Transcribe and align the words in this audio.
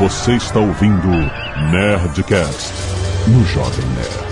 Você 0.00 0.32
está 0.32 0.58
ouvindo 0.58 1.08
Nerdcast 1.70 2.72
no 3.28 3.44
Jovem 3.44 3.84
Nerd. 3.88 4.30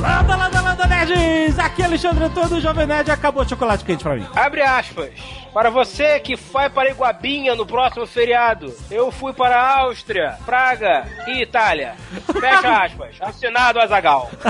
Landa, 0.00 0.34
landa, 0.34 0.60
landa, 0.60 0.86
nerds! 0.88 1.56
Aqui 1.56 1.82
é 1.82 1.84
Alexandre 1.84 2.24
Antônio 2.24 2.48
do 2.48 2.60
Jovem 2.60 2.84
Nerd 2.84 3.08
acabou 3.08 3.44
o 3.44 3.48
chocolate 3.48 3.84
quente 3.84 4.02
pra 4.02 4.16
mim. 4.16 4.26
Abre 4.34 4.62
aspas. 4.62 5.12
Para 5.54 5.70
você 5.70 6.18
que 6.18 6.34
vai 6.34 6.68
para 6.68 6.90
Iguabinha 6.90 7.54
no 7.54 7.64
próximo 7.64 8.08
feriado, 8.08 8.74
eu 8.90 9.12
fui 9.12 9.32
para 9.32 9.56
a 9.56 9.82
Áustria, 9.82 10.36
Praga 10.44 11.06
e 11.28 11.42
Itália. 11.42 11.94
Fecha 12.40 12.82
aspas. 12.82 13.14
Assinado 13.20 13.78
Azagal. 13.78 14.32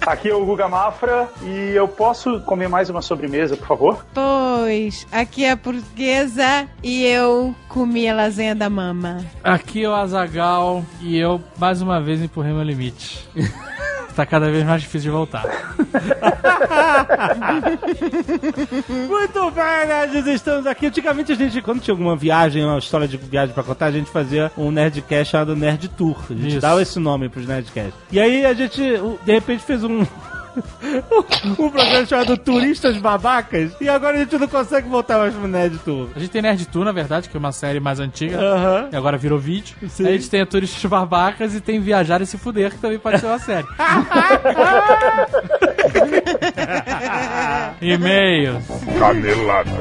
Aqui 0.07 0.29
é 0.29 0.33
o 0.33 0.45
Guga 0.45 0.69
Mafra 0.69 1.27
e 1.43 1.75
eu 1.75 1.85
posso 1.85 2.39
comer 2.39 2.69
mais 2.69 2.89
uma 2.89 3.01
sobremesa, 3.01 3.57
por 3.57 3.67
favor? 3.67 4.05
Pois, 4.13 5.05
aqui 5.11 5.43
é 5.43 5.51
a 5.51 5.57
portuguesa 5.57 6.65
e 6.81 7.03
eu 7.03 7.53
comi 7.67 8.07
a 8.07 8.15
lasanha 8.15 8.55
da 8.55 8.69
mama. 8.69 9.17
Aqui 9.43 9.83
é 9.83 9.89
o 9.89 9.93
Azagal 9.93 10.85
e 11.01 11.17
eu 11.17 11.41
mais 11.57 11.81
uma 11.81 11.99
vez 11.99 12.21
empurrei 12.21 12.53
meu 12.53 12.63
limite. 12.63 13.27
tá 14.17 14.25
cada 14.25 14.49
vez 14.49 14.65
mais 14.65 14.81
difícil 14.81 15.11
de 15.11 15.15
voltar. 15.15 15.45
Muito 18.89 19.51
bem, 19.51 19.87
nerds, 19.87 20.25
estamos 20.27 20.65
aqui. 20.65 20.87
Antigamente 20.87 21.31
a 21.31 21.35
gente, 21.35 21.61
quando 21.61 21.81
tinha 21.81 21.93
alguma 21.93 22.15
viagem, 22.15 22.65
uma 22.65 22.79
história 22.79 23.07
de 23.07 23.15
viagem 23.15 23.53
pra 23.53 23.63
contar, 23.63 23.85
a 23.85 23.91
gente 23.91 24.09
fazia 24.09 24.51
um 24.57 24.71
Nerdcast 24.71 25.31
chamado 25.31 25.55
Nerd 25.55 25.87
Tour. 25.89 26.17
A 26.29 26.33
gente 26.33 26.47
Isso. 26.47 26.59
dava 26.59 26.81
esse 26.81 26.97
nome 26.99 27.29
pros 27.29 27.47
Nerdcasts. 27.47 27.93
E 28.11 28.19
aí 28.19 28.43
a 28.43 28.53
gente, 28.53 28.81
de 29.23 29.31
repente, 29.31 29.63
fez 29.63 29.83
um. 29.83 30.03
um 31.59 31.69
programa 31.69 32.05
chamado 32.05 32.37
Turistas 32.37 32.97
Babacas 32.97 33.71
e 33.79 33.87
agora 33.89 34.17
a 34.17 34.19
gente 34.19 34.37
não 34.37 34.47
consegue 34.47 34.87
voltar 34.89 35.17
mais 35.17 35.33
pro 35.33 35.47
Nerd 35.47 35.77
Tour. 35.79 36.09
A 36.15 36.19
gente 36.19 36.29
tem 36.29 36.41
Nerd 36.41 36.65
Tour, 36.67 36.85
na 36.85 36.91
verdade, 36.91 37.29
que 37.29 37.37
é 37.37 37.39
uma 37.39 37.51
série 37.51 37.79
mais 37.79 37.99
antiga. 37.99 38.37
E 38.91 38.95
agora 38.95 39.17
virou 39.17 39.37
vídeo. 39.39 39.75
Sim. 39.87 40.07
A 40.07 40.11
gente 40.11 40.29
tem 40.29 40.41
a 40.41 40.45
Turistas 40.45 40.83
Barbacas 40.85 41.55
e 41.55 41.61
tem 41.61 41.79
Viajar 41.79 42.21
e 42.21 42.25
Se 42.25 42.37
Fuder, 42.37 42.71
que 42.71 42.77
também 42.77 42.99
pode 42.99 43.19
ser 43.19 43.27
uma 43.27 43.39
série. 43.39 43.67
E-mails. 47.81 48.63
Canelada. 48.99 49.71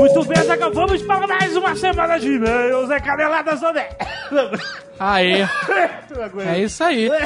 Muito 0.00 0.24
bem, 0.24 0.42
Zagal, 0.44 0.72
vamos 0.72 1.02
para 1.02 1.26
mais 1.26 1.54
uma 1.54 1.76
semana 1.76 2.18
de 2.18 2.32
e-mails. 2.32 2.88
É 2.88 2.98
caneladas 3.00 3.62
onde? 3.62 3.80
Aê. 4.98 5.46
É 6.46 6.58
isso 6.58 6.82
aí. 6.82 7.10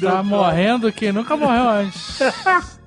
Tá 0.00 0.22
morrendo 0.22 0.90
que 0.90 1.12
nunca 1.12 1.36
morreu 1.36 1.68
antes. 1.68 2.18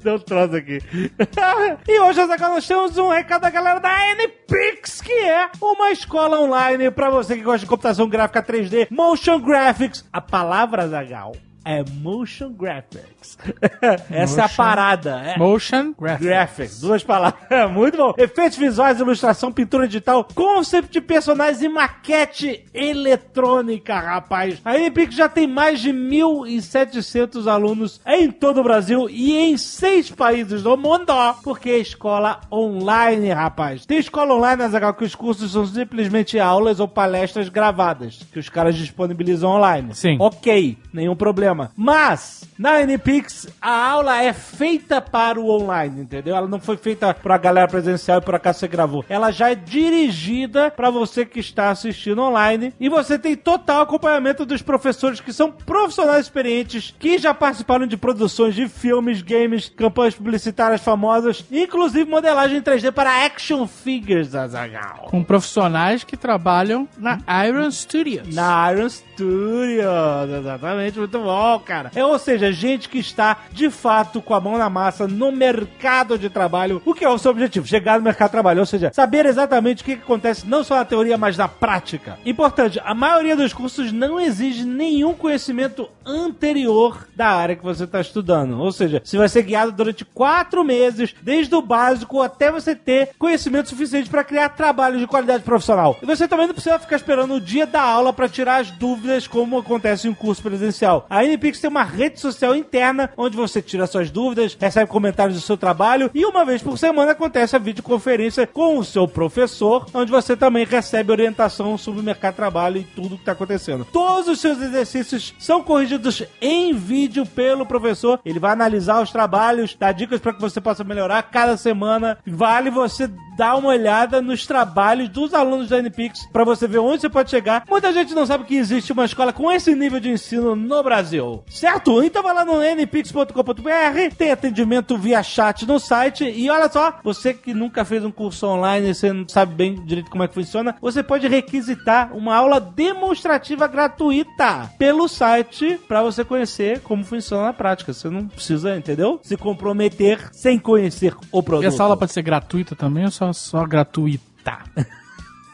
Deu 0.01 0.15
um 0.15 0.19
troço 0.19 0.55
aqui. 0.55 0.79
e 1.87 1.99
hoje, 1.99 2.21
Azaghal, 2.21 2.53
nós 2.53 2.67
temos 2.67 2.97
um 2.97 3.09
recado 3.09 3.43
da 3.43 3.51
galera 3.51 3.79
da 3.79 4.11
NPix, 4.13 4.99
que 4.99 5.13
é 5.13 5.47
uma 5.61 5.91
escola 5.91 6.39
online 6.39 6.89
pra 6.89 7.11
você 7.11 7.35
que 7.35 7.43
gosta 7.43 7.59
de 7.59 7.65
computação 7.67 8.09
gráfica 8.09 8.41
3D, 8.41 8.87
motion 8.89 9.39
graphics. 9.39 10.03
A 10.11 10.19
palavra, 10.19 10.85
Azaghal, 10.85 11.35
é 11.63 11.83
motion 12.01 12.51
graphics. 12.51 13.12
Essa 14.09 14.41
é 14.41 14.43
a 14.45 14.49
parada. 14.49 15.21
É. 15.25 15.37
Motion 15.37 15.93
Graphics. 15.99 16.25
Graphics, 16.25 16.79
duas 16.79 17.03
palavras. 17.03 17.41
Muito 17.71 17.97
bom. 17.97 18.13
Efeitos 18.17 18.57
visuais, 18.57 18.99
ilustração, 18.99 19.51
pintura 19.51 19.87
digital, 19.87 20.27
concept 20.35 20.91
de 20.91 21.01
personagens 21.01 21.61
e 21.61 21.69
maquete 21.69 22.65
eletrônica, 22.73 23.99
rapaz. 23.99 24.59
A 24.63 24.77
NPix 24.77 25.15
já 25.15 25.29
tem 25.29 25.47
mais 25.47 25.79
de 25.79 25.91
1.700 25.91 27.47
alunos 27.47 28.01
em 28.05 28.31
todo 28.31 28.59
o 28.59 28.63
Brasil 28.63 29.09
e 29.09 29.35
em 29.35 29.57
seis 29.57 30.09
países 30.09 30.63
do 30.63 30.75
mundo, 30.77 31.13
porque 31.43 31.69
é 31.69 31.77
escola 31.77 32.41
online, 32.51 33.29
rapaz. 33.31 33.85
Tem 33.85 33.97
escola 33.97 34.35
online, 34.35 34.63
Azaghal, 34.63 34.93
que 34.93 35.03
os 35.03 35.15
cursos 35.15 35.51
são 35.51 35.65
simplesmente 35.65 36.39
aulas 36.39 36.79
ou 36.79 36.87
palestras 36.87 37.49
gravadas, 37.49 38.25
que 38.31 38.39
os 38.39 38.49
caras 38.49 38.75
disponibilizam 38.75 39.51
online. 39.51 39.93
Sim. 39.95 40.17
Ok, 40.19 40.77
nenhum 40.93 41.15
problema. 41.15 41.71
Mas, 41.75 42.43
na 42.57 42.81
NPix, 43.13 43.47
a 43.61 43.91
aula 43.91 44.23
é 44.23 44.33
feita 44.33 44.99
para 44.99 45.39
o 45.39 45.49
online, 45.49 46.01
entendeu? 46.01 46.35
Ela 46.35 46.47
não 46.47 46.59
foi 46.59 46.77
feita 46.77 47.13
pra 47.13 47.37
galera 47.37 47.67
presencial 47.67 48.17
e 48.17 48.21
por 48.21 48.33
acaso 48.33 48.59
você 48.59 48.67
gravou. 48.67 49.05
Ela 49.07 49.31
já 49.31 49.51
é 49.51 49.55
dirigida 49.55 50.71
para 50.71 50.89
você 50.89 51.25
que 51.25 51.39
está 51.39 51.69
assistindo 51.69 52.21
online 52.21 52.73
e 52.79 52.89
você 52.89 53.19
tem 53.19 53.35
total 53.35 53.81
acompanhamento 53.81 54.45
dos 54.45 54.61
professores 54.61 55.19
que 55.19 55.31
são 55.31 55.51
profissionais 55.51 56.25
experientes 56.25 56.93
que 56.97 57.17
já 57.17 57.33
participaram 57.33 57.85
de 57.85 57.97
produções 57.97 58.55
de 58.55 58.67
filmes, 58.67 59.21
games, 59.21 59.69
campanhas 59.69 60.15
publicitárias 60.15 60.81
famosas, 60.81 61.45
inclusive 61.51 62.09
modelagem 62.09 62.57
em 62.57 62.61
3D 62.61 62.91
para 62.91 63.25
action 63.25 63.67
figures, 63.67 64.33
Azaghal. 64.33 65.07
Com 65.09 65.23
profissionais 65.23 66.03
que 66.03 66.17
trabalham 66.17 66.87
na 66.97 67.19
Iron 67.47 67.69
Studios. 67.69 68.33
Na 68.33 68.71
Iron 68.73 68.89
Studios, 68.89 70.29
exatamente, 70.39 70.97
muito 70.97 71.19
bom, 71.19 71.59
cara. 71.59 71.91
É, 71.95 72.03
ou 72.03 72.17
seja, 72.17 72.51
gente 72.51 72.89
que 72.89 73.02
está 73.03 73.37
de 73.51 73.69
fato 73.69 74.21
com 74.21 74.33
a 74.33 74.41
mão 74.41 74.57
na 74.57 74.69
massa 74.69 75.07
no 75.07 75.31
mercado 75.31 76.17
de 76.17 76.29
trabalho. 76.29 76.81
O 76.85 76.93
que 76.93 77.05
é 77.05 77.09
o 77.09 77.17
seu 77.17 77.31
objetivo? 77.31 77.67
Chegar 77.67 77.97
no 77.97 78.03
mercado 78.03 78.29
de 78.29 78.33
trabalho, 78.33 78.59
ou 78.59 78.65
seja, 78.65 78.91
saber 78.93 79.25
exatamente 79.25 79.81
o 79.81 79.85
que 79.85 79.93
acontece 79.93 80.47
não 80.47 80.63
só 80.63 80.75
na 80.75 80.85
teoria, 80.85 81.17
mas 81.17 81.37
na 81.37 81.47
prática. 81.47 82.17
Importante, 82.25 82.81
a 82.83 82.93
maioria 82.93 83.35
dos 83.35 83.53
cursos 83.53 83.91
não 83.91 84.19
exige 84.19 84.63
nenhum 84.63 85.13
conhecimento 85.13 85.89
anterior 86.05 87.07
da 87.15 87.27
área 87.27 87.55
que 87.55 87.63
você 87.63 87.83
está 87.83 88.01
estudando. 88.01 88.59
Ou 88.59 88.71
seja, 88.71 89.01
você 89.03 89.17
vai 89.17 89.29
ser 89.29 89.43
guiado 89.43 89.71
durante 89.71 90.05
quatro 90.05 90.63
meses, 90.63 91.13
desde 91.21 91.53
o 91.55 91.61
básico 91.61 92.21
até 92.21 92.51
você 92.51 92.75
ter 92.75 93.09
conhecimento 93.17 93.69
suficiente 93.69 94.09
para 94.09 94.23
criar 94.23 94.49
trabalhos 94.49 94.99
de 94.99 95.07
qualidade 95.07 95.43
profissional. 95.43 95.97
E 96.01 96.05
você 96.05 96.27
também 96.27 96.47
não 96.47 96.53
precisa 96.53 96.79
ficar 96.79 96.95
esperando 96.95 97.33
o 97.35 97.41
dia 97.41 97.65
da 97.65 97.81
aula 97.81 98.13
para 98.13 98.29
tirar 98.29 98.61
as 98.61 98.71
dúvidas, 98.71 99.27
como 99.27 99.57
acontece 99.57 100.07
em 100.07 100.11
um 100.11 100.13
curso 100.13 100.41
presencial. 100.41 101.05
A 101.09 101.23
NPix 101.23 101.59
tem 101.59 101.69
uma 101.69 101.83
rede 101.83 102.19
social 102.19 102.55
interna 102.55 102.92
onde 103.17 103.35
você 103.35 103.61
tira 103.61 103.87
suas 103.87 104.11
dúvidas, 104.11 104.57
recebe 104.59 104.89
comentários 104.89 105.35
do 105.37 105.41
seu 105.41 105.57
trabalho 105.57 106.09
e 106.13 106.25
uma 106.25 106.45
vez 106.45 106.61
por 106.61 106.77
semana 106.77 107.11
acontece 107.11 107.55
a 107.55 107.59
videoconferência 107.59 108.47
com 108.47 108.77
o 108.77 108.83
seu 108.83 109.07
professor, 109.07 109.85
onde 109.93 110.11
você 110.11 110.35
também 110.35 110.65
recebe 110.65 111.11
orientação 111.11 111.77
sobre 111.77 112.01
o 112.01 112.03
mercado 112.03 112.33
de 112.33 112.37
trabalho 112.37 112.77
e 112.77 112.83
tudo 112.83 113.15
que 113.15 113.21
está 113.21 113.31
acontecendo. 113.31 113.85
Todos 113.91 114.27
os 114.27 114.39
seus 114.39 114.61
exercícios 114.61 115.33
são 115.39 115.63
corrigidos 115.63 116.23
em 116.41 116.73
vídeo 116.73 117.25
pelo 117.25 117.65
professor. 117.65 118.19
Ele 118.25 118.39
vai 118.39 118.51
analisar 118.51 119.01
os 119.01 119.11
trabalhos, 119.11 119.75
dar 119.75 119.91
dicas 119.91 120.19
para 120.19 120.33
que 120.33 120.41
você 120.41 120.59
possa 120.59 120.83
melhorar 120.83 121.23
cada 121.23 121.57
semana. 121.57 122.17
Vale 122.25 122.69
você 122.69 123.09
dar 123.37 123.55
uma 123.55 123.69
olhada 123.69 124.21
nos 124.21 124.45
trabalhos 124.45 125.09
dos 125.09 125.33
alunos 125.33 125.69
da 125.69 125.79
NPix 125.79 126.27
para 126.31 126.43
você 126.43 126.67
ver 126.67 126.79
onde 126.79 127.01
você 127.01 127.09
pode 127.09 127.29
chegar. 127.29 127.63
Muita 127.67 127.91
gente 127.91 128.13
não 128.13 128.25
sabe 128.25 128.45
que 128.45 128.55
existe 128.55 128.91
uma 128.91 129.05
escola 129.05 129.33
com 129.33 129.51
esse 129.51 129.73
nível 129.73 129.99
de 129.99 130.09
ensino 130.09 130.55
no 130.55 130.83
Brasil. 130.83 131.43
Certo? 131.49 132.03
Então 132.03 132.23
vai 132.23 132.33
lá 132.33 132.45
no 132.45 132.61
npix.com.br, 132.83 134.15
tem 134.17 134.31
atendimento 134.31 134.97
via 134.97 135.23
chat 135.23 135.65
no 135.65 135.79
site 135.79 136.23
e 136.23 136.49
olha 136.49 136.69
só, 136.69 136.99
você 137.03 137.33
que 137.33 137.53
nunca 137.53 137.83
fez 137.85 138.03
um 138.03 138.11
curso 138.11 138.47
online, 138.47 138.93
você 138.93 139.11
não 139.11 139.27
sabe 139.27 139.53
bem 139.53 139.75
direito 139.85 140.09
como 140.09 140.23
é 140.23 140.27
que 140.27 140.33
funciona, 140.33 140.75
você 140.81 141.01
pode 141.03 141.27
requisitar 141.27 142.15
uma 142.15 142.35
aula 142.35 142.59
demonstrativa 142.59 143.67
gratuita 143.67 144.69
pelo 144.77 145.07
site 145.07 145.79
para 145.87 146.01
você 146.01 146.23
conhecer 146.23 146.81
como 146.81 147.03
funciona 147.03 147.43
na 147.45 147.53
prática. 147.53 147.93
Você 147.93 148.09
não 148.09 148.27
precisa, 148.27 148.75
entendeu? 148.75 149.19
Se 149.23 149.37
comprometer 149.37 150.29
sem 150.31 150.57
conhecer 150.59 151.15
o 151.31 151.43
produto. 151.43 151.65
E 151.65 151.67
essa 151.67 151.83
aula 151.83 151.97
pode 151.97 152.11
ser 152.11 152.21
gratuita 152.21 152.75
também 152.75 153.05
ou 153.05 153.11
só, 153.11 153.31
só 153.33 153.65
gratuita? 153.65 154.59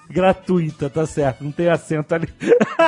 gratuita, 0.09 0.89
tá 0.89 1.05
certo, 1.05 1.43
não 1.43 1.51
tem 1.51 1.69
acento 1.69 2.15
ali. 2.15 2.27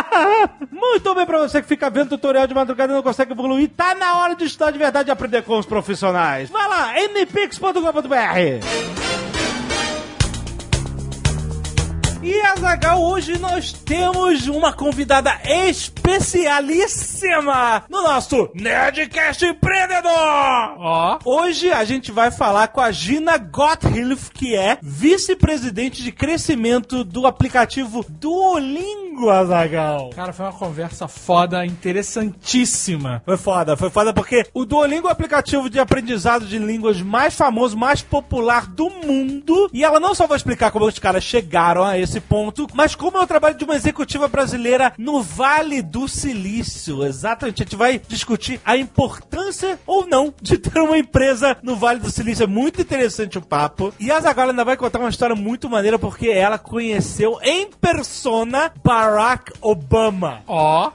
Muito 0.71 1.15
bem 1.15 1.25
pra 1.25 1.39
você 1.39 1.61
que 1.61 1.67
fica 1.67 1.89
vendo 1.89 2.09
tutorial 2.09 2.47
de 2.47 2.53
madrugada 2.53 2.91
e 2.91 2.95
não 2.95 3.03
consegue 3.03 3.31
evoluir, 3.31 3.69
tá 3.69 3.95
na 3.95 4.19
hora 4.19 4.35
de 4.35 4.45
estudar 4.45 4.71
de 4.71 4.79
verdade 4.79 5.09
e 5.09 5.11
aprender 5.11 5.43
com 5.43 5.57
os 5.57 5.65
profissionais. 5.65 6.49
Vai 6.49 6.67
lá, 6.67 6.93
npix.com.br. 6.95 9.30
E 12.23 12.39
Azagal, 12.41 13.01
hoje 13.01 13.39
nós 13.39 13.73
temos 13.73 14.47
uma 14.47 14.71
convidada 14.71 15.39
especialíssima 15.43 17.83
no 17.89 18.03
nosso 18.03 18.47
Nerdcast 18.53 19.43
Empreendedor! 19.43 20.11
Ó. 20.77 21.17
Hoje 21.25 21.71
a 21.71 21.83
gente 21.83 22.11
vai 22.11 22.29
falar 22.29 22.67
com 22.67 22.79
a 22.79 22.91
Gina 22.91 23.39
Gotthilf, 23.39 24.29
que 24.29 24.55
é 24.55 24.77
vice-presidente 24.83 26.03
de 26.03 26.11
crescimento 26.11 27.03
do 27.03 27.25
aplicativo 27.25 28.05
Duolingo. 28.07 29.01
Duolingo, 29.11 29.29
Azagal. 29.29 30.09
Cara, 30.15 30.33
foi 30.33 30.45
uma 30.45 30.53
conversa 30.53 31.07
foda, 31.07 31.65
interessantíssima. 31.65 33.21
Foi 33.25 33.37
foda, 33.37 33.77
foi 33.77 33.89
foda 33.89 34.13
porque 34.13 34.45
o 34.53 34.65
Duolingo 34.65 35.07
é 35.07 35.09
o 35.09 35.13
aplicativo 35.13 35.69
de 35.69 35.79
aprendizado 35.79 36.45
de 36.45 36.57
línguas 36.57 37.01
mais 37.01 37.35
famoso, 37.35 37.77
mais 37.77 38.01
popular 38.01 38.65
do 38.65 38.89
mundo. 38.89 39.69
E 39.73 39.83
ela 39.83 39.99
não 39.99 40.15
só 40.15 40.25
vai 40.25 40.37
explicar 40.37 40.71
como 40.71 40.85
os 40.85 40.97
caras 40.97 41.23
chegaram 41.23 41.83
a 41.83 41.97
esse 41.97 42.10
ponto, 42.19 42.67
mas 42.73 42.95
como 42.95 43.17
é 43.17 43.21
o 43.21 43.27
trabalho 43.27 43.55
de 43.55 43.63
uma 43.63 43.75
executiva 43.75 44.27
brasileira 44.27 44.93
no 44.97 45.21
Vale 45.21 45.81
do 45.81 46.07
Silício. 46.07 47.03
Exatamente, 47.05 47.61
a 47.61 47.65
gente 47.65 47.75
vai 47.75 48.01
discutir 48.07 48.59
a 48.65 48.75
importância 48.75 49.79
ou 49.85 50.05
não 50.05 50.33
de 50.41 50.57
ter 50.57 50.79
uma 50.79 50.97
empresa 50.97 51.57
no 51.61 51.75
Vale 51.75 51.99
do 51.99 52.11
Silício. 52.11 52.43
É 52.43 52.47
muito 52.47 52.81
interessante 52.81 53.37
o 53.37 53.41
papo. 53.41 53.93
E 53.99 54.11
a 54.11 54.19
Zagal 54.19 54.49
ainda 54.49 54.65
vai 54.65 54.75
contar 54.75 54.99
uma 54.99 55.09
história 55.09 55.35
muito 55.35 55.69
maneira 55.69 55.97
porque 55.99 56.29
ela 56.29 56.57
conheceu 56.57 57.39
em 57.43 57.67
persona 57.67 58.71
Barack 58.83 59.53
Obama. 59.61 60.41
Ó, 60.47 60.91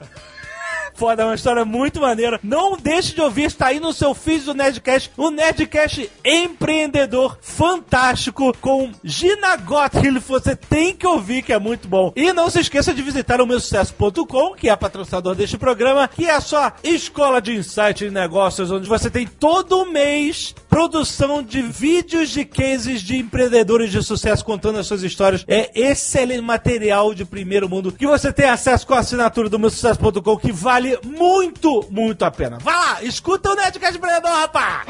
Foda, 0.97 1.23
é 1.23 1.27
uma 1.27 1.35
história 1.35 1.65
muito 1.65 2.01
maneira. 2.01 2.41
Não 2.43 2.77
deixe 2.77 3.15
de 3.15 3.21
ouvir, 3.21 3.45
está 3.45 3.67
aí 3.67 3.79
no 3.79 3.93
seu 3.93 4.15
feed 4.15 4.45
do 4.45 4.55
Nerdcast, 4.55 5.11
o 5.17 5.31
Nerdcast 5.31 6.11
empreendedor 6.25 7.39
fantástico 7.43 8.57
com 8.61 8.91
Gina 9.05 9.57
Gothill. 9.57 10.21
Você 10.21 10.57
tem 10.57 10.95
que 10.95 11.07
ouvir, 11.07 11.43
que 11.43 11.53
é 11.53 11.59
muito 11.59 11.87
bom. 11.87 12.13
E 12.17 12.33
não 12.33 12.49
se 12.49 12.61
esqueça 12.61 12.95
de 12.95 13.03
visitar 13.03 13.43
o 13.43 13.47
meusucesso.com, 13.47 14.55
que 14.55 14.71
é 14.71 14.77
patrocinador 14.77 15.35
deste 15.35 15.59
programa, 15.59 16.09
que 16.09 16.25
é 16.25 16.35
a 16.35 16.41
sua 16.41 16.73
escola 16.83 17.43
de 17.43 17.55
insight 17.55 18.05
em 18.05 18.11
negócios, 18.11 18.71
onde 18.71 18.89
você 18.89 19.11
tem 19.11 19.27
todo 19.27 19.85
mês 19.85 20.55
produção 20.77 21.43
de 21.43 21.63
vídeos 21.63 22.29
de 22.29 22.45
cases 22.45 23.01
de 23.01 23.17
empreendedores 23.17 23.91
de 23.91 24.03
sucesso 24.03 24.45
contando 24.45 24.79
as 24.79 24.87
suas 24.87 25.03
histórias. 25.03 25.43
É 25.49 25.71
excelente 25.75 26.43
material 26.43 27.15
de 27.15 27.25
primeiro 27.25 27.67
mundo 27.67 27.91
que 27.91 28.07
você 28.07 28.31
tem 28.31 28.45
acesso 28.45 28.87
com 28.87 28.93
a 28.93 28.99
assinatura 28.99 29.49
do 29.49 29.59
meusucesso.com, 29.59 30.37
que 30.37 30.53
vale 30.53 30.99
muito, 31.03 31.83
muito 31.91 32.27
a 32.27 32.31
pena. 32.31 32.59
Vai 32.59 32.75
lá, 32.75 33.03
escuta 33.03 33.53
o 33.53 33.55
Nerdcast 33.55 33.97
Empreendedor, 33.97 34.31
rapaz! 34.33 34.87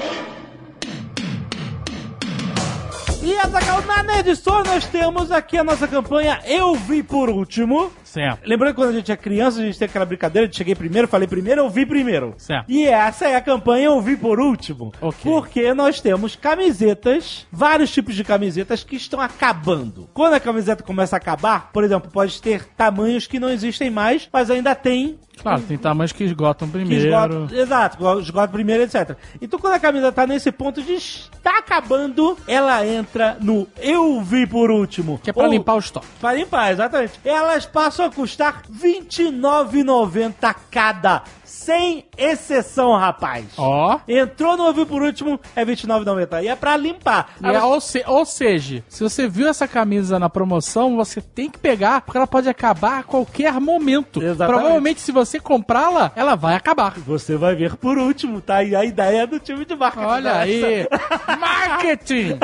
E 3.23 3.39
Azaghal, 3.39 3.83
na 3.83 4.03
Nerd 4.03 4.31
Store 4.31 4.67
nós 4.67 4.87
temos 4.87 5.31
aqui 5.31 5.57
a 5.57 5.63
nossa 5.63 5.87
campanha 5.87 6.41
Eu 6.47 6.75
Vi 6.75 7.05
Por 7.05 7.31
Último. 7.31 7.93
Certo. 8.17 8.41
Lembrando 8.47 8.75
que 8.75 8.81
quando 8.81 8.91
a 8.91 8.93
gente 8.93 9.13
é 9.13 9.17
criança, 9.17 9.61
a 9.61 9.65
gente 9.65 9.79
tem 9.79 9.87
aquela 9.87 10.05
brincadeira 10.07 10.49
de 10.49 10.57
cheguei 10.57 10.75
primeiro, 10.75 11.07
falei 11.07 11.29
primeiro, 11.29 11.61
eu 11.63 11.71
vi 11.71 11.85
primeiro. 11.85 12.35
Certo. 12.39 12.65
E 12.69 12.87
essa 12.87 13.27
é 13.27 13.37
a 13.37 13.41
campanha 13.41 13.87
Eu 13.87 14.01
Vi 14.01 14.17
Por 14.17 14.41
Último. 14.41 14.93
Ok. 15.01 15.19
Porque 15.23 15.73
nós 15.75 16.01
temos 16.01 16.35
camisetas, 16.37 17.47
vários 17.53 17.91
tipos 17.93 18.15
de 18.15 18.25
camisetas 18.25 18.83
que 18.83 18.97
estão 18.97 19.21
acabando. 19.21 20.09
Quando 20.15 20.35
a 20.35 20.41
camiseta 20.41 20.83
começa 20.83 21.17
a 21.17 21.19
acabar, 21.19 21.71
por 21.73 21.85
exemplo, 21.85 22.11
pode 22.11 22.41
ter 22.41 22.65
tamanhos 22.77 23.27
que 23.27 23.39
não 23.39 23.49
existem 23.51 23.91
mais, 23.91 24.29
mas 24.33 24.51
ainda 24.51 24.75
tem 24.75 25.19
Claro, 25.43 25.61
tem 25.61 25.77
tamanhos 25.77 26.13
que 26.13 26.25
esgotam 26.25 26.67
que 26.67 26.73
primeiro. 26.79 27.09
esgota, 27.09 27.55
exato, 27.55 28.21
esgota 28.21 28.49
primeiro, 28.49 28.83
etc. 28.85 29.17
Então 29.41 29.61
quando 29.61 29.75
a 29.75 29.79
camisa 29.79 30.11
tá 30.11 30.27
nesse 30.27 30.51
ponto 30.51 30.83
de 30.83 30.95
está 30.95 31.59
acabando, 31.59 32.39
ela 32.49 32.87
entra 32.87 33.37
no 33.43 33.69
Eu 33.79 34.23
Vi 34.23 34.47
Por 34.47 34.71
Último. 34.71 35.19
Que 35.23 35.29
é 35.29 35.33
pra 35.35 35.45
Ou- 35.45 35.51
limpar 35.51 35.75
o 35.75 35.79
estoque. 35.79 36.07
Pra 36.19 36.33
limpar, 36.33 36.73
exatamente. 36.73 37.21
Elas 37.23 37.67
passam 37.67 38.06
a 38.07 38.11
custar 38.11 38.63
R$ 38.71 38.79
29,90 38.79 40.57
cada. 40.71 41.25
Sem 41.57 42.05
exceção, 42.19 42.93
rapaz. 42.97 43.47
Ó. 43.57 43.99
Entrou 44.07 44.57
no 44.59 44.65
Ouvi 44.67 44.85
por 44.85 45.01
último, 45.03 45.41
é 45.57 45.65
R$ 45.65 45.73
29,90. 45.75 46.43
E 46.45 46.49
é 46.49 46.55
pra 46.55 46.77
limpar. 46.77 47.31
É, 47.43 47.61
ou, 47.63 47.81
se- 47.81 48.05
ou 48.07 48.25
seja, 48.27 48.85
se 48.89 49.03
você 49.03 49.27
viu 49.27 49.49
essa 49.49 49.67
camisa 49.67 50.19
na 50.19 50.29
promoção, 50.29 50.95
você 50.97 51.21
tem 51.21 51.49
que 51.51 51.59
pegar, 51.59 52.03
porque 52.03 52.19
ela 52.19 52.27
pode 52.27 52.49
acabar 52.49 53.01
a 53.01 53.03
qualquer 53.03 53.55
momento. 53.59 54.23
Exatamente. 54.23 54.55
Provavelmente, 54.59 55.01
se 55.01 55.11
você 55.11 55.41
comprá-la, 55.41 56.13
ela 56.15 56.35
vai 56.37 56.55
acabar. 56.55 56.93
Você 57.01 57.37
vai 57.37 57.55
ver 57.57 57.75
por 57.77 57.97
último, 57.97 58.41
tá? 58.41 58.63
E 58.63 58.77
a 58.77 58.85
ideia 58.85 59.27
do 59.27 59.41
time 59.41 59.65
de 59.65 59.75
marketing. 59.75 60.07
Olha 60.07 60.33
dessa. 60.45 60.67
aí! 60.67 60.87
Marketing! 61.41 62.39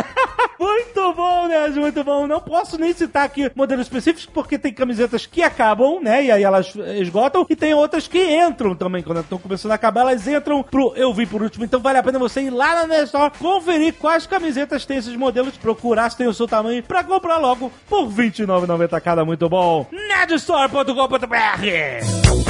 Muito 0.58 1.12
bom, 1.15 1.49
Nerd, 1.49 1.79
muito 1.79 2.05
bom. 2.05 2.26
Não 2.26 2.41
posso 2.41 2.79
nem 2.79 2.93
citar 2.93 3.25
aqui 3.25 3.50
modelos 3.55 3.87
específicos, 3.87 4.26
porque 4.26 4.56
tem 4.58 4.73
camisetas 4.73 5.26
que 5.26 5.43
acabam, 5.43 6.00
né? 6.00 6.25
E 6.25 6.31
aí 6.31 6.43
elas 6.44 6.73
esgotam. 7.00 7.44
E 7.50 7.56
tem 7.56 7.75
outras 7.75 8.06
que 8.06 8.23
entram 8.37 8.75
também. 8.75 9.01
Quando 9.02 9.20
estão 9.20 9.38
começando 9.38 9.72
a 9.72 9.75
acabar, 9.75 10.02
elas 10.02 10.26
entram 10.26 10.62
pro 10.62 10.93
Eu 10.96 11.12
Vi 11.12 11.26
Por 11.26 11.43
Último. 11.43 11.64
Então 11.64 11.81
vale 11.81 11.99
a 11.99 12.02
pena 12.02 12.19
você 12.19 12.43
ir 12.43 12.50
lá 12.50 12.75
na 12.75 12.87
Nerd 12.87 13.06
Store, 13.06 13.32
conferir 13.38 13.94
quais 13.94 14.26
camisetas 14.26 14.84
tem 14.84 14.99
esses 14.99 15.16
modelos, 15.16 15.56
procurar 15.56 16.10
se 16.10 16.16
tem 16.16 16.26
o 16.26 16.34
seu 16.34 16.49
tamanho, 16.49 16.82
pra 16.82 17.04
comprar 17.04 17.38
logo 17.38 17.72
por 17.88 18.08
R$ 18.08 18.31
29,90 18.31 19.00
cada. 19.00 19.25
Muito 19.25 19.49
bom. 19.49 19.87
nerdstore.com.br 19.90 22.43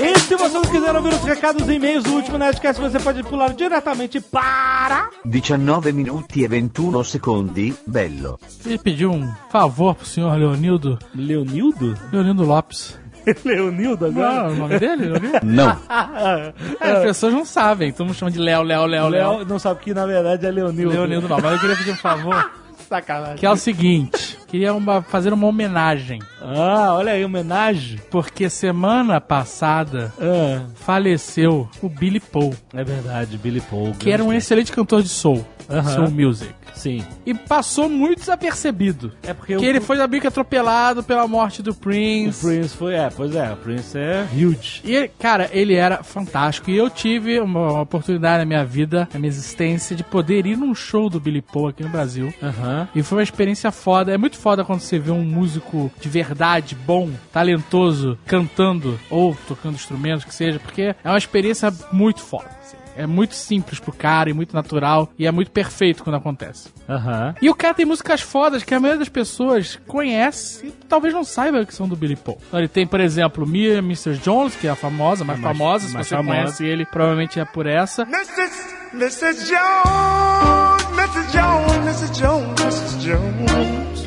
E 0.00 0.18
se 0.18 0.36
você 0.36 0.54
não 0.54 0.62
quiser 0.62 0.94
ouvir 0.94 1.14
os 1.14 1.24
recados 1.24 1.68
e 1.68 1.72
e-mails 1.72 2.04
do 2.04 2.12
último 2.12 2.38
Nerdcast, 2.38 2.80
você 2.80 2.98
pode 2.98 3.22
pular 3.22 3.52
diretamente 3.54 4.20
para... 4.20 5.08
19 5.24 5.92
minuti 5.92 6.40
e 6.40 6.48
21 6.48 7.02
secondi, 7.02 7.74
bello. 7.86 8.38
Queria 8.62 8.78
pedir 8.78 9.06
um 9.06 9.30
favor 9.50 9.94
pro 9.94 10.06
senhor 10.06 10.36
Leonildo. 10.36 10.98
Leonildo? 11.14 11.96
Leonildo 12.12 12.44
Lopes. 12.44 12.98
Leonildo 13.44 14.10
Não, 14.10 14.22
agora? 14.22 14.48
é 14.48 14.52
o 14.52 14.56
nome 14.56 14.78
dele? 14.78 15.04
Leonildo? 15.06 15.38
Não. 15.44 15.76
É, 16.80 16.90
as 16.92 17.02
pessoas 17.02 17.32
não 17.32 17.44
sabem, 17.44 17.92
todo 17.92 18.06
mundo 18.06 18.14
chama 18.16 18.30
de 18.30 18.38
Léo, 18.38 18.62
Léo, 18.62 18.86
Léo, 18.86 19.08
Léo. 19.08 19.36
Léo 19.38 19.44
não 19.46 19.58
sabe 19.58 19.80
que 19.80 19.94
na 19.94 20.04
verdade 20.06 20.46
é 20.46 20.50
Leonildo. 20.50 20.92
Leonildo 20.94 21.28
não, 21.28 21.38
mas 21.40 21.52
eu 21.52 21.58
queria 21.60 21.76
pedir 21.76 21.90
um 21.92 21.96
favor, 21.96 22.50
Sacanagem. 22.88 23.36
que 23.36 23.46
é 23.46 23.50
o 23.50 23.56
seguinte, 23.56 24.38
queria 24.46 24.74
uma- 24.74 25.00
fazer 25.02 25.32
uma 25.32 25.46
homenagem, 25.46 26.20
Ah, 26.42 26.92
olha 26.94 27.12
aí, 27.12 27.24
homenagem. 27.24 27.98
porque 28.10 28.50
semana 28.50 29.20
passada 29.20 30.12
Ah, 30.20 30.66
faleceu 30.74 31.68
o 31.82 31.88
Billy 31.88 32.20
Paul, 32.20 32.54
é 32.74 32.84
verdade, 32.84 33.38
Billy 33.38 33.60
Paul. 33.62 33.92
que 33.98 34.10
era 34.10 34.22
um 34.22 34.32
excelente 34.32 34.70
cantor 34.72 35.02
de 35.02 35.08
soul, 35.08 35.44
Aham. 35.68 35.94
soul 35.94 36.10
music. 36.10 36.52
Sim. 36.74 37.04
E 37.24 37.32
passou 37.32 37.88
muito 37.88 38.18
desapercebido. 38.20 39.12
É 39.22 39.32
porque 39.32 39.56
Que 39.56 39.64
ele 39.64 39.80
foi 39.80 39.96
meio 40.08 40.20
que 40.20 40.26
atropelado 40.26 41.02
pela 41.02 41.26
morte 41.28 41.62
do 41.62 41.70
o 41.70 41.74
Prince. 41.74 42.44
Prince 42.44 42.76
foi, 42.76 42.94
é, 42.94 43.08
pois 43.10 43.34
é, 43.34 43.52
o 43.52 43.56
Prince 43.56 43.96
é 43.96 44.26
huge. 44.34 44.80
E, 44.84 45.08
cara, 45.18 45.48
ele 45.52 45.74
era 45.74 46.02
fantástico. 46.02 46.70
E 46.70 46.76
eu 46.76 46.90
tive 46.90 47.38
uma, 47.40 47.72
uma 47.72 47.80
oportunidade 47.82 48.38
na 48.38 48.44
minha 48.44 48.64
vida, 48.64 49.08
na 49.12 49.20
minha 49.20 49.28
existência, 49.28 49.94
de 49.94 50.02
poder 50.02 50.46
ir 50.46 50.56
num 50.56 50.74
show 50.74 51.08
do 51.08 51.20
Billy 51.20 51.40
Paul 51.40 51.68
aqui 51.68 51.82
no 51.82 51.88
Brasil. 51.88 52.34
Aham. 52.42 52.88
E 52.94 53.02
foi 53.02 53.18
uma 53.18 53.24
experiência 53.24 53.70
foda. 53.70 54.12
É 54.12 54.18
muito 54.18 54.36
foda 54.36 54.64
quando 54.64 54.80
você 54.80 54.98
vê 54.98 55.10
um 55.12 55.24
músico 55.24 55.90
de 56.00 56.08
verdade, 56.08 56.74
bom, 56.74 57.08
talentoso, 57.32 58.18
cantando 58.26 58.98
ou 59.08 59.36
tocando 59.46 59.74
instrumentos, 59.74 60.24
que 60.24 60.34
seja, 60.34 60.58
porque 60.58 60.94
é 61.02 61.08
uma 61.08 61.18
experiência 61.18 61.72
muito 61.92 62.20
foda. 62.20 62.50
assim. 62.60 62.76
É 62.96 63.06
muito 63.06 63.34
simples 63.34 63.80
pro 63.80 63.92
cara 63.92 64.30
e 64.30 64.32
muito 64.32 64.54
natural. 64.54 65.10
E 65.18 65.26
é 65.26 65.30
muito 65.32 65.50
perfeito 65.50 66.02
quando 66.04 66.16
acontece. 66.16 66.68
Aham. 66.88 67.34
E 67.42 67.50
o 67.50 67.54
cara 67.54 67.74
tem 67.74 67.84
músicas 67.84 68.20
fodas 68.20 68.62
que 68.62 68.72
a 68.74 68.78
maioria 68.80 68.98
das 69.00 69.08
pessoas 69.08 69.78
conhece 69.86 70.66
e 70.68 70.70
talvez 70.88 71.12
não 71.12 71.24
saiba 71.24 71.64
que 71.66 71.74
são 71.74 71.88
do 71.88 71.96
Billy 71.96 72.14
Paul. 72.16 72.38
Então 72.46 72.60
ele 72.60 72.68
tem, 72.68 72.86
por 72.86 73.00
exemplo, 73.00 73.46
Me 73.46 73.68
and 73.70 73.78
Mr. 73.80 74.16
Jones, 74.18 74.54
que 74.54 74.66
é 74.66 74.70
a 74.70 74.76
famosa, 74.76 75.24
mais, 75.24 75.40
Mais- 75.40 75.56
famosa. 75.58 75.86
Se 75.88 75.94
mais 75.94 76.06
você 76.06 76.14
famosa. 76.16 76.38
conhece 76.38 76.64
ele, 76.64 76.84
provavelmente 76.86 77.40
é 77.40 77.44
por 77.44 77.66
essa. 77.66 78.02
Mrs. 78.02 78.74
Mrs. 78.94 79.46
Jones, 79.48 80.84
Mrs. 80.96 81.32
Jones, 81.32 81.76
Mrs. 81.84 82.12
Jones, 82.20 82.60
Mrs. 82.60 82.98
Jones. 83.00 84.04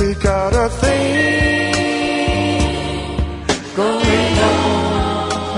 We 0.00 0.14
got 0.14 0.54
a 0.56 0.68
thing 0.68 1.72
going 3.76 4.38
on. 4.42 4.51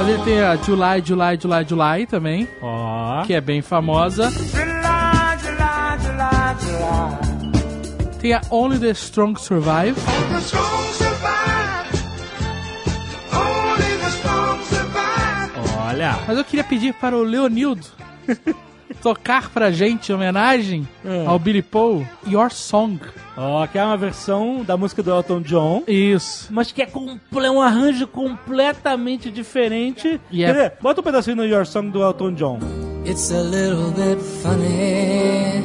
Mas 0.05 0.13
ele 0.13 0.23
tem 0.23 0.39
a 0.43 0.55
July, 0.57 1.03
July, 1.03 1.39
July, 1.41 1.65
July 1.67 2.07
também, 2.07 2.47
Ó. 2.61 3.23
que 3.25 3.33
é 3.33 3.41
bem 3.41 3.63
famosa. 3.63 4.31
July, 4.31 5.39
July, 5.41 5.99
July, 6.03 6.57
July. 6.61 8.19
Tem 8.19 8.35
a 8.35 8.43
Only 8.51 8.79
the 8.79 8.91
Strong 8.91 9.41
Survive. 9.41 9.95
The 9.95 10.41
strong 10.41 10.93
survive. 10.93 12.05
Only 13.33 13.97
the 13.97 14.09
strong 14.11 14.63
survive. 14.65 15.79
Olha. 15.89 16.19
Mas 16.29 16.37
eu 16.37 16.45
queria 16.45 16.65
pedir 16.65 16.93
para 16.93 17.17
o 17.17 17.23
Leonildo 17.23 17.87
tocar 19.05 19.51
pra 19.51 19.71
gente 19.71 20.11
em 20.11 20.15
homenagem 20.15 20.89
É. 21.05 21.27
ao 21.27 21.39
Billy 21.39 21.61
Paul 21.61 22.07
Your 22.27 22.51
Song. 22.51 22.99
Ó, 23.37 23.67
que 23.67 23.79
é 23.79 23.85
uma 23.85 23.99
versão 23.99 24.65
da 24.65 24.79
música 24.79 25.03
do 25.03 25.11
Elton 25.11 25.43
John. 25.43 25.83
Isso. 25.87 26.49
Mas 26.51 26.73
que 26.73 26.81
é 26.81 26.89
um 27.51 27.61
arranjo 27.61 28.07
completamente 28.07 29.31
diferente. 29.31 30.19
E 30.31 30.43
é- 30.43 30.75
bota 30.81 31.03
um 31.03 31.05
pedacinho 31.05 31.37
no 31.37 31.45
Your 31.45 31.67
Song 31.67 31.91
do 31.91 32.03
Elton 32.03 32.33
John. 32.33 32.59
It's 33.05 33.31
a 33.31 33.43
little 33.43 33.91
bit 33.91 34.19
funny, 34.43 35.63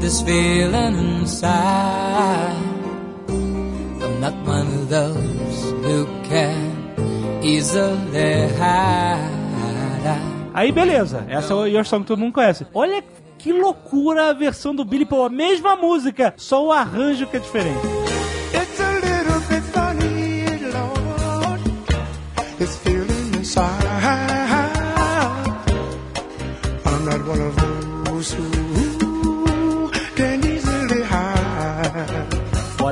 this 0.00 0.20
feeling 0.22 1.20
inside. 1.20 2.56
I'm 3.28 4.20
not 4.20 4.34
one 4.44 4.66
of 4.66 4.88
those 4.88 5.72
who 5.84 6.06
can 6.28 6.74
easily 7.44 8.48
hide. 8.58 9.36
Aí 10.56 10.72
beleza, 10.72 11.22
essa 11.28 11.52
é 11.52 11.54
o 11.54 11.66
Your 11.66 11.84
Song 11.84 12.02
que 12.02 12.08
todo 12.08 12.18
mundo 12.18 12.32
conhece. 12.32 12.66
Olha 12.72 13.04
que 13.36 13.52
loucura 13.52 14.30
a 14.30 14.32
versão 14.32 14.74
do 14.74 14.86
Billy 14.86 15.04
Paul. 15.04 15.26
A 15.26 15.28
mesma 15.28 15.76
música, 15.76 16.32
só 16.34 16.64
o 16.64 16.72
arranjo 16.72 17.26
que 17.26 17.36
é 17.36 17.40
diferente. 17.40 17.95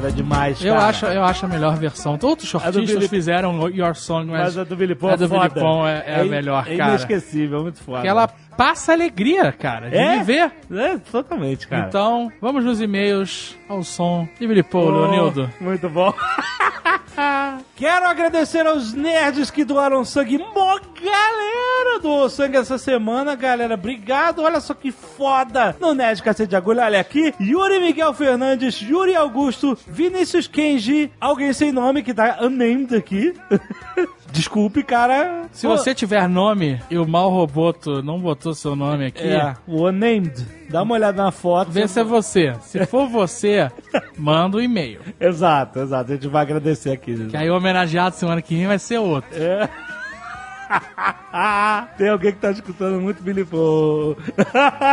Foda 0.04 0.12
demais, 0.12 0.62
Eu 0.62 0.75
cara. 0.75 0.87
acho, 0.87 1.06
eu 1.06 1.25
acho 1.25 1.46
a 1.46 1.49
melhor 1.49 1.76
versão. 1.76 2.18
Outros 2.23 2.46
shortistas 2.49 3.06
fizeram 3.08 3.68
Your 3.70 3.94
Song, 3.94 4.30
mas, 4.30 4.40
Mas 4.54 4.58
a 4.58 4.64
do 4.64 4.76
Billy 4.76 4.94
Paul 4.94 5.12
a 5.12 5.16
do 5.16 5.25
é 5.25 5.28
Billy. 5.28 5.50
Paul 5.50 5.88
é, 5.88 6.04
é 6.06 6.20
a 6.20 6.25
melhor, 6.25 6.64
é 6.68 6.76
cara. 6.76 6.90
inesquecível, 6.90 7.62
muito 7.62 7.78
foda. 7.82 7.99
Porque 7.99 8.08
ela 8.08 8.28
passa 8.56 8.92
alegria, 8.92 9.50
cara, 9.52 9.88
de 9.88 9.96
É? 9.96 10.18
viver. 10.18 10.52
É, 10.70 10.99
totalmente, 11.11 11.66
cara. 11.66 11.87
Então, 11.88 12.30
vamos 12.40 12.64
nos 12.64 12.80
e-mails 12.82 13.56
ao 13.68 13.82
som 13.82 14.28
de 14.38 14.46
Billy 14.46 14.62
Paul, 14.62 14.88
Oh, 14.88 14.90
Leonildo. 14.90 15.50
Muito 15.61 15.88
bom. 15.88 16.12
Quero 17.76 18.06
agradecer 18.06 18.66
aos 18.66 18.92
nerds 18.92 19.50
que 19.50 19.64
doaram 19.64 20.04
sangue. 20.04 20.38
Mó 20.38 20.78
galera 20.78 21.99
doou 22.00 22.28
sangue 22.28 22.56
essa 22.56 22.78
semana, 22.78 23.35
galera. 23.35 23.75
Obrigado. 23.75 24.42
Olha 24.42 24.61
só 24.61 24.75
que 24.75 24.90
foda. 24.90 25.76
No 25.80 25.94
Nerd 25.94 26.23
Cacete 26.23 26.50
de 26.50 26.56
Agulha, 26.56 26.85
olha 26.85 27.00
aqui. 27.00 27.35
Yuri 27.40 27.80
Miguel 27.80 28.12
Fernandes, 28.14 28.80
Yuri 28.80 29.14
Augusto, 29.14 29.78
Vinícius 29.87 30.47
Kenji, 30.47 31.12
alguém 31.21 31.52
sem 31.52 31.73
nome 31.73 32.02
que 32.02 32.14
tá 32.14 32.38
unnamed 32.40 32.94
aqui. 32.94 33.35
Desculpe, 34.32 34.82
cara. 34.82 35.44
Se 35.52 35.66
você 35.66 35.94
tiver 35.94 36.28
nome 36.28 36.80
e 36.90 36.98
o 36.98 37.06
mal 37.06 37.30
roboto 37.30 38.02
não 38.02 38.18
botou 38.18 38.54
seu 38.54 38.74
nome 38.74 39.06
aqui, 39.06 39.22
É, 39.22 39.54
o 39.66 39.86
unnamed. 39.88 40.44
Dá 40.68 40.82
uma 40.82 40.94
olhada 40.94 41.22
na 41.22 41.30
foto. 41.30 41.70
vê 41.70 41.86
se 41.86 42.00
é 42.00 42.04
você. 42.04 42.54
Se 42.62 42.84
for 42.86 43.08
você, 43.08 43.70
manda 44.18 44.56
um 44.56 44.60
e-mail. 44.60 45.00
Exato, 45.20 45.78
exato. 45.80 46.10
A 46.12 46.14
gente 46.16 46.26
vai 46.28 46.42
agradecer 46.42 46.90
aqui. 46.90 47.26
Que 47.26 47.36
aí 47.36 47.48
o 47.50 47.56
homenageado 47.56 48.16
semana 48.16 48.42
que 48.42 48.56
vem 48.56 48.66
vai 48.66 48.78
ser 48.78 48.98
outro. 48.98 49.30
É. 49.40 49.68
Tem 51.96 52.08
alguém 52.08 52.32
que 52.32 52.38
tá 52.38 52.50
escutando 52.50 53.00
muito 53.00 53.22
Billy 53.22 53.44
Paul. 53.44 54.16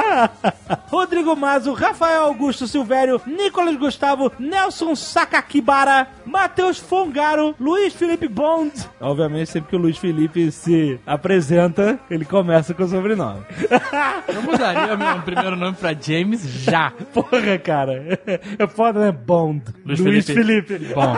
Rodrigo 0.90 1.36
Mazo, 1.36 1.74
Rafael 1.74 2.24
Augusto 2.24 2.68
Silvério, 2.68 3.22
Nicolas 3.26 3.76
Gustavo, 3.76 4.32
Nelson 4.40 4.96
Sakakibara, 4.96 6.08
Matheus 6.26 6.80
Fongaro, 6.80 7.56
Luiz 7.60 7.94
Felipe 7.94 8.28
Bond. 8.28 8.72
Obviamente, 9.00 9.52
sempre 9.52 9.70
que 9.70 9.76
o 9.76 9.80
Luiz 9.80 9.98
Felipe 9.98 10.52
se 10.52 11.00
apresenta, 11.06 12.00
ele 12.10 12.26
começa 12.26 12.74
com 12.74 12.84
o 12.84 12.88
sobrenome. 12.88 13.42
Eu 14.28 14.42
mudaria 14.42 14.98
meu 14.98 15.22
primeiro 15.22 15.56
nome 15.56 15.76
pra 15.78 15.94
James 15.94 16.44
já. 16.64 16.92
Porra, 17.14 17.58
cara. 17.58 18.20
É 18.58 18.68
foda, 18.68 19.00
né? 19.00 19.12
Bond. 19.12 19.64
Luiz 19.86 20.26
Felipe. 20.26 20.78
Bom, 20.94 21.16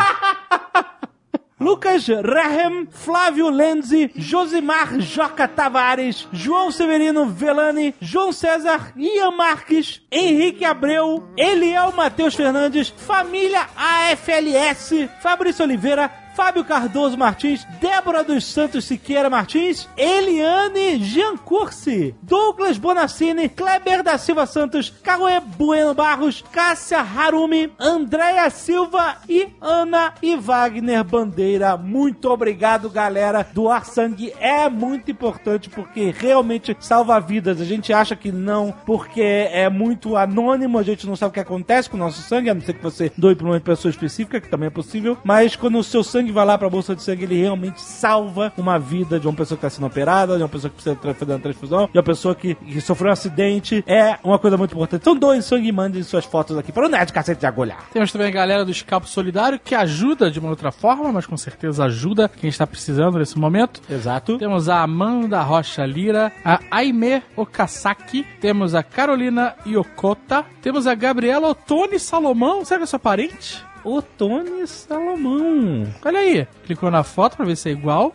Lucas 1.63 2.07
Rehem, 2.07 2.87
Flávio 2.91 3.49
Lenzi, 3.49 4.11
Josimar 4.13 4.99
Joca 4.99 5.47
Tavares, 5.47 6.27
João 6.33 6.69
Severino 6.69 7.25
Velani, 7.25 7.95
João 8.01 8.33
César, 8.33 8.91
Ian 8.97 9.31
Marques, 9.31 10.01
Henrique 10.11 10.65
Abreu, 10.65 11.23
Eliel 11.37 11.93
Matheus 11.93 12.35
Fernandes, 12.35 12.89
Família 12.89 13.65
AFLS, 13.77 15.09
Fabrício 15.21 15.63
Oliveira, 15.63 16.11
Fábio 16.35 16.65
Cardoso 16.65 17.17
Martins, 17.17 17.65
Débora 17.79 18.23
dos 18.23 18.45
Santos 18.45 18.85
Siqueira 18.85 19.29
Martins, 19.29 19.87
Eliane 19.95 20.97
Giancursi, 20.99 22.15
Douglas 22.21 22.77
Bonassini, 22.77 23.47
Kleber 23.47 24.01
da 24.01 24.17
Silva 24.17 24.45
Santos, 24.45 24.89
Caroé 25.03 25.39
Bueno 25.39 25.93
Barros, 25.93 26.43
Cássia 26.51 26.99
Harumi, 26.99 27.71
Andréia 27.79 28.49
Silva 28.49 29.17
e 29.29 29.47
Ana 29.61 30.13
e 30.21 30.35
Wagner 30.35 31.03
Bandeira. 31.03 31.77
Muito 31.77 32.29
obrigado, 32.29 32.89
galera. 32.89 33.45
Doar 33.53 33.85
sangue 33.85 34.33
é 34.39 34.67
muito 34.69 35.11
importante 35.11 35.69
porque 35.69 36.13
realmente 36.17 36.75
salva 36.79 37.19
vidas. 37.19 37.61
A 37.61 37.65
gente 37.65 37.93
acha 37.93 38.15
que 38.15 38.31
não, 38.31 38.73
porque 38.85 39.21
é 39.21 39.69
muito 39.69 40.17
anônimo, 40.17 40.79
a 40.79 40.83
gente 40.83 41.05
não 41.05 41.15
sabe 41.15 41.29
o 41.29 41.33
que 41.33 41.39
acontece 41.39 41.89
com 41.89 41.97
o 41.97 41.99
nosso 41.99 42.21
sangue, 42.21 42.49
a 42.49 42.53
não 42.53 42.61
ser 42.61 42.73
que 42.73 42.83
você 42.83 43.11
doe 43.17 43.35
para 43.35 43.45
uma 43.45 43.59
pessoa 43.59 43.89
específica, 43.89 44.41
que 44.41 44.49
também 44.49 44.67
é 44.67 44.71
possível. 44.71 45.17
Mas 45.23 45.55
quando 45.55 45.77
o 45.77 45.83
seu 45.83 46.03
sangue 46.03 46.22
vai 46.31 46.45
lá 46.45 46.57
para 46.57 46.67
a 46.67 46.69
bolsa 46.69 46.95
de 46.95 47.01
sangue, 47.03 47.23
ele 47.23 47.39
realmente 47.41 47.81
salva 47.81 48.51
uma 48.57 48.77
vida 48.79 49.19
de 49.19 49.27
uma 49.27 49.33
pessoa 49.35 49.57
que 49.57 49.65
está 49.65 49.75
sendo 49.75 49.87
operada, 49.87 50.37
de 50.37 50.43
uma 50.43 50.49
pessoa 50.49 50.69
que 50.69 50.75
precisa 50.75 50.95
tra- 50.95 51.13
fazer 51.13 51.31
uma 51.33 51.39
transfusão, 51.39 51.89
de 51.91 51.97
uma 51.97 52.03
pessoa 52.03 52.35
que, 52.35 52.55
que 52.55 52.81
sofreu 52.81 53.09
um 53.09 53.13
acidente. 53.13 53.83
É 53.87 54.17
uma 54.23 54.39
coisa 54.39 54.57
muito 54.57 54.71
importante. 54.73 55.01
Então 55.01 55.15
doem 55.15 55.41
sangue 55.41 55.67
e 55.67 55.71
mandem 55.71 56.01
suas 56.03 56.25
fotos 56.25 56.57
aqui 56.57 56.71
para 56.71 56.85
o 56.85 56.89
Nerd 56.89 57.11
Cacete 57.11 57.39
de 57.39 57.45
Agulha. 57.45 57.75
temos 57.91 58.11
também 58.11 58.27
a 58.27 58.31
galera 58.31 58.63
do 58.65 58.71
Escapo 58.71 59.07
Solidário 59.07 59.59
que 59.59 59.75
ajuda 59.75 60.29
de 60.31 60.39
uma 60.39 60.49
outra 60.49 60.71
forma, 60.71 61.11
mas 61.11 61.25
com 61.25 61.37
certeza 61.37 61.85
ajuda 61.85 62.29
quem 62.29 62.49
está 62.49 62.65
precisando 62.65 63.17
nesse 63.17 63.37
momento. 63.37 63.81
Exato. 63.89 64.37
Temos 64.37 64.69
a 64.69 64.81
Amanda 64.81 65.41
Rocha 65.41 65.85
Lira, 65.85 66.31
a 66.43 66.59
Aime 66.71 67.21
Okasaki, 67.35 68.25
temos 68.39 68.73
a 68.75 68.83
Carolina 68.83 69.55
Yokota, 69.65 70.45
temos 70.61 70.87
a 70.87 70.95
Gabriela 70.95 71.49
Otone 71.49 71.99
Salomão, 71.99 72.63
será 72.65 72.79
que 72.79 72.83
é 72.83 72.87
sua 72.87 72.99
parente? 72.99 73.63
O 73.83 74.01
Tony 74.01 74.65
Salomão. 74.65 75.85
Olha 76.03 76.19
aí, 76.19 76.47
clicou 76.65 76.89
na 76.89 77.03
foto 77.03 77.35
pra 77.35 77.45
ver 77.45 77.57
se 77.57 77.69
é 77.69 77.71
igual. 77.73 78.13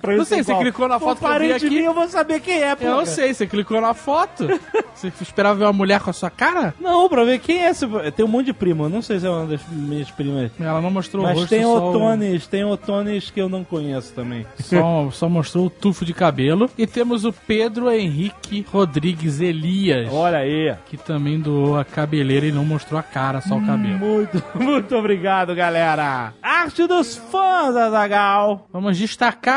Pra 0.00 0.12
Não 0.14 0.22
isso 0.22 0.26
sei, 0.30 0.40
é 0.40 0.42
você 0.42 0.54
clicou 0.56 0.88
na 0.88 0.98
foto 0.98 1.18
que 1.18 1.24
eu 1.24 1.28
vi 1.28 1.34
parente 1.34 1.66
aqui. 1.66 1.70
minha, 1.74 1.86
eu 1.88 1.94
vou 1.94 2.08
saber 2.08 2.40
quem 2.40 2.62
é, 2.62 2.74
pô. 2.74 2.84
Eu 2.84 2.96
não 2.96 3.06
sei, 3.06 3.32
você 3.34 3.46
clicou 3.46 3.80
na 3.80 3.94
foto? 3.94 4.48
Você 5.00 5.10
esperava 5.22 5.54
ver 5.58 5.64
uma 5.64 5.72
mulher 5.72 5.98
com 6.00 6.10
a 6.10 6.12
sua 6.12 6.28
cara? 6.28 6.74
Não, 6.78 7.08
pra 7.08 7.24
ver 7.24 7.38
quem 7.38 7.64
é. 7.64 7.72
Tem 8.14 8.22
um 8.22 8.28
monte 8.28 8.46
de 8.46 8.52
primo. 8.52 8.86
Não 8.86 9.00
sei 9.00 9.18
se 9.18 9.26
é 9.26 9.30
uma 9.30 9.46
das 9.46 9.62
minhas 9.70 10.10
primas. 10.10 10.50
Ela 10.60 10.78
não 10.82 10.90
mostrou 10.90 11.24
o 11.24 11.26
Mas 11.26 11.38
rosto, 11.38 11.48
tem 11.48 11.64
o- 11.64 11.70
otones, 11.72 12.46
tem 12.46 12.64
otones 12.66 13.30
que 13.30 13.40
eu 13.40 13.48
não 13.48 13.64
conheço 13.64 14.12
também. 14.12 14.44
só, 14.60 15.10
só 15.10 15.26
mostrou 15.26 15.64
o 15.66 15.70
tufo 15.70 16.04
de 16.04 16.12
cabelo. 16.12 16.68
E 16.76 16.86
temos 16.86 17.24
o 17.24 17.32
Pedro 17.32 17.90
Henrique 17.90 18.66
Rodrigues 18.70 19.40
Elias, 19.40 20.12
Olha 20.12 20.38
aí. 20.40 20.74
que 20.84 20.98
também 20.98 21.40
doou 21.40 21.78
a 21.78 21.84
cabeleira 21.84 22.44
e 22.44 22.52
não 22.52 22.66
mostrou 22.66 23.00
a 23.00 23.02
cara, 23.02 23.40
só 23.40 23.56
o 23.56 23.64
cabelo. 23.64 23.98
Muito, 23.98 24.42
muito 24.54 24.94
obrigado, 24.96 25.54
galera. 25.54 26.34
Arte 26.42 26.86
dos 26.86 27.16
fãs, 27.16 27.74
Azagal. 27.74 28.66
Vamos 28.70 28.98
destacar 28.98 29.49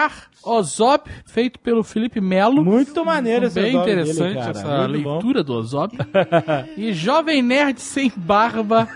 Ozob, 0.43 1.03
feito 1.25 1.57
pelo 1.59 1.83
Felipe 1.83 2.19
Melo. 2.19 2.63
Muito 2.65 3.05
maneiro 3.05 3.45
esse 3.45 3.55
Bem 3.61 3.71
dele, 3.71 4.01
interessante 4.01 4.35
cara. 4.35 4.51
essa 4.51 4.87
Muito 4.87 5.03
bom. 5.03 5.11
leitura 5.13 5.43
do 5.43 5.53
Ozob. 5.53 5.97
e 6.77 6.91
Jovem 6.93 7.41
Nerd 7.41 7.79
Sem 7.79 8.11
Barba, 8.15 8.87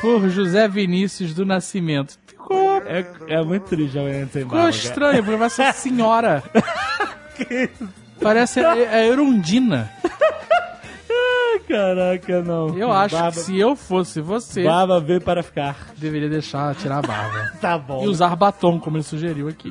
por 0.00 0.28
José 0.28 0.66
Vinícius 0.66 1.32
do 1.34 1.46
Nascimento. 1.46 2.18
Ficou, 2.26 2.78
É, 2.84 3.06
é 3.28 3.42
muito 3.42 3.64
triste, 3.64 3.92
jovem 3.94 4.26
sem 4.26 4.42
ficou 4.42 4.56
barba, 4.58 4.70
estranho, 4.70 5.22
porque 5.22 5.36
vai 5.38 5.50
ser 5.50 5.72
senhora. 5.74 6.42
Parece 8.20 8.58
a, 8.60 8.72
a 8.72 9.06
Erundina. 9.06 9.90
Caraca, 11.68 12.42
não. 12.42 12.76
Eu 12.78 12.90
acho 12.90 13.14
barba, 13.14 13.30
que 13.32 13.36
se 13.40 13.58
eu 13.58 13.76
fosse 13.76 14.20
você, 14.20 14.64
Barba 14.64 14.98
veio 15.00 15.20
para 15.20 15.42
ficar. 15.42 15.76
deveria 15.96 16.28
deixar 16.28 16.74
tirar 16.74 16.98
a 16.98 17.02
barba. 17.02 17.52
Tá 17.60 17.76
bom. 17.78 18.02
E 18.04 18.08
usar 18.08 18.34
batom, 18.36 18.80
como 18.80 18.96
ele 18.96 19.04
sugeriu 19.04 19.48
aqui. 19.48 19.70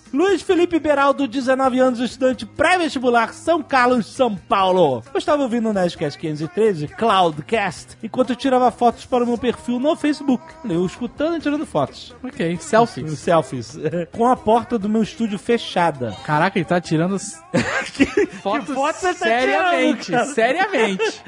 Luiz 0.13 0.41
Felipe 0.41 0.77
Beraldo, 0.77 1.25
19 1.25 1.79
anos, 1.79 1.99
estudante 2.01 2.45
pré-vestibular, 2.45 3.33
São 3.33 3.63
Carlos, 3.63 4.07
São 4.07 4.35
Paulo. 4.35 5.01
Eu 5.13 5.17
estava 5.17 5.41
ouvindo 5.43 5.69
o 5.69 5.73
Nerdcast 5.73 6.19
513, 6.19 6.89
Cloudcast, 6.89 7.97
enquanto 8.03 8.31
eu 8.31 8.35
tirava 8.35 8.69
fotos 8.71 9.05
para 9.05 9.23
o 9.23 9.27
meu 9.27 9.37
perfil 9.37 9.79
no 9.79 9.95
Facebook. 9.95 10.43
Eu 10.69 10.85
escutando 10.85 11.37
e 11.37 11.39
tirando 11.39 11.65
fotos. 11.65 12.13
Ok, 12.21 12.57
selfies. 12.59 13.19
Selfies. 13.19 13.77
Com 14.11 14.27
a 14.27 14.35
porta 14.35 14.77
do 14.77 14.89
meu 14.89 15.01
estúdio 15.01 15.39
fechada. 15.39 16.15
Caraca, 16.25 16.59
ele 16.59 16.65
tá 16.65 16.81
tirando 16.81 17.17
fotos 18.41 18.75
foto 18.75 18.99
você 18.99 19.13
tá 19.13 19.25
seriamente, 19.25 20.05
tirando, 20.05 20.33
seriamente. 20.33 21.23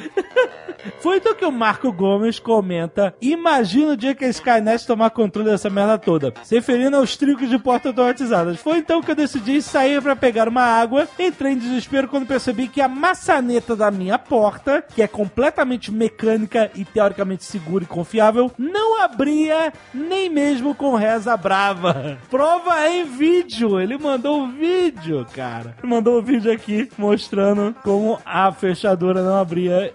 Foi 0.99 1.17
então 1.17 1.35
que 1.35 1.45
o 1.45 1.51
Marco 1.51 1.91
Gomes 1.91 2.39
comenta: 2.39 3.15
Imagina 3.21 3.93
o 3.93 3.97
dia 3.97 4.13
que 4.13 4.25
a 4.25 4.29
Skynet 4.29 4.85
tomar 4.85 5.11
controle 5.11 5.49
dessa 5.49 5.69
merda 5.69 5.97
toda, 5.97 6.33
se 6.43 6.55
referindo 6.55 6.97
aos 6.97 7.15
tricos 7.15 7.49
de 7.49 7.57
porta 7.57 7.89
automatizadas. 7.89 8.59
Foi 8.59 8.72
então 8.75 9.01
que 9.01 9.11
eu 9.11 9.15
decidi 9.15 9.61
sair 9.61 10.01
para 10.01 10.15
pegar 10.15 10.47
uma 10.47 10.63
água. 10.63 11.07
Entrei 11.17 11.53
em 11.53 11.57
desespero 11.57 12.07
quando 12.07 12.27
percebi 12.27 12.67
que 12.67 12.81
a 12.81 12.87
maçaneta 12.87 13.75
da 13.75 13.89
minha 13.91 14.17
porta, 14.17 14.81
que 14.81 15.01
é 15.01 15.07
completamente 15.07 15.91
mecânica 15.91 16.71
e 16.75 16.85
teoricamente 16.85 17.43
segura 17.43 17.83
e 17.83 17.87
confiável, 17.87 18.51
não 18.57 19.01
abria 19.01 19.73
nem 19.93 20.29
mesmo 20.29 20.73
com 20.75 20.95
reza 20.95 21.35
brava. 21.37 22.17
Prova 22.29 22.87
em 22.89 23.05
vídeo. 23.05 23.79
Ele 23.79 23.97
mandou 23.97 24.41
um 24.41 24.51
vídeo, 24.51 25.25
cara. 25.33 25.75
Mandou 25.83 26.19
um 26.19 26.23
vídeo 26.23 26.51
aqui 26.51 26.89
mostrando 26.97 27.75
como 27.83 28.19
a 28.25 28.51
fechadura 28.51 29.21
não 29.21 29.37
abria 29.39 29.93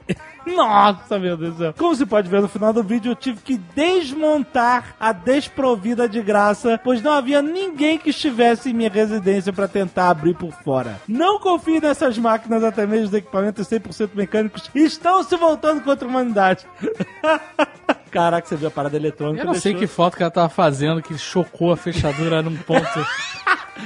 Nossa, 0.56 1.18
meu 1.18 1.36
Deus 1.36 1.54
do 1.54 1.58
céu. 1.58 1.74
Como 1.76 1.94
se 1.94 2.06
pode 2.06 2.28
ver 2.28 2.40
no 2.40 2.48
final 2.48 2.72
do 2.72 2.82
vídeo, 2.82 3.12
eu 3.12 3.16
tive 3.16 3.40
que 3.42 3.56
desmontar 3.74 4.94
a 4.98 5.12
desprovida 5.12 6.08
de 6.08 6.20
graça, 6.22 6.80
pois 6.82 7.02
não 7.02 7.12
havia 7.12 7.40
ninguém 7.42 7.98
que 7.98 8.10
estivesse 8.10 8.70
em 8.70 8.74
minha 8.74 8.90
residência 8.90 9.52
para 9.52 9.68
tentar 9.68 10.10
abrir 10.10 10.34
por 10.34 10.52
fora. 10.52 11.00
Não 11.06 11.38
confie 11.38 11.80
nessas 11.80 12.18
máquinas, 12.18 12.62
até 12.64 12.86
mesmo 12.86 13.06
os 13.08 13.14
equipamentos 13.14 13.66
100% 13.68 14.10
mecânicos 14.14 14.70
estão 14.74 15.22
se 15.22 15.36
voltando 15.36 15.80
contra 15.82 16.06
a 16.06 16.10
humanidade. 16.10 16.66
Caraca, 18.10 18.46
você 18.46 18.56
viu 18.56 18.68
a 18.68 18.70
parada 18.70 18.96
eletrônica. 18.96 19.42
Eu 19.42 19.46
não 19.46 19.54
sei 19.54 19.74
que 19.74 19.86
foto 19.86 20.16
que 20.16 20.22
ela 20.22 20.30
tava 20.30 20.48
fazendo 20.48 21.02
que 21.02 21.16
chocou 21.18 21.72
a 21.72 21.76
fechadura 21.76 22.40
num 22.42 22.56
ponto 22.56 23.06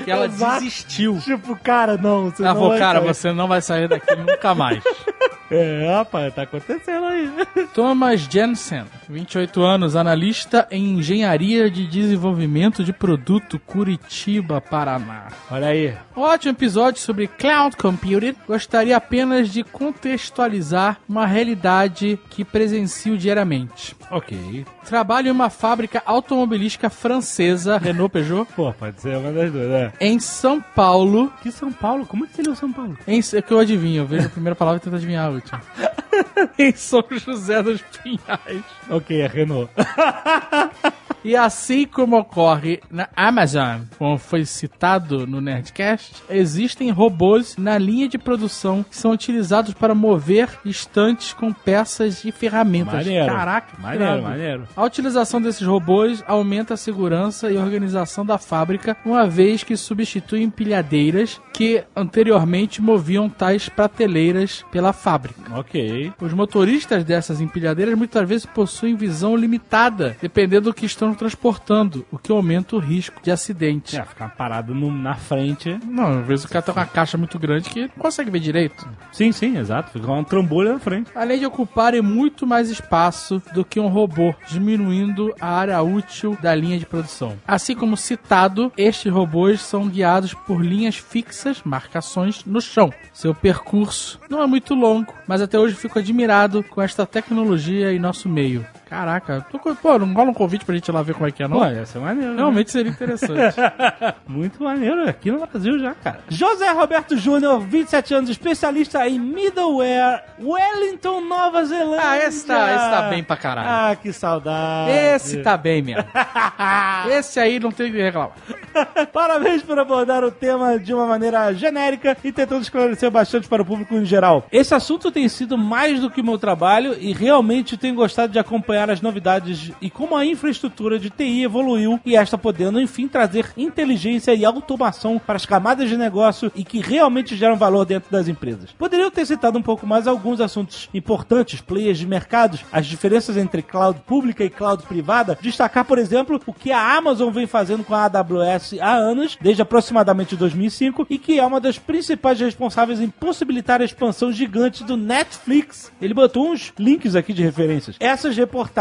que 0.05 0.11
ela 0.11 0.27
Exato. 0.27 0.61
desistiu. 0.61 1.19
Tipo, 1.21 1.57
cara, 1.57 1.97
não. 1.97 2.31
Você 2.31 2.43
Ela 2.43 2.55
não 2.55 2.61
falou, 2.61 2.79
cara, 2.79 3.01
sair. 3.01 3.09
você 3.09 3.33
não 3.33 3.49
vai 3.49 3.61
sair 3.61 3.89
daqui 3.89 4.15
nunca 4.15 4.55
mais. 4.55 4.83
É, 5.55 5.95
rapaz, 5.95 6.35
tá 6.35 6.43
acontecendo 6.43 7.05
aí. 7.05 7.31
Thomas 7.75 8.21
Jensen, 8.23 8.85
28 9.09 9.63
anos, 9.63 9.95
analista 9.97 10.67
em 10.71 10.99
engenharia 10.99 11.71
de 11.71 11.87
desenvolvimento 11.87 12.83
de 12.83 12.93
produto, 12.93 13.59
Curitiba, 13.59 14.61
Paraná. 14.63 15.29
Olha 15.51 15.67
aí. 15.69 15.95
Ótimo 16.17 16.53
episódio 16.53 17.01
sobre 17.01 17.27
cloud 17.27 17.77
computing. 17.77 18.35
Gostaria 18.47 18.97
apenas 18.97 19.51
de 19.51 19.63
contextualizar 19.63 20.99
uma 21.09 21.27
realidade 21.27 22.19
que 22.31 22.45
presencio 22.45 23.19
diariamente. 23.19 23.95
Ok. 24.11 24.65
Trabalho 24.85 25.29
em 25.29 25.31
uma 25.31 25.49
fábrica 25.51 26.03
automobilística 26.05 26.91
francesa, 26.91 27.79
Renault 27.79 28.13
Peugeot, 28.13 28.47
Pô, 28.55 28.73
pode 28.73 29.01
ser 29.01 29.17
uma 29.17 29.33
das 29.33 29.51
duas, 29.51 29.69
né? 29.69 29.93
em 30.01 30.19
São 30.19 30.61
Paulo. 30.61 31.33
Que 31.43 31.51
São 31.51 31.73
Paulo? 31.73 32.05
Como 32.05 32.25
é 32.25 32.29
que 32.29 32.35
seria 32.35 32.53
o 32.53 32.57
São 32.57 32.73
Paulo? 32.73 32.97
Em, 33.07 33.21
é 33.21 33.43
que 33.43 33.53
eu 33.53 33.59
adivinho, 33.59 34.03
eu 34.03 34.07
vejo 34.07 34.27
a 34.27 34.31
primeira 34.31 34.55
palavra 34.55 34.79
e 34.79 34.81
tento 34.81 34.97
adivinhar 34.97 35.31
a 35.51 35.57
última. 35.57 36.51
em 36.59 36.73
São 36.73 37.05
José 37.11 37.63
dos 37.63 37.83
Pinhais. 37.83 38.65
Ok, 38.89 39.21
é 39.21 39.27
Renault. 39.27 39.71
E 41.25 41.37
assim 41.37 41.87
como 41.87 42.19
ocorre 42.19 42.81
na 42.91 43.09
Amazon, 43.15 43.83
como 43.97 44.19
foi 44.19 44.45
citado 44.45 45.27
no 45.27 45.41
Nerdcast, 45.41 46.23
existem 46.29 46.91
robôs 46.91 47.57
na 47.57 47.79
linha 47.79 48.09
de 48.09 48.19
produção 48.19 48.83
que 48.83 48.97
são 48.97 49.13
utilizados 49.13 49.73
para 49.73 49.95
mover 49.95 50.49
estantes 50.65 51.33
com 51.33 51.53
peças 51.53 52.25
e 52.25 52.33
ferramentas. 52.33 53.07
Maneiro. 53.07 53.27
Caraca, 53.27 53.81
Maneiro, 53.81 54.23
maneiro. 54.23 54.69
A 54.77 54.85
utilização 54.85 55.41
desses 55.41 55.67
robôs 55.67 56.25
aumenta 56.27 56.75
a 56.75 56.77
segurança 56.77 57.51
e 57.51 57.57
organização 57.57 58.27
da 58.27 58.37
fábrica, 58.37 58.97
uma 59.05 59.27
vez 59.27 59.63
que 59.63 59.77
substituem 59.77 60.45
empilhadeiras 60.45 61.41
que 61.53 61.85
anteriormente 61.95 62.83
moviam 62.83 63.29
tais 63.29 63.69
prateleiras 63.69 64.65
pela 64.73 64.93
fábrica. 64.93 65.41
Ok. 65.55 66.13
Os 66.21 66.33
motoristas 66.33 67.05
dessas 67.05 67.41
empilhadeiras 67.41 67.97
muitas 67.97 68.29
vezes 68.29 68.47
possuem 68.47 68.97
visão 68.97 69.37
limitada, 69.37 70.17
dependendo 70.21 70.63
do 70.63 70.75
que 70.75 70.87
estão 70.87 71.12
transportando, 71.15 72.05
o 72.11 72.19
que 72.19 72.31
aumenta 72.33 72.77
o 72.77 72.79
risco 72.79 73.21
de 73.23 73.31
acidente. 73.31 73.97
É, 73.97 74.05
ficar 74.05 74.31
parado 74.37 74.75
no- 74.75 74.91
na 74.93 75.15
frente. 75.15 75.79
Não, 75.87 76.21
às 76.21 76.27
vezes 76.27 76.45
o 76.45 76.49
cara 76.49 76.63
tá 76.63 76.73
com 76.73 76.81
uma 76.81 76.87
caixa 76.87 77.17
muito 77.19 77.39
grande 77.39 77.69
que 77.71 77.83
não 77.83 77.89
consegue 77.99 78.31
ver 78.31 78.41
direito. 78.41 78.87
Sim, 79.13 79.33
sim, 79.33 79.57
exato. 79.59 79.91
Fica 79.93 80.11
uma 80.11 80.25
trambolha 80.25 80.73
na 80.75 80.79
frente. 80.79 81.11
Além 81.15 81.39
de 81.39 81.47
ocuparem 81.47 82.01
muito 82.03 82.47
mais 82.47 82.71
espaço 82.71 83.43
do 83.55 83.65
que 83.65 83.79
um 83.81 83.89
robô, 83.89 84.35
diminuindo 84.49 85.35
a 85.41 85.49
área 85.49 85.83
útil 85.83 86.37
da 86.41 86.55
linha 86.55 86.79
de 86.79 86.87
produção. 86.87 87.37
Assim 87.47 87.75
como 87.75 87.97
citado, 87.97 88.73
estes 88.77 89.13
robôs 89.13 89.61
são 89.61 89.89
guiados 89.89 90.35
por 90.35 90.65
linhas 90.65 90.97
fixas, 90.97 91.61
marcações 91.65 92.45
no 92.45 92.61
chão. 92.61 92.93
Seu 93.13 93.35
percurso 93.35 94.21
não 94.31 94.43
é 94.43 94.47
muito 94.47 94.75
longo, 94.75 95.13
mas 95.27 95.41
até 95.43 95.59
hoje 95.59 95.75
fico 95.75 95.99
admirado 95.99 96.63
com 96.65 96.81
esta 96.81 97.05
tecnologia 97.07 97.93
em 97.93 97.99
nosso 97.99 98.29
meio. 98.29 98.65
Caraca, 98.93 99.47
tô 99.51 99.59
com- 99.59 99.75
pô, 99.75 99.99
não 99.99 100.13
rola 100.13 100.29
um 100.31 100.35
convite 100.35 100.67
pra 100.67 100.75
gente 100.75 100.87
ir 100.89 100.93
lá 100.93 101.01
ver 101.01 101.15
como 101.15 101.27
é 101.27 101.31
que 101.31 101.43
é, 101.43 101.49
não? 101.49 101.59
Pô, 101.61 101.65
ia 101.65 101.87
ser 101.87 101.99
maneiro. 101.99 102.33
né? 102.33 102.37
Realmente 102.37 102.71
seria 102.71 102.93
interessante. 102.93 103.57
Muito 104.29 104.63
maneiro, 104.63 105.09
aqui 105.09 105.31
no 105.31 105.47
Brasil 105.47 105.79
já, 105.79 105.95
cara. 105.95 106.21
José 106.29 106.71
Roberto 106.73 107.17
Júnior, 107.17 107.59
27 107.61 108.13
anos, 108.13 108.29
especialista 108.29 109.09
em 109.09 109.19
middleware, 109.19 110.23
Wellington, 110.39 111.23
Nova 111.23 111.65
Zelândia. 111.65 112.07
ah, 112.07 112.19
esse 112.19 112.47
tá, 112.47 112.75
esse 112.75 112.91
tá 112.91 113.03
bem 113.09 113.25
pra 113.25 113.37
caralho. 113.39 113.69
Ah, 113.93 113.97
que 113.97 114.13
saudade. 114.13 114.91
Esse 114.91 115.39
tá 115.39 115.57
bem 115.57 115.81
mesmo. 115.81 116.05
Esse 117.11 117.41
aí 117.41 117.59
não 117.59 117.71
tem 117.73 117.89
o 117.89 117.93
que 117.93 118.03
reclamar. 118.03 118.33
Parabéns 119.13 119.63
por 119.63 119.79
abordar 119.79 120.23
o 120.25 120.31
tema 120.31 120.79
de 120.79 120.93
uma 120.95 121.07
maneira 121.07 121.53
genérica 121.55 122.17
e 122.23 122.31
tentando 122.33 122.63
esclarecer 122.63 123.11
bastante 123.11 123.49
para 123.49 123.63
o 123.63 123.65
público 123.65 123.95
em 123.95 124.05
geral. 124.05 124.47
Esse 124.53 124.75
assunto 124.75 125.11
tem 125.11 125.29
sido 125.29 125.57
mais 125.57 126.01
do 126.01 126.11
que 126.11 126.23
meu 126.23 126.39
trabalho 126.39 126.95
e 126.99 127.13
realmente 127.13 127.77
tenho 127.77 127.95
gostado 127.95 128.33
de 128.33 128.39
acompanhar 128.39 128.82
as 128.91 129.01
novidades 129.01 129.71
e 129.81 129.91
como 129.91 130.17
a 130.17 130.25
infraestrutura 130.25 130.99
de 130.99 131.11
TI 131.11 131.43
evoluiu 131.43 132.01
e 132.05 132.17
esta 132.17 132.39
podendo, 132.39 132.81
enfim, 132.81 133.09
trazer 133.09 133.53
inteligência 133.57 134.35
e 134.35 134.45
automação 134.45 135.19
para 135.19 135.37
as 135.37 135.47
camadas 135.47 135.89
de 135.89 135.97
negócio 135.97 136.51
e 136.55 136.65
que 136.65 136.81
realmente 136.81 137.37
geram 137.37 137.57
valor 137.57 137.85
dentro 137.85 138.11
das 138.11 138.29
empresas. 138.29 138.73
Poderia 138.73 139.11
ter 139.11 139.27
citado 139.27 139.59
um 139.59 139.63
pouco 139.63 139.87
mais 139.87 140.07
alguns 140.07 140.41
assuntos 140.41 140.89
importantes, 140.93 141.61
players 141.61 141.99
de 141.99 142.07
mercados, 142.07 142.65
as 142.73 142.87
diferenças 142.87 143.37
entre 143.37 143.63
cloud 143.63 144.01
pública 144.07 144.45
e 144.45 144.51
cloud 144.51 144.83
privada, 144.85 145.39
destacar, 145.41 145.85
por 145.85 145.99
exemplo, 145.99 146.41
o 146.47 146.53
que 146.53 146.73
a 146.73 146.97
Amazon 146.97 147.31
vem 147.31 147.47
fazendo 147.47 147.85
com 147.85 147.95
a 147.95 148.05
AWS 148.05 148.75
há 148.81 148.95
anos, 148.95 149.37
desde 149.41 149.63
aproximadamente 149.63 150.37
2005, 150.37 151.07
e 151.09 151.19
que 151.19 151.39
é 151.39 151.47
uma 151.47 151.61
das 151.61 151.79
principais 151.79 152.41
responsáveis 152.41 153.01
em 153.01 153.09
possibilitar 153.09 153.81
a 153.81 153.85
expansão 153.85 154.33
gigante 154.33 154.85
do 154.85 154.97
Netflix. 154.97 155.93
Ele 156.01 156.15
botou 156.15 156.51
uns 156.51 156.73
links 156.79 157.15
aqui 157.15 157.33
de 157.33 157.43
referências. 157.43 157.97
Essas 158.01 158.37
reportagens, 158.37 158.72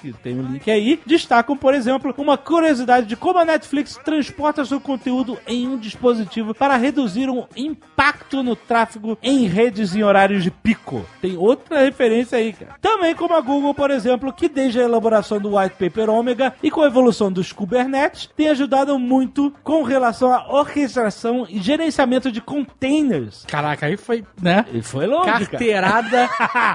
que 0.00 0.12
tem 0.12 0.38
o 0.38 0.42
link 0.42 0.70
aí, 0.70 1.00
destacam, 1.06 1.56
por 1.56 1.74
exemplo, 1.74 2.14
uma 2.18 2.36
curiosidade 2.36 3.06
de 3.06 3.16
como 3.16 3.38
a 3.38 3.44
Netflix 3.44 3.98
transporta 4.04 4.64
seu 4.64 4.80
conteúdo 4.80 5.38
em 5.46 5.66
um 5.66 5.78
dispositivo 5.78 6.54
para 6.54 6.76
reduzir 6.76 7.28
um 7.30 7.46
impacto 7.56 8.42
no 8.42 8.54
tráfego 8.54 9.18
em 9.22 9.46
redes 9.46 9.94
em 9.94 10.02
horários 10.02 10.42
de 10.42 10.50
pico. 10.50 11.04
Tem 11.20 11.36
outra 11.36 11.80
referência 11.80 12.38
aí, 12.38 12.52
cara. 12.52 12.74
Também 12.80 13.14
como 13.14 13.34
a 13.34 13.40
Google, 13.40 13.74
por 13.74 13.90
exemplo, 13.90 14.32
que 14.32 14.48
desde 14.48 14.80
a 14.80 14.84
elaboração 14.84 15.40
do 15.40 15.56
White 15.56 15.76
Paper 15.78 16.10
Omega 16.10 16.54
e 16.62 16.70
com 16.70 16.82
a 16.82 16.86
evolução 16.86 17.32
dos 17.32 17.52
Kubernetes, 17.52 18.28
tem 18.36 18.48
ajudado 18.48 18.98
muito 18.98 19.52
com 19.62 19.82
relação 19.82 20.32
à 20.32 20.52
orquestração 20.52 21.46
e 21.48 21.58
gerenciamento 21.60 22.30
de 22.30 22.40
containers. 22.40 23.44
Caraca, 23.46 23.86
aí 23.86 23.96
foi, 23.96 24.24
né? 24.40 24.64
E 24.72 24.82
foi 24.82 25.06
longe. 25.06 25.30
Carteirada. 25.30 26.28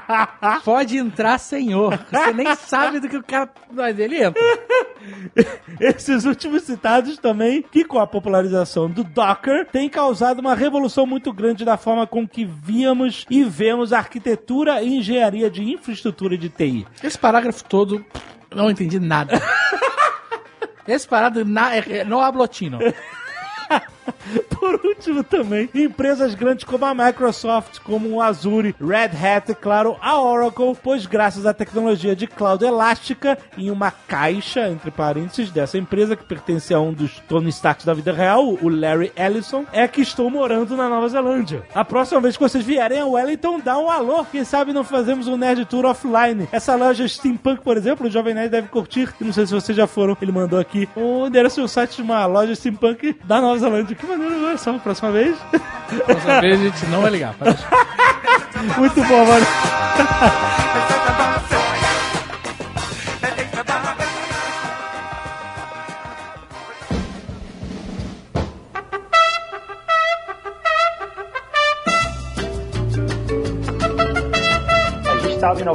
Pode 0.64 0.98
entrar, 0.98 1.38
senhor. 1.38 2.00
Você 2.12 2.34
nem 2.34 2.55
sabe 2.56 3.00
do 3.00 3.08
que 3.10 3.18
o 3.18 3.24
cara. 3.24 3.50
Mas 3.72 3.98
ele 4.00 4.24
entra. 4.24 4.42
Esses 5.80 6.26
últimos 6.26 6.64
citados 6.64 7.18
também, 7.18 7.62
que 7.62 7.84
com 7.84 8.00
a 8.00 8.08
popularização 8.08 8.90
do 8.90 9.04
Docker, 9.04 9.66
tem 9.68 9.88
causado 9.90 10.40
uma 10.40 10.56
revolução 10.56 11.06
muito 11.06 11.32
grande 11.34 11.64
da 11.66 11.78
forma 11.78 12.08
com 12.08 12.28
que 12.28 12.46
víamos 12.46 13.26
e 13.30 13.44
vemos 13.44 13.94
a 13.94 13.98
arquitetura 14.00 14.82
e 14.82 14.98
engenharia 14.98 15.50
de 15.50 15.64
infraestrutura 15.64 16.38
de 16.38 16.50
TI. 16.50 16.88
Esse 17.04 17.18
parágrafo 17.18 17.64
todo, 17.64 18.04
não 18.54 18.70
entendi 18.70 19.00
nada. 19.00 19.40
Esse 20.88 21.08
parado 21.08 21.44
na, 21.44 21.76
é- 21.76 21.84
é- 22.00 22.04
não 22.04 22.22
hablo 22.22 22.42
latino. 22.42 22.78
Por 24.50 24.86
último 24.86 25.24
também, 25.24 25.70
empresas 25.74 26.34
grandes 26.36 26.64
como 26.64 26.86
a 26.86 26.94
Microsoft, 26.94 27.80
como 27.80 28.10
o 28.10 28.22
Azure, 28.22 28.76
Red 28.80 29.12
Hat 29.16 29.52
e 29.52 29.56
claro, 29.56 29.98
a 30.02 30.20
Oracle, 30.20 30.76
pois 30.82 31.06
graças 31.06 31.46
à 31.46 31.54
tecnologia 31.54 32.16
de 32.16 32.28
cloud 32.28 32.64
elástica 32.64 33.38
em 33.58 33.70
uma 33.70 33.92
caixa, 33.92 34.68
entre 34.70 34.92
parênteses, 34.92 35.52
dessa 35.52 35.78
empresa 35.78 36.16
que 36.16 36.24
pertence 36.24 36.74
a 36.74 36.80
um 36.80 36.94
dos 36.94 37.20
Tony 37.28 37.50
Starks 37.50 37.86
da 37.86 37.94
vida 37.94 38.12
real, 38.12 38.58
o 38.62 38.70
Larry 38.70 39.12
Ellison, 39.16 39.66
é 39.72 39.88
que 39.88 40.02
estou 40.02 40.30
morando 40.30 40.76
na 40.76 40.90
Nova 40.90 41.08
Zelândia. 41.10 41.64
A 41.74 41.86
próxima 41.86 42.22
vez 42.22 42.38
que 42.38 42.44
vocês 42.44 42.64
vierem 42.64 43.00
a 43.00 43.06
Wellington, 43.06 43.60
dá 43.60 43.78
um 43.78 43.90
alô. 43.90 44.26
Quem 44.26 44.44
sabe 44.44 44.74
não 44.74 44.84
fazemos 44.84 45.28
um 45.28 45.38
Nerd 45.38 45.66
Tour 45.66 45.86
offline. 45.86 46.48
Essa 46.52 46.76
loja 46.76 47.08
Steampunk, 47.08 47.62
por 47.62 47.78
exemplo, 47.78 48.08
o 48.08 48.10
Jovem 48.10 48.34
Nerd 48.34 48.50
deve 48.50 48.68
curtir. 48.68 49.14
Não 49.20 49.34
sei 49.34 49.46
se 49.46 49.54
vocês 49.54 49.76
já 49.76 49.88
foram. 49.88 50.18
Ele 50.22 50.32
mandou 50.32 50.60
aqui 50.60 50.88
o 50.96 51.28
endereço 51.28 51.62
do 51.62 51.68
site 51.68 51.98
de 51.98 52.02
uma 52.02 52.26
loja 52.26 52.56
Steampunk 52.56 53.18
da 53.24 53.42
Nova 53.42 53.58
Zelândia. 53.60 53.95
Que 54.00 54.06
maneiro, 54.06 54.46
olha 54.46 54.58
só, 54.58 54.78
próxima 54.80 55.12
vez. 55.12 55.38
Dessa 56.08 56.42
vez 56.42 56.60
a 56.60 56.64
gente 56.64 56.86
não 56.88 57.02
vai 57.02 57.12
ligar. 57.12 57.36
Muito 58.78 59.04
bom, 59.04 59.26
mano. 59.26 59.46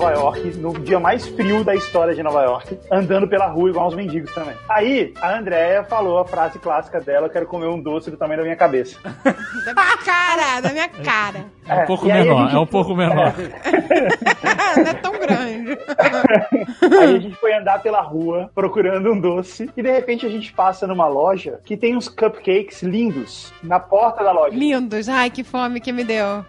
Nova 0.01 0.13
York, 0.15 0.57
no 0.57 0.73
dia 0.81 0.99
mais 0.99 1.27
frio 1.27 1.63
da 1.63 1.75
história 1.75 2.15
de 2.15 2.23
Nova 2.23 2.43
York, 2.43 2.79
andando 2.91 3.29
pela 3.29 3.47
rua 3.49 3.69
igual 3.69 3.87
uns 3.89 3.95
mendigos 3.95 4.33
também. 4.33 4.55
Aí, 4.67 5.13
a 5.21 5.37
Andrea 5.37 5.85
falou 5.85 6.19
a 6.19 6.25
frase 6.25 6.59
clássica 6.59 6.99
dela, 7.01 7.27
eu 7.27 7.31
quero 7.31 7.45
comer 7.47 7.67
um 7.67 7.79
doce 7.79 8.11
do 8.11 8.17
tamanho 8.17 8.39
da 8.39 8.45
minha 8.45 8.57
cabeça. 8.57 8.97
Da 9.65 9.75
minha 9.75 9.97
cara, 9.99 10.61
da 10.63 10.71
minha 10.71 10.89
cara. 10.89 11.45
É 11.69 11.75
um 11.75 11.79
É, 11.81 11.87
pouco 11.87 12.07
e 12.07 12.13
aí 12.13 12.21
a 12.21 12.25
menor, 12.25 12.45
gente- 12.45 12.55
é 12.55 12.59
um 12.59 12.67
pouco 12.67 12.95
menor. 12.97 13.35
Não 14.77 14.87
é 14.87 14.95
tão 14.95 15.13
grande. 15.13 15.79
Aí 17.01 17.17
a 17.17 17.19
gente 17.19 17.37
foi 17.37 17.53
andar 17.55 17.83
pela 17.83 18.01
rua 18.01 18.51
procurando 18.55 19.13
um 19.13 19.21
doce 19.21 19.71
e 19.77 19.83
de 19.83 19.91
repente 19.91 20.25
a 20.27 20.29
gente 20.29 20.53
passa 20.53 20.87
numa 20.87 21.07
loja 21.09 21.61
que 21.65 21.77
tem 21.77 21.97
uns 21.97 22.09
cupcakes 22.09 22.83
lindos 22.83 23.53
na 23.63 23.79
porta 23.81 24.23
da 24.25 24.33
loja. 24.33 24.57
Lindos. 24.57 25.09
Ai, 25.09 25.31
que 25.31 25.43
fome 25.45 25.81
que 25.81 25.93
me 25.93 26.05
deu. 26.05 26.45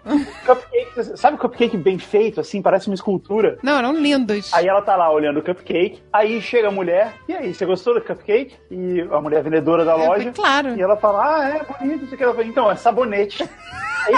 Cupcakes, 0.46 1.20
sabe 1.20 1.36
cupcake 1.38 1.76
bem 1.76 1.98
feito, 1.98 2.40
assim, 2.40 2.62
parece 2.62 2.88
uma 2.88 2.94
escultura? 2.94 3.58
Não, 3.62 3.78
eram 3.78 3.92
lindos. 3.94 4.52
Aí 4.54 4.66
ela 4.66 4.82
tá 4.82 4.96
lá 4.96 5.10
olhando 5.10 5.38
o 5.40 5.42
cupcake, 5.42 6.02
aí 6.12 6.40
chega 6.40 6.68
a 6.68 6.72
mulher, 6.72 7.14
e 7.28 7.32
aí, 7.34 7.52
você 7.54 7.64
gostou 7.66 7.94
do 7.94 8.00
cupcake? 8.00 8.54
E 8.70 9.00
a 9.10 9.20
mulher 9.20 9.42
vendedora 9.42 9.84
da 9.84 9.92
É, 9.98 10.06
loja. 10.08 10.32
claro. 10.32 10.76
E 10.76 10.82
ela 10.82 10.96
fala, 10.96 11.36
ah, 11.36 11.48
é 11.48 11.64
bonito, 11.64 12.04
isso 12.04 12.16
que 12.16 12.22
ela 12.22 12.34
fala, 12.34 12.46
então, 12.46 12.70
é 12.70 12.76
sabonete. 12.76 13.48
Aí, 14.06 14.14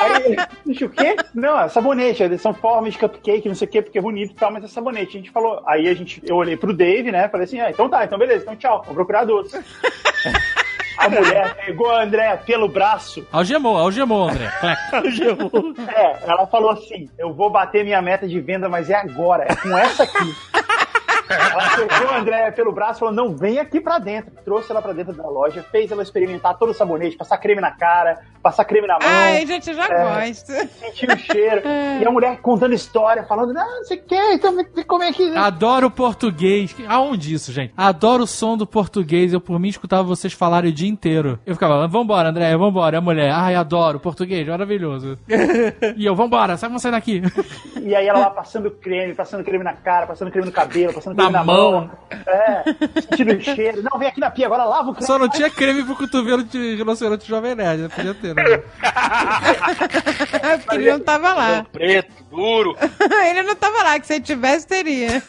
aí 0.00 0.36
"Ixi, 0.66 0.84
o 0.84 0.90
quê? 0.90 1.16
Não, 1.34 1.60
é 1.60 1.68
sabonete, 1.68 2.22
eles 2.22 2.40
são 2.40 2.54
formas 2.54 2.92
de 2.92 2.98
cupcake, 2.98 3.48
não 3.48 3.54
sei 3.54 3.66
o 3.66 3.70
quê, 3.70 3.82
porque 3.82 3.98
é 3.98 4.02
bonito 4.02 4.32
e 4.32 4.34
tal, 4.34 4.50
mas 4.52 4.64
é 4.64 4.68
sabonete. 4.68 5.16
A 5.16 5.20
gente 5.20 5.30
falou, 5.30 5.62
aí 5.66 5.88
a 5.88 5.94
gente, 5.94 6.22
eu 6.24 6.36
olhei 6.36 6.56
pro 6.56 6.72
Dave, 6.74 7.10
né, 7.10 7.28
falei 7.28 7.44
assim, 7.44 7.60
ah, 7.60 7.70
então 7.70 7.88
tá, 7.88 8.04
então 8.04 8.18
beleza, 8.18 8.42
então 8.42 8.56
tchau, 8.56 8.82
vou 8.86 8.94
procurar 8.94 9.24
doce. 9.24 9.58
A 10.98 11.08
mulher 11.08 11.54
pegou 11.64 11.88
a 11.90 12.02
Andréa 12.02 12.36
pelo 12.36 12.66
braço, 12.68 13.24
Algemou, 13.30 13.76
algemou, 13.76 14.28
André. 14.28 14.50
é, 15.94 16.28
ela 16.28 16.44
falou 16.48 16.70
assim: 16.70 17.08
eu 17.16 17.32
vou 17.32 17.50
bater 17.50 17.84
minha 17.84 18.02
meta 18.02 18.26
de 18.26 18.40
venda, 18.40 18.68
mas 18.68 18.90
é 18.90 18.96
agora, 18.96 19.44
é 19.44 19.54
com 19.54 19.78
essa 19.78 20.02
aqui. 20.02 20.34
Ela 21.28 21.86
pegou 21.88 22.10
a 22.10 22.18
Andréia 22.18 22.52
pelo 22.52 22.72
braço 22.72 22.98
e 22.98 23.00
falou: 23.00 23.14
não, 23.14 23.36
vem 23.36 23.58
aqui 23.58 23.80
pra 23.80 23.98
dentro. 23.98 24.32
Trouxe 24.44 24.70
ela 24.70 24.80
pra 24.82 24.92
dentro 24.92 25.12
da 25.12 25.26
loja, 25.28 25.64
fez 25.70 25.90
ela 25.90 26.02
experimentar 26.02 26.56
todo 26.58 26.70
o 26.70 26.74
sabonete, 26.74 27.16
passar 27.16 27.38
creme 27.38 27.60
na 27.60 27.70
cara, 27.70 28.20
passar 28.42 28.64
creme 28.64 28.86
na 28.86 28.94
mão. 28.94 29.02
Ai, 29.08 29.46
gente, 29.46 29.68
eu 29.70 29.74
já 29.76 29.84
É. 29.86 30.28
gosto. 30.28 30.46
Sentir 30.52 31.10
o 31.10 31.18
cheiro. 31.18 31.62
E 32.00 32.04
a 32.06 32.10
mulher 32.10 32.38
contando 32.40 32.74
história, 32.74 33.24
falando, 33.24 33.52
não, 33.52 33.76
não 33.78 33.84
sei 33.84 33.98
o 33.98 34.02
que, 34.02 34.32
então 34.32 34.54
vem 34.54 34.64
comer 34.84 35.08
aqui. 35.08 35.34
Adoro 35.36 35.90
português. 35.90 36.74
Aonde 36.88 37.34
isso, 37.34 37.52
gente? 37.52 37.72
Adoro 37.76 38.24
o 38.24 38.26
som 38.26 38.56
do 38.56 38.66
português. 38.66 39.32
Eu, 39.32 39.40
por 39.40 39.58
mim, 39.58 39.68
escutava 39.68 40.02
vocês 40.02 40.32
falarem 40.32 40.70
o 40.70 40.74
dia 40.74 40.88
inteiro. 40.88 41.38
Eu 41.44 41.54
ficava, 41.54 41.86
vambora, 41.88 42.28
André, 42.30 42.56
vambora. 42.56 42.96
E 42.96 42.98
a 42.98 43.00
mulher, 43.00 43.30
ai, 43.32 43.54
adoro 43.54 44.00
português, 44.00 44.46
maravilhoso. 44.46 45.18
e 45.96 46.04
eu, 46.06 46.14
vambora, 46.14 46.56
sai, 46.56 46.68
vamos 46.68 46.82
sair 46.82 46.92
daqui. 46.92 47.22
E 47.82 47.94
aí 47.94 48.06
ela 48.06 48.18
lá 48.20 48.30
passando 48.30 48.70
creme, 48.70 49.14
passando 49.14 49.44
creme 49.44 49.64
na 49.64 49.72
cara, 49.74 50.06
passando 50.06 50.30
creme 50.30 50.46
no 50.46 50.52
cabelo, 50.52 50.92
passando 50.94 51.14
creme 51.14 51.17
Na 51.24 51.30
na, 51.30 51.44
mão. 51.44 51.90
É, 52.26 52.62
sentindo 53.02 53.34
o 53.34 53.40
cheiro. 53.40 53.82
Não, 53.82 53.98
vem 53.98 54.08
aqui 54.08 54.18
na 54.20 54.30
pia, 54.30 54.46
agora 54.46 54.64
lava 54.64 54.90
o 54.90 54.94
creme. 54.94 55.06
Só 55.06 55.18
não 55.18 55.28
tinha 55.28 55.50
creme 55.50 55.84
pro 55.84 55.94
cotovelo 55.94 56.42
de 56.42 56.76
rinoceronte 56.76 57.28
jovem 57.28 57.54
nerd, 57.54 57.82
né? 57.82 57.88
Podia 57.94 58.14
ter, 58.14 58.34
né? 58.34 58.42
Porque 60.64 60.74
ele 60.76 60.92
não 60.92 61.00
tava 61.00 61.34
lá. 61.34 61.66
Preto, 61.70 62.12
duro. 62.30 62.76
Ele 63.28 63.42
não 63.42 63.54
tava 63.54 63.82
lá, 63.82 63.98
que 64.00 64.06
se 64.06 64.14
ele 64.14 64.22
tivesse, 64.24 64.66
teria. 64.66 65.22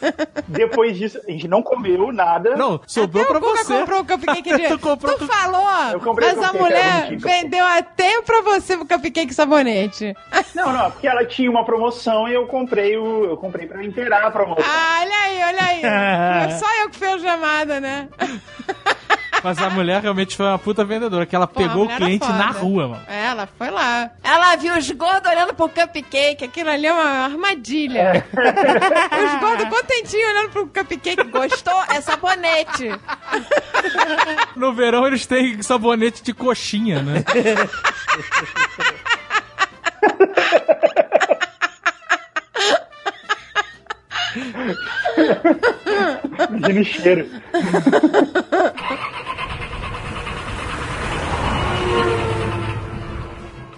Depois 0.48 0.98
disso, 0.98 1.20
a 1.28 1.32
gente 1.32 1.48
não 1.48 1.62
comeu 1.62 2.12
nada. 2.12 2.56
Não, 2.56 2.80
sobrou 2.88 3.24
Até 3.24 3.34
pra 3.34 3.40
o 3.40 3.58
você. 3.58 3.80
comprou 3.80 4.02
o 4.02 4.06
cupcake 4.06 4.56
de... 4.58 4.68
Tu 4.70 4.80
comprou 4.80 5.14
tu 5.18 5.28
tu- 5.28 5.28
falou, 5.28 5.68
Eu 5.92 6.00
comprei 6.00 6.34
mas 6.34 6.44
a 6.50 6.54
mulher 6.54 7.16
vendeu 7.18 7.66
até 7.66 8.22
pra 8.22 8.42
você 8.42 8.76
o 8.76 8.86
cupcake 8.86 9.34
sabonete. 9.34 10.16
Não, 10.56 10.72
não, 10.72 10.92
porque 10.92 11.08
ela 11.08 11.26
tinha 11.26 11.50
uma 11.50 11.66
promoção 11.66 12.28
e 12.28 12.34
eu 12.34 12.48
comprei 12.48 12.98
o. 12.98 13.26
Eu 13.26 13.38
comprei 13.38 13.68
pra 13.68 13.84
inteirar 13.84 14.26
a 14.26 14.32
promoção. 14.32 14.64
Ah, 14.68 15.00
olha 15.02 15.18
aí, 15.26 15.44
olha 15.44 15.64
aí. 15.64 15.79
Foi 15.82 16.60
só 16.60 16.66
eu 16.82 16.90
que 16.90 16.98
fiz 16.98 17.10
a 17.10 17.20
chamada, 17.20 17.80
né? 17.80 18.08
Mas 19.44 19.58
a 19.60 19.70
mulher 19.70 20.02
realmente 20.02 20.36
foi 20.36 20.46
uma 20.46 20.60
puta 20.60 20.84
vendedora, 20.84 21.26
que 21.26 21.36
ela 21.36 21.48
Pô, 21.48 21.62
pegou 21.62 21.86
o 21.86 21.96
cliente 21.96 22.28
na 22.28 22.52
rua, 22.52 22.88
mano. 22.90 23.04
É, 23.08 23.26
Ela 23.28 23.48
foi 23.58 23.70
lá. 23.70 24.10
Ela 24.24 24.56
viu 24.58 24.76
os 24.78 24.92
gordos 24.92 25.32
olhando 25.32 25.54
pro 25.54 25.70
cupcake. 25.70 26.44
Aquilo 26.44 26.70
ali 26.70 26.88
é 26.88 26.94
uma 26.94 27.26
armadilha. 27.26 28.26
Os 28.34 29.40
gordos 29.40 29.70
contentinhos 29.70 30.30
olhando 30.30 30.50
pro 30.50 30.68
cupcake. 30.68 31.24
Gostou? 31.24 31.82
É 31.90 32.02
sabonete. 32.02 32.90
No 34.56 34.74
verão 34.74 35.08
eles 35.08 35.26
têm 35.26 35.62
sabonete 35.62 36.22
de 36.24 36.34
coxinha, 36.34 37.02
né? 37.02 37.24
Imagina 46.50 46.82
o 46.82 46.86
cheiro. 46.86 47.26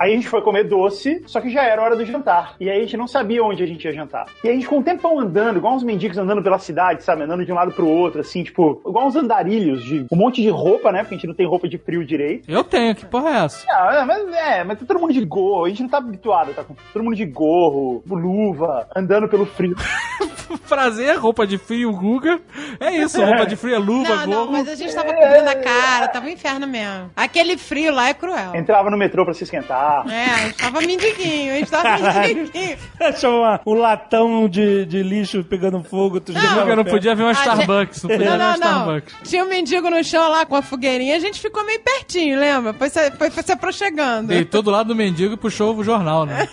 Aí 0.02 0.14
a 0.14 0.16
gente 0.16 0.28
foi 0.28 0.42
comer 0.42 0.64
doce, 0.64 1.22
só 1.28 1.40
que 1.40 1.52
já 1.52 1.62
era 1.62 1.80
hora 1.80 1.96
do 1.96 2.04
jantar. 2.04 2.56
E 2.60 2.68
aí 2.68 2.80
a 2.80 2.82
gente 2.82 2.98
não 2.98 3.08
sabia 3.08 3.44
onde 3.44 3.62
a 3.62 3.68
gente 3.68 3.86
ia 3.86 3.94
jantar. 3.94 4.26
E 4.44 4.48
aí 4.48 4.54
a 4.54 4.56
gente 4.56 4.64
ficou 4.64 4.80
um 4.80 4.82
tempão 4.82 5.20
andando, 5.20 5.58
igual 5.58 5.76
uns 5.76 5.84
mendigos 5.84 6.18
andando 6.18 6.42
pela 6.42 6.58
cidade, 6.58 7.04
sabe? 7.04 7.22
Andando 7.22 7.46
de 7.46 7.52
um 7.52 7.56
lado 7.56 7.72
pro 7.72 7.88
outro, 7.88 8.20
assim, 8.20 8.44
tipo, 8.44 8.82
igual 8.84 9.06
uns 9.06 9.16
andarilhos 9.16 9.84
de 9.84 10.08
um 10.12 10.18
monte 10.18 10.42
de 10.42 10.50
roupa, 10.50 10.92
né? 10.92 11.04
Porque 11.04 11.14
a 11.14 11.18
gente 11.20 11.28
não 11.28 11.36
tem 11.36 11.46
roupa 11.46 11.70
de 11.70 11.78
frio 11.78 12.04
direito. 12.04 12.50
Eu 12.50 12.64
tenho, 12.64 12.96
que 12.96 13.06
porra 13.06 13.30
é 13.30 13.46
essa? 13.46 13.64
Ah, 13.70 14.04
mas 14.04 14.28
é, 14.34 14.64
mas 14.64 14.80
tá 14.80 14.88
todo 14.88 15.00
mundo 15.00 15.14
de 15.14 15.24
gorro, 15.24 15.66
a 15.66 15.70
gente 15.70 15.84
não 15.84 15.90
tá 15.90 16.00
habituado, 16.00 16.52
tá 16.56 16.64
com 16.64 16.74
todo 16.92 17.04
mundo 17.04 17.16
de 17.16 17.26
gorro, 17.28 18.04
luva, 18.10 18.88
andando 18.96 19.28
pelo 19.28 19.46
frio. 19.46 19.76
Prazer, 20.68 21.18
roupa 21.18 21.46
de 21.46 21.58
frio, 21.58 21.92
Guga. 21.92 22.40
É 22.80 22.92
isso, 22.98 23.24
roupa 23.24 23.46
de 23.46 23.56
frio 23.56 23.76
é 23.76 23.78
luva, 23.78 24.16
Não, 24.16 24.26
gorro. 24.26 24.46
não, 24.46 24.52
mas 24.52 24.68
a 24.68 24.76
gente 24.76 24.94
tava 24.94 25.14
cobrindo 25.14 25.50
a 25.50 25.56
cara. 25.56 26.08
Tava 26.08 26.26
um 26.26 26.30
inferno 26.30 26.68
mesmo. 26.68 27.12
Aquele 27.16 27.58
frio 27.58 27.94
lá 27.94 28.10
é 28.10 28.14
cruel. 28.14 28.56
Entrava 28.56 28.90
no 28.90 28.98
metrô 28.98 29.24
pra 29.26 29.34
se 29.34 29.44
esquentar. 29.44 30.06
É, 30.10 30.26
a 30.26 30.38
gente 30.48 30.58
tava 30.58 30.82
mendiguinho. 30.82 31.54
A 31.54 31.56
gente 31.58 31.72
tava 31.72 31.98
mendiguinho. 32.28 32.78
Achou 33.00 33.40
uma- 33.42 33.60
um 33.66 33.74
latão 33.74 34.48
de, 34.50 34.86
de 34.86 35.04
lixo 35.04 35.44
pegando 35.44 35.84
fogo. 35.84 36.20
Tu 36.20 36.34
Guga 36.34 36.76
não 36.76 36.84
perto. 36.84 36.90
podia 36.92 37.16
ver 37.16 37.24
uma 37.24 37.30
A 37.32 37.34
Starbucks, 37.34 38.04
não 38.04 38.10
podia 38.10 38.30
Não, 38.30 38.38
ver 38.38 38.44
uma 38.44 38.58
não, 38.58 38.60
não. 38.60 38.80
Starbucks. 39.00 39.16
Tinha 39.30 39.44
um 39.44 39.48
mendigo 39.48 39.90
no 39.90 40.04
chão 40.04 40.30
lá 40.30 40.46
com 40.46 40.56
a 40.56 40.62
fogueirinha, 40.62 41.16
a 41.16 41.20
gente 41.20 41.40
ficou 41.40 41.66
meio 41.66 41.80
pertinho, 41.82 42.40
lembra? 42.40 42.74
Foi 42.74 42.90
se, 42.90 43.12
foi, 43.12 43.30
foi 43.30 43.44
se 43.44 43.52
aproximando. 43.52 44.28
Deitou 44.28 44.62
do 44.62 44.70
lado 44.72 44.88
do 44.88 44.96
mendigo 44.96 45.34
e 45.34 45.38
puxou 45.38 45.76
o 45.76 45.84
jornal, 45.84 46.26
né? 46.26 46.48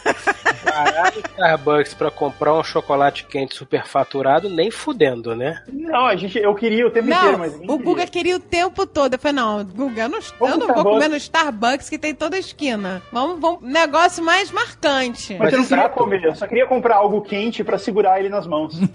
Caralho, 0.64 1.22
Starbucks 1.32 1.94
pra 1.94 2.10
comprar 2.10 2.54
um 2.54 2.62
chocolate 2.62 3.24
quente 3.24 3.54
superfaturado, 3.88 4.48
nem 4.50 4.70
fudendo, 4.70 5.34
né? 5.34 5.62
Não, 5.72 6.06
a 6.06 6.14
gente, 6.14 6.38
eu 6.38 6.54
queria 6.54 6.86
o 6.86 6.90
tempo 6.90 7.08
inteiro, 7.08 7.32
Não, 7.32 7.38
mas 7.38 7.52
ninguém 7.54 7.70
o 7.70 7.78
queria. 7.78 7.84
Guga 7.92 8.06
queria 8.06 8.36
o 8.36 8.40
tempo 8.40 8.86
todo. 8.86 9.14
Eu 9.14 9.18
falei, 9.18 9.34
não, 9.36 9.64
Guga, 9.64 10.02
eu 10.02 10.08
não, 10.08 10.18
Vamos 10.38 10.54
eu 10.54 10.58
não 10.58 10.66
vou 10.66 10.66
Starbucks. 10.68 10.92
comer 10.92 11.08
no 11.08 11.16
Starbucks 11.16 11.88
que 11.90 11.98
tem 11.98 12.14
toda 12.14 12.36
a 12.36 12.38
esquina. 12.38 13.02
Vamos, 13.10 13.40
vamos, 13.40 13.62
negócio 13.62 14.22
mais 14.22 14.52
marcante. 14.52 15.36
Mas 15.38 15.52
eu 15.52 15.58
não 15.60 15.66
queria 15.66 15.82
Exato. 15.84 15.94
comer, 15.96 16.24
eu 16.24 16.34
só 16.34 16.46
queria 16.46 16.66
comprar 16.66 16.96
algo 16.96 17.22
quente 17.22 17.64
pra 17.64 17.78
segurar 17.78 18.20
ele 18.20 18.28
nas 18.28 18.46
mãos. 18.46 18.78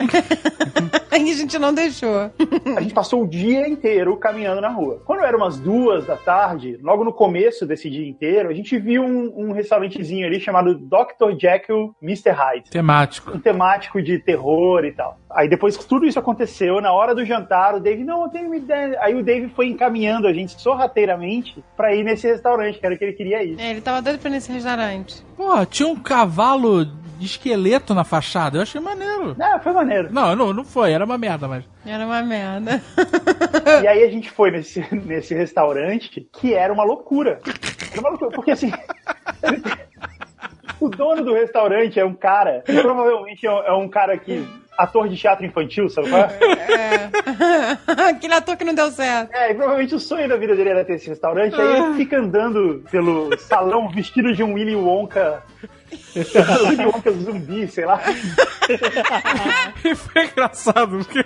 Aí 1.12 1.30
a 1.32 1.36
gente 1.36 1.60
não 1.60 1.74
deixou. 1.74 2.32
A 2.76 2.82
gente 2.82 2.94
passou 2.94 3.24
o 3.24 3.28
dia 3.28 3.68
inteiro 3.68 4.18
caminhando 4.18 4.62
na 4.62 4.70
rua. 4.70 5.02
Quando 5.06 5.24
eram 5.24 5.38
umas 5.38 5.60
duas 5.60 6.06
da 6.06 6.18
tarde, 6.18 6.80
logo 6.82 7.04
no 7.04 7.14
começo 7.14 7.68
desse 7.68 7.88
dia 7.90 8.08
inteiro, 8.08 8.50
a 8.50 8.54
gente 8.54 8.78
viu 8.80 9.04
um, 9.04 9.32
um 9.50 9.52
restaurantezinho 9.52 10.26
ali 10.26 10.40
chamado 10.40 10.74
Dr. 10.74 11.38
Jekyll 11.40 11.96
Mr. 12.02 12.32
Hyde. 12.32 12.70
Temático. 12.72 13.32
Um 13.38 13.40
temático 13.40 14.02
de 14.02 14.18
terror 14.18 14.83
e 14.88 14.92
tal. 14.92 15.18
Aí 15.30 15.48
depois 15.48 15.78
que 15.78 15.86
tudo 15.86 16.06
isso 16.06 16.20
aconteceu, 16.20 16.82
na 16.82 16.92
hora 16.92 17.16
do 17.16 17.26
jantar, 17.26 17.76
o 17.76 17.80
Dave, 17.80 18.04
não, 18.04 18.24
eu 18.24 18.30
tenho 18.30 18.48
uma 18.48 18.58
ideia. 18.58 18.98
Aí 19.02 19.16
o 19.16 19.24
Dave 19.24 19.50
foi 19.50 19.68
encaminhando 19.68 20.28
a 20.28 20.34
gente 20.34 20.60
sorrateiramente 20.62 21.64
pra 21.76 21.94
ir 21.94 22.04
nesse 22.04 22.28
restaurante, 22.28 22.80
que 22.80 22.86
era 22.86 22.96
o 22.96 22.98
que 22.98 23.04
ele 23.04 23.14
queria 23.14 23.44
ir. 23.44 23.60
É, 23.60 23.72
ele 23.72 23.82
tava 23.82 24.02
doido 24.02 24.20
pra 24.20 24.30
ir 24.30 24.34
nesse 24.34 24.52
restaurante. 24.52 25.24
Pô, 25.36 25.66
tinha 25.66 25.88
um 25.88 25.96
cavalo 25.96 26.86
de 26.86 27.26
esqueleto 27.26 27.94
na 27.94 28.04
fachada. 28.04 28.58
Eu 28.58 28.62
achei 28.62 28.82
maneiro. 28.82 29.36
É, 29.40 29.60
foi 29.60 29.72
maneiro. 29.72 30.10
Não, 30.12 30.36
não, 30.36 30.54
não 30.54 30.64
foi, 30.64 30.92
era 30.92 31.06
uma 31.06 31.18
merda, 31.18 31.48
mas. 31.48 31.64
Era 31.86 32.06
uma 32.06 32.22
merda. 32.22 32.82
E 33.82 33.88
aí 33.88 34.04
a 34.04 34.10
gente 34.10 34.30
foi 34.30 34.52
nesse, 34.52 34.86
nesse 34.94 35.34
restaurante 35.34 36.28
que 36.32 36.54
era 36.54 36.72
uma 36.72 36.84
loucura. 36.84 37.40
Era 37.92 38.02
uma 38.02 38.10
loucura, 38.10 38.32
porque 38.32 38.52
assim. 38.52 38.72
o 40.80 40.90
dono 40.90 41.24
do 41.24 41.34
restaurante 41.34 42.00
é 42.00 42.06
um 42.06 42.14
cara, 42.14 42.64
provavelmente 42.66 43.46
é 43.46 43.52
um, 43.52 43.60
é 43.60 43.74
um 43.74 43.88
cara 43.88 44.18
que. 44.18 44.46
Ator 44.78 45.08
de 45.08 45.16
teatro 45.16 45.46
infantil, 45.46 45.90
sabe 45.90 46.10
qual 46.10 46.22
é? 46.22 46.38
É. 46.74 48.10
Aquele 48.10 48.34
ator 48.34 48.58
que 48.58 48.64
não 48.64 48.74
deu 48.74 48.92
certo. 48.92 49.34
É, 49.34 49.52
e 49.52 49.56
provavelmente 49.56 49.96
o 49.96 50.00
sonho 50.00 50.28
da 50.28 50.38
vida 50.38 50.56
dele 50.56 50.70
era 50.70 50.86
ter 50.86 50.94
esse 50.94 51.10
restaurante, 51.10 51.60
aí 51.60 51.78
ele 51.78 51.98
fica 51.98 52.18
andando 52.18 52.84
pelo 52.90 53.38
salão 53.38 53.90
vestido 53.90 54.34
de 54.34 54.44
um 54.44 54.54
Willy 54.54 54.76
Wonka. 54.76 55.44
Willy 56.16 56.86
Wonka 56.86 57.12
zumbi, 57.12 57.68
sei 57.68 57.86
lá. 57.86 58.02
E 59.84 59.96
foi 59.96 60.26
engraçado, 60.26 61.00
porque 61.00 61.26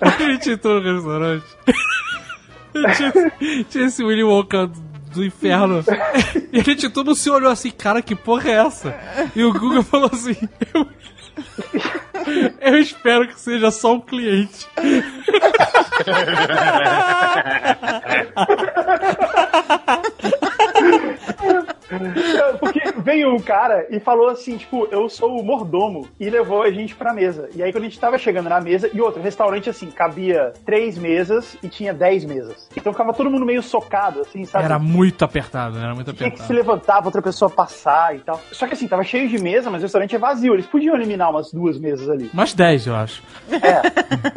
a 0.00 0.08
gente 0.18 0.50
entrou 0.50 0.80
no 0.80 0.94
restaurante. 0.94 1.46
Tinha, 2.96 3.64
tinha 3.68 3.86
esse 3.86 4.02
Willy 4.02 4.24
Wonka 4.24 4.68
do 5.14 5.24
inferno. 5.24 5.84
E 6.52 6.60
a 6.60 6.62
gente 6.62 6.88
todo 6.88 7.14
se 7.14 7.30
olhou 7.30 7.50
assim, 7.50 7.70
cara, 7.70 8.02
que 8.02 8.14
porra 8.14 8.50
é 8.50 8.54
essa? 8.54 8.94
E 9.34 9.44
o 9.44 9.52
Google 9.52 9.82
falou 9.82 10.10
assim, 10.12 10.36
eu, 10.74 10.86
Eu 12.60 12.78
espero 12.78 13.26
que 13.28 13.40
seja 13.40 13.70
só 13.70 13.94
um 13.94 14.00
cliente. 14.00 14.66
Porque 22.58 22.80
veio 22.98 23.34
um 23.34 23.38
cara 23.40 23.86
e 23.90 23.98
falou 24.00 24.28
assim, 24.28 24.56
tipo, 24.56 24.86
eu 24.90 25.08
sou 25.08 25.40
o 25.40 25.44
mordomo, 25.44 26.08
e 26.18 26.28
levou 26.30 26.62
a 26.62 26.70
gente 26.70 26.94
pra 26.94 27.12
mesa. 27.12 27.48
E 27.54 27.62
aí, 27.62 27.72
quando 27.72 27.84
a 27.84 27.88
gente 27.88 27.98
tava 27.98 28.18
chegando 28.18 28.48
na 28.48 28.60
mesa, 28.60 28.90
e 28.92 29.00
outro, 29.00 29.20
restaurante 29.22 29.68
assim, 29.70 29.90
cabia 29.90 30.52
três 30.64 30.96
mesas 30.96 31.56
e 31.62 31.68
tinha 31.68 31.92
dez 31.92 32.24
mesas. 32.24 32.68
Então 32.76 32.92
ficava 32.92 33.12
todo 33.12 33.30
mundo 33.30 33.44
meio 33.44 33.62
socado, 33.62 34.20
assim, 34.20 34.44
sabe? 34.44 34.64
Era 34.64 34.78
muito 34.78 35.24
apertado, 35.24 35.76
né? 35.78 35.84
era 35.84 35.94
muito 35.94 36.12
Tinha 36.12 36.30
que 36.30 36.36
se 36.38 36.44
apertado. 36.44 36.68
levantar 36.68 36.96
pra 36.98 37.06
outra 37.06 37.22
pessoa 37.22 37.50
passar 37.50 38.14
e 38.16 38.20
tal. 38.20 38.40
Só 38.52 38.66
que 38.66 38.74
assim, 38.74 38.86
tava 38.88 39.02
cheio 39.02 39.28
de 39.28 39.38
mesa, 39.38 39.70
mas 39.70 39.80
o 39.82 39.84
restaurante 39.84 40.14
é 40.14 40.18
vazio. 40.18 40.54
Eles 40.54 40.66
podiam 40.66 40.94
eliminar 40.94 41.30
umas 41.30 41.52
duas 41.52 41.78
mesas 41.78 42.08
ali. 42.08 42.30
Umas 42.32 42.52
10, 42.54 42.86
eu 42.86 42.94
acho. 42.94 43.22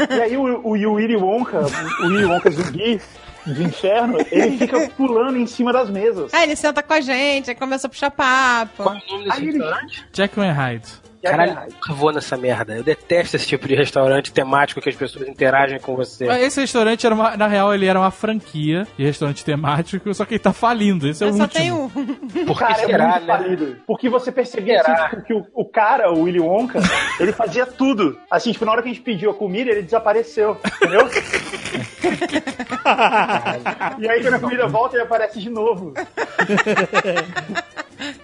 E 0.10 0.22
aí 0.22 0.38
o, 0.38 0.44
o, 0.62 0.70
o 0.72 0.94
Willy 0.94 1.16
Wonka, 1.16 1.60
o 2.02 2.08
Willy 2.08 2.26
Wonka 2.26 2.50
zumbi 2.52 3.02
do 3.46 3.62
inferno, 3.64 4.18
ele 4.32 4.58
fica 4.60 4.90
pulando 4.90 5.38
em 5.38 5.46
cima 5.48 5.72
das 5.74 5.90
mesas. 5.90 6.34
Aí 6.34 6.44
ele 6.44 6.56
senta 6.56 6.82
com 6.84 6.94
a 6.94 7.02
gente, 7.02 7.50
aí 7.50 7.56
começa 7.56 7.88
a 7.88 7.90
puxar 7.90 8.12
papo. 8.12 8.84
Qual 8.84 8.96
é 8.96 9.00
o 9.00 9.12
nome 9.12 9.26
desse 9.26 9.42
Aí 9.42 9.48
ele-? 9.50 9.64
Jack 10.12 10.40
and 10.40 10.52
Hyde. 10.54 11.03
Caralho, 11.32 11.72
nunca 11.74 11.94
vou 11.94 12.12
nessa 12.12 12.36
merda. 12.38 12.76
Eu 12.76 12.84
detesto 12.84 13.36
esse 13.38 13.48
tipo 13.48 13.68
de 13.68 13.76
restaurante 13.76 14.32
temático 14.34 14.82
que 14.82 14.90
as 14.90 14.96
pessoas 14.96 15.28
interagem 15.28 15.80
com 15.80 15.96
você. 15.96 16.26
Esse 16.42 16.60
restaurante, 16.62 17.06
era 17.06 17.16
uma- 17.16 17.38
na 17.38 17.48
real, 17.48 17.74
ele 17.74 17.86
era 17.86 17.98
uma 18.00 18.12
franquia 18.12 18.86
de 18.98 19.04
restaurante 19.06 19.44
temático, 19.46 20.14
só 20.14 20.26
que 20.26 20.34
ele 20.36 20.40
tá 20.40 20.52
falindo. 20.54 21.08
Esse 21.08 21.24
é 21.24 21.28
o 21.28 21.30
Mas 21.30 21.38
só 21.38 21.44
último. 21.44 21.62
tem 21.62 21.72
um. 21.72 21.90
Por 22.46 22.58
que 22.58 22.64
Cara, 22.66 22.82
é 22.82 22.86
será, 22.86 23.08
muito 23.10 23.26
né? 23.26 23.38
falido. 23.38 23.78
Porque 23.88 24.10
você 24.10 24.32
percebia 24.32 24.82
assim, 24.82 24.94
tipo, 25.10 25.22
que 25.24 25.34
o, 25.34 25.46
o 25.54 25.66
cara, 25.66 26.12
o 26.12 26.24
Willy 26.24 26.40
Wonka, 26.40 26.80
ele 27.20 27.32
fazia 27.32 27.66
tudo. 27.66 28.18
Assim, 28.30 28.52
tipo, 28.52 28.66
na 28.66 28.72
hora 28.74 28.82
que 28.82 28.90
a 28.90 28.94
gente 28.94 29.04
pediu 29.04 29.32
a 29.32 29.34
comida, 29.34 29.72
ele 29.72 29.84
desapareceu. 29.84 30.58
Entendeu? 30.76 31.08
e 34.00 34.10
aí, 34.10 34.22
quando 34.22 34.34
a 34.36 34.40
comida 34.40 34.68
volta, 34.68 34.96
ele 34.96 35.04
aparece 35.04 35.40
de 35.40 35.50
novo. 35.50 35.94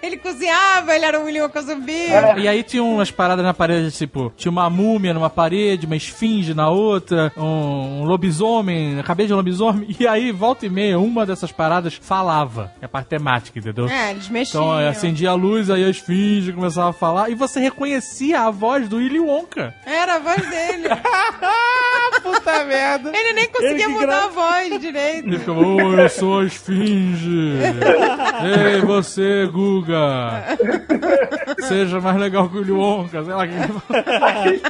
Ele 0.01 0.17
cozinhava, 0.17 0.95
ele 0.95 1.05
era 1.05 1.19
um 1.19 1.23
William 1.25 1.43
Wonka 1.43 1.62
zumbi. 1.62 2.07
E 2.38 2.47
aí 2.47 2.63
tinha 2.63 2.83
umas 2.83 3.12
paradas 3.12 3.43
na 3.43 3.53
parede, 3.53 3.91
tipo, 3.91 4.31
tinha 4.38 4.51
uma 4.51 4.69
múmia 4.69 5.13
numa 5.13 5.29
parede, 5.29 5.85
uma 5.85 5.95
esfinge 5.95 6.53
na 6.53 6.69
outra, 6.69 7.31
um, 7.35 8.01
um 8.01 8.03
lobisomem, 8.05 8.99
a 8.99 9.03
cabeça 9.03 9.27
de 9.27 9.33
um 9.33 9.38
lobisomem, 9.38 9.95
e 9.99 10.07
aí, 10.07 10.31
volta 10.31 10.65
e 10.65 10.69
meia, 10.69 10.97
uma 10.99 11.25
dessas 11.25 11.51
paradas 11.51 11.95
falava. 12.01 12.71
É 12.81 12.85
a 12.85 12.89
parte 12.89 13.07
temática, 13.07 13.59
entendeu? 13.59 13.88
É, 13.89 14.12
eles 14.12 14.29
mexiam. 14.29 14.63
Então, 14.63 14.81
eu 14.81 14.89
acendia 14.89 15.31
a 15.31 15.33
luz, 15.33 15.69
aí 15.69 15.83
a 15.83 15.89
esfinge 15.89 16.53
começava 16.53 16.89
a 16.91 16.93
falar, 16.93 17.29
e 17.29 17.35
você 17.35 17.59
reconhecia 17.59 18.41
a 18.41 18.49
voz 18.51 18.88
do 18.88 18.97
Willy 18.97 19.19
Wonka. 19.19 19.73
Era 19.85 20.15
a 20.15 20.19
voz 20.19 20.49
dele. 20.49 20.88
Puta 22.23 22.63
merda. 22.65 23.12
Ele 23.15 23.33
nem 23.33 23.47
conseguia 23.49 23.85
Ele 23.85 23.88
mudar 23.93 24.05
gra- 24.05 24.23
a 24.25 24.27
voz 24.27 24.79
direito. 24.81 25.27
Ele 25.27 25.39
ficava, 25.39 25.59
oh, 25.59 25.93
eu 25.95 26.09
sou 26.09 26.39
a 26.39 26.45
esfinge. 26.45 27.53
Ei, 28.73 28.81
você, 28.81 29.47
Guga. 29.47 29.88
Seja 31.67 31.99
mais 31.99 32.17
legal 32.17 32.49
que 32.49 32.58
o 32.58 32.60
Willy 32.60 32.71
Wonka, 32.71 33.23
sei 33.23 33.34
lá 33.34 33.47
que 33.47 33.54
Aí, 34.21 34.62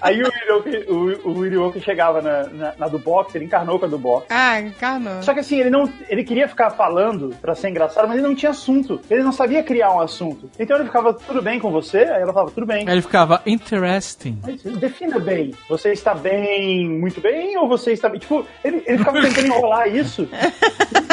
aí 0.00 0.22
o, 0.22 0.26
Willy 0.26 0.52
Wonka, 0.52 0.92
o, 0.92 1.30
o 1.30 1.38
Willy 1.38 1.56
Wonka 1.56 1.80
chegava 1.80 2.20
na, 2.20 2.44
na, 2.44 2.74
na 2.78 2.88
do 2.88 2.98
box, 2.98 3.34
ele 3.34 3.44
encarnou 3.44 3.78
com 3.78 3.86
a 3.86 3.88
do 3.88 3.98
box. 3.98 4.26
Ah, 4.30 4.60
encarnou. 4.60 5.22
Só 5.22 5.32
que 5.32 5.40
assim, 5.40 5.60
ele 5.60 5.70
não. 5.70 5.90
Ele 6.08 6.24
queria 6.24 6.48
ficar 6.48 6.70
falando 6.70 7.34
pra 7.40 7.54
ser 7.54 7.70
engraçado, 7.70 8.06
mas 8.08 8.18
ele 8.18 8.26
não 8.26 8.34
tinha 8.34 8.50
assunto. 8.50 9.00
Ele 9.10 9.22
não 9.22 9.32
sabia 9.32 9.62
criar 9.62 9.94
um 9.94 10.00
assunto. 10.00 10.50
Então 10.58 10.76
ele 10.76 10.86
ficava, 10.86 11.14
tudo 11.14 11.42
bem 11.42 11.58
com 11.58 11.70
você? 11.70 11.98
Aí 11.98 12.22
ela 12.22 12.32
falava, 12.32 12.50
tudo 12.50 12.66
bem. 12.66 12.86
Aí 12.86 12.94
ele 12.94 13.02
ficava, 13.02 13.42
interesting. 13.46 14.38
Mas 14.42 14.62
defina 14.62 15.18
bem. 15.18 15.54
Você 15.68 15.92
está 15.92 16.14
bem, 16.14 16.88
muito 16.88 17.20
bem, 17.20 17.56
ou 17.56 17.68
você 17.68 17.92
está 17.92 18.08
bem? 18.08 18.20
Tipo, 18.20 18.46
ele, 18.62 18.82
ele 18.86 18.98
ficava 18.98 19.20
tentando 19.20 19.46
enrolar 19.46 19.88
isso. 19.88 20.28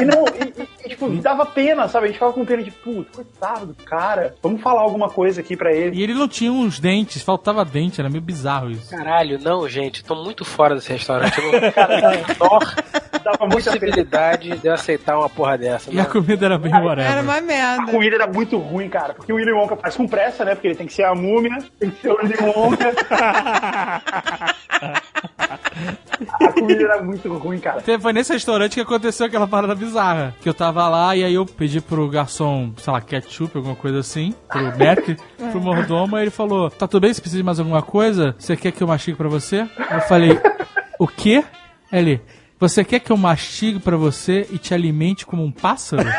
E 0.02 0.06
não, 0.06 0.26
e, 0.28 0.81
tipo, 0.92 1.10
dava 1.22 1.46
pena, 1.46 1.88
sabe? 1.88 2.06
A 2.06 2.08
gente 2.08 2.16
ficava 2.16 2.34
com 2.34 2.46
pena 2.46 2.64
de, 2.64 2.72
putz, 2.72 3.10
coitado 3.16 3.66
do 3.68 3.74
cara. 3.84 4.36
Vamos 4.42 4.62
falar 4.62 4.82
alguma 4.82 5.10
coisa 5.10 5.42
aqui 5.42 5.56
pra 5.58 5.74
ele. 5.74 5.98
E 5.98 6.04
ele 6.04 6.14
não 6.14 6.28
tinha 6.28 6.52
uns 6.52 6.80
dentes, 6.80 7.22
faltava 7.22 7.66
dente, 7.66 8.00
era 8.00 8.10
meio 8.10 8.22
bizarro 8.24 8.70
isso. 8.72 8.90
Caralho, 8.90 9.40
não, 9.40 9.68
gente. 9.68 10.04
Tô 10.04 10.16
muito 10.16 10.46
fora 10.46 10.76
desse 10.76 10.92
restaurante. 10.92 11.38
Eu 11.40 11.52
não 11.62 11.72
cara, 11.72 11.98
a 11.98 13.20
Dava 13.24 13.46
muita 13.46 13.70
possibilidade 13.72 14.58
de 14.58 14.68
eu 14.68 14.74
aceitar 14.74 15.18
uma 15.18 15.30
porra 15.30 15.58
dessa. 15.58 15.92
E 15.94 16.00
a 16.00 16.04
Não. 16.04 16.10
comida 16.10 16.46
era 16.46 16.58
bem 16.58 16.74
Era 16.74 16.84
whatever. 16.84 17.24
uma 17.24 17.38
A 17.38 17.42
merda. 17.42 17.92
comida 17.92 18.16
era 18.16 18.28
muito 18.28 18.58
ruim, 18.58 18.90
cara, 18.90 19.14
porque 19.14 19.32
o 19.32 19.36
Willy 19.36 19.52
Wonka 19.52 19.76
faz 19.76 19.96
com 19.96 20.08
pressa, 20.08 20.44
né? 20.44 20.56
Porque 20.56 20.68
ele 20.70 20.76
tem 20.76 20.88
que 20.88 20.94
ser 20.94 21.04
a 21.04 21.14
múmia, 21.14 21.58
tem 21.80 21.92
que 21.92 22.02
ser 22.02 22.12
o 22.12 22.18
Willy 22.18 22.36
Wonka. 22.42 22.92
a 26.42 26.52
comida 26.54 26.84
era 26.84 27.02
muito 27.04 27.32
ruim, 27.34 27.60
cara. 27.60 27.82
Foi 28.00 28.14
nesse 28.14 28.34
restaurante 28.34 28.74
que 28.76 28.82
aconteceu 28.82 29.26
aquela 29.28 29.48
parada 29.48 29.76
bizarra. 29.76 30.36
Que 30.42 30.50
eu 30.50 30.54
tava 30.54 30.81
lá 30.90 31.16
e 31.16 31.24
aí 31.24 31.34
eu 31.34 31.46
pedi 31.46 31.82
pro 31.82 32.08
garçom, 32.10 32.74
sei 32.78 32.94
lá, 32.94 33.02
ketchup, 33.02 33.58
alguma 33.58 33.76
coisa 33.76 34.00
assim, 34.00 34.34
pro 34.48 34.64
Mac, 34.64 35.18
pro 35.52 35.62
mordomo, 35.62 36.18
e 36.18 36.22
ele 36.22 36.32
falou: 36.32 36.70
Tá 36.70 36.88
tudo 36.88 37.02
bem? 37.02 37.14
Você 37.14 37.22
precisa 37.22 37.40
de 37.40 37.44
mais 37.44 37.60
alguma 37.60 37.82
coisa? 37.82 38.36
Você 38.38 38.56
quer 38.56 38.72
que 38.72 38.82
eu 38.82 38.88
mastigue 38.88 39.18
pra 39.18 39.30
você? 39.30 39.68
Eu 39.92 40.02
falei: 40.02 40.40
O 41.00 41.08
quê? 41.08 41.44
Ele: 41.92 42.22
Você 42.60 42.84
quer 42.84 43.00
que 43.00 43.12
eu 43.12 43.18
mastigue 43.18 43.80
pra 43.80 43.98
você 43.98 44.48
e 44.52 44.58
te 44.58 44.74
alimente 44.74 45.26
como 45.26 45.44
um 45.44 45.52
pássaro? 45.52 46.08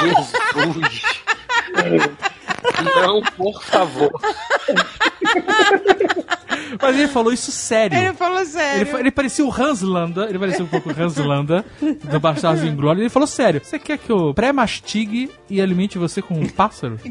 Jesus. 0.00 1.02
Não, 2.84 3.22
por 3.22 3.62
favor. 3.62 4.10
Mas 6.80 6.96
ele 6.96 7.08
falou 7.08 7.32
isso 7.32 7.50
sério. 7.52 7.96
Ele 7.96 8.12
falou 8.14 8.44
sério. 8.44 8.88
Ele, 8.88 9.00
ele 9.00 9.10
parecia 9.10 9.44
o 9.44 9.50
Hans 9.52 9.80
Landa, 9.82 10.26
ele 10.28 10.38
parecia 10.38 10.64
um 10.64 10.68
pouco 10.68 10.90
o 10.90 10.92
Hans 11.02 11.16
Landa 11.16 11.64
do 11.80 12.20
Bastardos 12.20 12.64
Inglórios. 12.64 13.00
Ele 13.02 13.10
falou 13.10 13.26
sério: 13.26 13.60
Você 13.64 13.78
quer 13.78 13.98
que 13.98 14.10
eu 14.10 14.34
pré-mastigue 14.34 15.30
e 15.48 15.60
alimente 15.60 15.98
você 15.98 16.20
com 16.20 16.34
um 16.34 16.48
pássaro? 16.48 16.98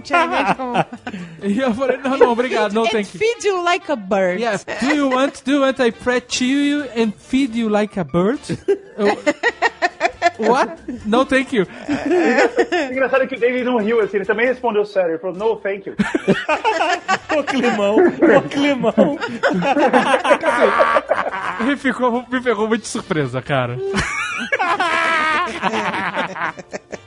E. 1.42 1.54
E 1.54 1.60
eu 1.60 1.74
falei: 1.74 1.98
Não, 1.98 2.18
não, 2.18 2.32
obrigado, 2.32 2.74
não 2.74 2.84
tem 2.88 3.04
que. 3.04 3.18
feed 3.18 3.46
you 3.48 3.64
like 3.64 3.92
a 3.92 3.96
bird. 3.96 4.42
Yeah, 4.42 4.62
do 4.82 4.94
you 4.94 5.10
want, 5.10 5.44
do 5.44 5.52
you 5.52 5.62
want 5.62 5.80
I 5.80 5.92
pre-chew 5.92 6.46
you 6.46 6.84
and 6.96 7.12
feed 7.18 7.58
you 7.58 7.70
like 7.70 8.00
a 8.00 8.04
bird? 8.04 8.40
Eu- 8.98 9.18
What? 10.40 10.76
No, 11.06 11.26
thank 11.26 11.56
you. 11.56 11.66
O 11.66 12.92
engraçado 12.92 13.24
é 13.24 13.28
que 13.28 13.36
o 13.36 13.40
David 13.40 13.64
não 13.64 13.78
riu, 13.78 14.02
assim, 14.02 14.18
ele 14.18 14.26
também 14.26 14.48
respondeu 14.48 14.84
sério. 14.86 15.12
Ele 15.12 15.20
falou, 15.20 15.36
no, 15.36 15.56
thank 15.58 15.88
you. 15.88 15.96
Ô 17.38 17.44
climão, 17.44 17.98
ô 17.98 18.42
climão. 18.50 19.20
Me, 21.66 21.78
ficou, 21.78 22.26
me 22.30 22.42
pegou 22.42 22.68
muito 22.68 22.82
de 22.82 22.88
surpresa, 22.88 23.42
cara. 23.42 23.78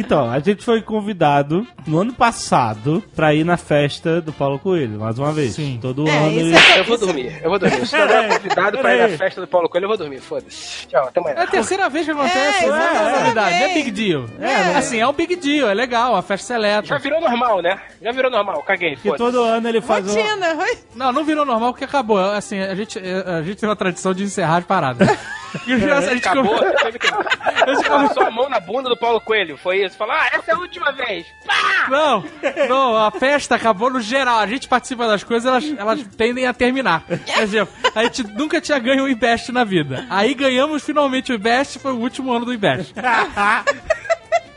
Então, 0.00 0.30
a 0.30 0.38
gente 0.38 0.64
foi 0.64 0.80
convidado 0.80 1.66
no 1.86 1.98
ano 1.98 2.12
passado 2.12 3.02
pra 3.16 3.34
ir 3.34 3.42
na 3.44 3.56
festa 3.56 4.20
do 4.20 4.32
Paulo 4.32 4.56
Coelho, 4.58 5.00
mais 5.00 5.18
uma 5.18 5.32
vez. 5.32 5.54
Sim. 5.54 5.78
Todo 5.82 6.06
É, 6.08 6.16
ano. 6.16 6.30
isso 6.30 6.38
ele- 6.40 6.56
é- 6.56 6.78
Eu 6.80 6.84
vou 6.84 6.98
dormir, 6.98 7.40
eu 7.42 7.50
vou 7.50 7.58
dormir. 7.58 7.84
Se 7.86 7.96
não 7.98 8.04
é 8.06 8.28
convidado 8.28 8.78
pra 8.78 8.94
ir 8.96 9.10
na 9.10 9.18
festa 9.18 9.40
do 9.40 9.46
Paulo 9.48 9.68
Coelho, 9.68 9.84
eu 9.84 9.88
vou 9.88 9.98
dormir. 9.98 10.20
Foda-se. 10.20 10.86
Tchau, 10.86 11.08
até 11.08 11.18
É 11.20 11.22
a 11.22 11.26
amanhã. 11.32 11.46
terceira 11.50 11.88
vez 11.88 12.04
que 12.06 12.12
acontece, 12.12 12.64
É, 12.64 12.68
não 12.68 12.76
é, 12.76 13.34
não 13.34 13.42
é 13.42 13.74
big 13.74 13.90
deal. 13.90 14.24
É, 14.40 14.76
assim, 14.76 14.98
é 15.00 15.06
um 15.08 15.12
big 15.12 15.34
deal, 15.34 15.68
é 15.68 15.74
legal, 15.74 16.14
a 16.14 16.22
festa 16.22 16.54
Já 16.54 16.60
seleta. 16.60 16.98
virou 16.98 17.20
normal, 17.20 17.60
né? 17.60 17.80
Já 18.00 18.12
virou 18.12 18.30
normal, 18.30 18.62
caguei. 18.62 18.94
Que 18.94 19.08
Foda-se. 19.08 19.18
todo 19.18 19.42
ano 19.42 19.68
ele 19.68 19.80
faz 19.80 20.06
um... 20.06 20.14
Rotina. 20.14 20.54
oi? 20.60 20.78
Não, 20.94 21.12
não 21.12 21.24
virou 21.24 21.44
normal 21.44 21.72
porque 21.72 21.84
acabou. 21.84 22.18
Assim, 22.18 22.60
a 22.60 22.74
gente, 22.74 22.98
a 23.00 23.42
gente 23.42 23.56
tem 23.58 23.68
uma 23.68 23.74
tradição 23.76 24.14
de 24.14 24.22
encerrar 24.22 24.58
as 24.58 24.64
paradas. 24.64 25.08
E 25.66 25.74
o 25.74 25.94
a 25.94 26.00
gente 26.02 26.28
Acabou. 26.28 26.56
Você 26.56 27.88
passou 27.88 28.22
a 28.22 28.30
mão 28.30 28.48
na 28.48 28.60
bunda 28.60 28.88
do 28.88 28.96
Paulo 28.96 29.20
Coelho, 29.20 29.56
foi 29.56 29.84
isso? 29.84 29.96
Falou, 29.96 30.14
ah, 30.14 30.28
essa 30.32 30.50
é 30.50 30.54
a 30.54 30.58
última 30.58 30.92
vez. 30.92 31.26
Pá! 31.46 31.86
Não, 31.88 32.24
não, 32.68 32.96
a 32.96 33.10
festa 33.10 33.54
acabou 33.54 33.90
no 33.90 34.00
geral. 34.00 34.38
A 34.38 34.46
gente 34.46 34.68
participa 34.68 35.06
das 35.06 35.24
coisas, 35.24 35.46
elas, 35.46 35.78
elas 35.78 36.02
tendem 36.16 36.46
a 36.46 36.52
terminar. 36.52 37.02
Por 37.02 37.42
exemplo, 37.42 37.74
a 37.94 38.02
gente 38.04 38.22
nunca 38.24 38.60
tinha 38.60 38.78
ganho 38.78 39.04
um 39.04 39.08
IBEST 39.08 39.52
na 39.52 39.64
vida. 39.64 40.06
Aí 40.10 40.34
ganhamos 40.34 40.84
finalmente 40.84 41.32
o 41.32 41.34
IBEST, 41.34 41.78
foi 41.78 41.92
o 41.92 41.98
último 41.98 42.32
ano 42.32 42.44
do 42.44 42.52
IBEST. 42.52 42.94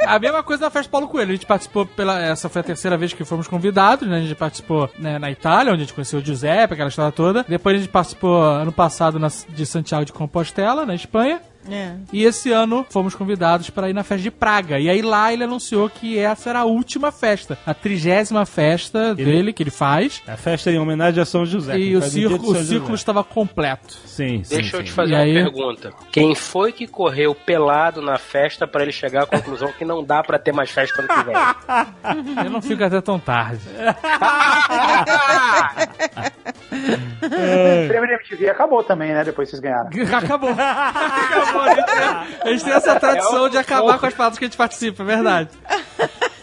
A 0.05 0.19
mesma 0.19 0.43
coisa 0.43 0.61
da 0.61 0.69
festa 0.69 0.91
Paulo 0.91 1.07
Coelho. 1.07 1.29
A 1.31 1.33
gente 1.35 1.45
participou 1.45 1.85
pela. 1.85 2.19
Essa 2.19 2.49
foi 2.49 2.61
a 2.61 2.63
terceira 2.63 2.97
vez 2.97 3.13
que 3.13 3.23
fomos 3.23 3.47
convidados, 3.47 4.07
né? 4.07 4.17
A 4.17 4.21
gente 4.21 4.35
participou 4.35 4.89
né, 4.97 5.17
na 5.19 5.29
Itália, 5.31 5.71
onde 5.73 5.83
a 5.83 5.85
gente 5.85 5.93
conheceu 5.93 6.19
o 6.19 6.25
Giuseppe, 6.25 6.73
aquela 6.73 6.89
história 6.89 7.11
toda. 7.11 7.45
Depois 7.47 7.75
a 7.75 7.79
gente 7.79 7.89
participou 7.91 8.41
ano 8.41 8.71
passado 8.71 9.19
na- 9.19 9.27
de 9.49 9.65
Santiago 9.65 10.05
de 10.05 10.11
Compostela, 10.13 10.85
na 10.85 10.95
Espanha. 10.95 11.41
É. 11.69 11.93
E 12.11 12.23
esse 12.23 12.51
ano 12.51 12.85
fomos 12.89 13.15
convidados 13.15 13.69
para 13.69 13.89
ir 13.89 13.93
na 13.93 14.03
festa 14.03 14.23
de 14.23 14.31
Praga. 14.31 14.79
E 14.79 14.89
aí 14.89 15.01
lá 15.01 15.31
ele 15.31 15.43
anunciou 15.43 15.89
que 15.89 16.17
essa 16.17 16.49
era 16.49 16.59
a 16.59 16.65
última 16.65 17.11
festa, 17.11 17.57
a 17.65 17.73
trigésima 17.73 18.45
festa 18.45 19.13
dele 19.15 19.53
que 19.53 19.63
ele 19.63 19.69
faz. 19.71 20.21
A 20.27 20.37
festa 20.37 20.71
em 20.71 20.79
homenagem 20.79 21.21
a 21.21 21.25
São 21.25 21.45
José. 21.45 21.77
E 21.77 21.95
o, 21.95 22.01
circo, 22.01 22.51
o 22.51 22.55
círculo 22.55 22.91
José. 22.91 22.95
estava 22.95 23.23
completo. 23.23 23.93
Sim, 24.05 24.43
sim. 24.43 24.55
Deixa 24.55 24.77
eu 24.77 24.81
sim. 24.81 24.85
te 24.87 24.91
fazer 24.91 25.13
E 25.13 25.15
uma 25.15 25.23
aí? 25.23 25.33
pergunta. 25.33 25.93
Quem 26.11 26.35
foi 26.35 26.71
que 26.71 26.87
correu 26.87 27.33
pelado 27.35 28.01
na 28.01 28.17
festa 28.17 28.67
pra 28.67 28.83
ele 28.83 28.91
chegar 28.91 29.23
à 29.23 29.25
conclusão 29.25 29.71
que 29.77 29.85
não 29.85 30.03
dá 30.03 30.23
pra 30.23 30.39
ter 30.39 30.51
mais 30.51 30.69
festa 30.71 31.01
ano 31.01 31.07
que 31.07 31.23
vem? 31.23 31.35
Eu 32.45 32.49
não 32.51 32.61
fico 32.61 32.83
até 32.83 32.99
tão 33.01 33.19
tarde. 33.19 33.61
O 37.21 37.87
prêmio 37.87 38.07
de 38.07 38.13
MTV 38.13 38.49
acabou 38.49 38.83
também, 38.83 39.13
né? 39.13 39.23
Depois 39.23 39.49
vocês 39.49 39.61
ganharam. 39.61 39.89
Acabou. 40.17 40.49
Acabou. 40.49 41.50
A 41.59 42.49
gente, 42.49 42.63
tem, 42.63 42.73
essa 42.73 42.99
tradição 42.99 43.49
de 43.49 43.57
acabar 43.57 43.99
com 43.99 44.05
as 44.05 44.13
pautas 44.13 44.39
que 44.39 44.45
a 44.45 44.47
gente 44.47 44.57
participa, 44.57 45.03
é 45.03 45.05
verdade. 45.05 45.49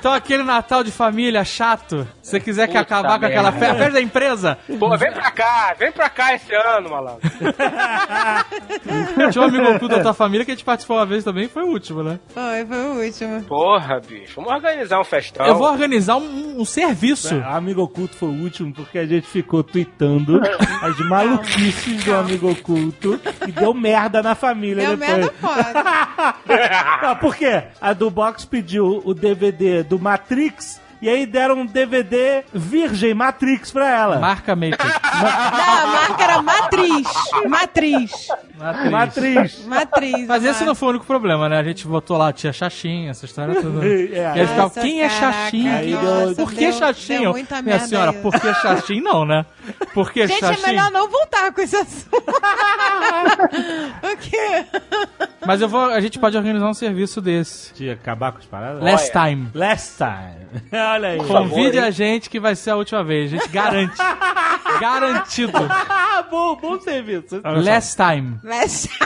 Então 0.00 0.14
aquele 0.14 0.42
Natal 0.42 0.82
de 0.82 0.90
família 0.90 1.44
chato, 1.44 2.08
se 2.22 2.30
você 2.30 2.40
quiser 2.40 2.66
que 2.66 2.72
Puta 2.72 2.80
acabar 2.80 3.18
com 3.18 3.26
aquela 3.26 3.50
merda. 3.50 3.58
festa, 3.66 3.76
festa 3.76 3.92
da 3.92 4.00
empresa, 4.00 4.58
Pô, 4.78 4.96
vem 4.96 5.12
pra 5.12 5.30
cá, 5.30 5.74
vem 5.78 5.92
pra 5.92 6.08
cá 6.08 6.34
esse 6.34 6.54
ano, 6.54 6.88
malandro. 6.88 7.20
tinha 9.30 9.44
um 9.44 9.48
amigo 9.48 9.64
oculto 9.64 9.88
da 9.88 10.00
tua 10.02 10.14
família 10.14 10.42
que 10.44 10.52
a 10.52 10.54
gente 10.54 10.64
participou 10.64 10.96
uma 10.96 11.04
vez 11.04 11.22
também, 11.22 11.48
foi 11.48 11.64
o 11.64 11.68
último, 11.68 12.02
né? 12.02 12.18
Foi, 12.28 12.64
foi 12.64 12.76
o 12.78 13.04
último. 13.04 13.42
Porra, 13.44 14.00
bicho, 14.00 14.36
vamos 14.36 14.50
organizar 14.52 14.98
um 15.00 15.04
festão. 15.04 15.44
Eu 15.44 15.56
vou 15.56 15.70
organizar 15.70 16.16
um, 16.16 16.60
um 16.60 16.64
serviço. 16.64 17.34
É, 17.34 17.42
Amigo 17.54 17.82
Oculto 17.82 18.16
foi 18.16 18.28
o 18.30 18.42
último 18.42 18.72
porque 18.72 18.98
a 18.98 19.06
gente 19.06 19.26
ficou 19.26 19.62
tweetando 19.62 20.40
as 20.82 20.98
maluquices 21.00 22.02
do 22.04 22.16
Amigo 22.16 22.50
Oculto 22.50 23.20
e 23.46 23.52
deu 23.52 23.74
merda 23.74 24.22
na 24.22 24.34
família 24.34 24.86
Deu 24.86 24.96
depois. 24.96 25.18
merda 25.18 25.34
foda. 25.38 25.72
Ah, 25.74 27.14
por 27.20 27.36
quê? 27.36 27.64
A 27.78 27.92
do 27.92 28.10
Box 28.10 28.46
pediu 28.46 29.02
o 29.04 29.12
DVD 29.12 29.82
do 29.90 29.98
Matrix 29.98 30.80
e 31.00 31.08
aí 31.08 31.26
deram 31.26 31.56
um 31.60 31.66
DVD 31.66 32.44
Virgem 32.52 33.14
Matrix 33.14 33.70
pra 33.70 33.88
ela. 33.88 34.18
Marca 34.18 34.54
Maker. 34.56 34.78
Não, 35.20 35.28
a 35.28 35.86
marca 35.86 36.22
era 36.24 36.42
Matriz. 36.42 37.06
Matriz. 37.48 38.10
Matriz. 38.90 39.64
Matriz. 39.66 40.26
Mas 40.26 40.44
esse 40.44 40.62
a 40.62 40.66
não 40.66 40.74
foi 40.74 40.88
o 40.88 40.90
único 40.92 41.04
problema, 41.06 41.48
né? 41.48 41.58
A 41.58 41.62
gente 41.62 41.86
botou 41.86 42.16
lá 42.16 42.32
tia 42.32 42.52
Xaxim, 42.52 43.08
essa 43.08 43.24
história 43.26 43.54
toda. 43.60 43.80
E 43.86 44.14
É, 44.14 44.26
aí 44.30 44.46
ficava, 44.46 44.70
quem 44.80 45.02
é 45.02 45.08
nossa, 45.90 46.34
Por 46.36 46.52
que 46.52 46.60
deu- 47.20 47.30
muita 47.32 47.62
Minha 47.62 47.78
senhora, 47.80 48.10
aí. 48.12 48.18
por 48.22 48.32
que 48.32 48.54
Xaxim 48.54 49.00
não, 49.00 49.24
né? 49.26 49.44
Por 49.92 50.10
que 50.12 50.26
Gente, 50.26 50.40
Xaxim? 50.40 50.62
é 50.64 50.66
melhor 50.68 50.90
não 50.90 51.08
voltar 51.08 51.52
com 51.52 51.60
esse 51.60 51.76
assunto. 51.76 52.10
o 54.02 54.16
quê? 54.18 54.64
Mas 55.46 55.60
eu 55.60 55.68
vou, 55.68 55.84
a 55.84 56.00
gente 56.00 56.18
pode 56.18 56.36
organizar 56.36 56.66
um 56.68 56.74
serviço 56.74 57.20
desse. 57.20 57.74
De 57.74 57.90
acabar 57.90 58.32
com 58.32 58.38
as 58.38 58.46
paradas? 58.46 58.82
Last 58.82 59.12
time. 59.12 59.48
Last 59.54 59.96
time. 59.98 60.60
Olha 60.92 61.08
aí. 61.10 61.18
Convide 61.18 61.78
a 61.78 61.90
gente 61.90 62.28
que 62.28 62.40
vai 62.40 62.54
ser 62.56 62.70
a 62.70 62.76
última 62.76 63.04
vez. 63.04 63.32
A 63.32 63.36
gente 63.36 63.48
garante. 63.48 63.96
Garantido. 64.80 65.52
Ah, 65.68 66.24
bom, 66.30 66.56
bom 66.56 66.80
serviço. 66.80 67.40
Last 67.44 67.96
time. 67.96 68.38
Last 68.42 68.88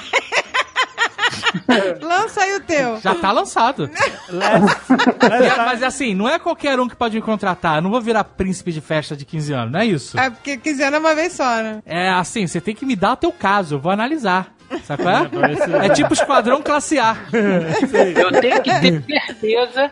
Lança 2.03 2.41
aí 2.43 2.57
o 2.57 2.61
teu. 2.61 3.01
Já 3.01 3.15
tá 3.15 3.33
lançado. 3.33 3.89
Last, 4.29 4.93
É, 5.33 5.57
mas 5.65 5.83
assim, 5.83 6.15
não 6.15 6.29
é 6.29 6.39
qualquer 6.39 6.79
um 6.79 6.89
que 6.89 6.97
pode 6.97 7.17
me 7.17 7.23
contratar. 7.23 7.77
Eu 7.77 7.83
não 7.83 7.91
vou 7.91 8.01
virar 8.01 8.25
príncipe 8.25 8.73
de 8.73 8.81
festa 8.81 9.17
de 9.17 9.25
15 9.25 9.53
anos, 9.53 9.73
não 9.73 9.81
é 9.81 9.87
isso? 9.87 10.19
É 10.19 10.31
porque 10.31 10.57
quiseram 10.57 10.99
uma 10.99 11.15
vez 11.15 11.33
só, 11.33 11.45
né? 11.63 11.81
É 11.87 12.11
assim, 12.11 12.47
você 12.47 12.61
tem 12.61 12.75
que 12.75 12.85
me 12.85 12.97
dar 12.97 13.13
o 13.13 13.17
teu 13.17 13.33
caso, 13.33 13.77
eu 13.77 13.79
vou 13.79 13.93
analisar. 13.93 14.53
Sabe 14.83 15.03
qual 15.03 15.15
é? 15.15 15.87
É 15.87 15.89
tipo 15.91 16.13
esquadrão 16.13 16.63
classe 16.63 16.99
A. 16.99 17.17
Eu 17.33 18.41
tenho 18.41 18.63
que 18.63 18.81
ter 18.81 19.03
certeza 19.03 19.91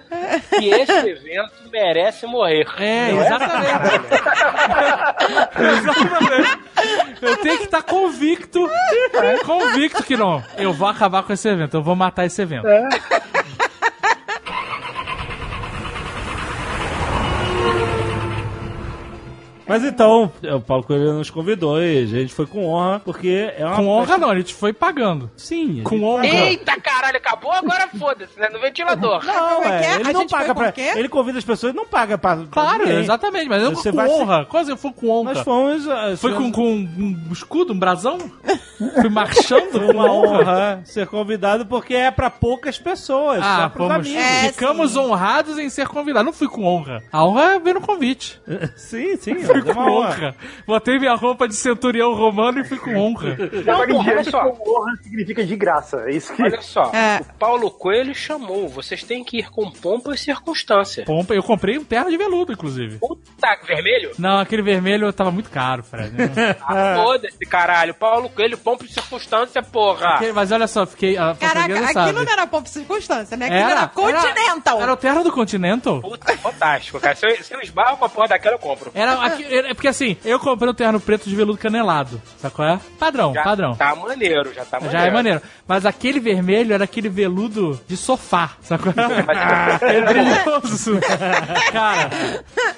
que 0.50 0.68
esse 0.68 0.92
evento 0.92 1.52
merece 1.70 2.26
morrer. 2.26 2.66
É, 2.78 3.10
exatamente. 3.10 3.70
exatamente. 5.58 6.58
Eu 7.20 7.36
tenho 7.36 7.58
que 7.58 7.64
estar 7.64 7.82
convicto, 7.82 8.68
convicto 9.44 10.02
que 10.02 10.16
não. 10.16 10.42
Eu 10.56 10.72
vou 10.72 10.88
acabar 10.88 11.22
com 11.22 11.32
esse 11.32 11.48
evento, 11.48 11.76
eu 11.76 11.82
vou 11.82 11.94
matar 11.94 12.26
esse 12.26 12.42
evento. 12.42 12.66
Mas 19.66 19.84
então, 19.84 20.30
o 20.54 20.60
Paulo 20.60 20.84
Coelho 20.84 21.14
nos 21.14 21.30
convidou 21.30 21.80
e 21.82 22.02
a 22.02 22.06
gente 22.06 22.34
foi 22.34 22.46
com 22.46 22.66
honra, 22.66 23.00
porque 23.04 23.52
é 23.56 23.64
uma. 23.64 23.76
Com 23.76 23.88
honra 23.88 24.18
não, 24.18 24.30
a 24.30 24.36
gente 24.36 24.54
foi 24.54 24.72
pagando. 24.72 25.30
Sim. 25.36 25.82
Com 25.84 26.02
honra. 26.02 26.26
Eita 26.26 26.78
caralho, 26.80 27.16
acabou? 27.16 27.52
Agora 27.52 27.88
foda-se, 27.98 28.38
né? 28.38 28.48
No 28.52 28.60
ventilador. 28.60 29.24
Não, 29.24 29.62
é 29.62 29.78
que 29.80 29.84
é? 29.86 29.90
é, 29.92 29.94
ele 30.00 30.10
A 30.10 30.12
não 30.12 30.26
paga 30.26 30.54
pra. 30.54 30.72
quê? 30.72 30.92
Ele 30.96 31.08
convida 31.08 31.38
as 31.38 31.44
pessoas 31.44 31.72
e 31.72 31.76
não 31.76 31.86
paga 31.86 32.18
pra. 32.18 32.36
pra 32.36 32.46
Claro, 32.50 32.84
ninguém. 32.84 33.00
exatamente, 33.00 33.48
mas 33.48 33.62
eu 33.62 33.70
Você 33.74 33.90
com 33.90 33.96
vai 33.96 34.08
ser- 34.08 34.14
honra. 34.14 34.44
Quase 34.46 34.70
eu 34.70 34.76
fui 34.76 34.92
com 34.92 35.08
honra. 35.10 35.34
Nós 35.34 35.44
fomos. 35.44 35.88
ah, 35.88 36.14
Foi 36.16 36.34
com, 36.34 36.50
com 36.52 36.72
um 36.74 37.28
escudo, 37.32 37.72
um 37.72 37.78
brasão? 37.78 38.18
Fui 39.00 39.08
marchando 39.08 39.70
com 39.86 39.92
uma 39.92 40.10
honra. 40.12 40.38
honra 40.40 40.80
ser 40.84 41.06
convidado 41.06 41.64
porque 41.66 41.94
é 41.94 42.10
pra 42.10 42.28
poucas 42.30 42.78
pessoas, 42.78 43.40
Ah, 43.42 43.70
fomos. 43.74 44.08
É, 44.14 44.48
ficamos 44.48 44.92
sim. 44.92 44.98
honrados 44.98 45.58
em 45.58 45.68
ser 45.70 45.86
convidados. 45.88 46.26
Não 46.26 46.32
fui 46.32 46.48
com 46.48 46.64
honra. 46.64 47.02
A 47.12 47.24
honra 47.24 47.54
é 47.54 47.58
ver 47.58 47.74
no 47.74 47.80
convite. 47.80 48.40
Sim, 48.76 49.16
sim, 49.16 49.34
Fui 49.52 49.61
é 49.70 49.74
com 49.74 49.80
uma 49.80 49.90
honra. 49.90 50.34
Botei 50.66 50.98
minha 50.98 51.14
roupa 51.14 51.46
de 51.48 51.54
centurião 51.54 52.14
romano 52.14 52.60
e 52.60 52.64
fui 52.64 52.78
com 52.78 52.94
honra. 52.96 53.36
Não, 53.64 53.86
porra, 53.86 54.10
olha 54.12 54.24
só. 54.24 54.44
com 54.50 54.80
honra 54.80 54.96
significa 55.02 55.44
de 55.44 55.56
graça. 55.56 56.02
É 56.06 56.12
isso 56.12 56.32
que. 56.34 56.42
Olha 56.42 56.60
só, 56.62 56.90
É. 56.94 57.20
o 57.20 57.34
Paulo 57.38 57.70
Coelho 57.70 58.14
chamou. 58.14 58.68
Vocês 58.68 59.02
têm 59.02 59.22
que 59.24 59.38
ir 59.38 59.50
com 59.50 59.70
pompa 59.70 60.14
e 60.14 60.18
circunstância. 60.18 61.04
Pompa, 61.04 61.34
eu 61.34 61.42
comprei 61.42 61.78
um 61.78 61.84
terno 61.84 62.10
de 62.10 62.16
veludo, 62.16 62.52
inclusive. 62.52 62.98
Puta, 62.98 63.56
vermelho? 63.66 64.12
Não, 64.18 64.38
aquele 64.40 64.62
vermelho 64.62 65.12
tava 65.12 65.30
muito 65.30 65.50
caro, 65.50 65.82
Fred. 65.82 66.12
Ah, 66.62 66.94
foda-se, 67.02 67.38
caralho. 67.46 67.94
Paulo 67.94 68.28
Coelho, 68.28 68.58
pompa 68.58 68.84
e 68.84 68.88
circunstância, 68.88 69.62
porra. 69.62 70.20
Mas 70.34 70.50
olha 70.52 70.66
só, 70.66 70.86
fiquei. 70.86 71.16
A 71.16 71.34
Caraca, 71.34 71.60
portuguesa 71.68 71.84
aquilo 72.00 72.04
sabe. 72.04 72.12
não 72.26 72.32
era 72.32 72.46
pop 72.46 72.68
circunstância, 72.68 73.36
né? 73.36 73.46
Aquilo 73.46 73.70
era, 73.70 73.88
Continental. 73.88 74.74
Era, 74.76 74.82
era 74.84 74.92
o 74.92 74.96
terno 74.96 75.24
do 75.24 75.32
Continental? 75.32 76.00
Puta, 76.00 76.36
fantástico, 76.38 76.98
cara. 77.00 77.14
Se 77.14 77.26
eu, 77.26 77.42
se 77.42 77.54
eu 77.54 77.60
esbarro 77.60 77.96
com 77.96 78.04
a 78.04 78.08
porra 78.08 78.28
daquela, 78.28 78.54
eu 78.56 78.58
compro. 78.58 78.90
Era 78.94 79.14
aqui, 79.24 79.41
é 79.48 79.74
porque 79.74 79.88
assim, 79.88 80.16
eu 80.24 80.38
comprei 80.38 80.70
um 80.70 80.74
terno 80.74 81.00
preto 81.00 81.28
de 81.28 81.34
veludo 81.36 81.58
canelado. 81.58 82.20
Sabe 82.38 82.54
qual 82.54 82.68
é? 82.68 82.80
Padrão, 82.98 83.32
Já 83.34 83.42
padrão. 83.42 83.74
tá 83.76 83.94
maneiro, 83.94 84.52
já 84.54 84.64
tá 84.64 84.78
maneiro. 84.80 84.98
Já 84.98 85.06
é 85.06 85.10
maneiro. 85.10 85.42
Mas 85.66 85.86
aquele 85.86 86.20
vermelho 86.20 86.72
era 86.74 86.84
aquele 86.84 87.08
veludo 87.08 87.80
de 87.86 87.96
sofá. 87.96 88.52
Sabe 88.62 88.82
qual 88.82 88.94
é? 88.96 89.96
É 89.96 90.00
brilhoso. 90.02 90.98
Cara, 91.72 92.10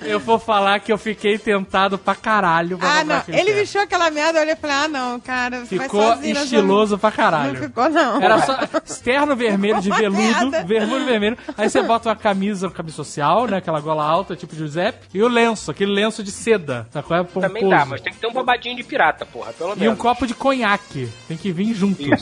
eu 0.02 0.18
vou 0.20 0.38
falar 0.38 0.78
que 0.80 0.92
eu 0.92 0.98
fiquei 0.98 1.38
tentado 1.38 1.98
pra 1.98 2.14
caralho. 2.14 2.78
pra 2.78 3.00
Ah, 3.00 3.04
não. 3.04 3.16
Ele 3.28 3.36
terno. 3.44 3.54
vestiu 3.54 3.80
aquela 3.80 4.10
merda, 4.10 4.38
eu 4.38 4.42
olhei 4.42 4.54
e 4.54 4.56
falei, 4.56 4.76
ah, 4.76 4.88
não, 4.88 5.20
cara. 5.20 5.64
Ficou 5.66 6.14
estiloso 6.22 6.98
pra 6.98 7.10
Não 7.14 7.16
caralho. 7.16 7.56
ficou, 7.56 7.88
não. 7.88 8.22
Era 8.22 8.38
só 8.42 8.58
terno 9.02 9.34
vermelho 9.36 9.80
de 9.80 9.90
veludo, 9.90 10.50
vermelho 10.66 11.04
vermelho. 11.04 11.38
Aí 11.56 11.68
você 11.68 11.82
bota 11.82 12.08
uma 12.08 12.16
camisa, 12.16 12.70
camisa 12.70 12.96
social, 12.96 13.46
né? 13.46 13.58
Aquela 13.58 13.80
gola 13.80 14.04
alta, 14.04 14.36
tipo 14.36 14.54
Giuseppe. 14.54 15.06
E 15.14 15.22
o 15.22 15.28
lenço, 15.28 15.70
aquele 15.70 15.92
lenço 15.92 16.22
de 16.22 16.30
seda. 16.30 16.53
Sabe 16.92 17.06
qual 17.06 17.20
é? 17.20 17.24
Pomposo. 17.24 17.46
Também 17.46 17.68
dá, 17.68 17.84
mas 17.84 18.00
tem 18.00 18.12
que 18.12 18.18
ter 18.18 18.26
um 18.26 18.32
babadinho 18.32 18.76
de 18.76 18.82
pirata, 18.84 19.24
porra, 19.26 19.52
pelo 19.52 19.70
E 19.70 19.74
um 19.74 19.76
menos. 19.76 19.98
copo 19.98 20.26
de 20.26 20.34
conhaque. 20.34 21.08
Tem 21.28 21.36
que 21.36 21.52
vir 21.52 21.74
junto. 21.74 22.02
Cheio 22.02 22.18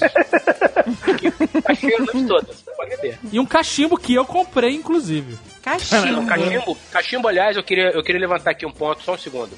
a 1.96 2.00
noite 2.00 2.26
toda, 2.26 2.52
você 2.52 2.70
pode 2.76 2.96
ter. 2.98 3.18
E 3.32 3.40
um 3.40 3.46
cachimbo 3.46 3.96
que 3.98 4.14
eu 4.14 4.24
comprei, 4.24 4.74
inclusive. 4.74 5.38
Cachimbo. 5.62 6.26
Cachimbo, 6.26 6.78
cachimbo, 6.90 7.28
aliás, 7.28 7.56
eu 7.56 7.62
queria, 7.62 7.90
eu 7.90 8.02
queria 8.02 8.20
levantar 8.20 8.50
aqui 8.50 8.66
um 8.66 8.72
ponto, 8.72 9.02
só 9.02 9.14
um 9.14 9.18
segundo. 9.18 9.56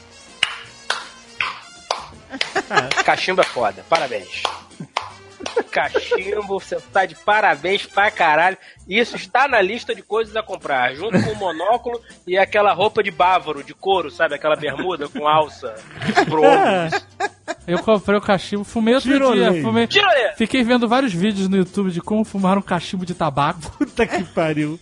Cachimbo 3.05 3.41
é 3.41 3.45
foda, 3.45 3.85
parabéns. 3.89 4.43
Cachimbo, 5.71 6.59
você 6.61 6.77
tá 6.93 7.05
de 7.07 7.15
parabéns 7.15 7.87
pra 7.87 8.11
caralho. 8.11 8.57
Isso 8.89 9.17
está 9.17 9.49
na 9.49 9.61
lista 9.61 9.95
de 9.95 10.03
coisas 10.03 10.37
a 10.37 10.43
comprar, 10.43 10.95
junto 10.95 11.21
com 11.23 11.31
o 11.31 11.37
monóculo 11.37 12.01
e 12.27 12.37
aquela 12.37 12.73
roupa 12.73 13.03
de 13.03 13.11
bávaro, 13.11 13.65
de 13.65 13.75
couro, 13.75 14.11
sabe? 14.11 14.35
Aquela 14.35 14.57
bermuda 14.57 15.09
com 15.09 15.27
alça 15.27 15.75
pro. 16.27 16.43
Eu 17.67 17.79
comprei 17.79 18.19
o 18.19 18.21
cachimbo, 18.21 18.65
fumei 18.65 18.95
outro 18.95 19.11
Tirolei. 19.11 19.51
dia. 19.53 19.63
Fumei... 19.63 19.87
Tirolei. 19.87 20.33
Fiquei 20.37 20.63
vendo 20.63 20.87
vários 20.87 21.13
vídeos 21.13 21.49
no 21.49 21.57
YouTube 21.57 21.91
de 21.91 22.01
como 22.01 22.25
fumar 22.25 22.59
um 22.59 22.63
cachimbo 22.63 23.07
de 23.07 23.15
tabaco. 23.15 23.61
Puta 23.79 24.07
que 24.07 24.23
pariu. 24.25 24.79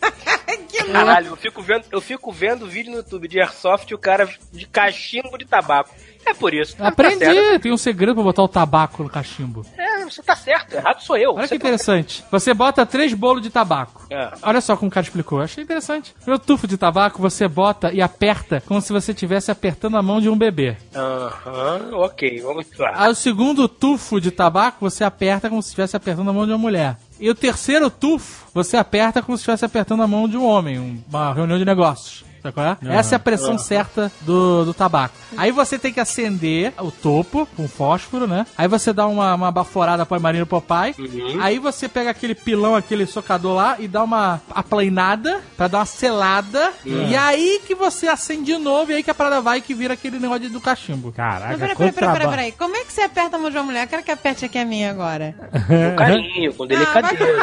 Caralho, 0.91 1.29
eu 1.29 1.37
fico 1.37 1.63
vendo, 1.63 1.85
eu 1.93 2.01
fico 2.01 2.33
vendo 2.33 2.67
vídeo 2.67 2.91
no 2.91 2.99
YouTube 2.99 3.29
de 3.29 3.41
Airsoft 3.41 3.89
e 3.91 3.95
o 3.95 3.99
cara 3.99 4.29
de 4.53 4.67
cachimbo 4.67 5.39
de 5.39 5.45
tabaco. 5.45 5.95
É 6.25 6.35
por 6.35 6.55
isso. 6.55 6.77
Tá. 6.77 6.89
Aprendi, 6.89 7.59
tem 7.61 7.73
um 7.73 7.77
segredo 7.77 8.15
pra 8.15 8.23
botar 8.23 8.43
o 8.43 8.49
tabaco 8.49 9.03
no 9.03 9.09
cachimbo. 9.09 9.65
É, 9.77 9.92
você 10.11 10.23
tá 10.23 10.35
certo, 10.37 10.75
errado 10.75 11.01
sou 11.03 11.17
eu. 11.17 11.35
Olha 11.35 11.43
Você 11.43 11.49
que 11.51 11.55
interessante. 11.57 12.25
Você 12.31 12.53
bota 12.55 12.85
três 12.87 13.13
bolos 13.15 13.43
de 13.43 13.51
tabaco. 13.51 14.07
É. 14.11 14.31
Olha 14.43 14.61
só 14.61 14.77
como 14.77 14.89
o 14.89 14.93
cara 14.93 15.05
explicou. 15.05 15.39
Eu 15.39 15.45
achei 15.45 15.63
interessante. 15.65 16.15
No 16.27 16.39
tufo 16.39 16.67
de 16.67 16.77
tabaco, 16.77 17.21
você 17.21 17.47
bota 17.49 17.93
e 17.93 18.01
aperta 18.03 18.61
como 18.67 18.81
se 18.81 18.93
você 18.93 19.13
estivesse 19.13 19.51
apertando 19.51 19.97
a 19.97 20.03
mão 20.03 20.21
de 20.21 20.29
um 20.29 20.37
bebê. 20.37 20.77
Aham, 20.95 21.91
ok, 21.95 22.41
vamos 22.41 22.67
lá. 22.79 22.93
Aí 22.95 23.11
o 23.11 23.15
segundo 23.15 23.69
tufo 23.69 24.21
de 24.21 24.31
tabaco, 24.31 24.79
você 24.81 25.05
aperta 25.05 25.49
como 25.49 25.63
se 25.63 25.69
estivesse 25.69 25.97
apertando 25.97 26.31
a 26.31 26.33
mão 26.33 26.47
de 26.47 26.53
uma 26.53 26.59
mulher. 26.59 26.97
E 27.21 27.29
o 27.31 27.35
terceiro 27.35 27.89
tufo, 27.91 28.47
você 28.53 28.77
aperta 28.77 29.23
como 29.23 29.37
se 29.37 29.43
estivesse 29.43 29.65
apertando 29.65 30.03
a 30.03 30.07
mão 30.07 30.29
de 30.29 30.37
um 30.37 30.45
homem, 30.45 30.79
um- 30.79 31.03
uma 31.09 31.33
reunião 31.33 31.59
de 31.59 31.65
negócios. 31.65 32.25
Sabe 32.43 32.55
qual 32.55 32.67
é? 32.67 32.77
Essa 32.97 33.15
é 33.15 33.17
a 33.17 33.21
pressão 33.21 33.57
certa 33.57 34.11
do, 34.23 34.65
do 34.65 34.75
tabaco. 34.75 35.15
Aí 35.37 35.53
você 35.53 35.79
tem 35.79 35.93
que 35.93 36.01
acender 36.01 36.73
o 36.79 36.91
topo 36.91 37.47
com 37.57 37.69
fósforo, 37.69 38.27
né? 38.27 38.45
Aí 38.59 38.67
você 38.67 38.93
dá 38.93 39.07
uma, 39.07 39.35
uma 39.35 39.53
baforada 39.53 40.05
para 40.05 40.19
Marino 40.19 40.45
Popeye. 40.45 40.95
Aí 41.41 41.59
você 41.59 41.89
pega 41.89 42.11
aquele 42.11 42.35
pilão, 42.35 42.75
aquele 42.75 43.07
socador 43.07 43.55
lá 43.55 43.77
e 43.79 43.87
dá 43.87 44.03
uma 44.03 44.41
aplainada 44.51 45.41
pra 45.57 45.69
dar 45.69 45.79
uma 45.79 45.87
selada. 45.87 46.73
E 46.85 47.15
aí 47.15 47.61
que 47.67 47.75
você 47.75 48.09
acende 48.09 48.53
de 48.53 48.59
novo 48.59 48.91
e 48.91 48.95
aí 48.97 49.03
que 49.03 49.11
a 49.11 49.15
parada 49.15 49.41
vai 49.41 49.61
que 49.61 49.73
vira 49.75 49.95
aquele 49.95 50.19
negócio 50.19 50.51
do 50.51 50.61
cachimbo. 50.61 51.13
Caraca, 51.13 51.57
peraí, 51.57 51.77
peraí, 51.77 51.93
peraí, 51.93 52.29
peraí. 52.29 52.53
Como 52.53 52.75
é 52.75 52.85
que 52.85 52.93
você 52.93 53.03
aperta 53.03 53.37
a 53.37 53.39
mão 53.39 53.51
de 53.51 53.57
uma 53.57 53.65
mulher? 53.65 53.85
Eu 53.85 53.89
quero 53.89 54.03
que 54.03 54.11
aperte 54.11 54.45
aqui 54.45 54.59
a 54.59 54.65
minha 54.65 54.91
agora. 54.91 55.35
Com 55.69 55.97
carinho, 55.97 56.53
com 56.55 56.65
Ah, 56.65 56.67
vai 56.67 56.77
delicadeza. 56.77 57.43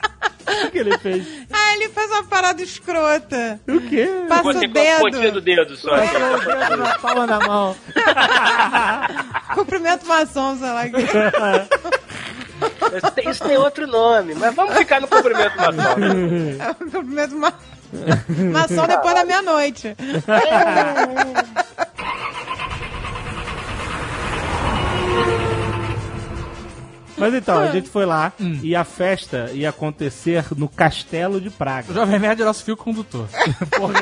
O 0.67 0.71
que 0.71 0.79
ele 0.79 0.99
fez? 0.99 1.27
Ah, 1.53 1.75
ele 1.75 1.89
faz 1.89 2.11
uma 2.11 2.25
parada 2.25 2.63
escrota. 2.63 3.61
O 3.69 3.81
quê? 3.81 4.09
Passa 4.29 4.43
Você 4.43 4.67
o 4.67 4.73
com 4.73 4.79
a 4.79 4.99
pontinha 5.01 5.23
dedo. 5.23 5.35
do 5.35 5.41
dedo 5.41 5.77
só. 5.77 5.95
assim. 5.95 6.13
Passou 6.13 6.53
o 6.53 6.57
dedo 6.57 6.77
na 6.77 6.99
palma 6.99 7.27
da 7.27 7.39
mão. 7.41 7.77
Cumprimento 9.55 10.07
maçom, 10.07 10.57
sei 10.57 10.69
lá. 10.69 10.87
Isso 13.27 13.41
tem, 13.45 13.57
outro 13.57 13.87
nome, 13.87 14.35
mas 14.35 14.55
vamos 14.55 14.77
ficar 14.77 15.01
no 15.01 15.09
cumprimento 15.09 15.57
maçom. 15.57 15.95
Cumprimento 16.91 17.37
ma... 17.37 17.53
maçom 18.53 18.87
depois 18.87 19.15
da 19.15 19.25
meia-noite. 19.25 19.97
Mas 27.25 27.35
então, 27.35 27.59
a 27.59 27.67
gente 27.71 27.89
foi 27.89 28.05
lá 28.07 28.33
e 28.63 28.75
a 28.77 28.85
festa 28.85 29.51
ia 29.53 29.71
acontecer 29.71 30.45
no 30.57 30.69
Castelo 30.69 31.41
de 31.41 31.49
O 31.49 31.51
Praga. 31.51 31.93
Jovem 31.93 32.19
Nerd 32.19 32.43
é 32.43 32.45
nosso 32.45 32.65
fio 32.65 32.77
condutor. 32.77 33.27
Porra, 33.77 33.95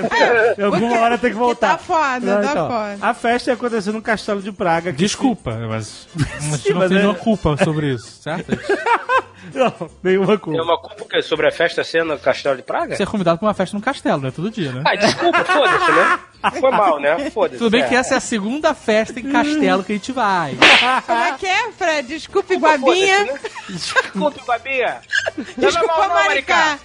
em 0.59 0.62
alguma 0.62 0.99
hora 1.01 1.18
tem 1.18 1.31
que 1.31 1.37
voltar. 1.37 1.73
tá 1.73 1.79
foda, 1.79 2.20
Não, 2.20 2.43
tá 2.43 2.51
então, 2.51 2.68
foda. 2.68 2.99
A 3.01 3.14
festa 3.14 3.51
ia 3.51 3.55
acontecer 3.55 3.93
no 3.93 4.03
Castelo 4.03 4.43
de 4.43 4.53
Praga. 4.53 4.93
que- 4.93 4.99
Desculpa, 4.99 5.57
mas 5.68 6.07
gente 6.16 6.59
Sim, 6.62 6.70
não 6.73 6.79
mas 6.79 6.89
tem 6.89 6.99
é- 6.99 7.01
nenhuma 7.03 7.18
culpa 7.18 7.57
sobre 7.62 7.93
isso, 7.95 8.20
certo? 8.23 8.53
Não, 9.55 9.90
nenhuma 10.03 10.26
Tem 10.28 10.38
culpa. 10.38 10.62
uma 10.62 10.78
culpa 10.78 11.05
que 11.05 11.16
é 11.16 11.22
sobre 11.22 11.49
a 11.49 11.51
festa 11.53 11.82
sendo 11.82 12.12
no 12.12 12.18
Castelo 12.18 12.57
de 12.57 12.62
Praga? 12.62 12.95
Ser 12.97 13.07
convidado 13.07 13.38
pra 13.38 13.49
uma 13.49 13.55
festa 13.55 13.76
no 13.76 13.82
castelo, 13.82 14.20
não 14.20 14.28
é 14.28 14.30
todo 14.30 14.51
dia, 14.51 14.70
né? 14.72 14.82
Ah, 14.86 14.95
desculpa, 14.95 15.45
foda-se, 15.45 15.93
né? 15.93 16.18
Foi 16.61 16.70
mal, 16.70 17.01
né? 17.01 17.30
Foda-se. 17.30 17.59
Tudo 17.59 17.70
bem 17.70 17.86
que 17.88 17.95
é. 17.95 17.99
essa 17.99 18.14
é 18.14 18.16
a 18.16 18.20
segunda 18.20 18.74
festa 18.74 19.18
em 19.18 19.30
castelo 19.30 19.82
que 19.84 19.93
a 19.93 19.97
gente 19.97 20.12
vai. 20.12 20.57
Como 21.07 21.18
é 21.18 21.32
que 21.38 21.47
é, 21.47 21.72
Fred? 21.72 22.09
Desculpe, 22.09 22.55
Foda-se, 22.59 22.80
Guabinha. 22.82 23.24
né? 23.24 23.40
Desculpa, 23.68 24.40
Babinha. 24.47 25.01
Desculpa, 25.59 26.09
Maricá. 26.09 26.78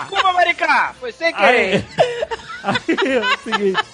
Desculpa, 0.00 0.32
Maricá. 0.32 0.94
Foi 0.98 1.12
sem 1.12 1.32
querer. 1.32 1.84
Aí 2.62 2.84
é 3.04 3.20
o 3.20 3.38
seguinte: 3.44 3.84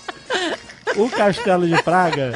o 0.96 1.10
Castelo 1.10 1.66
de 1.66 1.82
Praga 1.82 2.32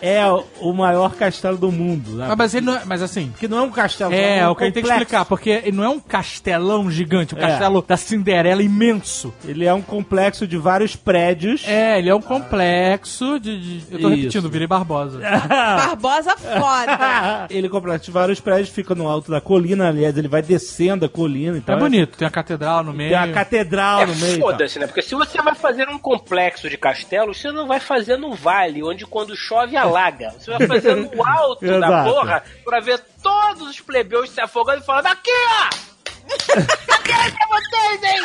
é 0.00 0.22
o 0.60 0.72
maior 0.72 1.14
castelo 1.14 1.56
do 1.56 1.70
mundo. 1.72 2.12
Né? 2.12 2.26
Mas, 2.28 2.36
mas 2.38 2.54
ele 2.54 2.66
não 2.66 2.76
é, 2.76 2.82
mas 2.84 3.02
assim. 3.02 3.28
Porque 3.30 3.48
não 3.48 3.58
é 3.58 3.62
um 3.62 3.70
castelo. 3.70 4.12
É, 4.12 4.38
é 4.38 4.48
um 4.48 4.52
o 4.52 4.56
que 4.56 4.62
a 4.64 4.66
gente 4.66 4.74
tem 4.74 4.82
que 4.82 4.88
explicar, 4.88 5.24
porque 5.24 5.50
ele 5.50 5.72
não 5.76 5.84
é 5.84 5.88
um 5.88 6.00
castelão 6.00 6.90
gigante, 6.90 7.34
um 7.34 7.38
É. 7.38 7.40
castelo 7.42 7.82
da 7.82 7.96
Cinderela 7.96 8.62
imenso. 8.62 9.32
Ele 9.44 9.64
é 9.64 9.72
um 9.74 9.82
complexo 9.82 10.46
de 10.46 10.56
vários 10.56 10.94
prédios. 10.96 11.62
É, 11.66 11.98
ele 11.98 12.08
é 12.08 12.14
um 12.14 12.20
complexo 12.20 13.38
de. 13.40 13.78
de- 13.80 13.92
eu 13.94 14.00
tô 14.00 14.08
Isso. 14.08 14.16
repetindo, 14.16 14.50
virei 14.50 14.66
Barbosa. 14.66 15.18
Barbosa 15.48 16.36
foda. 16.36 17.46
ele 17.50 17.66
é 17.66 17.70
um 17.70 17.72
complexo 17.72 18.06
de 18.06 18.10
vários 18.12 18.40
prédios, 18.40 18.68
fica 18.68 18.94
no 18.94 19.08
alto 19.08 19.30
da 19.30 19.40
colina, 19.40 19.88
aliás, 19.88 20.16
ele 20.16 20.28
vai 20.28 20.42
descendo 20.42 21.04
a 21.04 21.08
colina. 21.08 21.56
Então 21.58 21.74
É 21.76 21.78
bonito, 21.78 22.16
tem 22.16 22.26
a 22.26 22.30
catedral 22.30 22.84
no 22.84 22.92
meio. 22.92 23.10
Tem 23.10 23.18
a 23.18 23.32
catedral 23.32 24.00
É 24.02 24.06
no 24.06 24.14
meio. 24.16 24.34
e 24.36 24.38
tal. 24.38 24.50
foda-se, 24.50 24.78
né? 24.78 24.86
Porque 24.86 25.02
se 25.02 25.14
você 25.14 25.40
vai 25.42 25.54
fazer 25.54 25.88
um 25.88 25.98
complexo 25.98 26.68
de 26.68 26.76
castelos, 26.76 27.40
você 27.40 27.50
não 27.50 27.66
vai 27.66 27.80
fazer 27.80 28.16
no 28.16 28.34
vale, 28.34 28.82
onde 28.82 29.04
quando 29.06 29.36
chove 29.36 29.71
alaga. 29.76 30.30
Você 30.38 30.50
vai 30.50 30.66
fazer 30.66 30.94
no 30.96 31.26
alto 31.26 31.80
da 31.80 32.04
porra 32.04 32.44
pra 32.64 32.80
ver 32.80 33.00
todos 33.22 33.68
os 33.68 33.80
plebeus 33.80 34.30
se 34.30 34.40
afogando 34.40 34.82
e 34.82 34.86
falando: 34.86 35.06
aqui, 35.06 35.30
ó! 35.30 35.92
Cadê 37.02 37.36
é 37.36 37.46
vocês, 37.48 38.02
hein? 38.02 38.22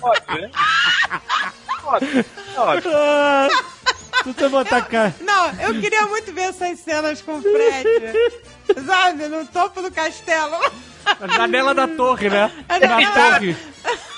Óbvio, 0.00 0.40
né? 0.40 0.50
Óbvio, 1.84 2.24
óbvio. 2.56 2.92
Você 4.24 4.48
botar 4.48 4.82
cá. 4.82 5.12
Não, 5.20 5.50
eu 5.60 5.80
queria 5.80 6.06
muito 6.06 6.32
ver 6.32 6.42
essas 6.42 6.78
cenas 6.78 7.20
com 7.20 7.38
o 7.38 7.42
Fred. 7.42 7.88
Sabe, 8.86 9.28
no 9.28 9.46
topo 9.46 9.82
do 9.82 9.90
castelo. 9.90 10.58
A 11.20 11.26
janela 11.28 11.74
da 11.74 11.86
torre, 11.88 12.28
né? 12.30 12.50
A 12.68 12.78
Na 12.78 13.12
torre. 13.12 13.56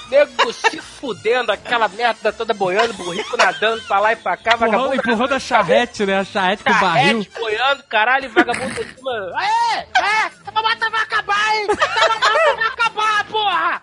Nego 0.08 0.52
se 0.52 0.80
fudendo, 0.80 1.50
aquela 1.50 1.88
merda 1.88 2.32
toda 2.32 2.54
boiando, 2.54 2.94
burrico 2.94 3.36
nadando 3.36 3.82
pra 3.88 3.98
lá 3.98 4.12
e 4.12 4.16
pra 4.16 4.36
cá, 4.36 4.52
Empurrando, 4.54 4.70
vagabundo. 4.70 4.94
empurrando 4.94 5.32
a 5.34 5.38
charrete, 5.40 6.06
né? 6.06 6.20
A 6.20 6.24
charrete 6.24 6.62
com 6.62 6.70
o 6.70 6.74
barril. 6.80 7.26
Boiando, 7.36 7.82
caralho, 7.88 8.30
vagabundo 8.30 8.80
em 8.80 8.84
cima. 8.94 9.32
Aê! 9.34 9.80
É! 9.98 10.26
Essa 10.26 10.52
mata 10.62 10.90
vai 10.90 11.02
acabar, 11.02 11.56
hein? 11.56 11.66
Essa 11.70 12.08
mata 12.20 12.54
vai 12.56 12.66
acabar, 12.68 13.24
porra! 13.24 13.82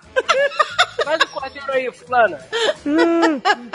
Faz 1.04 1.22
o 1.24 1.28
cordeiro 1.28 1.72
aí, 1.74 1.92
fulana. 1.92 2.40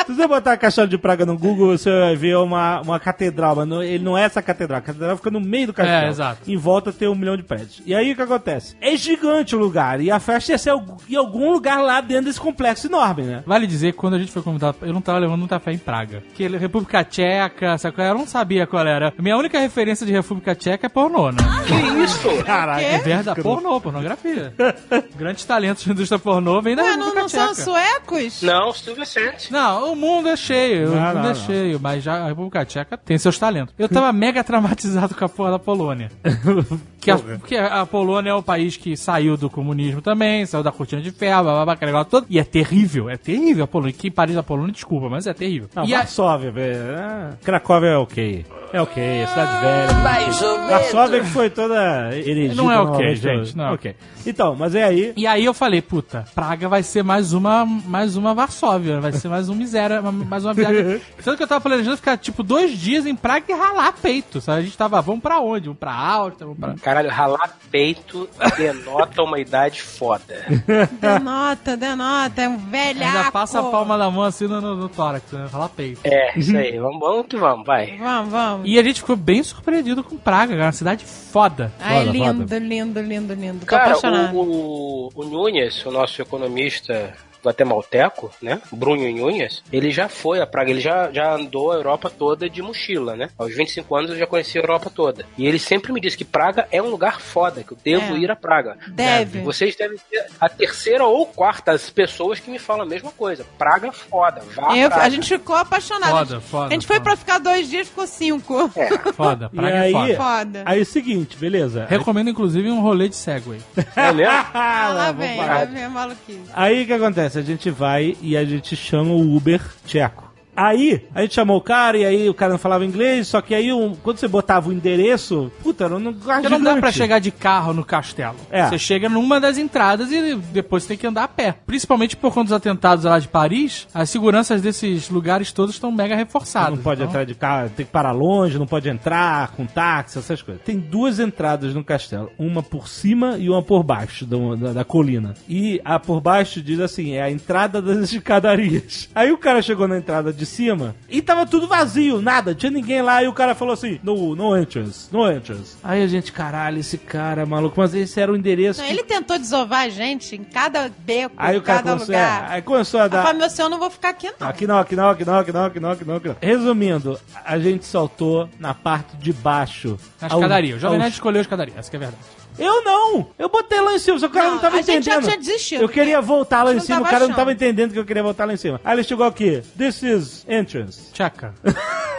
Se 0.06 0.14
você 0.14 0.26
botar 0.26 0.56
Castelo 0.56 0.88
de 0.88 0.96
Praga 0.96 1.26
no 1.26 1.36
Google, 1.36 1.76
você 1.76 1.90
vai 1.90 2.16
ver 2.16 2.36
uma, 2.38 2.80
uma 2.80 2.98
catedral, 2.98 3.56
mas 3.56 3.68
não- 3.68 3.82
ele 3.82 4.02
não 4.02 4.16
é 4.16 4.22
essa 4.24 4.40
catedral. 4.40 4.78
A 4.78 4.82
catedral 4.82 5.16
fica 5.18 5.30
no 5.30 5.40
meio 5.40 5.66
do 5.66 5.74
castelo. 5.74 6.06
É, 6.06 6.08
exato. 6.08 6.50
Em 6.50 6.56
volta 6.56 6.90
tem 6.92 7.06
um 7.08 7.14
milhão 7.14 7.36
de 7.36 7.42
prédios. 7.42 7.82
E 7.84 7.94
aí 7.94 8.12
o 8.12 8.16
que 8.16 8.22
acontece? 8.22 8.74
É 8.80 8.96
gigante 8.96 9.17
o 9.26 9.58
lugar. 9.58 10.00
E 10.00 10.10
a 10.10 10.18
festa 10.20 10.52
ia 10.52 10.58
ser 10.58 10.72
em 11.08 11.16
algum 11.16 11.52
lugar 11.52 11.80
lá 11.82 12.00
dentro 12.00 12.24
desse 12.26 12.40
complexo 12.40 12.86
enorme, 12.86 13.22
né? 13.22 13.42
Vale 13.46 13.66
dizer 13.66 13.92
que 13.92 13.98
quando 13.98 14.14
a 14.14 14.18
gente 14.18 14.30
foi 14.32 14.42
convidado, 14.42 14.76
eu 14.82 14.92
não 14.92 15.00
tava 15.00 15.18
levando 15.18 15.38
muita 15.38 15.58
fé 15.58 15.72
em 15.72 15.78
Praga. 15.78 16.22
Que 16.34 16.46
República 16.48 17.04
Tcheca, 17.04 17.76
sabe 17.78 17.94
qual 17.94 18.04
era? 18.06 18.14
Eu 18.14 18.18
não 18.18 18.26
sabia 18.26 18.66
qual 18.66 18.86
era. 18.86 19.12
Minha 19.18 19.36
única 19.36 19.58
referência 19.58 20.06
de 20.06 20.12
República 20.12 20.54
Tcheca 20.54 20.86
é 20.86 20.88
pornô, 20.88 21.30
né? 21.30 21.38
Que 21.66 22.02
isso? 22.04 22.44
Caraca. 22.44 22.80
É 22.82 22.98
verdade, 22.98 23.42
pornô, 23.42 23.80
pornografia. 23.80 24.52
Grandes 25.16 25.44
talentos 25.44 25.86
da 25.86 25.92
indústria 25.92 26.18
pornô 26.18 26.60
vêm 26.62 26.76
da 26.76 26.82
Ué, 26.82 26.96
não, 26.96 27.08
República 27.08 27.20
não 27.22 27.28
são 27.28 27.52
Tcheca. 27.52 27.64
suecos? 27.64 28.42
Não, 28.42 28.72
Silvio 28.72 29.04
Vicente. 29.04 29.52
Não, 29.52 29.92
o 29.92 29.96
mundo 29.96 30.28
é 30.28 30.36
cheio, 30.36 30.88
o 30.92 30.94
Não, 30.94 31.02
mundo 31.02 31.14
não, 31.14 31.24
é 31.24 31.28
não. 31.28 31.34
cheio, 31.34 31.80
mas 31.80 32.02
já 32.02 32.24
a 32.24 32.28
República 32.28 32.64
Tcheca 32.64 32.96
tem 32.96 33.18
seus 33.18 33.38
talentos. 33.38 33.74
Eu 33.78 33.88
tava 33.88 34.12
mega 34.12 34.42
traumatizado 34.44 35.14
com 35.14 35.24
a 35.24 35.28
porra 35.28 35.50
da 35.52 35.58
Polônia. 35.58 36.10
Que 37.00 37.12
a, 37.12 37.16
porque 37.16 37.56
a 37.56 37.86
Polônia 37.86 38.30
é 38.30 38.34
o 38.34 38.42
país 38.42 38.76
que 38.76 38.96
saiu 39.08 39.38
do 39.38 39.48
comunismo 39.48 40.02
também, 40.02 40.44
saiu 40.44 40.62
da 40.62 40.70
cortina 40.70 41.00
de 41.00 41.10
ferro, 41.10 41.42
blá, 41.42 41.54
blá, 41.54 41.64
blá, 41.64 41.72
aquele 41.72 41.92
negócio 41.92 42.10
todo. 42.10 42.26
E 42.28 42.38
é 42.38 42.44
terrível, 42.44 43.08
é 43.08 43.16
terrível 43.16 43.64
a 43.64 43.66
Polônia. 43.66 43.94
Que 43.94 44.10
Paris 44.10 44.34
da 44.34 44.42
Polônia, 44.42 44.70
desculpa, 44.70 45.08
mas 45.08 45.26
é 45.26 45.32
terrível. 45.32 45.66
Não, 45.74 45.86
e 45.86 45.94
a, 45.94 46.00
Varsóvia, 46.00 46.50
velho. 46.50 46.78
Ah, 46.94 47.32
Cracóvia 47.42 47.88
é 47.88 47.96
ok. 47.96 48.44
É 48.70 48.82
ok, 48.82 49.26
cidade 49.26 49.64
velha. 49.64 49.94
Mais 50.02 50.42
ou 50.42 50.58
menos. 50.58 50.70
Varsóvia 50.70 51.20
que 51.20 51.26
foi 51.28 51.48
toda 51.48 52.10
erigida. 52.14 52.54
Não 52.54 52.70
é 52.70 52.78
ok, 52.78 53.16
gente, 53.16 53.56
não 53.56 53.68
é 53.68 53.72
ok. 53.72 53.96
Então, 54.28 54.54
mas 54.54 54.74
é 54.74 54.84
aí. 54.84 55.12
e 55.16 55.26
aí 55.26 55.44
eu 55.44 55.54
falei, 55.54 55.80
puta, 55.80 56.24
Praga 56.34 56.68
vai 56.68 56.82
ser 56.82 57.02
mais 57.02 57.32
uma, 57.32 57.64
mais 57.64 58.16
uma 58.16 58.34
Varsóvia, 58.34 59.00
vai 59.00 59.12
ser 59.12 59.28
mais 59.28 59.48
um 59.48 59.54
miséria, 59.54 60.00
mais 60.02 60.44
uma 60.44 60.54
viagem. 60.54 61.00
Tanto 61.24 61.36
que 61.36 61.42
eu 61.42 61.48
tava 61.48 61.60
planejando 61.60 61.96
ficar, 61.96 62.16
tipo, 62.16 62.42
dois 62.42 62.72
dias 62.78 63.06
em 63.06 63.14
Praga 63.14 63.46
e 63.48 63.52
ralar 63.54 63.92
peito, 64.00 64.40
sabe? 64.40 64.60
A 64.60 64.62
gente 64.62 64.76
tava, 64.76 65.00
vamos 65.00 65.22
pra 65.22 65.40
onde? 65.40 65.64
Vamos 65.66 65.78
pra 65.78 65.92
Áustria, 65.92 66.46
vamos 66.46 66.58
pra... 66.58 66.74
Caralho, 66.82 67.10
ralar 67.10 67.56
peito 67.70 68.28
denota 68.56 69.22
uma 69.22 69.38
idade 69.38 69.82
foda. 69.82 70.34
Denota, 71.00 71.76
denota, 71.76 72.42
é 72.42 72.48
um 72.48 72.56
velhaco. 72.56 73.16
Ainda 73.18 73.32
passa 73.32 73.60
a 73.60 73.62
palma 73.64 73.96
da 73.96 74.10
mão 74.10 74.22
assim 74.22 74.46
no, 74.46 74.60
no, 74.60 74.76
no 74.76 74.88
tórax, 74.88 75.30
né? 75.32 75.46
Ralar 75.50 75.68
peito. 75.70 76.00
É, 76.04 76.38
isso 76.38 76.56
aí. 76.56 76.78
Vamos, 76.78 77.00
vamos 77.00 77.26
que 77.26 77.36
vamos, 77.36 77.66
vai. 77.66 77.96
Vamos, 77.98 78.30
vamos. 78.30 78.68
E 78.68 78.78
a 78.78 78.82
gente 78.82 79.00
ficou 79.00 79.16
bem 79.16 79.42
surpreendido 79.42 80.02
com 80.02 80.16
Praga, 80.16 80.52
cara, 80.52 80.66
uma 80.66 80.72
cidade 80.72 81.04
foda. 81.04 81.72
Ai, 81.80 82.06
Foda, 82.06 82.10
lindo, 82.10 82.40
foda. 82.40 82.58
lindo, 82.58 83.00
lindo, 83.00 83.34
lindo. 83.34 83.60
Tô 83.60 83.66
Cara, 83.66 83.84
apaixonado. 83.84 84.17
O, 84.32 84.42
o, 84.42 85.10
o 85.14 85.24
Nunes, 85.24 85.84
o 85.86 85.90
nosso 85.90 86.20
economista 86.22 87.16
guatemalteco, 87.44 88.30
né? 88.40 88.60
Brunho 88.72 89.14
Nunes, 89.16 89.62
ele 89.72 89.90
já 89.90 90.08
foi 90.08 90.40
a 90.40 90.46
Praga, 90.46 90.70
ele 90.70 90.80
já, 90.80 91.10
já 91.12 91.34
andou 91.34 91.72
a 91.72 91.76
Europa 91.76 92.10
toda 92.10 92.48
de 92.48 92.62
mochila, 92.62 93.16
né? 93.16 93.30
Aos 93.38 93.54
25 93.54 93.96
anos 93.96 94.10
eu 94.10 94.16
já 94.16 94.26
conheci 94.26 94.58
a 94.58 94.60
Europa 94.62 94.90
toda. 94.94 95.26
E 95.36 95.46
ele 95.46 95.58
sempre 95.58 95.92
me 95.92 96.00
disse 96.00 96.16
que 96.16 96.24
Praga 96.24 96.66
é 96.70 96.80
um 96.82 96.88
lugar 96.88 97.20
foda, 97.20 97.62
que 97.62 97.72
eu 97.72 97.78
devo 97.82 98.14
É. 98.16 98.18
ir 98.18 98.30
a 98.30 98.36
Praga. 98.36 98.76
Deve. 98.88 99.40
Vocês 99.40 99.76
devem 99.76 99.98
ser 100.10 100.26
a 100.40 100.48
terceira 100.48 101.04
ou 101.04 101.26
quarta 101.26 101.72
as 101.72 101.90
pessoas 101.90 102.38
que 102.40 102.50
me 102.50 102.58
falam 102.58 102.82
a 102.84 102.88
mesma 102.88 103.10
coisa. 103.12 103.44
Praga 103.58 103.92
foda, 103.92 104.42
vá 104.54 104.76
Eu- 104.76 104.88
Praga. 104.88 105.04
a 105.04 105.08
gente 105.08 105.28
ficou 105.28 105.56
apaixonado. 105.56 106.10
Foda, 106.10 106.36
a 106.36 106.38
gente, 106.40 106.48
foda, 106.48 106.66
a 106.66 106.70
gente 106.70 106.86
foi 106.86 106.96
foda. 106.96 107.04
pra 107.04 107.16
ficar 107.16 107.38
dois 107.38 107.68
dias, 107.68 107.88
ficou 107.88 108.06
cinco. 108.06 108.70
É, 108.76 108.88
Foda, 109.12 109.50
E 109.52 109.56
praga 109.56 109.76
é 109.76 109.80
aí, 109.80 109.92
foda. 109.92 110.16
Foda. 110.16 110.62
aí 110.64 110.78
é 110.78 110.82
o 110.82 110.86
seguinte, 110.86 111.36
beleza? 111.36 111.86
Recomendo, 111.88 112.30
inclusive, 112.30 112.70
um 112.70 112.80
rolê 112.80 113.08
de 113.08 113.16
Segway. 113.16 113.60
é 113.96 114.12
mesmo? 114.12 114.32
Ah, 114.54 114.90
lá 114.94 115.12
vamos 115.12 115.26
vem, 115.26 115.36
lá 115.38 115.64
vem 115.64 115.84
a 115.84 115.88
maluquice. 115.88 116.40
Aí 116.54 116.82
o 116.82 116.86
que 116.86 116.92
acontece? 116.92 117.27
A 117.36 117.42
gente 117.42 117.70
vai 117.70 118.16
e 118.20 118.36
a 118.36 118.44
gente 118.44 118.74
chama 118.74 119.12
o 119.12 119.36
Uber 119.36 119.60
tcheco. 119.86 120.27
Aí, 120.60 121.04
a 121.14 121.22
gente 121.22 121.34
chamou 121.34 121.56
o 121.56 121.60
cara 121.60 121.96
e 121.96 122.04
aí 122.04 122.28
o 122.28 122.34
cara 122.34 122.50
não 122.52 122.58
falava 122.58 122.84
inglês, 122.84 123.28
só 123.28 123.40
que 123.40 123.54
aí 123.54 123.72
um- 123.72 123.94
quando 124.02 124.18
você 124.18 124.26
botava 124.26 124.68
o 124.68 124.72
endereço, 124.72 125.52
puta, 125.62 125.84
era 125.84 125.94
um 125.94 125.98
lugar 125.98 126.40
Porque 126.40 126.48
não 126.48 126.60
dá 126.62 126.76
pra 126.76 126.90
chegar 126.90 127.20
de 127.20 127.30
carro 127.30 127.72
no 127.72 127.84
castelo. 127.84 128.34
É. 128.50 128.66
Você 128.68 128.78
chega 128.78 129.08
numa 129.08 129.38
das 129.40 129.56
entradas 129.56 130.10
e 130.10 130.34
depois 130.34 130.82
você 130.82 130.88
tem 130.88 130.96
que 130.98 131.06
andar 131.06 131.22
a 131.24 131.28
pé. 131.28 131.54
Principalmente 131.64 132.16
por 132.16 132.32
conta 132.34 132.44
dos 132.44 132.52
atentados 132.52 133.04
lá 133.04 133.18
de 133.20 133.28
Paris, 133.28 133.86
as 133.94 134.10
seguranças 134.10 134.60
desses 134.60 135.08
lugares 135.10 135.52
todos 135.52 135.74
estão 135.76 135.92
mega 135.92 136.16
reforçadas. 136.16 136.70
Não 136.74 136.82
pode 136.82 137.00
Então, 137.02 137.08
entrar 137.10 137.24
de 137.24 137.34
carro, 137.36 137.70
tem 137.76 137.86
que 137.86 137.92
parar 137.92 138.10
longe, 138.12 138.58
não 138.58 138.66
pode 138.66 138.88
entrar 138.88 139.52
com 139.52 139.64
táxi, 139.64 140.18
essas 140.18 140.42
coisas. 140.42 140.62
Tem 140.64 140.76
duas 140.78 141.20
entradas 141.20 141.72
no 141.72 141.84
castelo, 141.84 142.30
uma 142.38 142.62
por 142.64 142.88
cima 142.88 143.36
e 143.38 143.48
uma 143.48 143.62
por 143.62 143.84
baixo 143.84 144.26
do- 144.26 144.56
da, 144.56 144.72
da 144.72 144.84
colina. 144.84 145.34
E 145.48 145.80
a 145.84 146.00
por 146.00 146.20
baixo 146.20 146.60
diz 146.60 146.80
assim, 146.80 147.12
é 147.12 147.22
a 147.22 147.30
entrada 147.30 147.80
das 147.80 148.10
escadarias. 148.12 149.08
Aí 149.14 149.30
o 149.30 149.38
cara 149.38 149.62
chegou 149.62 149.86
na 149.86 149.98
entrada 149.98 150.32
de 150.32 150.47
cima 150.48 150.96
e 151.08 151.22
tava 151.22 151.46
tudo 151.46 151.68
vazio, 151.68 152.20
nada, 152.20 152.54
tinha 152.54 152.70
ninguém 152.72 153.00
lá. 153.02 153.22
E 153.22 153.28
o 153.28 153.32
cara 153.32 153.54
falou 153.54 153.74
assim, 153.74 154.00
no, 154.02 154.34
no 154.34 154.56
entrance, 154.56 155.08
no 155.12 155.30
entrance. 155.30 155.76
Aí 155.84 156.02
a 156.02 156.06
gente, 156.08 156.32
caralho, 156.32 156.78
esse 156.78 156.98
cara 156.98 157.46
maluco, 157.46 157.74
mas 157.78 157.94
esse 157.94 158.20
era 158.20 158.32
o 158.32 158.36
endereço. 158.36 158.80
Não, 158.80 158.86
que- 158.88 158.92
ele 158.94 159.04
tentou 159.04 159.38
desovar 159.38 159.82
a 159.82 159.88
gente 159.88 160.34
em 160.34 160.42
cada 160.42 160.90
beco, 160.98 161.34
Aí 161.38 161.54
em 161.54 161.58
o 161.58 161.62
cara 161.62 161.78
cada 161.78 161.92
começou, 161.92 162.14
lugar. 162.14 162.50
é, 162.50 162.54
aí 162.54 162.62
começou 162.62 163.00
a 163.00 163.08
dar... 163.08 163.22
falei, 163.22 163.38
meu 163.38 163.50
senhor, 163.50 163.66
eu 163.66 163.70
não 163.70 163.78
vou 163.78 163.90
ficar 163.90 164.08
aqui, 164.08 164.30
não. 164.40 164.48
Aqui 164.48 164.66
não, 164.66 164.78
aqui 164.78 164.96
não, 164.96 165.08
aqui 165.10 165.24
não, 165.24 165.38
aqui 165.38 165.52
não, 165.52 165.64
aqui 165.66 165.80
não, 165.80 165.90
aqui 165.90 166.04
não, 166.04 166.16
aqui 166.16 166.28
não. 166.28 166.36
Resumindo, 166.40 167.20
a 167.44 167.58
gente 167.58 167.84
saltou 167.84 168.48
na 168.58 168.72
parte 168.74 169.16
de 169.18 169.32
baixo. 169.32 169.98
Na 170.20 170.28
Ao- 170.28 170.38
escadaria. 170.38 170.76
O 170.76 170.78
Jovem 170.78 170.96
aos- 170.96 171.02
Nerd 171.04 171.12
escolheu 171.14 171.38
a 171.38 171.42
escadaria, 171.42 171.74
essa 171.76 171.90
que 171.90 171.96
é 171.96 171.98
a 171.98 172.00
verdade. 172.00 172.22
Eu 172.58 172.82
não! 172.84 173.30
Eu 173.38 173.48
botei 173.48 173.80
lá 173.80 173.94
em 173.94 173.98
cima, 173.98 174.18
só 174.18 174.26
que 174.28 174.32
o 174.32 174.34
cara 174.34 174.46
não, 174.48 174.54
Não, 174.56 174.60
tava 174.60 174.76
a 174.78 174.82
gente 174.82 175.04
já 175.04 175.12
entendendo. 175.12 175.24
tinha 175.24 175.38
desistido, 175.38 175.82
Eu 175.82 175.88
queria 175.88 176.16
porque 176.16 176.26
voltar 176.26 176.62
lá 176.64 176.74
em 176.74 176.80
cima, 176.80 176.96
não 176.96 177.02
o 177.02 177.06
cara 177.06 177.18
não 177.20 177.26
achando. 177.26 177.36
tava 177.36 177.52
entendendo 177.52 177.92
que 177.92 177.98
eu 177.98 178.04
queria 178.04 178.22
voltar 178.22 178.44
lá 178.44 178.52
em 178.52 178.56
cima. 178.56 178.80
Aí 178.84 178.96
ele 178.96 179.04
chegou 179.04 179.24
aqui, 179.26 179.62
this 179.76 180.02
is 180.02 180.44
entrance. 180.48 181.12
Tcheca. 181.12 181.54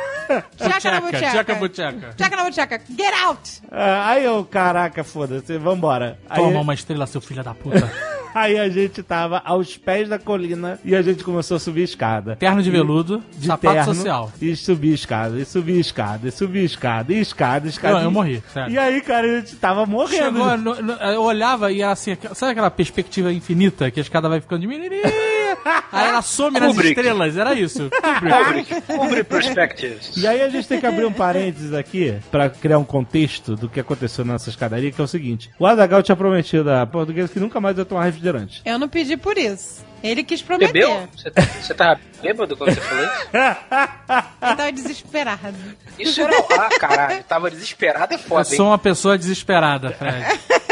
Tchaca 0.57 0.91
na 0.91 1.01
bucheca. 1.01 2.13
Tchaca 2.15 2.35
na 2.35 2.43
bucheca. 2.43 2.81
Get 2.87 3.13
out! 3.25 3.61
Ah, 3.71 4.11
aí 4.11 4.23
eu, 4.25 4.45
caraca, 4.45 5.03
foda-se, 5.03 5.57
vambora. 5.57 6.19
Aí, 6.29 6.39
Toma 6.41 6.59
uma 6.61 6.73
estrela, 6.73 7.07
seu 7.07 7.19
filho 7.19 7.43
da 7.43 7.53
puta. 7.55 7.91
aí 8.33 8.57
a 8.59 8.69
gente 8.69 9.01
tava 9.03 9.41
aos 9.45 9.77
pés 9.77 10.07
da 10.09 10.17
colina 10.19 10.79
e 10.83 10.95
a 10.95 11.01
gente 11.01 11.23
começou 11.23 11.57
a 11.57 11.59
subir 11.59 11.81
a 11.81 11.85
escada. 11.85 12.35
Terno 12.35 12.61
de 12.61 12.69
veludo, 12.71 13.23
de 13.37 13.47
sapato 13.47 13.75
terno, 13.75 13.95
social. 13.95 14.31
E 14.41 14.55
subir 14.55 14.93
escada, 14.93 15.37
e 15.39 15.45
subir 15.45 15.79
escada, 15.79 16.27
e 16.27 16.31
subir 16.31 16.63
escada, 16.63 17.13
e 17.13 17.19
escada, 17.19 17.67
escada. 17.67 17.95
Não, 17.95 18.03
eu 18.03 18.11
morri, 18.11 18.41
sério. 18.53 18.73
E 18.73 18.77
aí, 18.77 19.01
cara, 19.01 19.27
a 19.27 19.39
gente 19.39 19.55
tava 19.55 19.85
morrendo. 19.85 20.37
Chegou, 20.39 20.57
no- 20.57 20.81
no- 20.81 20.93
eu 20.93 21.21
olhava 21.21 21.71
e 21.71 21.81
era 21.81 21.91
assim, 21.91 22.15
sabe 22.33 22.51
aquela 22.51 22.71
perspectiva 22.71 23.31
infinita 23.33 23.89
que 23.91 23.99
a 23.99 24.03
escada 24.03 24.29
vai 24.29 24.39
ficando 24.41 24.61
diminuindo? 24.61 24.95
Aí 25.91 26.07
ela 26.07 26.21
some 26.21 26.59
nas 26.59 26.69
Kubrick. 26.69 26.97
estrelas, 26.99 27.35
era 27.35 27.53
isso. 27.53 27.89
Kubrick, 28.45 28.81
Kubrick 28.81 29.23
Perspectives. 29.29 30.15
E 30.15 30.27
aí 30.27 30.41
a 30.41 30.49
gente 30.49 30.67
tem 30.67 30.79
que 30.79 30.85
abrir 30.85 31.05
um 31.05 31.11
parênteses 31.11 31.73
aqui 31.73 32.15
pra 32.31 32.49
criar 32.49 32.77
um 32.77 32.83
contexto 32.83 33.55
do 33.55 33.67
que 33.67 33.79
aconteceu 33.79 34.23
nessa 34.23 34.49
escadaria, 34.49 34.91
que 34.91 35.01
é 35.01 35.03
o 35.03 35.07
seguinte. 35.07 35.49
O 35.59 35.65
Azagal 35.65 36.01
tinha 36.03 36.15
prometido 36.15 36.71
a 36.71 36.85
portuguesa 36.85 37.33
que 37.33 37.39
nunca 37.39 37.59
mais 37.59 37.77
ia 37.77 37.83
tomar 37.85 38.03
refrigerante. 38.19 38.61
Eu 38.65 38.77
não 38.77 38.87
pedi 38.87 39.17
por 39.17 39.37
isso. 39.37 39.83
Ele 40.03 40.23
quis 40.23 40.41
prometer. 40.41 40.71
Bebeu? 40.71 41.07
Você, 41.15 41.31
você 41.61 41.73
tava 41.73 41.99
bêbado 42.21 42.55
quando 42.55 42.73
você 42.73 42.79
falou 42.81 43.03
isso? 43.03 43.27
Ele 44.41 44.55
tava 44.55 44.71
desesperado. 44.71 45.57
Isso 45.97 46.21
era. 46.21 46.37
Ah, 46.37 46.69
caralho, 46.79 47.23
tava 47.25 47.51
desesperado 47.51 48.13
é 48.13 48.15
Eu 48.15 48.19
foda, 48.19 48.49
hein? 48.49 48.55
sou 48.55 48.67
uma 48.67 48.77
pessoa 48.77 49.17
desesperada, 49.17 49.91
Fred. 49.91 50.25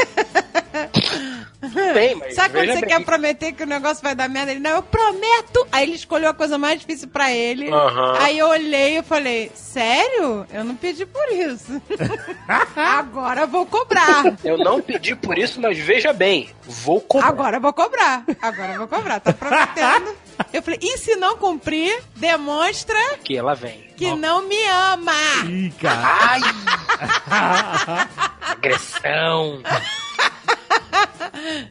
Bem, 1.94 2.16
mas. 2.16 2.36
Sabe 2.36 2.56
quando 2.56 2.68
você 2.68 2.82
bem. 2.82 2.90
quer 2.90 3.04
prometer 3.04 3.52
que 3.54 3.64
o 3.64 3.68
negócio 3.68 4.04
vai 4.04 4.16
dar 4.16 4.30
merda? 4.30 4.52
Ele, 4.52 4.60
não, 4.60 4.72
eu 4.72 4.84
prometo! 4.84 5.68
Aí 5.72 5.84
ele 5.84 5.96
escolheu 5.96 6.30
a 6.30 6.34
coisa 6.34 6.58
mais 6.58 6.80
difícil 6.80 7.08
pra 7.08 7.32
ele. 7.32 7.72
Aham. 7.72 8.18
Aí 8.20 8.38
eu 8.38 8.48
olhei 8.48 8.98
e 9.00 9.04
falei, 9.04 9.52
sério? 9.56 10.46
Eu 10.54 10.64
não 10.64 10.76
pedi 10.76 11.06
por 11.06 11.28
isso. 11.32 11.82
Agora 12.76 13.42
eu 13.42 13.48
vou 13.48 13.66
cobrar. 13.66 14.24
Eu 14.44 14.58
não 14.58 14.82
pedi 14.82 15.16
por 15.16 15.38
isso, 15.38 15.60
mas 15.62 15.78
veja 15.78 16.14
bem, 16.14 16.50
vou 16.64 17.02
cobrar. 17.02 17.28
Agora 17.28 17.58
eu 17.58 17.62
vou 17.62 17.74
cobrar. 17.74 18.24
Agora 18.42 18.74
eu 18.74 18.78
vou 18.80 18.88
cobrar. 18.88 19.20
Tá 19.20 19.34
prometendo. 19.34 20.16
Eu 20.54 20.62
falei, 20.64 20.80
e 20.82 20.98
se 20.98 21.16
não 21.16 21.38
cumprir, 21.38 22.00
demonstra 22.16 22.98
Que 23.24 23.36
ela 23.38 23.54
vem. 23.56 23.88
que 23.98 24.16
não 24.16 24.48
me 24.48 24.64
ama. 24.94 25.12
Ih, 25.46 25.72
cara. 25.80 26.18
Ai! 26.22 28.08
Agressão. 28.52 29.62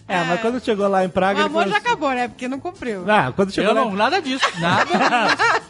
É, 0.09 0.23
mas 0.25 0.41
quando 0.41 0.63
chegou 0.65 0.87
lá 0.89 1.05
em 1.05 1.09
Praga. 1.09 1.39
O 1.41 1.43
ele 1.43 1.47
amor 1.49 1.63
já 1.65 1.69
começou- 1.71 1.87
acabou, 1.93 2.11
né? 2.11 2.29
Porque 2.29 2.47
não 2.49 2.61
cumpriu. 2.61 3.05
Ah, 3.11 3.33
quando 3.35 3.51
chegou 3.53 3.71
Eu 3.71 3.75
lá... 3.75 3.85
não, 3.85 3.93
nada 3.93 4.21
disso, 4.23 4.47
nada. 4.61 4.85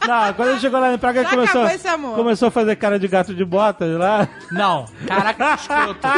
Não, 0.06 0.34
quando 0.34 0.48
ele 0.50 0.60
chegou 0.60 0.78
lá 0.78 0.92
em 0.92 0.98
Praga, 0.98 1.20
ele 1.20 1.28
Já 1.28 1.34
começou, 1.34 1.60
acabou 1.62 1.76
esse 1.76 1.88
amor. 1.88 2.16
começou 2.16 2.48
a 2.48 2.50
fazer 2.50 2.76
cara 2.76 2.98
de 2.98 3.08
gato 3.08 3.34
de 3.34 3.44
botas 3.44 3.98
lá. 3.98 4.28
Não, 4.50 4.84
caraca, 5.06 5.56
que 5.56 5.62
escroto. 5.62 6.08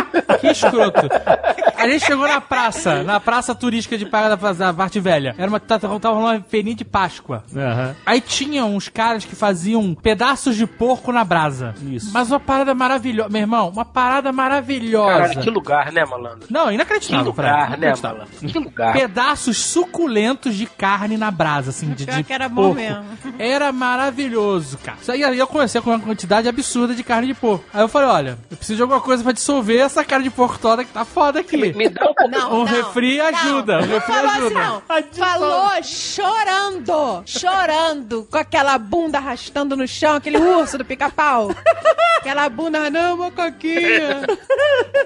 Que 0.40 0.46
escroto. 0.48 1.08
A 1.76 1.88
gente 1.88 2.04
chegou 2.04 2.26
na 2.26 2.40
praça, 2.40 3.02
na 3.04 3.20
praça 3.20 3.54
turística 3.54 3.96
de 3.96 4.04
Praga 4.06 4.36
da, 4.36 4.52
da 4.52 4.74
parte 4.74 4.98
velha. 4.98 5.34
Era 5.38 5.48
uma, 5.48 5.60
tava 5.60 6.00
tava 6.00 6.14
rolando 6.16 6.38
uma 6.38 6.44
feirinha 6.48 6.74
de 6.74 6.84
Páscoa. 6.90 7.44
Aham. 7.54 7.94
Aí 8.06 8.20
tinha 8.20 8.64
uns 8.64 8.88
caras 8.88 9.24
que 9.24 9.36
faziam 9.36 9.94
pedaços 9.94 10.56
de 10.56 10.66
porco 10.66 11.12
na 11.12 11.24
brasa. 11.24 11.74
Isso. 11.82 12.10
Mas 12.12 12.30
uma 12.30 12.40
parada 12.40 12.74
maravilhosa. 12.74 13.28
Meu 13.30 13.40
irmão, 13.42 13.68
uma 13.68 13.84
parada 13.84 14.32
maravilhosa. 14.32 15.12
Caralho, 15.12 15.40
que 15.40 15.50
lugar, 15.50 15.92
né, 15.92 16.04
malandro? 16.04 16.46
Não, 16.50 16.68
Que 16.68 16.74
inacreditável, 16.74 17.32
Fred. 17.32 17.50
lugar, 17.52 17.78
né, 17.78 17.94
malandro? 18.02 18.28
Que 18.48 18.58
lugar. 18.58 18.92
Pedaços 18.92 19.56
suculentos 19.58 20.54
de 20.54 20.66
carne 20.66 21.16
na 21.16 21.30
brasa, 21.30 21.70
assim, 21.70 21.90
de, 21.90 22.06
de 22.06 22.22
que 22.24 22.32
era 22.32 22.48
bom 22.48 22.74
porco. 22.74 22.76
mesmo. 22.76 23.04
Era 23.38 23.70
maravilhoso, 23.72 24.78
cara. 24.78 24.98
Isso 25.00 25.12
aí 25.12 25.22
aí 25.24 25.38
eu 25.38 25.46
comecei 25.46 25.80
com 25.80 25.90
uma 25.90 25.98
quantidade 26.00 26.48
absurda 26.48 26.94
de 26.94 27.02
carne 27.02 27.26
de 27.28 27.34
porco. 27.34 27.64
Aí 27.72 27.82
eu 27.82 27.88
falei, 27.88 28.08
olha, 28.08 28.38
eu 28.50 28.56
preciso 28.56 28.76
de 28.76 28.82
alguma 28.82 29.00
coisa 29.00 29.22
pra 29.22 29.32
dissolver 29.32 29.78
essa 29.80 30.04
carne 30.04 30.24
de 30.24 30.30
porco 30.30 30.58
toda 30.58 30.84
que 30.84 30.92
tá 30.92 31.04
foda 31.04 31.40
aqui. 31.40 31.56
Me, 31.56 31.72
me 31.72 31.88
dá 31.88 32.02
um 32.02 32.14
pouco. 32.14 32.28
Não, 32.28 32.52
Um 32.54 32.58
não, 32.58 32.64
refri 32.64 33.20
ajuda, 33.20 33.78
Não, 33.78 33.84
um 33.84 33.86
não 33.86 33.94
refri 33.94 34.12
falou 34.12 34.30
ajuda. 34.30 34.46
assim, 34.46 34.54
não. 34.54 34.82
Falou 35.26 35.82
chorando, 35.82 36.67
chorando, 37.26 38.26
com 38.30 38.38
aquela 38.38 38.78
bunda 38.78 39.18
arrastando 39.18 39.76
no 39.76 39.86
chão, 39.86 40.16
aquele 40.16 40.38
urso 40.38 40.78
do 40.78 40.84
pica-pau. 40.84 41.50
Aquela 42.18 42.48
bunda, 42.48 42.90
não, 42.90 43.16
macaquinha. 43.16 44.26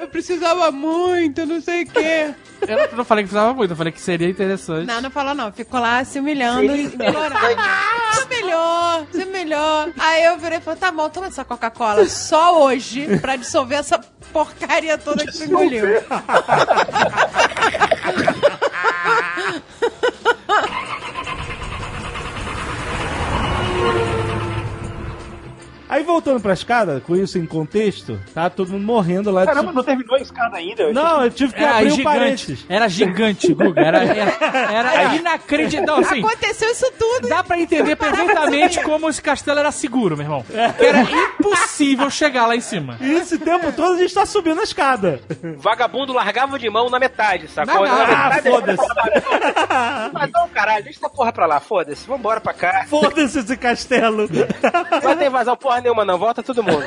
Eu 0.00 0.08
precisava 0.08 0.70
muito, 0.70 1.44
não 1.44 1.60
sei 1.60 1.82
o 1.82 1.86
quê. 1.86 2.34
Eu 2.66 2.96
não 2.96 3.04
falei 3.04 3.24
que 3.24 3.30
precisava 3.30 3.54
muito, 3.54 3.72
eu 3.72 3.76
falei 3.76 3.92
que 3.92 4.00
seria 4.00 4.28
interessante. 4.28 4.86
Não, 4.86 5.00
não 5.00 5.10
falou 5.10 5.34
não. 5.34 5.52
Ficou 5.52 5.80
lá 5.80 6.04
se 6.04 6.20
humilhando 6.20 6.74
e 6.74 6.84
implorando. 6.84 7.34
Se 8.12 8.24
humilhou, 8.24 9.06
se 9.12 9.24
humilhou. 9.24 9.92
Aí 9.98 10.24
eu 10.24 10.38
virei 10.38 10.58
e 10.58 10.60
falei, 10.60 10.78
tá 10.78 10.90
bom, 10.90 11.08
toma 11.10 11.26
essa 11.26 11.44
Coca-Cola 11.44 12.08
só 12.08 12.62
hoje 12.62 13.18
pra 13.18 13.36
dissolver 13.36 13.78
essa 13.78 13.98
porcaria 14.32 14.96
toda 14.96 15.26
que 15.26 15.32
tu 15.32 15.44
engoliu. 15.44 15.84
Aí 25.92 26.02
voltando 26.02 26.40
pra 26.40 26.54
escada, 26.54 27.02
com 27.06 27.14
isso 27.14 27.36
em 27.38 27.44
contexto, 27.44 28.18
tá 28.34 28.48
todo 28.48 28.72
mundo 28.72 28.82
morrendo 28.86 29.30
lá. 29.30 29.42
de 29.42 29.48
Caramba, 29.48 29.72
não 29.72 29.82
terminou 29.84 30.16
a 30.16 30.20
escada 30.22 30.56
ainda. 30.56 30.84
Eu 30.84 30.94
Não, 30.94 31.22
eu 31.22 31.30
tive 31.30 31.52
que 31.52 31.62
Era 31.62 31.72
abrir 31.76 31.90
gigante. 31.90 32.02
parênteses. 32.04 32.64
Era 32.66 32.88
gigante, 32.88 33.52
Guga. 33.52 33.78
Era, 33.82 33.98
era, 34.02 34.94
era 34.94 35.14
inacreditável. 35.16 35.96
Assim, 36.02 36.24
Aconteceu 36.24 36.70
isso 36.70 36.90
tudo. 36.98 37.28
dá 37.28 37.44
pra 37.44 37.58
entender 37.60 37.94
perfeitamente 37.96 38.82
como 38.82 39.06
esse 39.10 39.20
castelo 39.20 39.58
era 39.58 39.70
seguro, 39.70 40.16
meu 40.16 40.24
irmão. 40.24 40.42
Que 40.78 40.86
era 40.86 41.02
impossível 41.02 42.08
chegar 42.08 42.46
lá 42.46 42.56
em 42.56 42.62
cima. 42.62 42.96
E 42.98 43.12
esse 43.12 43.36
tempo 43.38 43.70
todo 43.72 43.92
a 43.92 43.98
gente 43.98 44.14
tá 44.14 44.24
subindo 44.24 44.60
a 44.60 44.64
escada. 44.64 45.20
Vagabundo 45.58 46.14
largava 46.14 46.58
de 46.58 46.70
mão 46.70 46.88
na 46.88 46.98
metade, 46.98 47.48
sacou? 47.48 47.86
Não. 47.86 47.98
Na 47.98 48.02
Ah, 48.04 48.28
metade, 48.30 48.48
foda-se. 48.48 48.86
Mas 50.10 50.30
não, 50.32 50.48
caralho, 50.48 50.84
deixa 50.84 51.00
essa 51.00 51.10
porra 51.10 51.32
pra 51.34 51.44
lá, 51.44 51.60
foda-se, 51.60 52.06
vambora 52.06 52.40
pra 52.40 52.54
cá. 52.54 52.86
Foda-se 52.88 53.40
esse 53.40 53.56
castelo. 53.58 54.26
Vai 55.02 55.16
ter 55.16 55.26
invasão 55.26 55.54
porra 55.54 55.81
nenhuma. 55.82 56.02
nenhuma, 56.02 56.04
não. 56.04 56.18
Volta 56.18 56.42
todo 56.42 56.62
mundo. 56.62 56.82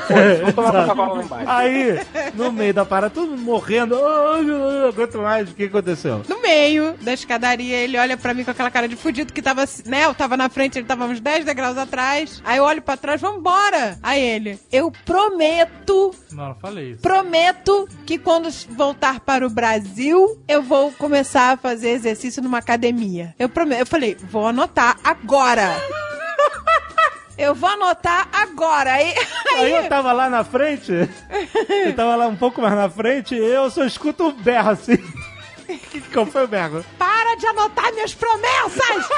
Vamos 0.56 0.74
lá 0.74 1.24
embaixo. 1.24 1.50
Aí, 1.50 2.00
no 2.34 2.52
meio 2.52 2.74
da 2.74 2.86
parada, 2.86 3.14
todo 3.14 3.30
mundo 3.32 3.42
morrendo. 3.42 3.96
Ai, 3.96 4.88
aguento 4.90 5.18
mais. 5.20 5.50
O 5.50 5.54
que 5.54 5.66
aconteceu? 5.66 6.22
No 6.28 6.42
meio 6.42 6.94
da 7.02 7.14
escadaria, 7.14 7.76
ele 7.78 7.98
olha 7.98 8.18
pra 8.18 8.34
mim 8.34 8.44
com 8.44 8.52
aquela 8.52 8.72
cara 8.72 8.88
de 8.88 8.96
fudido 8.96 9.32
que 9.34 9.42
tava, 9.42 9.66
né? 9.86 10.06
Eu 10.06 10.14
tava 10.14 10.36
na 10.38 10.50
frente, 10.50 10.78
ele 10.80 10.86
tava 10.88 11.06
uns 11.06 11.20
10 11.20 11.46
degraus 11.46 11.78
atrás. 11.78 12.42
Aí 12.46 12.58
eu 12.58 12.64
olho 12.64 12.82
pra 12.82 12.98
trás, 12.98 13.22
vambora. 13.22 13.98
Aí 14.02 14.22
ele, 14.22 14.60
eu 14.72 14.92
prometo, 15.06 16.14
Não, 16.32 16.48
não 16.50 16.56
falei 16.56 16.92
isso. 16.92 17.02
prometo 17.02 17.88
que 18.06 18.18
quando 18.18 18.50
voltar 18.70 19.20
para 19.20 19.46
o 19.46 19.50
Brasil, 19.50 20.40
eu 20.48 20.62
vou 20.62 20.92
começar 20.92 21.54
a 21.54 21.58
fazer 21.58 21.90
exercício 21.90 22.42
numa 22.42 22.58
academia. 22.60 23.34
Eu 23.38 23.50
prometo. 23.50 23.80
Eu 23.80 23.86
falei, 23.86 24.16
vou 24.30 24.48
anotar 24.48 24.98
agora. 25.04 25.76
Eu 27.38 27.54
vou 27.54 27.70
anotar 27.70 28.28
agora. 28.32 28.94
Aí, 28.94 29.14
Aí 29.58 29.72
eu 29.72 29.90
tava 29.90 30.12
lá 30.14 30.30
na 30.30 30.44
frente, 30.44 30.92
eu 30.92 31.94
tava 31.96 32.16
lá 32.16 32.28
um 32.28 32.36
pouco 32.36 32.62
mais 32.62 32.76
na 32.76 32.90
frente, 32.90 33.36
e 33.36 33.38
eu 33.38 33.70
só 33.70 33.84
escuto 33.84 34.28
um 34.28 34.32
berro 34.32 34.72
assim. 34.72 34.98
Qual 36.14 36.26
foi 36.26 36.44
o 36.44 36.48
berro? 36.48 36.86
para 36.98 37.36
de 37.36 37.48
anotar 37.48 37.92
minhas 37.94 38.14
promessas! 38.14 39.10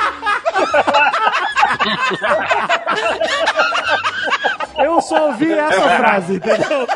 Eu 4.78 5.02
só 5.02 5.28
ouvi 5.28 5.52
essa 5.52 5.82
frase, 5.98 6.36
entendeu? 6.36 6.88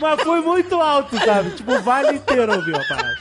Mas 0.00 0.22
foi 0.22 0.40
muito 0.40 0.80
alto, 0.80 1.18
sabe? 1.24 1.50
Tipo, 1.50 1.72
o 1.74 1.82
vale 1.82 2.16
inteiro 2.16 2.54
ouviu 2.54 2.76
a 2.76 2.84
parada. 2.84 3.16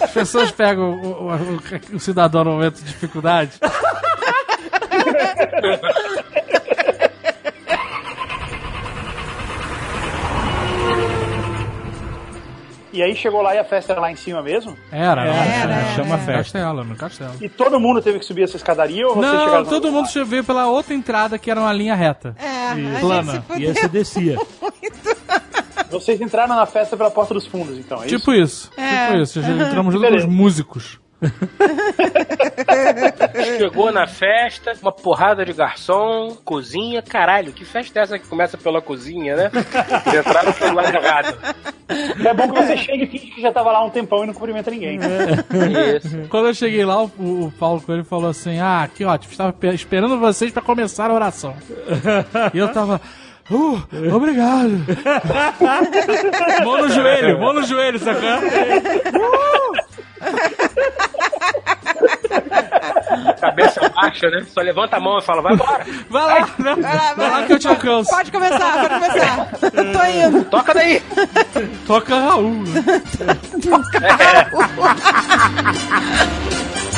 As 0.00 0.10
pessoas 0.10 0.50
pegam 0.50 0.90
o, 0.92 1.06
o- 1.06 1.32
o- 1.32 1.96
o 1.96 2.00
cidadão 2.00 2.44
no 2.44 2.52
momento 2.52 2.76
de 2.76 2.84
dificuldade. 2.84 3.52
E 12.92 13.02
aí 13.02 13.14
chegou 13.14 13.42
lá 13.42 13.54
e 13.54 13.58
a 13.58 13.64
festa 13.64 13.92
era 13.92 14.00
lá 14.00 14.10
em 14.10 14.16
cima 14.16 14.42
mesmo? 14.42 14.76
Era, 14.90 15.22
Era, 15.22 15.44
era, 15.44 15.74
era, 15.74 15.94
chama 15.94 16.16
no 16.16 16.24
festa. 16.24 16.32
Castelo, 16.32 16.84
no 16.84 16.96
castelo. 16.96 17.32
E 17.40 17.48
todo 17.48 17.78
mundo 17.78 18.00
teve 18.00 18.18
que 18.18 18.24
subir 18.24 18.44
essa 18.44 18.56
escadaria 18.56 19.06
ou 19.06 19.14
vocês 19.14 19.32
Não, 19.32 19.64
todo 19.64 19.92
mundo 19.92 20.08
veio 20.24 20.44
pela 20.44 20.66
outra 20.66 20.94
entrada 20.94 21.38
que 21.38 21.50
era 21.50 21.60
uma 21.60 21.72
linha 21.72 21.94
reta. 21.94 22.34
É, 22.38 22.96
a 22.96 23.00
Plana. 23.00 23.44
E 23.56 23.66
aí 23.66 23.74
você 23.74 23.88
descia. 23.88 24.36
Vocês 25.90 26.20
entraram 26.20 26.54
na 26.54 26.66
festa 26.66 26.96
pela 26.96 27.10
porta 27.10 27.34
dos 27.34 27.46
fundos, 27.46 27.78
então, 27.78 28.02
é 28.02 28.06
isso? 28.06 28.18
Tipo 28.18 28.32
isso. 28.32 28.70
É. 28.76 29.06
Tipo 29.06 29.22
isso. 29.22 29.42
Já 29.42 29.50
entramos 29.50 29.94
junto 29.94 30.06
com 30.06 30.16
os 30.16 30.26
músicos. 30.26 31.00
Chegou 33.56 33.90
na 33.92 34.06
festa, 34.06 34.72
uma 34.82 34.92
porrada 34.92 35.44
de 35.44 35.52
garçom, 35.52 36.36
cozinha, 36.44 37.00
caralho, 37.02 37.52
que 37.52 37.64
festa 37.64 38.00
é 38.00 38.02
essa 38.02 38.18
que 38.18 38.26
começa 38.28 38.58
pela 38.58 38.82
cozinha, 38.82 39.36
né? 39.36 39.50
Eles 40.06 40.20
entraram 40.26 40.52
pelo 40.52 40.74
lado 40.74 40.94
errado. 40.96 41.38
É 42.24 42.34
bom 42.34 42.52
que 42.52 42.60
você 42.62 42.76
chegue 42.76 43.04
e 43.04 43.06
finge 43.06 43.26
que 43.28 43.40
já 43.40 43.52
tava 43.52 43.72
lá 43.72 43.84
um 43.84 43.90
tempão 43.90 44.24
e 44.24 44.26
não 44.26 44.34
cumprimenta 44.34 44.70
ninguém. 44.70 44.98
Isso. 44.98 46.26
Quando 46.28 46.48
eu 46.48 46.54
cheguei 46.54 46.84
lá, 46.84 47.02
o, 47.02 47.06
o 47.46 47.52
Paulo 47.58 47.80
Coelho 47.80 48.04
falou 48.04 48.28
assim: 48.30 48.60
Ah, 48.60 48.88
que 48.94 49.04
ótimo, 49.04 49.32
estava 49.32 49.52
pe- 49.52 49.74
esperando 49.74 50.18
vocês 50.18 50.52
pra 50.52 50.62
começar 50.62 51.10
a 51.10 51.14
oração. 51.14 51.54
e 52.52 52.58
eu 52.58 52.68
tava. 52.68 53.00
Uh, 53.50 53.80
obrigado. 54.14 54.84
mão 56.62 56.82
no 56.82 56.88
joelho, 56.90 57.40
mão 57.40 57.54
no 57.54 57.62
joelho, 57.62 57.98
sacou? 57.98 58.28
Cabeça 63.40 63.88
baixa, 63.88 64.28
né? 64.30 64.44
Só 64.48 64.60
levanta 64.60 64.96
a 64.96 65.00
mão 65.00 65.18
e 65.18 65.22
fala, 65.22 65.42
vai 65.42 65.54
embora. 65.54 65.84
Vai 66.08 66.24
lá, 66.26 66.48
vai, 66.58 67.14
vai 67.14 67.30
lá 67.30 67.42
que 67.46 67.52
eu 67.54 67.58
te 67.58 67.68
alcanço. 67.68 68.10
Pode 68.10 68.32
começar, 68.32 68.88
pode 68.88 68.94
começar. 68.94 69.46
Tô 69.70 70.06
indo. 70.06 70.44
Toca 70.44 70.74
daí. 70.74 71.02
Toca 71.86 72.18
Raul. 72.18 72.62
né? 72.64 72.82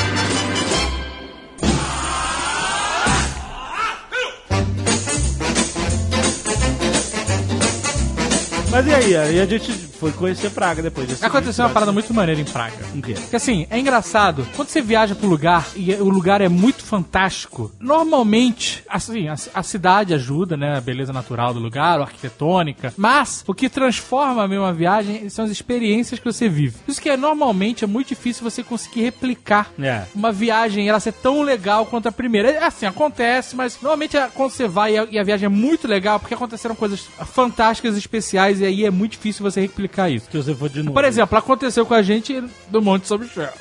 Mas 8.71 8.87
e 8.87 8.95
aí? 8.95 9.17
Aí 9.17 9.41
a 9.41 9.47
gente 9.47 9.73
foi 9.73 10.13
conhecer 10.13 10.49
Praga 10.51 10.81
depois. 10.81 11.09
Desse 11.09 11.25
Aconteceu 11.25 11.65
uma 11.65 11.73
parada 11.73 11.91
muito 11.91 12.15
maneira 12.15 12.41
em 12.41 12.45
Praga. 12.45 12.77
O 12.95 13.03
quê? 13.03 13.15
Porque 13.15 13.35
assim, 13.35 13.67
é 13.69 13.79
engraçado, 13.79 14.47
quando 14.55 14.69
você 14.69 14.81
viaja 14.81 15.15
pro 15.15 15.29
lugar 15.29 15.67
e 15.75 15.93
o 15.95 16.09
lugar 16.09 16.41
é 16.41 16.49
muito 16.49 16.85
fantástico, 16.85 17.73
normalmente, 17.81 18.85
assim, 18.89 19.27
a, 19.27 19.35
a 19.55 19.63
cidade 19.65 20.15
ajuda, 20.15 20.57
né? 20.57 20.77
A 20.77 20.81
beleza 20.81 21.13
natural 21.13 21.53
do 21.53 21.59
lugar, 21.59 21.99
a 21.99 22.05
arquitetônica, 22.05 22.95
mas 22.97 23.43
o 23.47 23.53
que 23.53 23.69
transforma 23.69 24.47
mesmo 24.47 24.65
a 24.65 24.73
viagem 24.73 25.29
são 25.29 25.45
as 25.45 25.51
experiências 25.51 26.21
que 26.21 26.25
você 26.25 26.49
vive. 26.49 26.77
Isso 26.87 27.01
que 27.03 27.11
é 27.11 27.17
normalmente 27.17 27.83
é 27.83 27.89
muito 27.89 28.09
difícil 28.09 28.49
você 28.49 28.63
conseguir 28.63 29.03
replicar 29.03 29.71
É. 29.83 30.05
uma 30.15 30.31
viagem 30.31 30.89
ela 30.89 31.01
ser 31.01 31.13
tão 31.13 31.43
legal 31.43 31.87
quanto 31.87 32.09
a 32.09 32.13
primeira. 32.13 32.51
É, 32.51 32.71
Assim, 32.71 32.87
acontece, 32.87 33.57
mas 33.57 33.79
normalmente 33.83 34.17
é 34.17 34.29
quando 34.33 34.53
você 34.53 34.69
vai 34.69 34.95
e 34.95 34.99
a, 34.99 35.09
e 35.11 35.19
a 35.19 35.25
viagem 35.25 35.47
é 35.47 35.49
muito 35.49 35.89
legal 35.89 36.21
porque 36.21 36.35
aconteceram 36.35 36.77
coisas 36.77 37.01
fantásticas, 37.33 37.97
especiais, 37.97 38.60
e 38.61 38.65
aí 38.65 38.85
é 38.85 38.91
muito 38.91 39.13
difícil 39.13 39.43
você 39.43 39.61
replicar 39.61 40.11
isso. 40.11 40.27
Se 40.31 40.37
você 40.37 40.55
for 40.55 40.69
de 40.69 40.83
novo. 40.83 40.95
Por 40.95 41.05
exemplo, 41.05 41.39
aconteceu 41.39 41.85
com 41.85 41.95
a 41.95 42.03
gente 42.03 42.43
no 42.71 42.81
Monte 42.81 43.07
São 43.07 43.19
Michel. 43.19 43.51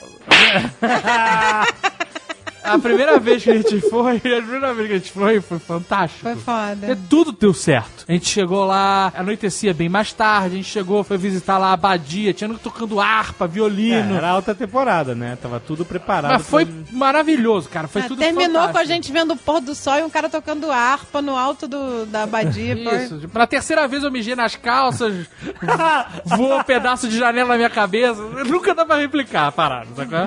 A 2.63 2.77
primeira 2.77 3.17
vez 3.19 3.43
que 3.43 3.49
a 3.51 3.55
gente 3.55 3.79
foi, 3.81 4.17
a 4.17 4.19
primeira 4.19 4.73
vez 4.73 4.87
que 4.87 4.93
a 4.93 4.97
gente 4.97 5.11
foi, 5.11 5.41
foi 5.41 5.59
fantástico. 5.59 6.21
Foi 6.21 6.33
E 6.33 6.35
foda. 6.35 6.97
tudo 7.09 7.31
deu 7.31 7.53
certo. 7.53 8.05
A 8.07 8.11
gente 8.11 8.27
chegou 8.27 8.65
lá, 8.65 9.11
anoitecia 9.15 9.73
bem 9.73 9.87
mais 9.89 10.11
tarde, 10.13 10.55
a 10.55 10.57
gente 10.57 10.69
chegou, 10.69 11.03
foi 11.03 11.17
visitar 11.17 11.57
lá 11.57 11.67
a 11.69 11.73
abadia, 11.73 12.33
tinha 12.33 12.49
tocando 12.55 12.99
harpa, 12.99 13.45
É, 13.45 13.47
violino. 13.47 14.15
era 14.15 14.29
alta 14.29 14.53
temporada, 14.53 15.15
né? 15.15 15.37
Tava 15.41 15.59
tudo 15.59 15.85
preparado. 15.85 16.31
Mas 16.31 16.47
foi 16.47 16.65
pra- 16.65 16.73
maravilhoso, 16.91 17.69
cara. 17.69 17.87
Foi 17.87 18.01
Ah, 18.01 18.07
tudo 18.07 18.19
Terminou 18.19 18.47
fantástico. 18.47 18.73
com 18.73 18.79
a 18.79 18.83
gente 18.85 19.11
vendo 19.11 19.33
o 19.33 19.37
pôr 19.37 19.61
do 19.61 19.73
sol 19.75 19.95
e 19.97 20.03
um 20.03 20.09
cara 20.09 20.29
tocando 20.29 20.71
harpa 20.71 21.21
no 21.21 21.35
alto 21.35 21.67
do, 21.67 22.05
da 22.05 22.23
abadia. 22.23 22.75
Foi- 22.83 23.03
Isso. 23.05 23.27
Pela 23.29 23.47
terceira 23.47 23.87
vez 23.87 24.03
eu 24.03 24.11
mijei 24.11 24.35
nas 24.35 24.55
calças, 24.55 25.27
voou 26.37 26.59
um 26.59 26.63
pedaço 26.63 27.07
de 27.07 27.17
janela 27.17 27.49
na 27.49 27.55
minha 27.55 27.69
cabeça. 27.69 28.21
Nunca 28.47 28.73
dá 28.75 28.85
pra 28.85 28.97
replicar 28.97 29.47
a 29.47 29.51
parada, 29.51 29.87
sacou? 29.95 30.19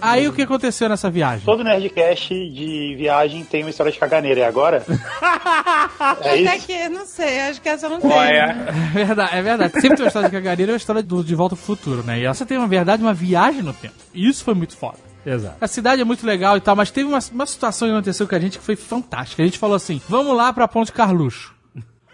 Aí 0.00 0.26
o 0.28 0.32
que 0.32 0.42
aconteceu 0.42 0.88
nessa 0.88 1.03
viagem? 1.10 1.44
Todo 1.44 1.64
Nerdcast 1.64 2.28
de 2.28 2.94
viagem 2.96 3.44
tem 3.44 3.62
uma 3.62 3.70
história 3.70 3.92
de 3.92 3.98
caganeira, 3.98 4.40
é 4.40 4.46
agora? 4.46 4.84
é 4.88 4.94
Até 5.98 6.56
isso? 6.56 6.66
que, 6.66 6.88
não 6.88 7.06
sei, 7.06 7.40
acho 7.42 7.60
que 7.60 7.68
essa 7.68 7.88
não 7.88 8.00
tem. 8.00 8.10
Olha, 8.10 8.56
É 8.68 9.04
verdade, 9.04 9.36
é 9.36 9.42
verdade. 9.42 9.72
Sempre 9.72 9.96
tem 9.96 10.04
uma 10.04 10.08
história 10.08 10.28
de 10.28 10.34
caganeira 10.34 10.72
é 10.72 10.74
uma 10.74 10.78
história 10.78 11.02
do 11.02 11.24
De 11.24 11.34
Volta 11.34 11.54
ao 11.54 11.58
Futuro, 11.58 12.02
né? 12.02 12.20
E 12.20 12.26
essa 12.26 12.44
tem, 12.46 12.58
na 12.58 12.66
verdade, 12.66 13.02
uma 13.02 13.14
viagem 13.14 13.62
no 13.62 13.72
tempo. 13.72 13.94
E 14.12 14.28
isso 14.28 14.44
foi 14.44 14.54
muito 14.54 14.76
foda. 14.76 14.98
Exato. 15.26 15.56
A 15.60 15.66
cidade 15.66 16.02
é 16.02 16.04
muito 16.04 16.26
legal 16.26 16.56
e 16.56 16.60
tal, 16.60 16.76
mas 16.76 16.90
teve 16.90 17.08
uma, 17.08 17.18
uma 17.32 17.46
situação 17.46 17.88
que 17.88 17.94
aconteceu 17.94 18.28
com 18.28 18.34
a 18.34 18.38
gente 18.38 18.58
que 18.58 18.64
foi 18.64 18.76
fantástica. 18.76 19.42
A 19.42 19.46
gente 19.46 19.58
falou 19.58 19.76
assim: 19.76 20.00
vamos 20.08 20.36
lá 20.36 20.52
pra 20.52 20.68
Ponte 20.68 20.92
Carluxo. 20.92 21.53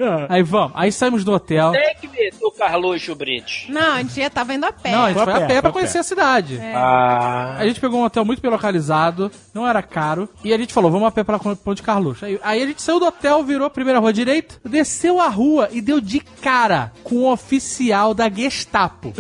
Aí 0.29 0.43
vamos. 0.43 0.73
Aí 0.75 0.91
saímos 0.93 1.25
do 1.25 1.33
hotel. 1.33 1.73
tem 1.73 1.95
que 2.01 2.07
ver 2.09 2.33
o 2.43 2.51
Carluxo 2.51 3.15
Brite. 3.15 3.71
Não, 3.71 3.95
a 3.95 3.99
gente 3.99 4.21
já 4.21 4.31
tava 4.31 4.55
indo 4.55 4.65
a 4.67 4.73
pé. 4.73 4.93
Não, 4.93 5.05
a 5.05 5.09
gente 5.09 5.17
Foi 5.17 5.25
foi 5.25 5.33
a 5.35 5.41
pé, 5.41 5.47
pé 5.47 5.53
foi 5.55 5.63
pra 5.63 5.73
conhecer 5.73 5.93
pé. 5.95 5.99
a 5.99 6.03
cidade. 6.03 6.61
Ah. 6.75 7.57
A 7.59 7.67
gente 7.67 7.81
pegou 7.81 8.01
um 8.01 8.05
hotel 8.05 8.25
muito 8.25 8.41
bem 8.41 8.51
localizado, 8.51 9.31
não 9.55 9.67
era 9.67 9.83
caro, 9.83 10.29
e 10.45 10.53
a 10.53 10.59
gente 10.59 10.73
falou, 10.73 10.91
vamos 10.91 11.09
a 11.09 11.11
pé 11.11 11.23
pra 11.25 11.39
Ponte 11.39 11.83
Carluxo. 11.83 12.25
Aí, 12.25 12.39
aí 12.43 12.63
a 12.63 12.67
gente 12.67 12.83
saiu 12.83 12.99
do 12.99 13.07
hotel, 13.07 13.43
virou 13.45 13.67
a 13.67 13.71
primeira 13.71 13.99
rua 13.99 14.13
direita, 14.13 14.57
desceu 14.65 15.21
a 15.21 15.29
rua 15.29 15.69
e 15.73 15.81
deu 15.81 16.01
de 16.01 16.21
cara 16.21 16.93
com 17.03 17.17
o 17.17 17.33
oficial 17.33 18.15
da 18.15 18.29
Gestapo. 18.31 19.13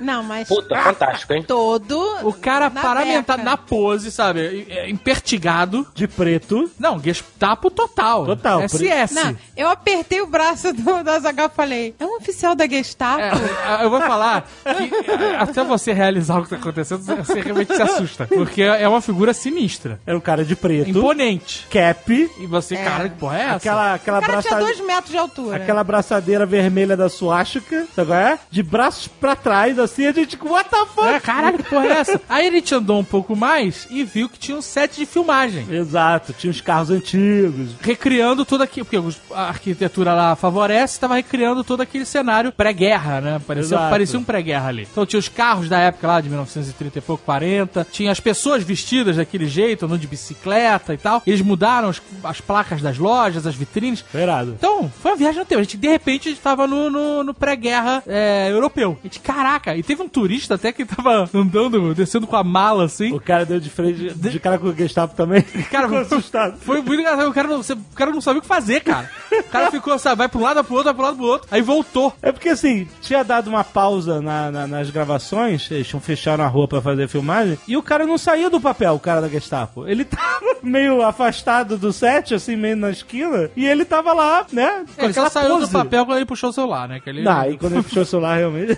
Não, 0.00 0.22
mas 0.22 0.48
Puta, 0.48 0.76
fantástico, 0.82 1.32
hein? 1.32 1.42
todo. 1.46 1.98
O 2.22 2.32
cara 2.32 2.70
Na 2.70 2.80
paramentado 2.80 3.38
beca. 3.38 3.50
na 3.50 3.56
pose, 3.56 4.10
sabe? 4.10 4.66
é, 4.68 4.88
Impertigado. 4.88 5.86
De 5.94 6.06
preto. 6.06 6.70
Não, 6.78 6.98
Gestapo 7.02 7.70
total. 7.70 8.24
Total, 8.26 8.60
SS. 8.68 9.14
Não, 9.14 9.36
eu 9.56 9.68
apertei 9.68 10.20
o 10.20 10.26
braço 10.26 10.72
do, 10.72 11.02
da 11.02 11.18
Zagal 11.18 11.46
e 11.52 11.56
falei: 11.56 11.94
é 11.98 12.04
um 12.04 12.16
oficial 12.16 12.54
da 12.54 12.66
Gestapo? 12.68 13.20
É, 13.22 13.84
eu 13.84 13.90
vou 13.90 14.00
falar 14.00 14.46
que 14.64 15.10
é, 15.10 15.36
até 15.36 15.64
você 15.64 15.92
realizar 15.92 16.38
o 16.38 16.44
que 16.44 16.50
tá 16.50 16.56
acontecendo, 16.56 17.02
você 17.02 17.40
realmente 17.40 17.74
se 17.74 17.82
assusta. 17.82 18.26
Porque 18.26 18.62
é 18.62 18.88
uma 18.88 19.00
figura 19.00 19.32
sinistra. 19.32 20.00
Era 20.06 20.16
um 20.16 20.20
cara 20.20 20.44
de 20.44 20.54
preto. 20.56 20.90
Imponente. 20.90 21.66
Cap. 21.70 22.30
E 22.38 22.46
você, 22.46 22.74
É. 22.76 22.84
cara, 22.84 23.08
que 23.08 23.16
porra 23.16 23.38
é 23.38 23.42
essa? 23.42 23.56
Aquela, 23.56 23.94
aquela, 23.94 24.18
o 24.18 24.22
cara 24.22 24.42
tinha 24.42 24.58
dois 24.58 24.80
metros 24.80 25.10
de 25.10 25.18
altura. 25.18 25.56
aquela 25.56 25.82
braçadeira 25.84 26.46
vermelha 26.46 26.96
da 26.96 27.08
suástica, 27.08 27.86
sabe 27.94 28.08
qual 28.08 28.18
é? 28.18 28.38
De 28.50 28.62
braços 28.62 29.08
pra 29.08 29.34
trás, 29.36 29.78
assim, 29.78 29.87
a 30.06 30.12
gente, 30.12 30.38
what 30.42 30.68
the 30.70 30.86
fuck? 30.94 31.08
É, 31.08 31.20
caralho, 31.20 31.58
que 31.58 31.64
porra 31.64 31.86
é 31.86 31.90
essa? 31.92 32.20
Aí 32.28 32.48
a 32.48 32.50
gente 32.50 32.74
andou 32.74 32.98
um 33.00 33.04
pouco 33.04 33.34
mais 33.36 33.86
e 33.90 34.04
viu 34.04 34.28
que 34.28 34.38
tinha 34.38 34.56
um 34.56 34.62
set 34.62 34.96
de 34.96 35.06
filmagem. 35.06 35.66
Exato, 35.70 36.32
tinha 36.32 36.50
uns 36.50 36.60
carros 36.60 36.90
antigos. 36.90 37.70
Recriando 37.80 38.44
todo 38.44 38.62
aquilo, 38.62 38.84
porque 38.86 38.98
os- 38.98 39.20
a 39.32 39.48
arquitetura 39.48 40.14
lá 40.14 40.36
favorece, 40.36 40.94
estava 40.94 41.14
recriando 41.16 41.62
todo 41.64 41.80
aquele 41.80 42.04
cenário 42.04 42.52
pré-guerra, 42.52 43.20
né? 43.20 43.40
Parecia, 43.46 43.76
Exato. 43.76 43.90
parecia 43.90 44.18
um 44.18 44.24
pré-guerra 44.24 44.68
ali. 44.68 44.86
Então 44.90 45.04
tinha 45.06 45.18
os 45.20 45.28
carros 45.28 45.68
da 45.68 45.78
época 45.78 46.06
lá, 46.06 46.20
de 46.20 46.28
1930 46.28 46.98
e 46.98 47.02
pouco, 47.02 47.24
40, 47.24 47.86
tinha 47.90 48.10
as 48.12 48.20
pessoas 48.20 48.62
vestidas 48.62 49.16
daquele 49.16 49.46
jeito, 49.46 49.86
andando 49.86 50.00
de 50.00 50.06
bicicleta 50.06 50.94
e 50.94 50.98
tal. 50.98 51.22
Eles 51.26 51.40
mudaram 51.40 51.88
as, 51.88 52.00
as 52.24 52.40
placas 52.40 52.80
das 52.82 52.98
lojas, 52.98 53.46
as 53.46 53.54
vitrines. 53.54 54.04
Foi 54.10 54.22
irado. 54.22 54.54
Então, 54.58 54.90
foi 55.02 55.12
uma 55.12 55.16
viagem 55.16 55.38
no 55.40 55.44
tempo. 55.46 55.60
A 55.60 55.64
gente, 55.64 55.76
de 55.76 55.88
repente, 55.88 56.28
a 56.28 56.32
gente 56.32 56.40
tava 56.40 56.66
no, 56.66 56.90
no, 56.90 57.24
no 57.24 57.34
pré-guerra 57.34 58.02
é, 58.06 58.48
europeu. 58.50 58.96
A 59.00 59.02
gente, 59.06 59.20
caraca, 59.20 59.76
e 59.78 59.82
teve 59.82 60.02
um 60.02 60.08
turista 60.08 60.54
até 60.54 60.72
que 60.72 60.84
tava 60.84 61.28
andando, 61.34 61.94
descendo 61.94 62.26
com 62.26 62.36
a 62.36 62.44
mala 62.44 62.84
assim. 62.84 63.12
O 63.12 63.20
cara 63.20 63.44
deu 63.44 63.60
de 63.60 63.70
frente, 63.70 64.12
de 64.14 64.40
cara 64.40 64.58
com 64.58 64.68
o 64.68 64.74
Gestapo 64.74 65.14
também. 65.14 65.42
Cara, 65.70 65.86
Ficou 65.88 66.00
assustado. 66.02 66.58
Foi 66.60 66.80
muito 66.82 67.00
engraçado. 67.00 67.28
O 67.28 67.32
cara, 67.32 67.48
não, 67.48 67.60
o 67.60 67.94
cara 67.94 68.10
não 68.10 68.20
sabia 68.20 68.38
o 68.38 68.42
que 68.42 68.48
fazer, 68.48 68.80
cara. 68.80 69.10
O 69.32 69.42
cara 69.44 69.70
ficou, 69.70 69.98
sabe, 69.98 70.16
vai 70.18 70.28
pra 70.28 70.38
um 70.38 70.42
lado, 70.42 70.54
vai 70.56 70.64
pro 70.64 70.74
outro, 70.74 70.84
vai 70.86 70.94
pro 70.94 71.02
lado, 71.04 71.16
pro 71.16 71.26
outro. 71.26 71.48
Aí 71.50 71.60
voltou. 71.62 72.12
É 72.22 72.32
porque 72.32 72.48
assim, 72.50 72.86
tinha 73.00 73.22
dado 73.22 73.48
uma 73.48 73.64
pausa 73.64 74.20
na- 74.20 74.50
na- 74.50 74.66
nas 74.66 74.90
gravações, 74.90 75.70
eles 75.70 75.86
tinham 75.86 76.00
fechado 76.00 76.40
a 76.42 76.46
rua 76.46 76.66
pra 76.68 76.80
fazer 76.80 77.08
filmagem, 77.08 77.58
e 77.66 77.76
o 77.76 77.82
cara 77.82 78.06
não 78.06 78.18
saía 78.18 78.48
do 78.50 78.60
papel, 78.60 78.94
o 78.94 79.00
cara 79.00 79.20
da 79.20 79.28
Gestapo. 79.28 79.86
Ele 79.86 80.04
tava 80.06 80.56
meio 80.62 81.02
afastado 81.02 81.76
do 81.78 81.92
set, 81.92 82.34
assim, 82.34 82.56
meio 82.56 82.76
na 82.76 82.90
esquina, 82.90 83.50
e 83.56 83.66
ele 83.66 83.84
tava 83.84 84.12
lá, 84.12 84.46
né, 84.52 84.84
com 84.96 85.04
Ele 85.04 85.12
só 85.12 85.20
aquela 85.26 85.30
saiu 85.30 85.54
pose. 85.58 85.66
do 85.66 85.72
papel 85.72 86.04
quando 86.06 86.16
ele 86.18 86.26
puxou 86.26 86.50
o 86.50 86.52
celular, 86.52 86.88
né? 86.88 87.00
Que 87.00 87.10
ele... 87.10 87.22
Não, 87.22 87.50
e 87.50 87.56
quando 87.58 87.74
ele 87.74 87.82
puxou 87.82 88.02
o 88.02 88.06
celular, 88.06 88.36
realmente... 88.38 88.76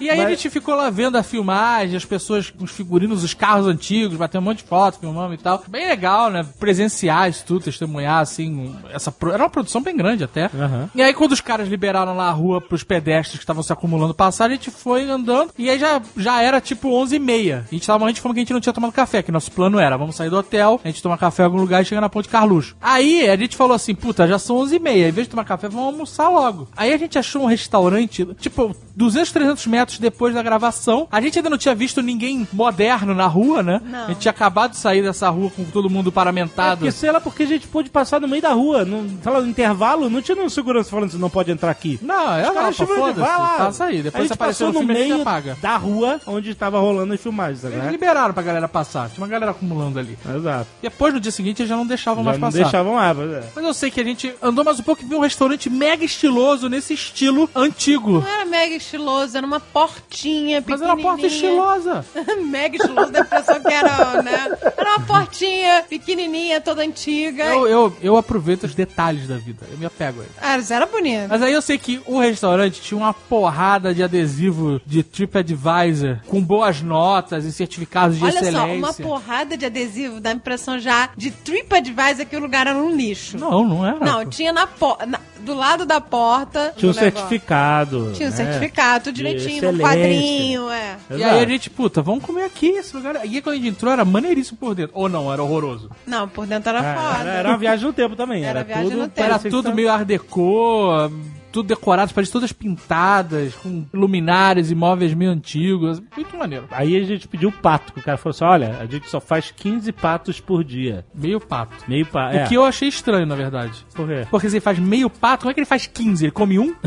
E 0.00 0.10
aí 0.10 0.19
A 0.26 0.30
gente 0.30 0.50
ficou 0.50 0.74
lá 0.74 0.90
vendo 0.90 1.16
a 1.16 1.22
filmagem, 1.22 1.96
as 1.96 2.04
pessoas, 2.04 2.52
os 2.60 2.70
figurinos, 2.70 3.22
os 3.24 3.34
carros 3.34 3.66
antigos, 3.66 4.16
batendo 4.16 4.42
um 4.42 4.44
monte 4.46 4.58
de 4.58 4.64
foto, 4.64 4.98
filmando 4.98 5.34
e 5.34 5.38
tal. 5.38 5.62
Bem 5.68 5.86
legal, 5.86 6.30
né? 6.30 6.44
Presenciar 6.58 7.28
isso 7.28 7.44
tudo, 7.46 7.64
testemunhar, 7.64 8.20
assim, 8.20 8.74
essa... 8.92 9.10
pro- 9.10 9.32
Era 9.32 9.42
uma 9.44 9.50
produção 9.50 9.82
bem 9.82 9.96
grande 9.96 10.22
até. 10.24 10.44
Aham. 10.54 10.88
E 10.94 11.02
aí 11.02 11.12
quando 11.14 11.32
os 11.32 11.40
caras 11.40 11.68
liberaram 11.68 12.16
lá 12.16 12.28
a 12.28 12.32
rua 12.32 12.60
pros 12.60 12.82
pedestres 12.84 13.38
que 13.38 13.42
estavam 13.44 13.62
se 13.62 13.72
acumulando 13.72 14.14
passar, 14.14 14.46
a 14.46 14.48
gente 14.50 14.70
foi 14.70 15.08
andando 15.08 15.52
e 15.58 15.68
aí 15.70 15.78
já, 15.78 16.00
já 16.16 16.42
era 16.42 16.60
tipo 16.60 16.92
11 16.92 17.16
e 17.16 17.18
meia. 17.18 17.64
A 17.70 17.74
gente 17.74 17.86
tava 17.86 17.98
morrendo 17.98 18.14
de 18.16 18.20
fome 18.20 18.34
que 18.34 18.40
a 18.40 18.42
gente 18.42 18.52
não 18.52 18.60
tinha 18.60 18.72
tomado 18.72 18.92
café, 18.92 19.22
que 19.22 19.32
nosso 19.32 19.50
plano 19.52 19.78
era, 19.78 19.96
vamos 19.96 20.16
sair 20.16 20.30
do 20.30 20.36
hotel, 20.36 20.80
a 20.84 20.88
gente 20.88 21.02
tomar 21.02 21.18
café 21.18 21.42
em 21.42 21.46
algum 21.46 21.58
lugar 21.58 21.82
e 21.82 21.84
chegar 21.84 22.00
na 22.00 22.08
Ponte 22.08 22.28
Carluxo. 22.28 22.76
Aí 22.80 23.28
a 23.28 23.36
gente 23.36 23.56
falou 23.56 23.74
assim, 23.74 23.94
puta, 23.94 24.26
já 24.28 24.38
são 24.38 24.56
11 24.58 24.76
e 24.76 24.78
meia, 24.78 25.08
em 25.08 25.12
vez 25.12 25.26
de 25.26 25.30
tomar 25.30 25.44
café, 25.44 25.68
vamos 25.68 25.86
almoçar 25.86 26.28
logo. 26.28 26.68
Aí 26.76 26.92
a 26.92 26.96
gente 26.98 27.18
achou 27.18 27.42
um 27.42 27.46
restaurante, 27.46 28.26
tipo, 28.38 28.74
200, 28.96 29.32
300 29.32 29.66
metros 29.66 29.98
depois 30.10 30.34
da 30.34 30.42
gravação. 30.42 31.06
A 31.10 31.20
gente 31.20 31.38
ainda 31.38 31.50
não 31.50 31.58
tinha 31.58 31.74
visto 31.74 32.02
ninguém 32.02 32.46
moderno 32.52 33.14
na 33.14 33.26
rua, 33.26 33.62
né? 33.62 33.80
Não. 33.84 34.04
A 34.04 34.08
gente 34.08 34.18
tinha 34.20 34.30
acabado 34.30 34.72
de 34.72 34.76
sair 34.76 35.02
dessa 35.02 35.28
rua 35.30 35.50
com 35.50 35.64
todo 35.64 35.88
mundo 35.90 36.08
É 36.10 36.12
paramentado. 36.12 36.78
porque, 36.78 36.92
sei 36.92 37.10
lá, 37.10 37.20
porque 37.20 37.42
a 37.44 37.46
gente 37.46 37.66
pôde 37.68 37.90
passar 37.90 38.20
no 38.20 38.28
meio 38.28 38.42
da 38.42 38.52
rua, 38.52 38.84
no, 38.84 39.08
sei 39.22 39.32
lá, 39.32 39.40
no 39.40 39.48
intervalo, 39.48 40.10
não 40.10 40.20
tinha 40.22 40.34
nenhum 40.36 40.48
segurança 40.48 40.90
falando 40.90 41.06
que 41.06 41.12
você 41.12 41.20
não 41.20 41.30
pode 41.30 41.50
entrar 41.50 41.70
aqui. 41.70 41.98
Não, 42.02 42.32
é 42.34 42.50
lá, 42.50 42.72
foda-se, 42.72 43.20
vai 43.20 43.38
lá. 43.38 43.54
passa 43.56 43.84
aí. 43.84 44.00
a 44.00 44.02
Depois 44.02 44.22
gente 44.24 44.28
você 44.28 44.34
apareceu 44.34 44.66
passou 44.68 44.82
no 44.82 44.86
filme, 44.86 44.94
a 44.94 45.02
gente 45.04 45.10
meio 45.12 45.22
apaga. 45.22 45.56
da 45.60 45.76
rua 45.76 46.20
onde 46.26 46.54
tava 46.54 46.78
rolando 46.80 47.12
as 47.14 47.20
filmagens, 47.20 47.62
tá 47.62 47.68
Eles 47.68 47.90
liberaram 47.90 48.34
pra 48.34 48.42
galera 48.42 48.68
passar. 48.68 49.08
Tinha 49.10 49.22
uma 49.22 49.28
galera 49.28 49.50
acumulando 49.52 49.98
ali. 49.98 50.18
Exato. 50.36 50.66
Depois, 50.82 51.14
no 51.14 51.20
dia 51.20 51.32
seguinte, 51.32 51.60
eles 51.62 51.68
já 51.68 51.76
não 51.76 51.86
deixavam 51.86 52.22
Já 52.24 52.30
mais 52.30 52.40
não 52.40 52.48
passar. 52.48 52.62
deixavam 52.62 52.94
lá, 52.96 53.14
mas 53.14 53.30
é. 53.32 53.44
Mas 53.54 53.64
eu 53.64 53.74
sei 53.74 53.90
que 53.90 54.00
a 54.00 54.04
gente 54.04 54.34
andou 54.42 54.64
mais 54.64 54.78
um 54.80 54.82
pouco 54.82 55.02
e 55.02 55.06
viu 55.06 55.18
um 55.18 55.22
restaurante 55.22 55.68
mega 55.70 56.04
estiloso, 56.04 56.68
nesse 56.68 56.94
estilo 56.94 57.48
antigo. 57.54 58.20
Não 58.20 58.28
era 58.28 58.44
mega 58.44 58.74
estiloso, 58.74 59.36
era 59.36 59.46
uma 59.46 59.60
portinha 60.00 60.64
Mas 60.66 60.80
era 60.80 60.94
uma 60.94 61.02
porta 61.02 61.22
pequenininha. 61.22 61.50
estilosa. 61.50 62.04
mega 62.46 62.76
estiloso, 62.76 63.12
da 63.12 63.20
impressão 63.20 63.60
que 63.60 63.72
era, 63.72 64.22
né? 64.22 64.58
Era 64.76 64.96
uma 64.96 65.06
portinha 65.06 65.84
pequenininha, 65.88 66.60
toda 66.60 66.82
antiga. 66.82 67.44
Eu, 67.44 67.66
eu, 67.66 67.96
eu 68.02 68.16
aproveito 68.16 68.64
os 68.64 68.74
detalhes 68.74 69.28
da 69.28 69.36
vida. 69.36 69.66
Eu 69.70 69.78
me 69.78 69.86
apego 69.86 70.20
a 70.20 70.24
ele. 70.24 70.32
Ah, 70.40 70.58
isso 70.58 70.72
era 70.72 70.86
bonito. 70.86 71.28
Mas 71.28 71.42
aí 71.42 71.52
eu 71.52 71.62
sei 71.62 71.78
que 71.78 72.00
o 72.06 72.18
restaurante 72.18 72.80
tinha 72.80 72.98
uma 72.98 73.14
porrada 73.14 73.94
de 73.94 74.02
adesivo 74.02 74.80
de 74.86 75.02
TripAdvisor 75.02 76.18
com 76.26 76.42
boas 76.42 76.80
notas 76.80 77.44
e 77.44 77.52
certificados 77.52 78.18
de 78.18 78.24
Olha 78.24 78.30
excelência. 78.30 78.60
só, 78.60 78.66
uma 78.66 78.94
porrada 78.94 79.56
de 79.56 79.66
adesivo 79.66 80.20
dá 80.20 80.30
a 80.30 80.32
impressão 80.32 80.78
já 80.78 81.10
de 81.16 81.30
TripAdvisor 81.30 82.26
que 82.26 82.36
o 82.36 82.40
lugar 82.40 82.66
era 82.66 82.78
um 82.78 82.94
lixo. 82.94 83.38
Não, 83.38 83.64
não 83.64 83.86
era. 83.86 83.98
Não, 83.98 84.24
tinha 84.26 84.52
na 84.52 84.66
porta, 84.66 85.20
do 85.40 85.54
lado 85.54 85.84
da 85.86 86.00
porta. 86.00 86.72
Tinha 86.76 86.90
um 86.90 86.94
negócio. 86.94 87.18
certificado. 87.18 88.12
Tinha 88.14 88.28
um 88.28 88.30
né? 88.30 88.36
certificado, 88.36 89.04
tudo 89.04 89.14
De 89.14 89.22
direitinho, 89.22 89.60
excelência. 89.82 90.20
quadrinho, 90.20 90.70
é. 90.70 90.96
E 91.10 91.14
Exato. 91.14 91.34
aí 91.34 91.44
a 91.44 91.48
gente, 91.48 91.70
puta, 91.70 92.02
vamos 92.02 92.24
comer 92.24 92.44
aqui 92.44 92.68
esse 92.68 92.96
lugar. 92.96 93.16
E 93.16 93.36
aí 93.36 93.42
quando 93.42 93.54
a 93.54 93.58
gente 93.58 93.68
entrou 93.68 93.92
era 93.92 94.04
maneiríssimo 94.04 94.58
por 94.58 94.74
dentro. 94.74 94.92
Ou 94.94 95.08
não, 95.08 95.32
era 95.32 95.42
horroroso. 95.42 95.90
Não, 96.06 96.28
por 96.28 96.46
dentro 96.46 96.68
era 96.70 96.78
É, 96.78 96.94
foda. 96.94 97.20
era, 97.20 97.30
era 97.38 97.48
uma 97.48 97.58
viagem 97.58 97.86
no 97.86 97.92
tempo 97.92 98.16
também. 98.16 98.42
Era 98.44 98.60
Era, 98.60 98.64
viagem 98.66 98.84
tudo, 98.90 98.96
no 98.96 99.08
tempo. 99.08 99.20
Era 99.20 99.28
parecia 99.30 99.50
que 99.50 99.56
tudo 99.56 99.64
tava- 99.64 99.76
meio 99.76 99.90
art 99.90 100.04
deco, 100.06 101.10
tudo 101.52 101.66
decorado, 101.66 102.14
parecia 102.14 102.32
todas 102.32 102.52
pintadas, 102.52 103.54
com 103.56 103.84
luminárias 103.92 104.70
e 104.70 104.74
móveis 104.74 105.12
meio 105.14 105.32
antigos. 105.32 106.00
Muito 106.16 106.36
maneiro. 106.36 106.66
Aí 106.70 106.96
a 106.96 107.04
gente 107.04 107.26
pediu 107.26 107.50
pato, 107.50 107.92
que 107.92 107.98
o 107.98 108.02
cara 108.02 108.16
falou 108.16 108.30
assim: 108.30 108.44
olha, 108.44 108.76
a 108.80 108.86
gente 108.86 109.08
só 109.08 109.20
faz 109.20 109.50
15 109.50 109.90
patos 109.90 110.38
por 110.40 110.62
dia. 110.62 111.04
Meio 111.12 111.40
pato. 111.40 111.74
Meio 111.88 112.06
pato. 112.06 112.36
O 112.36 112.46
que 112.48 112.54
eu 112.54 112.64
achei 112.64 112.88
estranho, 112.88 113.26
na 113.26 113.34
verdade. 113.34 113.84
Por 113.94 114.06
quê? 114.06 114.26
Porque 114.30 114.48
se 114.48 114.56
ele 114.56 114.60
faz 114.60 114.78
meio 114.78 115.10
pato, 115.10 115.42
como 115.42 115.50
é 115.50 115.54
que 115.54 115.60
ele 115.60 115.66
faz 115.66 115.86
15? 115.88 116.26
Ele 116.26 116.30
come 116.32 116.58
um? 116.58 116.72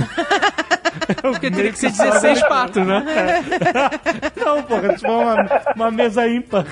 Porque 1.21 1.49
teria 1.51 1.71
que 1.71 1.77
ser 1.79 1.91
16 1.91 2.41
patos, 2.47 2.85
né? 2.85 3.03
Não, 4.43 4.63
porra, 4.63 4.93
tipo 4.95 5.11
uma, 5.11 5.35
uma 5.75 5.91
mesa 5.91 6.27
ímpar. 6.27 6.65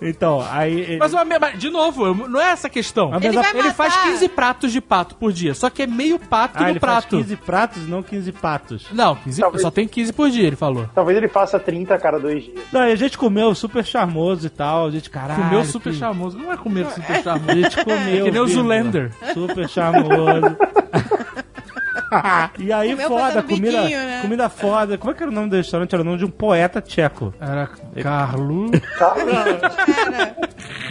então, 0.00 0.44
aí. 0.50 0.96
Mas, 0.98 1.12
uma, 1.12 1.24
me- 1.24 1.38
mas, 1.38 1.58
de 1.58 1.70
novo, 1.70 2.14
não 2.28 2.40
é 2.40 2.50
essa 2.50 2.66
a 2.66 2.70
questão. 2.70 3.10
Mas 3.10 3.24
Ele 3.24 3.38
a- 3.38 3.50
Ele 3.54 3.70
faz 3.72 3.94
matar. 3.94 4.08
15 4.10 4.28
pratos 4.28 4.72
de 4.72 4.80
pato 4.80 5.14
por 5.16 5.32
dia, 5.32 5.54
só 5.54 5.68
que 5.70 5.82
é 5.82 5.86
meio 5.86 6.18
pato 6.18 6.58
ah, 6.58 6.62
no 6.62 6.68
ele 6.70 6.80
faz 6.80 7.04
prato. 7.04 7.16
15 7.18 7.36
pratos, 7.36 7.88
não 7.88 8.02
15 8.02 8.32
patos. 8.32 8.86
Não, 8.92 9.16
15, 9.16 9.40
Talvez. 9.40 9.62
só 9.62 9.70
tem 9.70 9.86
15 9.88 10.12
por 10.12 10.30
dia, 10.30 10.46
ele 10.46 10.56
falou. 10.56 10.88
Talvez 10.94 11.16
ele 11.18 11.28
faça 11.28 11.58
30 11.58 11.94
a 11.94 11.98
cada 11.98 12.18
dois 12.18 12.44
dias. 12.44 12.60
Não, 12.72 12.86
e 12.86 12.92
a 12.92 12.96
gente 12.96 13.16
comeu 13.18 13.54
super 13.54 13.84
charmoso 13.84 14.46
e 14.46 14.50
tal. 14.50 14.86
A 14.86 14.90
gente, 14.90 15.10
caralho. 15.10 15.42
Comeu 15.42 15.64
super 15.64 15.92
que- 15.92 15.98
charmoso. 15.98 16.38
Não 16.38 16.52
é 16.52 16.56
comer 16.56 16.86
super 16.90 17.16
A 17.16 17.22
charmoso. 17.22 17.60
gente 17.60 17.84
comeu. 17.84 18.24
Que 18.24 18.30
nem 18.30 18.40
o. 18.40 18.46
Zulander. 18.52 19.10
Super 19.32 19.68
charmoso. 19.68 20.56
E 22.58 22.72
aí, 22.72 22.90
Comeu 22.90 23.08
foda, 23.08 23.42
comida, 23.42 23.82
biquinho, 23.82 23.98
né? 23.98 24.18
comida 24.22 24.48
foda. 24.48 24.98
Como 24.98 25.10
é 25.10 25.14
que 25.14 25.22
era 25.22 25.30
o 25.30 25.34
nome 25.34 25.48
do 25.50 25.56
restaurante? 25.56 25.92
Era 25.94 26.02
o 26.02 26.04
nome 26.04 26.18
de 26.18 26.24
um 26.24 26.30
poeta 26.30 26.80
tcheco. 26.80 27.32
Era 27.40 27.68
Carlo. 28.02 28.70
Cara, 28.98 29.60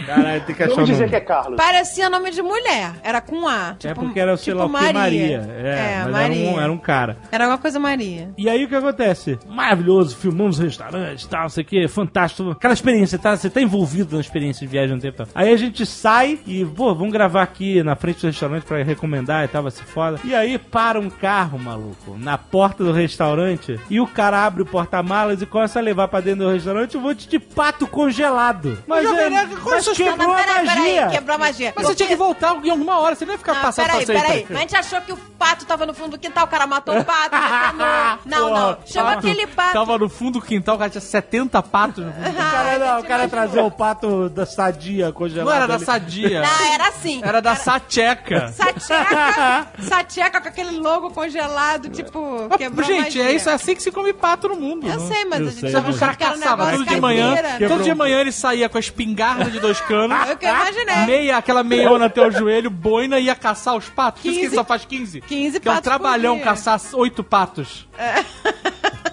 Caralho, 0.06 0.40
tem 0.44 0.54
que 0.54 0.62
achar 0.62 0.74
Vamos 0.74 0.90
dizer 0.90 1.08
que 1.08 1.16
é 1.16 1.20
Carlos. 1.20 1.56
parecia 1.56 2.08
nome 2.10 2.30
de 2.30 2.42
mulher. 2.42 2.92
Era 3.02 3.20
com 3.20 3.46
A. 3.48 3.70
É 3.70 3.88
Tipo, 3.88 4.00
porque 4.02 4.20
era, 4.20 4.36
sei 4.36 4.52
tipo 4.52 4.58
lá, 4.64 4.68
Maria. 4.68 4.92
Maria. 4.92 5.38
É, 5.38 6.00
mas 6.04 6.12
Maria. 6.12 6.42
Era, 6.48 6.56
um, 6.56 6.60
era 6.60 6.72
um 6.72 6.78
cara. 6.78 7.16
Era 7.30 7.44
alguma 7.44 7.58
coisa 7.58 7.78
Maria. 7.78 8.30
E 8.36 8.48
aí 8.48 8.64
o 8.64 8.68
que 8.68 8.74
acontece? 8.74 9.38
Maravilhoso, 9.46 10.16
filmamos 10.16 10.58
o 10.58 10.62
restaurante 10.62 11.22
e 11.22 11.28
tal, 11.28 11.42
não 11.42 11.48
sei 11.48 11.62
o 11.62 11.66
que, 11.66 11.88
fantástico. 11.88 12.50
Aquela 12.50 12.74
experiência, 12.74 13.18
tá? 13.18 13.36
Você 13.36 13.48
tá 13.50 13.60
envolvido 13.60 14.14
na 14.16 14.20
experiência 14.20 14.66
de 14.66 14.70
viagem 14.70 14.96
um 14.96 14.98
tempo. 15.00 15.18
Tá? 15.18 15.26
Aí 15.34 15.52
a 15.52 15.56
gente 15.56 15.84
sai 15.86 16.38
e, 16.46 16.64
pô, 16.64 16.94
vamos 16.94 17.12
gravar 17.12 17.42
aqui 17.42 17.82
na 17.82 17.94
frente 17.96 18.20
do 18.20 18.26
restaurante 18.26 18.64
pra 18.64 18.82
recomendar 18.82 19.44
e 19.44 19.48
tal, 19.48 19.62
vai 19.62 19.70
ser 19.72 19.84
foda. 19.84 20.18
E 20.24 20.34
aí 20.34 20.58
para 20.58 20.98
um 21.00 21.10
carro, 21.12 21.58
maluco, 21.58 22.16
na 22.18 22.36
porta 22.36 22.82
do 22.82 22.92
restaurante 22.92 23.78
e 23.88 24.00
o 24.00 24.06
cara 24.06 24.44
abre 24.44 24.62
o 24.62 24.66
porta-malas 24.66 25.40
e 25.42 25.46
começa 25.46 25.78
a 25.78 25.82
levar 25.82 26.08
pra 26.08 26.20
dentro 26.20 26.44
do 26.46 26.50
restaurante 26.52 26.96
um 26.96 27.00
monte 27.00 27.28
de 27.28 27.38
pato 27.38 27.86
congelado. 27.86 28.82
Mas, 28.86 29.04
é, 29.06 29.08
qual 29.08 29.18
é 29.20 29.26
a 29.26 29.46
mas 29.82 29.88
quebrou 29.88 30.32
a 30.32 30.36
Peraí, 30.36 30.66
magia. 30.66 30.82
peraí, 30.94 31.10
quebrou 31.10 31.34
a 31.34 31.38
magia. 31.38 31.72
Mas 31.76 31.86
você 31.86 31.94
tinha 31.94 32.08
que 32.08 32.16
voltar 32.16 32.56
em 32.64 32.70
alguma 32.70 32.98
hora, 32.98 33.14
você 33.14 33.24
não 33.24 33.32
ia 33.32 33.38
ficar 33.38 33.54
Não, 33.54 33.62
passando 33.62 33.86
peraí, 33.86 34.06
pra 34.06 34.14
peraí. 34.20 34.46
Mas 34.48 34.56
a 34.56 34.60
gente 34.60 34.76
achou 34.76 35.00
que 35.02 35.12
o 35.12 35.16
pato 35.16 35.64
tava 35.66 35.86
no 35.86 35.94
fundo 35.94 36.12
do 36.12 36.18
quintal, 36.18 36.44
o 36.44 36.48
cara 36.48 36.66
matou 36.66 36.98
o 36.98 37.04
pato. 37.04 37.36
no- 37.36 37.82
Não, 38.30 38.50
não. 38.50 38.78
Chegou 38.86 39.08
Pato. 39.10 39.18
aquele 39.26 39.46
pato. 39.46 39.72
Tava 39.72 39.98
no 39.98 40.08
fundo 40.08 40.38
do 40.38 40.42
quintal, 40.44 40.76
o 40.76 40.78
cara 40.78 40.90
tinha 40.90 41.00
70 41.00 41.62
patos 41.62 42.04
no 42.04 42.12
fundo. 42.12 42.22
O 42.42 42.50
cara, 42.52 42.78
não, 42.78 43.00
o 43.00 43.04
cara 43.04 43.28
trazia 43.28 43.62
o 43.64 43.70
pato 43.70 44.28
da 44.28 44.44
sadia 44.46 45.12
congelado. 45.12 45.46
Não 45.46 45.52
era 45.54 45.66
da 45.66 45.78
sadia. 45.78 46.40
Não, 46.42 46.72
era 46.74 46.88
assim. 46.88 47.20
Era 47.24 47.40
da 47.40 47.54
sacheca. 47.56 48.48
Sateca, 48.48 49.68
sateca 49.82 50.40
com 50.40 50.48
aquele 50.48 50.78
logo 50.78 51.01
congelado, 51.10 51.88
tipo, 51.90 52.48
quebrou 52.56 52.86
Gente, 52.86 53.02
magia. 53.18 53.24
é 53.24 53.32
isso, 53.34 53.48
é 53.50 53.52
assim 53.54 53.74
que 53.74 53.82
se 53.82 53.90
come 53.90 54.12
pato 54.12 54.48
no 54.48 54.56
mundo. 54.56 54.86
Eu 54.86 54.98
não? 54.98 55.08
sei, 55.08 55.24
mas 55.24 55.40
Eu 55.40 55.46
a 55.46 55.50
gente 55.50 55.60
sei, 55.60 55.72
tava 55.72 55.90
O 55.90 55.98
cara 55.98 56.14
que 56.14 56.24
um 56.24 56.28
caçava 56.28 56.70
todo 56.72 56.84
de 56.86 57.00
manhã. 57.00 57.34
caipira. 57.34 57.68
Todo 57.68 57.82
de 57.82 57.94
manhã 57.94 58.20
ele 58.20 58.32
saía 58.32 58.68
com 58.68 58.76
a 58.76 58.80
espingarda 58.80 59.50
de 59.50 59.60
dois 59.60 59.80
canos. 59.80 60.28
É 60.28 60.32
o 60.32 60.36
que 60.36 60.46
eu 60.46 60.50
imaginei. 60.50 61.06
Meia, 61.06 61.36
aquela 61.36 61.62
meiona 61.62 62.06
até 62.06 62.26
o 62.26 62.30
joelho, 62.30 62.70
boina 62.70 63.18
ia 63.18 63.34
caçar 63.34 63.76
os 63.76 63.88
patos. 63.88 64.22
Por 64.22 64.28
isso 64.28 64.38
que 64.38 64.44
ele 64.46 64.50
15 64.50 64.56
só 64.56 64.64
faz 64.64 64.84
15. 64.84 65.20
15 65.22 65.60
Que 65.60 65.68
é 65.68 65.70
um 65.70 65.74
patos 65.74 65.90
por 65.92 65.98
trabalhão 65.98 66.38
caçar 66.40 66.80
oito 66.94 67.22
patos. 67.24 67.86
Ah, 67.98 68.22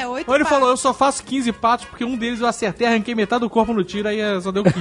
É, 0.00 0.06
oito 0.06 0.28
Ou 0.28 0.34
ele 0.34 0.44
falou, 0.44 0.68
eu 0.70 0.76
só 0.76 0.92
faço 0.94 1.22
15 1.24 1.52
patos 1.52 1.86
porque 1.86 2.04
um 2.04 2.16
deles 2.16 2.40
eu 2.40 2.46
acertei, 2.46 2.86
arranquei 2.86 3.14
metade 3.14 3.40
do 3.40 3.50
corpo 3.50 3.72
no 3.72 3.82
tiro, 3.84 4.08
aí 4.08 4.18
só 4.40 4.50
deu 4.52 4.64
15. 4.64 4.76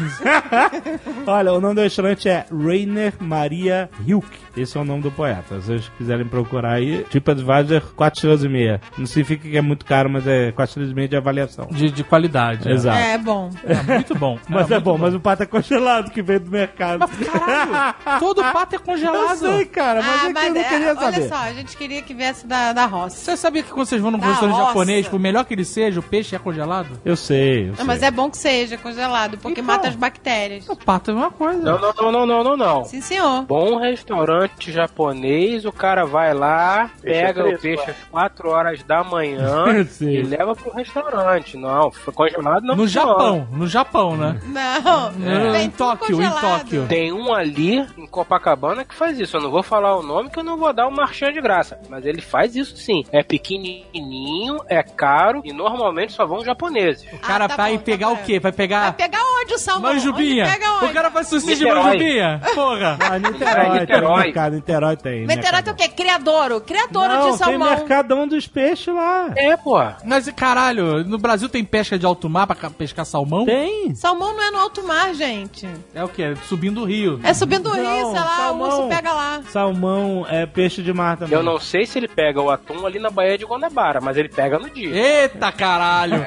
Olha, 1.28 1.54
o 1.54 1.62
nome 1.62 1.76
do 1.76 1.82
restaurante 1.82 2.28
é 2.30 2.46
Rainer 2.52 3.14
Maria 3.20 3.90
Hilk. 4.06 4.28
Esse 4.56 4.78
é 4.78 4.82
o 4.82 4.86
nome 4.86 5.02
do 5.04 5.12
poeta. 5.12 5.60
Se 5.62 5.68
vocês 5.68 5.92
quiserem 5.98 6.26
procurar 6.26 6.74
aí, 6.74 7.04
TripAdvisor 7.10 7.82
4 7.96 8.18
estrelas 8.18 8.44
e 8.44 8.50
meia. 8.50 8.82
Não 8.98 9.06
significa 9.06 9.48
que 9.50 9.58
é 9.58 9.62
muito 9.62 9.86
caro, 9.86 10.10
mas 10.10 10.26
é 10.28 10.52
4 10.52 10.70
estrelas 10.72 10.92
e 10.92 10.96
meia 10.96 11.08
de 11.08 11.18
avaliação. 11.18 11.68
de, 11.72 11.92
de 11.92 12.04
qualidade. 12.04 12.68
é. 12.70 12.72
Exato. 12.72 12.98
É, 12.98 13.18
bom. 13.18 13.50
É, 13.66 13.84
muito 13.94 14.16
bom. 14.16 14.40
Mas 14.50 14.70
é, 14.72 14.76
muito 14.76 14.84
bom, 14.84 14.98
mas 14.98 15.14
o 15.14 15.20
pato 15.20 15.44
é 15.44 15.46
congelado 15.46 16.12
que 16.12 16.22
veio 16.22 16.40
do 16.40 16.50
mercado. 16.52 17.06
Caralho, 17.08 17.96
todo 18.20 18.42
pato 18.44 18.76
é 18.76 18.78
Eu 18.78 18.82
congelado. 18.82 19.38
sei, 19.38 19.66
cara, 19.66 20.02
mas 20.02 20.10
ah, 20.22 20.24
é 20.24 20.28
que 20.28 20.34
mas 20.34 20.46
eu 20.48 20.54
não 20.54 20.62
é, 20.62 20.64
queria 20.64 20.88
olha 20.90 21.00
saber. 21.00 21.28
só, 21.30 21.36
a 21.36 21.54
gente 21.54 21.78
queria 21.78 22.02
que 22.02 22.14
viesse 22.14 22.46
da, 22.48 22.74
da 22.74 22.86
roça. 22.86 23.18
Você 23.18 23.38
sabia 23.38 23.64
que 23.64 23.70
quando 23.72 23.88
vocês 23.88 24.02
vão 24.02 24.12
num 24.12 24.20
Da 24.20 24.28
restaurante 24.28 24.56
roça. 24.56 24.68
japonês, 24.68 25.05
por 25.08 25.20
melhor 25.20 25.46
que 25.46 25.54
ele 25.54 25.66
seja, 25.66 26.00
o 26.00 26.04
peixe 26.04 26.36
é 26.36 26.40
congelado? 26.40 27.00
Eu 27.06 27.16
sei, 27.16 27.70
eu 27.70 27.76
sei. 27.76 27.80
Não, 27.80 27.86
mas 27.86 28.02
é 28.04 28.12
bom 28.12 28.30
que 28.30 28.38
seja 28.38 28.78
congelado, 28.78 29.38
porque 29.38 29.62
Então. 29.62 29.76
mata 29.76 29.88
as 29.88 29.96
bactérias. 29.96 30.68
O 30.70 30.76
pato 30.76 31.12
é 31.12 31.14
uma 31.14 31.32
coisa. 31.32 31.60
Não, 31.60 31.80
não, 31.80 31.94
não, 31.94 32.12
não, 32.12 32.26
não, 32.26 32.44
não, 32.44 32.58
não. 32.58 32.86
Sim, 32.86 33.02
senhor. 33.02 33.44
Bom 33.44 33.78
restaurante 33.78 34.72
japonês, 34.72 35.66
o 35.66 35.72
cara 35.72 36.06
vai 36.06 36.34
lá, 36.34 36.90
Peixe 37.02 37.20
pega 37.22 37.42
fresco, 37.44 37.58
o 37.58 37.62
peixe 37.62 37.84
é. 37.88 37.92
às 37.92 37.98
4 38.10 38.50
horas 38.50 38.84
da 38.84 39.04
manhã 39.04 39.66
e 40.02 40.22
leva 40.24 40.56
pro 40.56 40.72
restaurante. 40.72 41.58
Não, 41.58 41.92
foi 41.92 42.14
congelado 42.14 42.64
não 42.64 42.76
No 42.76 42.84
funciona. 42.84 43.08
Japão, 43.12 43.48
no 43.52 43.68
Japão, 43.68 44.18
né? 44.18 44.40
Não, 44.46 45.56
É. 45.56 45.64
Em 45.64 45.70
Tóquio, 45.70 46.22
em. 46.22 46.30
Tóquio. 46.30 46.86
Tem 46.88 47.12
um 47.12 47.34
ali 47.34 47.86
em 47.98 48.06
Copacabana 48.08 48.84
que 48.86 48.94
faz 48.96 49.20
isso. 49.20 49.38
Eu 49.38 49.42
não 49.42 49.52
vou 49.52 49.64
falar 49.64 49.96
o 49.98 50.04
nome 50.04 50.30
que 50.30 50.40
eu 50.40 50.44
não 50.44 50.58
vou 50.58 50.72
dar 50.74 50.88
um 50.88 50.92
marchand 50.92 51.32
de 51.34 51.42
graça. 51.42 51.80
Mas 51.90 52.06
ele 52.06 52.22
faz 52.22 52.56
isso 52.56 52.76
sim. 52.78 53.04
É 53.12 53.24
pequenininho, 53.24 54.58
é 54.68 54.82
caro 54.96 55.42
e 55.44 55.52
normalmente 55.54 56.14
só 56.14 56.26
vão 56.26 56.44
japoneses. 56.44 57.06
O 57.14 57.18
cara 57.20 57.46
Ah, 57.46 57.50
tá 57.50 57.56
vai 57.58 57.72
bom, 57.74 57.78
tá 57.80 57.84
pegar 57.84 58.10
o 58.10 58.16
bom. 58.16 58.22
quê? 58.24 58.40
Vai 58.40 58.46
Vai 58.46 58.52
pegar 58.54 58.94
pegar 58.94 59.20
onde 59.42 59.54
o 59.54 59.58
salmão? 59.60 59.94
manjubinha? 59.94 60.46
Onde 60.46 60.54
pega 60.54 60.72
onde? 60.76 60.86
O 60.86 60.94
cara 60.94 61.12
faz 61.12 61.28
sushi 61.28 61.56
de 61.56 61.66
manjubinha? 61.66 62.42
Porra! 62.54 62.98
Ah, 63.00 63.20
Niterói, 63.20 63.70
tem 63.72 63.80
Niterói. 63.82 64.24
mercado, 64.24 64.56
Niterói 64.56 64.96
tem. 64.98 65.26
Niterói 65.28 65.64
tem 65.64 65.74
o 65.74 65.76
quê? 65.76 65.88
Criadouro. 65.90 66.62
Criadouro 66.62 67.08
Não, 67.10 67.20
de 67.22 67.28
tem 67.30 67.38
salmão. 67.38 67.70
mercadão 67.70 68.28
dos 68.28 68.48
peixes 68.48 68.94
lá. 68.94 69.32
É, 69.36 69.58
pô. 69.58 69.76
Mas, 70.04 70.30
caralho, 70.32 71.04
no 71.04 71.18
Brasil 71.18 71.50
tem 71.50 71.64
pesca 71.64 71.98
de 72.00 72.06
alto 72.06 72.30
mar 72.30 72.48
pra 72.48 72.56
ca- 72.56 72.70
pescar 72.70 73.06
salmão? 73.06 73.46
Tem. 73.46 73.94
Salmão 73.96 74.34
não 74.36 74.44
é 74.44 74.52
no 74.52 74.60
alto 74.60 74.84
mar, 74.84 75.14
gente. 75.14 75.68
É 75.94 76.04
o 76.04 76.08
quê? 76.08 76.34
Subindo 76.48 76.82
o 76.82 76.86
rio. 76.86 77.20
É 77.24 77.34
subindo 77.34 77.68
o 77.70 77.74
rio, 77.74 77.84
sei 77.84 78.20
lá, 78.20 78.38
salmão. 78.38 78.70
o 78.70 78.72
urso 78.72 78.88
pega 78.90 79.12
lá. 79.14 79.42
Salmão 79.50 80.26
é 80.30 80.46
peixe 80.46 80.82
de 80.82 80.94
mar 80.94 81.18
também. 81.18 81.34
Eu 81.36 81.44
não 81.44 81.60
sei 81.60 81.86
se 81.86 81.98
ele 81.98 82.08
pega 82.08 82.42
o 82.42 82.50
atum 82.52 82.86
ali 82.86 83.00
na 83.00 83.10
Baía 83.10 83.38
de 83.38 83.46
Guanabara, 83.46 84.00
mas 84.02 84.16
ele 84.18 84.30
pega 84.30 84.60
no 84.60 84.68
dia. 84.76 85.22
Eita 85.24 85.52
caralho! 85.52 86.26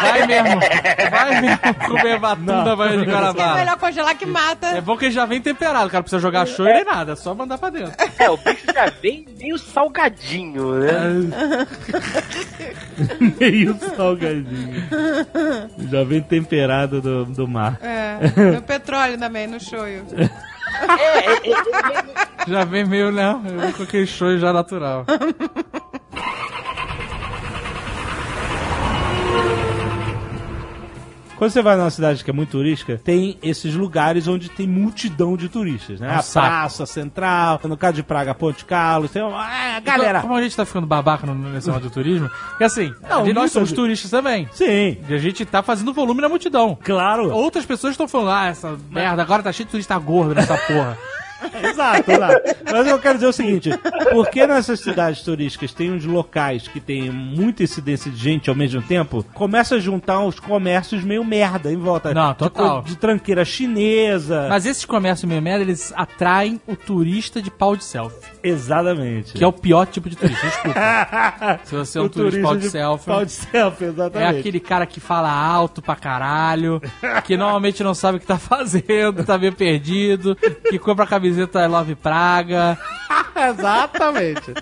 Vai 0.00 0.26
mesmo! 0.26 0.60
Vai 1.10 1.40
mesmo 1.40 1.58
comer 1.88 2.18
da 2.20 2.76
Baía 2.76 2.96
de 2.98 3.02
É 3.02 3.06
Guarabara. 3.06 3.54
melhor 3.54 3.76
congelar 3.78 4.16
que 4.16 4.24
mata. 4.26 4.68
É 4.68 4.80
bom 4.80 4.96
que 4.96 5.06
ele 5.06 5.12
já 5.14 5.26
vem 5.26 5.40
temperado, 5.40 5.86
o 5.86 5.90
cara 5.90 5.98
não 5.98 6.02
precisa 6.02 6.22
jogar 6.22 6.46
show 6.46 6.64
nem 6.64 6.84
nada, 6.84 7.12
é 7.12 7.16
só 7.16 7.34
mandar 7.34 7.58
pra 7.58 7.70
dentro. 7.70 7.92
É, 8.18 8.30
o 8.30 8.36
bicho 8.36 8.64
já 8.72 8.86
vem 9.02 9.26
meio 9.38 9.58
salgadinho, 9.58 10.74
né? 10.74 10.92
Meio 13.40 13.76
salgadinho. 13.96 14.82
Já 15.90 16.04
vem 16.04 16.22
temperado 16.22 17.00
do, 17.00 17.24
do 17.24 17.48
mar. 17.48 17.78
É, 17.82 18.18
no 18.54 18.62
petróleo 18.62 19.18
também, 19.18 19.46
no 19.46 19.58
shoyu. 19.58 20.04
Já 22.46 22.64
vem 22.64 22.84
meio, 22.84 23.10
né? 23.10 23.34
Com 23.76 23.82
aquele 23.82 24.06
show 24.06 24.36
já 24.38 24.52
natural. 24.52 25.04
Quando 31.42 31.50
você 31.50 31.60
vai 31.60 31.76
numa 31.76 31.90
cidade 31.90 32.22
que 32.22 32.30
é 32.30 32.32
muito 32.32 32.50
turística, 32.50 33.00
tem 33.02 33.36
esses 33.42 33.74
lugares 33.74 34.28
onde 34.28 34.48
tem 34.48 34.64
multidão 34.64 35.36
de 35.36 35.48
turistas, 35.48 35.98
né? 35.98 36.06
É 36.06 36.12
um 36.12 36.18
a 36.20 36.22
saco. 36.22 36.46
Praça 36.46 36.86
Central, 36.86 37.60
no 37.64 37.76
caso 37.76 37.94
de 37.94 38.04
Praga, 38.04 38.32
Ponte 38.32 38.64
Carlos, 38.64 39.10
tem 39.10 39.20
uma... 39.24 39.42
Ah, 39.44 39.80
galera... 39.80 40.20
Como 40.20 40.36
a 40.36 40.40
gente 40.40 40.54
tá 40.56 40.64
ficando 40.64 40.86
babaca 40.86 41.26
no, 41.26 41.34
nesse 41.34 41.66
negócio 41.66 41.88
do 41.88 41.92
turismo, 41.92 42.30
que 42.56 42.62
assim, 42.62 42.94
Não, 43.10 43.26
nós 43.32 43.50
somos 43.50 43.70
gente- 43.70 43.76
turistas 43.76 44.08
também. 44.08 44.48
Sim, 44.52 44.98
E 45.08 45.12
a 45.12 45.18
gente 45.18 45.44
tá 45.44 45.64
fazendo 45.64 45.92
volume 45.92 46.20
na 46.20 46.28
multidão. 46.28 46.78
claro. 46.80 47.32
Outras 47.32 47.66
pessoas 47.66 47.94
estão 47.94 48.06
falando, 48.06 48.30
ah, 48.30 48.46
essa 48.46 48.78
merda, 48.88 49.20
agora 49.20 49.42
tá 49.42 49.50
cheio 49.50 49.66
de 49.66 49.72
turista 49.72 49.98
gordo 49.98 50.36
nessa 50.36 50.56
porra. 50.68 50.96
Exato, 51.62 52.10
exato. 52.10 52.56
Mas 52.70 52.86
eu 52.86 52.98
quero 52.98 53.14
dizer 53.14 53.26
o 53.26 53.32
seguinte: 53.32 53.70
por 54.10 54.28
que 54.28 54.46
nessas 54.46 54.80
cidades 54.80 55.22
turísticas 55.22 55.72
tem 55.72 55.92
uns 55.92 56.04
locais 56.04 56.68
que 56.68 56.80
tem 56.80 57.10
muita 57.10 57.62
incidência 57.62 58.10
de 58.10 58.16
gente 58.16 58.48
ao 58.50 58.56
mesmo 58.56 58.82
tempo? 58.82 59.24
Começa 59.34 59.76
a 59.76 59.78
juntar 59.78 60.20
os 60.24 60.38
comércios 60.40 61.02
meio 61.04 61.24
merda 61.24 61.72
em 61.72 61.76
volta. 61.76 62.12
Não, 62.14 62.32
De 62.32 62.38
total. 62.38 62.82
co- 62.82 62.88
De, 62.88 62.96
tranqueira 62.96 63.44
chinesa. 63.44 64.46
Mas 64.48 64.66
esses 64.66 64.84
comércios 64.84 65.28
meio 65.28 65.42
merda, 65.42 65.62
eles 65.64 65.92
atraem 65.96 66.60
o 66.66 66.74
turista 66.76 67.40
de 67.42 67.50
pau 67.50 67.76
de 67.76 67.84
selfie. 67.84 68.30
Exatamente. 68.42 69.32
Que 69.34 69.44
é 69.44 69.46
o 69.46 69.52
pior 69.52 69.86
tipo 69.86 70.08
de 70.08 70.16
turista, 70.16 70.46
desculpa. 70.46 70.80
Se 71.64 71.74
você 71.74 71.98
é 71.98 72.00
um 72.02 72.04
O 72.04 72.08
turista 72.08 72.40
pau 72.42 72.52
de 72.54 72.58
turista 72.60 72.78
selfie. 72.78 73.06
Pau 73.06 73.24
de 73.24 73.32
selfie, 73.32 73.84
É 73.84 73.88
exatamente. 73.88 74.38
aquele 74.40 74.60
cara 74.60 74.86
que 74.86 75.00
fala 75.00 75.30
alto 75.30 75.80
pra 75.82 75.94
caralho, 75.96 76.80
que 77.24 77.36
normalmente 77.36 77.82
não 77.82 77.94
sabe 77.94 78.18
o 78.18 78.20
que 78.20 78.26
tá 78.26 78.38
fazendo, 78.38 79.24
tá 79.24 79.36
meio 79.38 79.52
perdido, 79.52 80.36
que 80.68 80.78
compra 80.78 81.04
a 81.04 81.08
camiseta 81.08 81.31
I 81.40 81.66
Love 81.66 81.94
Praga. 81.96 82.78
Exatamente. 83.34 84.52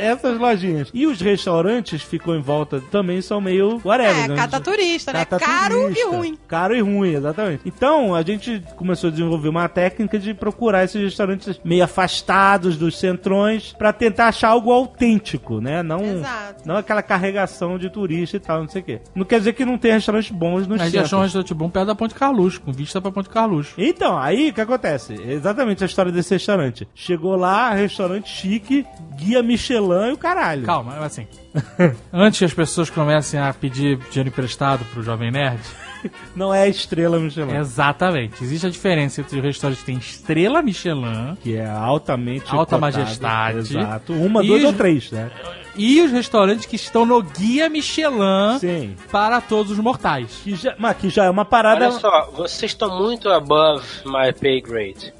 Essas 0.00 0.38
lojinhas. 0.38 0.90
E 0.92 1.06
os 1.06 1.20
restaurantes 1.20 2.02
ficam 2.02 2.34
em 2.34 2.40
volta 2.40 2.80
também 2.90 3.20
são 3.20 3.40
meio 3.40 3.80
whatever. 3.84 4.24
É, 4.24 4.28
né? 4.28 4.36
cata 4.36 4.60
turista, 4.60 5.12
né? 5.12 5.24
Cata 5.24 5.44
Caro 5.44 5.80
turista. 5.82 6.00
e 6.00 6.04
ruim. 6.10 6.38
Caro 6.48 6.74
e 6.74 6.80
ruim, 6.80 7.14
exatamente. 7.14 7.60
Então, 7.66 8.14
a 8.14 8.22
gente 8.22 8.62
começou 8.76 9.08
a 9.08 9.10
desenvolver 9.10 9.48
uma 9.48 9.68
técnica 9.68 10.18
de 10.18 10.32
procurar 10.34 10.84
esses 10.84 11.00
restaurantes 11.02 11.60
meio 11.64 11.84
afastados 11.84 12.76
dos 12.76 12.98
centrões 12.98 13.72
pra 13.76 13.92
tentar 13.92 14.28
achar 14.28 14.48
algo 14.48 14.72
autêntico, 14.72 15.60
né? 15.60 15.82
Não, 15.82 16.00
Exato. 16.02 16.62
não 16.66 16.76
aquela 16.76 17.02
carregação 17.02 17.78
de 17.78 17.90
turista 17.90 18.36
e 18.36 18.40
tal, 18.40 18.60
não 18.62 18.68
sei 18.68 18.80
o 18.82 18.84
quê. 18.84 19.00
Não 19.14 19.24
quer 19.24 19.38
dizer 19.38 19.52
que 19.52 19.64
não 19.64 19.76
tem 19.78 19.92
restaurantes 19.92 20.30
bons 20.30 20.66
nos 20.66 20.80
A 20.80 20.84
gente 20.84 20.92
centros. 20.92 21.08
achou 21.08 21.18
um 21.20 21.22
restaurante 21.22 21.54
bom 21.54 21.68
perto 21.68 21.86
da 21.86 21.94
Ponte 21.94 22.14
Carluxo, 22.14 22.60
com 22.60 22.72
vista 22.72 23.00
pra 23.00 23.12
Ponte 23.12 23.28
Carluxo. 23.28 23.74
Então, 23.78 24.18
aí 24.18 24.50
o 24.50 24.54
que 24.54 24.60
acontece? 24.60 25.14
Exatamente 25.26 25.73
a 25.82 25.86
história 25.86 26.12
desse 26.12 26.34
restaurante. 26.34 26.86
Chegou 26.94 27.34
lá, 27.36 27.72
restaurante 27.74 28.28
chique, 28.28 28.86
guia 29.16 29.42
Michelin 29.42 30.10
e 30.10 30.12
o 30.12 30.16
caralho. 30.18 30.64
Calma, 30.64 30.98
assim. 30.98 31.26
Antes 32.12 32.38
que 32.38 32.44
as 32.44 32.54
pessoas 32.54 32.90
comecem 32.90 33.40
a 33.40 33.52
pedir 33.52 33.98
dinheiro 34.10 34.28
emprestado 34.28 34.84
pro 34.92 35.02
Jovem 35.02 35.30
Nerd, 35.30 35.60
Não 36.36 36.52
é 36.52 36.62
a 36.64 36.68
estrela 36.68 37.18
Michelin. 37.18 37.56
exatamente. 37.56 38.44
Existe 38.44 38.66
a 38.66 38.70
diferença 38.70 39.20
entre 39.22 39.38
o 39.38 39.42
restaurante 39.42 39.78
que 39.78 39.84
tem 39.86 39.96
estrela 39.96 40.60
Michelin 40.60 41.34
Que 41.42 41.56
é 41.56 41.66
altamente 41.66 42.44
Alta 42.50 42.76
cotado. 42.76 42.80
majestade. 42.80 43.58
Exato. 43.58 44.12
Uma, 44.12 44.42
duas 44.42 44.60
os- 44.60 44.66
ou 44.66 44.72
três, 44.74 45.10
né? 45.10 45.30
E 45.76 46.00
os 46.00 46.10
restaurantes 46.10 46.66
que 46.66 46.76
estão 46.76 47.04
no 47.04 47.22
guia 47.22 47.68
Michelin 47.68 48.58
Sim. 48.58 48.96
para 49.10 49.40
todos 49.40 49.72
os 49.72 49.78
mortais. 49.78 50.40
Que 50.42 50.54
já, 50.54 50.74
mas 50.78 50.96
que 50.96 51.08
já 51.08 51.24
é 51.24 51.30
uma 51.30 51.44
parada. 51.44 51.88
Olha 51.88 51.98
só, 51.98 52.30
vocês 52.32 52.72
estão 52.72 52.98
muito 52.98 53.28
above 53.28 53.84
my 54.04 54.32
pay 54.32 54.60
grade. 54.60 55.12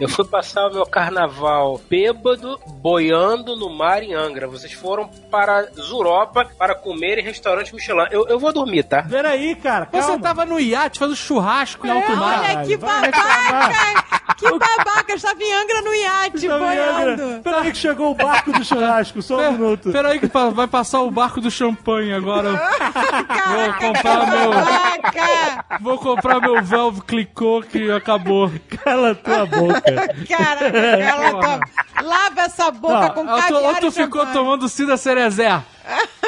Eu 0.00 0.08
fui 0.08 0.24
passar 0.24 0.68
o 0.68 0.72
meu 0.72 0.86
carnaval 0.86 1.80
bêbado, 1.88 2.58
boiando 2.80 3.56
no 3.56 3.70
mar 3.70 4.02
em 4.02 4.14
Angra. 4.14 4.46
Vocês 4.46 4.72
foram 4.72 5.08
para 5.30 5.68
Zuropa 5.80 6.46
para 6.58 6.74
comer 6.74 7.18
em 7.18 7.22
restaurante 7.22 7.74
Michelin. 7.74 8.06
Eu, 8.10 8.26
eu 8.28 8.38
vou 8.38 8.52
dormir, 8.52 8.84
tá? 8.84 9.02
Peraí, 9.02 9.54
cara. 9.54 9.86
Calma. 9.86 10.06
Você 10.06 10.18
tava 10.18 10.44
no 10.44 10.58
iate 10.60 10.98
fazendo 10.98 11.16
churrasco 11.16 11.86
em 11.86 11.90
alto 11.90 12.16
mar. 12.16 12.40
Olha 12.40 12.66
que 12.66 12.76
babaca! 12.76 14.18
que 14.36 14.50
babaca! 14.50 15.14
Estava 15.14 15.42
em 15.42 15.52
Angra 15.52 15.82
no 15.82 15.94
iate, 15.94 16.48
boiando. 16.48 17.42
Peraí 17.42 17.72
que 17.72 17.78
chegou 17.78 18.12
o 18.12 18.14
barco 18.14 18.52
do 18.52 18.64
churrasco, 18.64 19.20
só 19.20 19.48
um 19.48 19.52
minuto. 19.52 19.90
Peraí 19.98 20.20
que 20.20 20.28
pa- 20.28 20.50
vai 20.50 20.68
passar 20.68 21.00
o 21.00 21.10
barco 21.10 21.40
do 21.40 21.50
champanhe 21.50 22.14
agora. 22.14 22.50
Vou 22.52 23.72
comprar 23.92 24.26
meu, 24.28 24.50
Babaca! 24.50 25.64
vou 25.80 25.98
comprar 25.98 26.40
meu 26.40 26.62
Velve 26.62 27.00
Clicô 27.02 27.62
que 27.68 27.90
acabou. 27.90 28.48
Cala 28.84 29.10
a 29.10 29.14
tua 29.16 29.44
boca. 29.44 29.82
Cara, 30.28 30.68
ela 30.68 31.40
tá... 31.40 31.60
lava 32.00 32.42
essa 32.42 32.70
boca 32.70 33.00
Não, 33.00 33.10
com 33.10 33.26
tu, 33.26 33.34
caviar 33.34 33.80
tu 33.80 33.86
e 33.88 33.90
ficou 33.90 34.24
tomando 34.26 34.68
Cida 34.68 34.96
Cerezé 34.96 35.60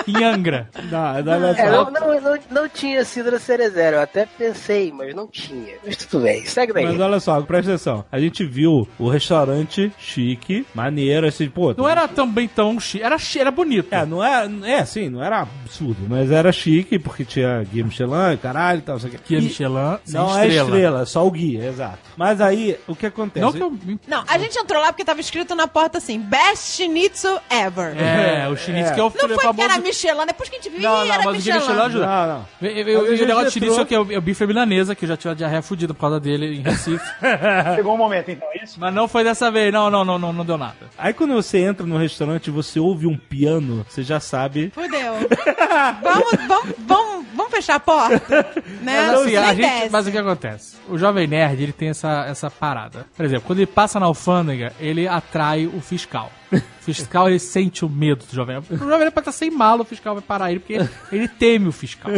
em 0.06 0.24
Angra. 0.24 0.68
Não, 0.90 1.22
não, 1.22 1.32
olha 1.48 1.60
É, 1.60 1.70
não, 1.70 1.90
não, 1.90 2.20
não, 2.20 2.38
não 2.50 2.68
tinha 2.68 3.04
sido 3.04 3.38
Cerezero. 3.38 3.96
Eu 3.96 4.02
até 4.02 4.26
pensei, 4.26 4.92
mas 4.92 5.14
não 5.14 5.26
tinha. 5.26 5.74
Mas 5.84 5.96
tudo 5.96 6.22
bem, 6.24 6.44
segue 6.44 6.72
daí. 6.72 6.84
Mas 6.86 7.00
olha 7.00 7.20
só, 7.20 7.40
presta 7.42 7.72
atenção. 7.72 8.04
A 8.10 8.18
gente 8.18 8.44
viu 8.44 8.88
o 8.98 9.08
restaurante 9.08 9.92
chique, 9.98 10.66
maneiro, 10.74 11.26
assim, 11.26 11.48
pô. 11.48 11.74
Não 11.76 11.88
era 11.88 12.06
também 12.08 12.48
tão 12.48 12.78
chique. 12.80 13.04
Era, 13.04 13.18
chi- 13.18 13.38
era 13.40 13.50
bonito. 13.50 13.88
É, 13.94 14.04
não 14.06 14.24
é, 14.24 14.48
é, 14.64 14.84
sim, 14.84 15.08
não 15.08 15.22
era 15.22 15.40
absurdo, 15.40 15.98
mas 16.08 16.30
era 16.30 16.50
chique, 16.52 16.98
porque 16.98 17.24
tinha 17.24 17.62
guia 17.64 17.84
Michelin, 17.84 18.36
caralho 18.42 18.78
e 18.78 18.82
tal, 18.82 18.94
não 18.94 19.00
sei 19.00 19.10
o 19.10 19.12
que. 19.18 19.34
É 19.34 19.38
E- 19.38 19.42
Michelin 19.42 19.74
Não 19.74 19.98
estrela. 20.26 20.40
é 20.42 20.48
estrela, 20.48 21.06
só 21.06 21.26
o 21.26 21.30
guia, 21.30 21.64
exato. 21.68 21.98
Mas 22.16 22.40
aí, 22.40 22.78
o 22.86 22.94
que 22.94 23.06
acontece? 23.06 23.44
Não 23.44 23.52
que 23.52 23.62
eu... 23.62 23.72
Não, 24.06 24.24
a 24.26 24.38
gente 24.38 24.58
entrou 24.58 24.80
lá 24.80 24.92
porque 24.92 25.04
tava 25.04 25.20
escrito 25.20 25.54
na 25.54 25.66
porta 25.66 25.98
assim, 25.98 26.18
Best 26.18 26.76
Schnitzel 26.76 27.38
Ever. 27.50 27.94
É, 28.00 28.48
o 28.48 28.56
chinitz 28.56 28.90
É. 28.90 28.94
que 28.94 29.00
é 29.00 29.02
o 29.02 29.06
Não 29.06 29.12
foi 29.12 29.38
que 29.38 29.46
famoso 29.54 29.74
era 29.74 29.82
Michelin. 29.82 30.26
Depois 30.26 30.48
que 30.48 30.56
a 30.56 30.60
gente 30.60 30.70
viu, 30.70 30.80
Não, 30.82 31.04
não, 31.04 31.12
era 31.12 31.16
mas 31.24 31.26
o 31.26 31.30
Michelin. 31.32 31.58
Michelin 31.58 31.80
ajuda. 31.80 32.06
Não, 32.06 32.26
não. 32.28 32.46
Eu, 32.62 32.70
eu, 32.70 32.88
eu, 32.88 33.10
Mas 33.10 33.20
o 33.20 33.26
negócio 33.26 33.60
disso 33.60 33.64
entrou- 33.66 33.80
é 33.80 33.84
que 33.84 33.94
é 33.94 34.00
o, 34.00 34.12
é 34.12 34.18
o 34.18 34.20
bife 34.20 34.46
milanesa, 34.46 34.94
que 34.94 35.04
eu 35.04 35.08
já 35.08 35.16
tive 35.16 35.30
a 35.32 35.34
diarreia 35.34 35.62
fudida 35.62 35.92
por 35.94 36.00
causa 36.00 36.20
dele 36.20 36.56
em 36.58 36.62
Recife. 36.62 37.04
Chegou 37.76 37.94
um 37.94 37.98
momento, 37.98 38.30
então, 38.30 38.48
é 38.54 38.64
isso? 38.64 38.78
Mas 38.78 38.94
não 38.94 39.08
foi 39.08 39.24
dessa 39.24 39.50
vez, 39.50 39.72
não, 39.72 39.90
não, 39.90 40.04
não, 40.04 40.18
não, 40.18 40.32
não 40.32 40.44
deu 40.44 40.56
nada. 40.58 40.76
Aí 40.98 41.12
quando 41.12 41.34
você 41.34 41.58
entra 41.58 41.84
no 41.86 41.96
restaurante 41.98 42.46
e 42.48 42.50
você 42.50 42.78
ouve 42.80 43.06
um 43.06 43.16
piano, 43.16 43.84
você 43.88 44.02
já 44.02 44.20
sabe. 44.20 44.70
Fudeu. 44.74 45.14
vamos, 46.02 46.46
vamos, 46.46 46.74
vamos, 46.86 47.26
vamos 47.34 47.52
fechar 47.52 47.74
a 47.76 47.80
porta. 47.80 48.20
Né? 48.80 49.06
Mas, 49.08 49.20
assim, 49.20 49.36
a 49.36 49.54
gente, 49.54 49.90
mas 49.90 50.06
o 50.06 50.10
que 50.10 50.16
acontece? 50.18 50.76
O 50.88 50.96
Jovem 50.96 51.26
Nerd, 51.26 51.62
ele 51.62 51.72
tem 51.72 51.90
essa, 51.90 52.24
essa 52.26 52.50
parada. 52.50 53.06
Por 53.14 53.24
exemplo, 53.24 53.44
quando 53.46 53.58
ele 53.58 53.66
passa 53.66 54.00
na 54.00 54.06
alfândega, 54.06 54.72
ele 54.80 55.06
atrai 55.06 55.66
o 55.66 55.80
fiscal. 55.80 56.30
O 56.52 56.60
fiscal, 56.84 57.28
ele 57.28 57.38
sente 57.38 57.84
o 57.84 57.88
medo 57.88 58.24
do 58.24 58.34
Jovem 58.34 58.56
Nerd. 58.56 58.66
O 58.74 58.78
Jovem 58.78 58.98
Nerd 58.98 59.10
pode 59.12 59.28
estar 59.28 59.32
sem 59.32 59.50
mala, 59.50 59.82
o 59.82 59.84
fiscal 59.84 60.14
vai 60.14 60.22
parar 60.22 60.50
ele, 60.50 60.60
porque 60.60 60.80
ele 61.12 61.28
teme 61.28 61.68
o 61.68 61.72
fiscal. 61.72 62.10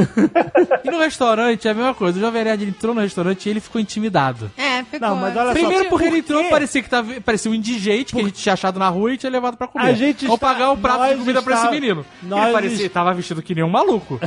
E 0.85 0.91
no 0.91 0.99
restaurante, 0.99 1.69
é 1.69 1.71
a 1.71 1.75
mesma 1.75 1.95
coisa. 1.95 2.19
O 2.19 2.21
Jovem 2.21 2.45
Nerd 2.45 2.63
ele 2.63 2.71
entrou 2.71 2.95
no 2.95 3.01
restaurante 3.01 3.47
e 3.47 3.51
ele 3.51 3.61
ficou 3.61 3.81
intimidado. 3.81 4.51
É, 4.57 4.83
ficou. 4.85 5.01
Não, 5.01 5.17
mas 5.17 5.37
olha 5.37 5.47
só, 5.49 5.53
Primeiro 5.53 5.89
porque 5.91 6.05
por 6.05 6.13
ele 6.13 6.19
entrou, 6.19 6.45
parecia 6.51 6.83
que 6.83 6.89
tava, 6.89 7.21
parecia 7.21 7.51
um 7.51 7.55
indigente 7.55 8.15
que 8.15 8.21
a 8.21 8.25
gente 8.25 8.41
tinha 8.43 8.53
achado 8.55 8.79
na 8.79 8.89
rua 8.89 9.13
e 9.13 9.19
tinha 9.19 9.31
levado 9.31 9.57
pra 9.57 9.67
comer. 9.69 9.85
A 9.91 9.93
gente 9.93 10.27
Ou 10.27 10.35
está- 10.37 10.47
pagar 10.47 10.71
um 10.71 10.77
prato 10.79 11.03
de 11.03 11.09
nós 11.11 11.19
comida 11.19 11.43
pra 11.43 11.55
esse 11.55 11.63
está- 11.65 11.75
menino. 11.75 12.07
nós 12.23 12.45
ele 12.45 12.53
parecia, 12.53 12.87
est- 12.87 12.93
tava 12.95 13.13
vestido 13.15 13.43
que 13.43 13.55
nem 13.55 13.65
um 13.65 13.69
maluco. 13.71 14.19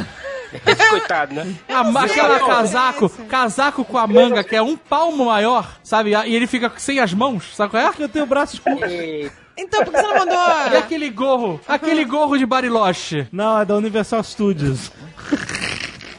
Coitado, 0.89 1.34
né? 1.34 1.53
A, 1.68 1.82
aquela 2.03 2.39
casaco, 2.39 3.10
casaco 3.28 3.84
com 3.84 3.97
a 3.97 4.08
manga 4.08 4.43
que 4.43 4.56
é 4.56 4.62
um 4.62 4.78
palmo 4.78 5.26
maior, 5.26 5.78
sabe? 5.84 6.12
E 6.12 6.36
ele 6.36 6.47
fica 6.47 6.72
sem 6.78 6.99
as 6.99 7.14
mãos, 7.14 7.56
sabe 7.56 7.72
qual 7.72 7.84
é? 7.84 7.88
Porque 7.88 8.03
eu 8.03 8.10
tenho 8.10 8.26
braços 8.26 8.60
curtos. 8.60 8.89
Então, 9.58 9.84
por 9.84 9.93
que 9.93 10.01
você 10.01 10.08
não 10.08 10.20
mandou... 10.20 10.74
E 10.74 10.78
aquele 10.78 11.10
gorro, 11.10 11.60
aquele 11.68 12.03
gorro 12.06 12.38
de 12.38 12.45
Bariloche. 12.45 13.28
Não, 13.32 13.60
é 13.60 13.66
da 13.66 13.76
Universal 13.76 14.24
Studios. 14.24 14.91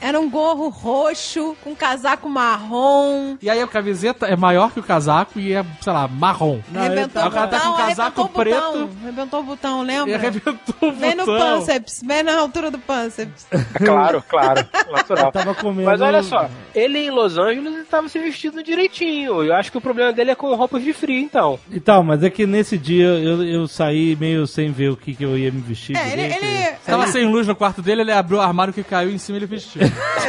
Era 0.06 0.20
um 0.20 0.30
gorro 0.30 0.68
roxo, 0.68 1.56
com 1.64 1.74
casaco 1.74 2.28
marrom. 2.28 3.36
E 3.42 3.50
aí 3.50 3.60
a 3.60 3.66
camiseta 3.66 4.24
é 4.24 4.36
maior 4.36 4.70
que 4.70 4.78
o 4.78 4.82
casaco 4.82 5.40
e 5.40 5.52
é, 5.52 5.66
sei 5.80 5.92
lá, 5.92 6.06
marrom. 6.06 6.60
arrebentou 6.72 7.22
Aí 7.22 7.26
o 7.26 7.30
o 7.30 7.34
cara 7.34 7.48
tá 7.48 7.56
botão, 7.56 7.72
com 7.72 7.82
um 7.82 7.86
casaco 7.88 8.28
preto 8.28 8.54
botão. 8.54 8.90
Arrebentou 9.02 9.40
o 9.40 9.42
botão, 9.42 9.82
lembra? 9.82 10.10
e 10.12 10.14
arrebentou 10.14 10.74
o 10.80 10.92
Vem 10.92 11.16
no 11.16 11.26
botão. 11.26 11.58
pânceps, 11.58 12.02
vem 12.06 12.22
na 12.22 12.38
altura 12.38 12.70
do 12.70 12.78
pânceps. 12.78 13.48
Claro, 13.84 14.22
claro. 14.28 14.66
Natural. 14.90 15.32
Tava 15.32 15.54
comendo. 15.54 15.90
Mas 15.90 16.00
olha 16.00 16.22
só, 16.22 16.48
ele 16.74 16.98
em 16.98 17.10
Los 17.10 17.36
Angeles 17.36 17.74
ele 17.74 17.84
tava 17.84 18.08
se 18.08 18.18
vestindo 18.18 18.62
direitinho. 18.62 19.42
Eu 19.42 19.54
acho 19.54 19.72
que 19.72 19.78
o 19.78 19.80
problema 19.80 20.12
dele 20.12 20.30
é 20.30 20.34
com 20.34 20.54
roupas 20.54 20.82
de 20.82 20.92
frio, 20.92 21.18
então. 21.18 21.58
Então, 21.70 22.02
mas 22.02 22.22
é 22.22 22.30
que 22.30 22.46
nesse 22.46 22.78
dia 22.78 23.06
eu, 23.06 23.44
eu 23.44 23.66
saí 23.66 24.16
meio 24.16 24.46
sem 24.46 24.70
ver 24.70 24.90
o 24.90 24.96
que, 24.96 25.14
que 25.14 25.24
eu 25.24 25.36
ia 25.36 25.50
me 25.50 25.60
vestir. 25.60 25.96
É, 25.96 26.12
ele... 26.12 26.28
direito. 26.28 26.44
ele... 26.44 26.76
Tava 26.86 27.06
sem 27.08 27.26
luz 27.26 27.46
no 27.46 27.56
quarto 27.56 27.82
dele, 27.82 28.02
ele 28.02 28.12
abriu 28.12 28.38
o 28.38 28.40
armário 28.40 28.72
que 28.72 28.84
caiu 28.84 29.10
em 29.10 29.18
cima 29.18 29.36
e 29.36 29.40
ele 29.40 29.46
vestiu. 29.46 29.82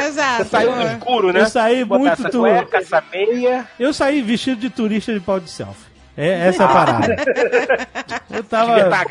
Exato. 0.06 0.44
Saiu 0.46 0.74
no 0.76 0.82
escuro, 0.82 1.32
né? 1.32 1.40
Eu 1.40 1.46
saí 1.46 1.84
Botar 1.84 1.98
muito 2.00 2.12
essa 2.20 2.30
tu- 2.30 2.38
cueca, 2.40 2.78
essa 2.78 3.02
meia. 3.12 3.66
Eu 3.78 3.92
saí 3.92 4.22
vestido 4.22 4.60
de 4.60 4.70
turista 4.70 5.12
de 5.12 5.20
pau 5.20 5.38
de 5.40 5.50
selfie. 5.50 5.88
É, 6.16 6.48
essa 6.48 6.64
é 6.64 6.66
a 6.66 6.68
parada. 6.68 7.16
Eu 8.30 8.42
tava. 8.44 8.90
Tá. 8.90 9.04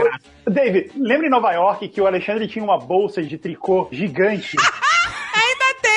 Dave, 0.45 0.91
lembra 0.97 1.27
em 1.27 1.29
Nova 1.29 1.51
York 1.53 1.87
que 1.87 2.01
o 2.01 2.05
Alexandre 2.07 2.47
tinha 2.47 2.63
uma 2.63 2.77
bolsa 2.77 3.21
de 3.23 3.37
tricô 3.37 3.87
gigante? 3.91 4.57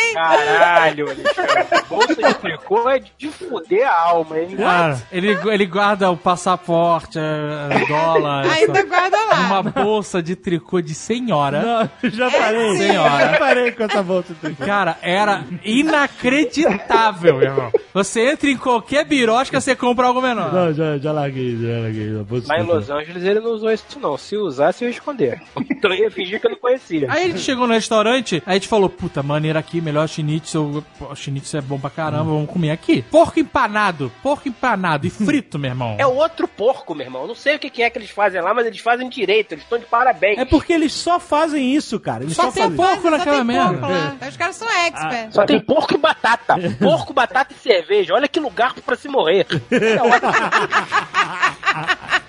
Tem. 0.01 0.15
Caralho, 0.15 1.07
Alexandre. 1.11 1.81
Bolsa 1.89 2.15
de 2.15 2.35
tricô 2.35 2.89
é 2.91 3.01
de 3.19 3.29
fuder 3.29 3.87
a 3.89 4.09
alma, 4.11 4.39
hein? 4.39 4.57
Cara, 4.57 5.01
ele, 5.13 5.39
ele 5.53 5.67
guarda 5.67 6.11
o 6.11 6.17
passaporte, 6.17 7.19
é, 7.19 7.87
dólar, 7.87 8.47
Ainda 8.51 8.79
essa- 8.81 8.89
guarda 8.89 9.17
lá. 9.27 9.41
uma 9.41 9.63
bolsa 9.63 10.23
de 10.23 10.35
tricô 10.37 10.81
de 10.81 10.95
senhora. 10.95 11.63
Não, 12.03 12.11
já 12.11 12.31
parei. 12.31 12.77
Senhora. 12.77 13.19
Já 13.33 13.39
parei 13.39 13.73
com 13.73 13.83
essa 13.85 14.03
bolsa 14.03 14.33
de 14.35 14.41
tricô. 14.41 14.65
Cara, 14.65 14.97
era 15.03 15.45
inacreditável, 15.65 17.37
meu 17.37 17.49
irmão. 17.49 17.73
Você 17.93 18.31
entra 18.31 18.51
em 18.51 18.57
qualquer 18.57 19.05
birosca, 19.05 19.61
você 19.61 19.75
compra 19.75 20.07
algo 20.07 20.21
menor. 20.23 20.53
Não, 20.53 20.73
já, 20.73 20.99
já 20.99 21.13
larguei, 21.13 21.57
já 21.57 21.81
larguei. 21.81 22.13
Lá 22.47 22.57
de 22.57 22.63
em. 22.63 22.67
Los 22.67 22.91
Angeles 22.91 23.25
ele 23.25 23.41
não 23.41 23.51
usou 23.53 23.71
isso 23.73 23.99
não. 24.01 24.17
Se 24.17 24.37
usasse, 24.37 24.85
eu 24.85 24.89
ia 24.89 24.95
esconder. 24.95 25.41
Então 25.81 25.95
eu 25.95 26.05
ia 26.05 26.11
fingir 26.11 26.39
que 26.39 26.47
eu 26.47 26.51
não 26.51 26.59
conhecia. 26.59 27.07
Aí 27.11 27.25
a 27.25 27.27
gente 27.29 27.41
chegou 27.41 27.67
no 27.67 27.73
restaurante, 27.73 28.43
aí 28.45 28.53
a 28.53 28.55
gente 28.55 28.69
falou, 28.69 28.91
puta, 28.91 29.23
maneiro 29.23 29.59
aqui, 29.59 29.81
melhor 29.91 30.09
schnitzel, 30.09 30.85
pô, 30.99 31.15
schnitzel 31.15 31.59
é 31.59 31.63
bom 31.63 31.79
pra 31.79 31.91
caramba, 31.91 32.25
vamos 32.25 32.49
comer 32.49 32.71
aqui. 32.71 33.03
Porco 33.03 33.41
empanado, 33.41 34.11
porco 34.23 34.49
empanado 34.49 35.07
e 35.07 35.11
frito, 35.27 35.59
meu 35.59 35.71
irmão. 35.71 35.97
É 35.99 36.07
outro 36.07 36.47
porco, 36.47 36.95
meu 36.95 37.07
irmão. 37.07 37.27
Não 37.27 37.35
sei 37.35 37.57
o 37.57 37.59
que 37.59 37.83
é 37.83 37.91
que 37.91 37.99
eles 37.99 38.11
fazem 38.11 38.41
lá, 38.41 38.55
mas 38.55 38.67
eles 38.67 38.81
fazem 38.81 39.09
direito. 39.09 39.53
Eles 39.53 39.65
estão 39.65 39.79
de 39.79 39.87
parabéns. 39.87 40.39
É 40.39 40.45
porque 40.45 40.73
eles 40.73 40.93
só 40.93 41.19
fazem 41.19 41.75
isso, 41.75 41.99
cara. 41.99 42.23
Eles 42.23 42.37
Só 42.37 42.45
só, 42.45 42.51
tem 42.53 42.63
fazem 42.63 42.77
porco 42.77 43.03
Só 43.03 43.11
naquela 43.11 43.45
merda. 43.45 43.87
lá. 43.87 44.17
Os 44.29 44.37
caras 44.37 44.57
são 44.57 44.69
experts. 44.69 45.35
Só 45.35 45.45
tem 45.45 45.61
porco 45.61 45.95
e 45.95 45.99
batata. 45.99 46.57
Porco, 46.81 47.13
batata 47.13 47.53
e 47.53 47.57
cerveja. 47.57 48.15
Olha 48.15 48.29
que 48.29 48.41
lugar 48.41 48.75
pra 48.75 48.97
se 48.97 49.09
morrer. 49.09 49.47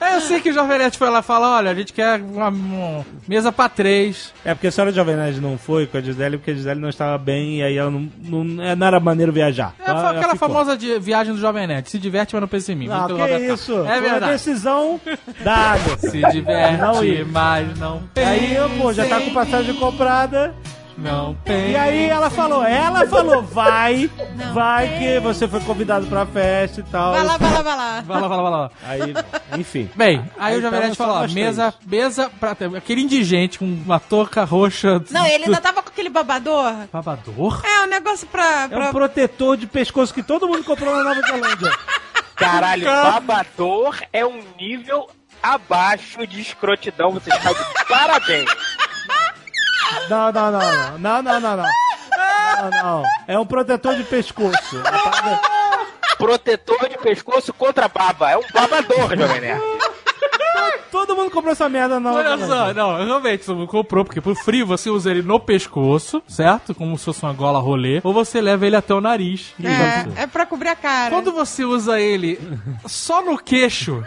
É. 0.00 0.04
Aí 0.04 0.14
eu 0.14 0.20
sei 0.22 0.40
que 0.40 0.50
o 0.50 0.52
Jovem 0.52 0.78
Nerd 0.78 0.96
foi 0.96 1.10
lá 1.10 1.20
falar, 1.22 1.56
olha, 1.58 1.70
a 1.70 1.74
gente 1.74 1.92
quer 1.92 2.20
uma, 2.20 2.48
uma 2.48 3.04
mesa 3.28 3.52
pra 3.52 3.68
três. 3.68 4.32
É 4.44 4.54
porque 4.54 4.68
a 4.68 4.72
senhora 4.72 4.92
Jovem 4.92 5.16
Nerd 5.16 5.40
não 5.40 5.58
foi 5.58 5.86
com 5.86 5.96
a 5.98 6.00
Gisele 6.00 6.38
porque 6.38 6.50
a 6.52 6.54
Gisele 6.54 6.80
não 6.80 6.88
estava 6.88 7.18
bem 7.18 7.58
e 7.58 7.62
aí 7.62 7.76
ela 7.76 7.90
não, 7.90 8.08
não, 8.22 8.62
é, 8.64 8.74
não 8.74 8.86
era 8.86 8.98
maneiro 8.98 9.32
viajar. 9.32 9.74
É 9.78 9.90
ela 9.90 10.10
aquela 10.10 10.32
ficou. 10.34 10.48
famosa 10.48 10.76
de- 10.76 10.98
viagem 10.98 11.34
do 11.34 11.40
Jovem 11.40 11.66
Nerd. 11.66 11.88
Se 11.90 11.98
diverte, 11.98 12.34
mas 12.34 12.40
não 12.40 12.48
pensa 12.48 12.72
em 12.72 12.76
mim. 12.76 12.88
Não, 12.88 13.06
que 13.06 13.12
Roberto 13.12 13.42
isso? 13.54 13.72
É 13.86 13.92
Foi 13.92 14.00
verdade. 14.00 14.32
decisão 14.32 15.00
dada. 15.44 15.98
Se 15.98 16.20
diverte, 16.32 16.78
Não 16.80 16.94
mas 17.30 17.78
não 17.78 18.02
Aí, 18.16 18.54
eu, 18.54 18.68
pô, 18.70 18.92
já 18.92 19.06
tá 19.06 19.20
com 19.20 19.30
passagem 19.34 19.74
comprada. 19.74 20.54
Não 21.00 21.34
tem. 21.44 21.70
E 21.72 21.76
aí 21.76 22.08
ela 22.08 22.28
falou, 22.28 22.62
ela 22.64 23.06
falou, 23.06 23.42
vai, 23.42 24.10
vai 24.52 24.98
que 24.98 25.20
você 25.20 25.48
foi 25.48 25.60
convidado 25.60 26.06
pra 26.06 26.26
festa 26.26 26.80
e 26.80 26.82
tal. 26.84 27.12
Vai 27.12 27.24
lá, 27.24 27.36
vai 27.36 27.52
lá, 27.52 27.62
vai 27.62 27.76
lá. 27.76 28.00
Vai 28.02 28.20
lá, 28.20 28.28
vai 28.28 28.36
lá, 28.36 28.42
vai 28.42 28.52
lá. 28.52 28.70
Aí, 28.86 29.14
enfim. 29.58 29.90
Bem, 29.94 30.30
aí, 30.38 30.52
Aí 30.52 30.58
o 30.58 30.62
Jovem 30.62 30.80
Nerd 30.80 30.96
só 30.96 31.06
falou, 31.06 31.28
mesa, 31.28 31.74
mesa 31.86 32.30
pra 32.38 32.54
ter 32.54 32.74
aquele 32.76 33.00
indigente 33.00 33.58
com 33.58 33.64
uma 33.64 33.98
touca 33.98 34.44
roxa. 34.44 35.02
Não, 35.10 35.26
ele 35.26 35.44
ainda 35.44 35.60
tava 35.60 35.82
com 35.82 35.88
aquele 35.88 36.10
babador. 36.10 36.72
Babador? 36.92 37.62
É, 37.64 37.84
um 37.84 37.86
negócio 37.86 38.26
pra... 38.26 38.64
É 38.64 38.68
pra... 38.68 38.88
um 38.88 38.90
protetor 38.90 39.56
de 39.56 39.66
pescoço 39.66 40.12
que 40.12 40.22
todo 40.22 40.46
mundo 40.46 40.64
comprou 40.64 40.94
na 40.94 41.02
Nova 41.02 41.20
Zelândia. 41.22 41.72
Caralho, 42.36 42.84
babador 42.84 43.96
é 44.12 44.24
um 44.26 44.42
nível 44.58 45.08
abaixo 45.42 46.26
de 46.26 46.40
escrotidão. 46.40 47.10
Você 47.12 47.30
está 47.30 47.52
de 47.52 47.84
parabéns. 47.88 48.50
Não, 50.08 50.32
não, 50.32 50.50
não, 50.50 50.60
não. 50.60 50.98
Não, 50.98 51.22
não, 51.22 51.40
não, 51.40 51.56
não. 51.56 51.64
Não, 52.60 52.70
não. 52.70 53.02
É 53.26 53.38
um 53.38 53.46
protetor 53.46 53.94
de 53.94 54.04
pescoço. 54.04 54.82
Protetor 56.18 56.88
de 56.88 56.98
pescoço 56.98 57.52
contra 57.52 57.88
baba. 57.88 58.30
É 58.30 58.36
um 58.36 58.42
babador, 58.52 59.16
Jovem 59.16 59.40
Nerd. 59.40 59.60
Todo 60.90 61.14
mundo 61.16 61.30
comprou 61.30 61.52
essa 61.52 61.68
merda 61.68 61.94
na 62.00 62.10
Nova 62.10 62.18
Olha 62.18 62.38
só, 62.38 62.46
Zelândia. 62.46 62.74
não, 62.74 63.04
realmente, 63.04 63.44
você 63.44 63.66
comprou, 63.66 64.04
porque 64.04 64.20
pro 64.20 64.34
frio 64.34 64.66
você 64.66 64.90
usa 64.90 65.10
ele 65.10 65.22
no 65.22 65.38
pescoço, 65.38 66.20
certo? 66.28 66.74
Como 66.74 66.98
se 66.98 67.04
fosse 67.04 67.22
uma 67.22 67.32
gola 67.32 67.58
rolê, 67.60 68.00
ou 68.02 68.12
você 68.12 68.40
leva 68.40 68.66
ele 68.66 68.76
até 68.76 68.92
o 68.92 69.00
nariz. 69.00 69.54
É, 69.62 70.22
é 70.22 70.26
pra 70.26 70.44
cobrir 70.44 70.68
a 70.68 70.76
cara. 70.76 71.10
Quando 71.14 71.32
você 71.32 71.64
usa 71.64 71.98
ele 72.00 72.38
só 72.86 73.22
no 73.22 73.38
queixo, 73.38 74.02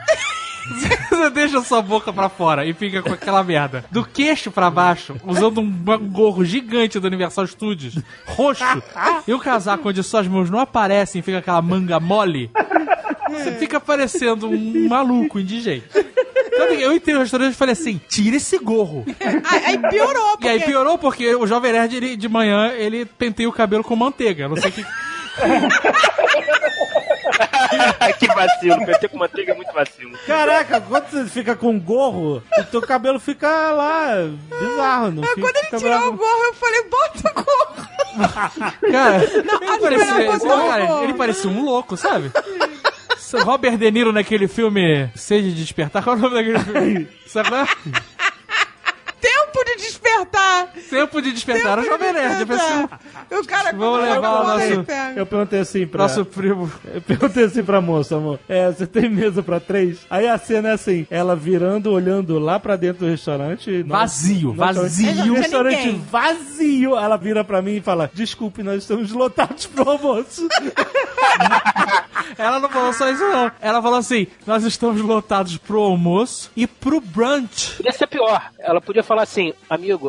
você 1.10 1.30
deixa 1.30 1.62
sua 1.62 1.82
boca 1.82 2.12
pra 2.12 2.30
fora 2.30 2.66
e 2.66 2.74
fica 2.74 3.02
com 3.02 3.14
aquela 3.14 3.44
merda. 3.44 3.86
Do 3.92 4.06
queixo 4.06 4.52
pra 4.52 4.70
baixo, 4.70 5.16
usando 5.26 5.62
um 5.62 5.72
gorro 6.10 6.44
gigante 6.44 7.00
do 7.00 7.08
Universal 7.08 7.48
Studios, 7.48 7.98
roxo, 8.28 8.64
e 9.28 9.34
o 9.34 9.40
casaco 9.40 9.90
onde 9.90 10.04
suas 10.04 10.28
mãos 10.28 10.50
não 10.50 10.60
aparecem, 10.60 11.22
fica 11.22 11.40
aquela 11.40 11.62
manga 11.62 12.00
mole, 12.00 12.50
você 13.30 13.52
fica 13.54 13.80
parecendo 13.80 14.50
um 14.50 14.88
maluco 14.88 15.40
indigente. 15.40 15.86
Então, 16.56 16.68
eu 16.68 16.94
entrei 16.94 17.16
no 17.16 17.22
restaurante 17.22 17.54
e 17.54 17.58
falei 17.58 17.74
assim: 17.74 18.00
tira 18.08 18.36
esse 18.36 18.60
gorro. 18.60 19.04
Aí, 19.44 19.66
aí 19.66 19.78
piorou, 19.90 20.32
porque... 20.34 20.46
E 20.46 20.50
aí 20.50 20.60
piorou 20.60 20.98
porque 21.00 21.34
o 21.36 21.48
Jovem 21.48 21.72
Nerd, 21.72 21.96
ele, 21.96 22.16
de 22.16 22.30
manhã, 22.30 22.72
ele 22.74 23.06
penteia 23.06 23.50
o 23.50 23.54
cabelo 23.54 23.84
com 23.84 23.96
manteiga. 23.96 24.48
Não 24.48 24.58
sei 24.58 24.70
o 24.70 24.74
que. 24.74 24.86
que 28.20 28.28
vacilo. 28.28 28.86
PT 28.86 29.08
com 29.10 29.18
manteiga 29.18 29.52
é 29.54 29.56
muito 29.56 29.74
vacilo. 29.74 30.12
Caraca, 30.28 30.82
quando 30.82 31.10
você 31.10 31.26
fica 31.26 31.56
com 31.56 31.70
um 31.72 31.80
gorro, 31.80 32.44
o 32.58 32.64
teu 32.66 32.82
cabelo 32.82 33.20
fica 33.20 33.48
lá 33.72 34.14
bizarro. 34.60 35.12
Não 35.12 35.24
fica, 35.24 35.42
Quando 35.42 35.56
ele 35.56 35.80
tirou 35.80 36.08
o 36.10 36.18
gorro, 36.18 36.44
eu 36.46 36.54
falei, 36.54 36.84
bota 36.84 37.30
o 37.30 37.34
gorro. 37.44 37.94
Cara, 38.92 39.18
Não, 39.44 39.64
ele, 39.64 39.80
parecia, 39.80 40.50
cara, 40.68 40.86
gorro. 40.86 41.04
ele 41.04 41.14
parecia 41.16 41.50
um 41.50 41.64
louco, 41.66 41.98
sabe? 41.98 42.32
Robert 43.44 43.78
De 43.78 43.90
Niro 43.90 44.12
naquele 44.12 44.48
filme 44.48 45.10
Sede 45.16 45.52
de 45.54 45.64
Despertar, 45.64 46.04
qual 46.04 46.16
é 46.16 46.20
o 46.20 46.22
nome 46.22 46.36
daquele 46.36 46.60
filme? 46.60 47.08
Sabe? 47.26 47.50
Tempo 49.54 49.66
de 49.66 49.76
despertar. 49.78 50.68
Tempo 50.90 51.22
de 51.22 51.32
despertar 51.32 51.80
o 51.80 51.84
Jovem 51.84 52.12
Nerd. 52.14 52.42
Eu 52.42 52.48
pensei. 52.48 53.40
O 53.40 53.46
cara 53.48 53.72
Vamos 53.72 54.02
levar 54.02 54.42
o 54.42 54.48
nosso-. 54.48 54.86
Eu 55.16 55.26
perguntei 55.26 55.60
assim 55.60 55.86
pra. 55.88 56.04
nosso 56.04 56.26
primo. 56.26 56.72
Eu 56.94 57.02
perguntei 57.02 57.44
assim 57.46 57.64
pra 57.64 57.80
moça, 57.82 58.16
amor. 58.16 58.40
É, 58.50 58.72
você 58.72 58.88
tem 58.88 59.10
mesa 59.10 59.42
pra 59.44 59.60
três? 59.60 60.00
Aí 60.10 60.28
a 60.28 60.38
cena 60.38 60.70
é 60.70 60.72
assim: 60.74 61.06
ela 61.10 61.36
virando, 61.36 61.92
olhando 61.92 62.40
lá 62.40 62.60
pra 62.60 62.76
dentro 62.76 63.06
do 63.06 63.12
restaurante. 63.12 63.84
não- 63.84 63.98
Vazio, 63.98 64.50
não- 64.50 64.56
vazio. 64.56 65.14
Tinha 65.14 65.34
Restaurante 65.34 65.78
ninguém. 65.86 66.06
vazio. 66.10 66.98
Ela 66.98 67.18
vira 67.18 67.44
pra 67.44 67.62
mim 67.62 67.76
e 67.78 67.82
fala: 67.82 68.10
Desculpe, 68.14 68.64
nós 68.64 68.82
estamos 68.82 69.12
lotados 69.12 69.66
pro 69.68 69.90
almoço. 69.90 70.48
Ela 72.38 72.60
não 72.60 72.70
falou 72.70 72.94
só 72.94 73.10
isso, 73.12 73.24
não. 73.24 73.52
Ela 73.62 73.82
falou 73.82 73.98
assim: 74.00 74.28
nós 74.46 74.64
estamos 74.64 75.02
lotados 75.02 75.58
pro 75.58 75.80
almoço 75.82 76.52
e 76.56 76.66
pro 76.66 77.00
brunch. 77.02 77.76
Podia 77.78 77.92
ser 77.92 78.08
pior. 78.08 78.50
Ela 78.60 78.80
podia 78.82 79.04
falar 79.04 79.24
assim, 79.24 79.43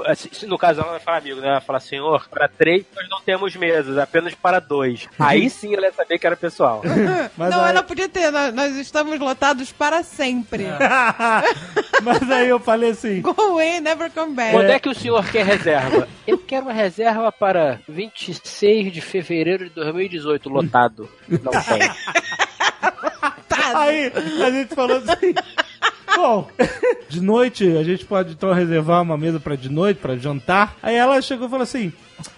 assim, 0.07 0.29
se 0.33 0.47
no 0.47 0.57
caso 0.59 0.81
ela 0.81 0.87
não 0.91 0.95
vai 0.97 1.01
falar 1.05 1.19
amigo, 1.19 1.41
né? 1.41 1.49
Ela 1.49 1.61
fala, 1.61 1.81
senhor, 1.81 2.29
para 2.29 2.49
três 2.49 2.85
nós 2.95 3.09
não 3.09 3.21
temos 3.21 3.57
mesas, 3.57 3.99
apenas 3.99 4.35
para 4.35 4.61
dois. 4.61 5.09
Aí 5.19 5.49
sim 5.51 5.75
ela 5.75 5.87
ia 5.87 5.93
saber 5.93 6.19
que 6.19 6.27
era 6.27 6.37
pessoal. 6.37 6.83
Mas 7.37 7.51
não, 7.51 7.65
aí- 7.65 7.71
ela 7.71 7.83
podia 7.83 8.09
ter. 8.09 8.31
Nós, 8.31 8.55
nós 8.55 8.77
estamos 8.77 9.19
lotados 9.19 9.73
para 9.73 10.03
sempre. 10.03 10.67
Mas 12.03 12.31
aí 12.31 12.49
eu 12.49 12.59
falei 12.61 12.91
assim: 12.91 13.21
Go 13.21 13.35
away, 13.39 13.81
never 13.81 14.11
come 14.11 14.35
back. 14.35 14.53
Quando 14.53 14.71
é 14.71 14.79
que 14.79 14.89
o 14.89 14.95
senhor 14.95 15.25
quer 15.31 15.45
reserva? 15.45 16.09
Eu 16.27 16.39
quero 16.39 16.67
uma 16.67 16.73
reserva 16.73 17.31
para 17.33 17.81
26 17.89 18.93
de 18.93 19.01
fevereiro 19.01 19.65
de 19.65 19.71
2018, 19.71 20.49
lotado. 20.49 21.09
Não 21.29 21.53
tem. 21.53 21.91
Aí 23.75 24.13
a 24.45 24.51
gente 24.51 24.75
falou 24.75 24.99
assim. 24.99 25.35
Bom, 26.17 26.49
de 27.09 27.21
noite 27.21 27.77
a 27.77 27.83
gente 27.83 28.05
pode 28.05 28.33
então 28.33 28.53
reservar 28.53 29.03
uma 29.03 29.17
mesa 29.17 29.39
pra 29.41 29.57
de 29.57 29.69
noite, 29.71 29.99
pra 30.01 30.17
jantar. 30.17 30.77
Aí 30.83 30.95
ela 30.97 31.21
chegou 31.23 31.47
e 31.47 31.51
falou 31.51 31.63
assim: 31.65 31.93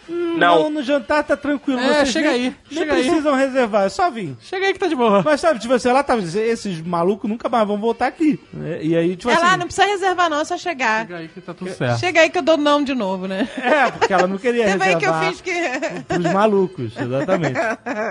"Hum, 0.09 0.37
Não. 0.39 0.65
Não, 0.65 0.71
no 0.71 0.83
jantar 0.83 1.25
tá 1.25 1.37
tranquilo. 1.37 1.79
É, 1.81 1.95
vocês 1.95 2.09
chega 2.11 2.31
nem, 2.31 2.41
aí, 2.47 2.57
Nem 2.71 2.79
chega 2.79 2.95
aí." 2.95 3.03
precisam 3.05 3.35
reservar, 3.35 3.87
é 3.87 3.89
só 3.89 4.11
vir. 4.11 4.37
Chega 4.41 4.67
aí 4.67 4.73
que 4.73 4.79
tá 4.79 4.87
de 4.87 4.95
boa. 4.95 5.23
Mas 5.23 5.41
sabe, 5.41 5.59
tipo 5.61 5.73
assim, 5.75 5.89
ela 5.89 6.03
tava 6.03 6.21
dizendo, 6.21 6.45
esses 6.47 6.81
malucos 6.83 7.29
nunca 7.29 7.49
mais 7.49 7.67
vão 7.67 7.77
voltar 7.79 8.07
aqui. 8.07 8.39
né? 8.53 8.79
E 8.83 8.97
aí, 8.97 9.17
tipo 9.17 9.31
Ela 9.31 9.41
assim. 9.45 9.55
ah, 9.55 9.57
não 9.57 9.67
precisa 9.67 9.87
reservar, 9.87 10.31
não, 10.31 10.41
é 10.41 10.45
só 10.45 10.57
chegar. 10.57 11.03
Chega 11.07 11.17
aí 11.19 11.29
que 11.29 11.41
tá 11.41 11.55
tudo 11.55 11.71
certo. 11.73 11.99
Chega 12.01 12.21
aí 12.21 12.31
que 12.31 12.39
eu 12.39 12.43
dou 12.43 12.57
não 12.57 12.83
de 12.83 12.95
novo, 12.95 13.27
né? 13.27 13.49
É, 13.59 13.91
porque 13.91 14.13
ela 14.13 14.27
não 14.27 14.39
queria 14.39 14.65
Teve 14.67 14.85
aí 14.85 14.97
que 14.97 15.05
eu 15.07 15.13
reservar 15.13 15.33
fiz 15.33 15.41
que. 15.41 16.05
pros 16.07 16.33
malucos, 16.33 16.93
exatamente. 16.97 17.59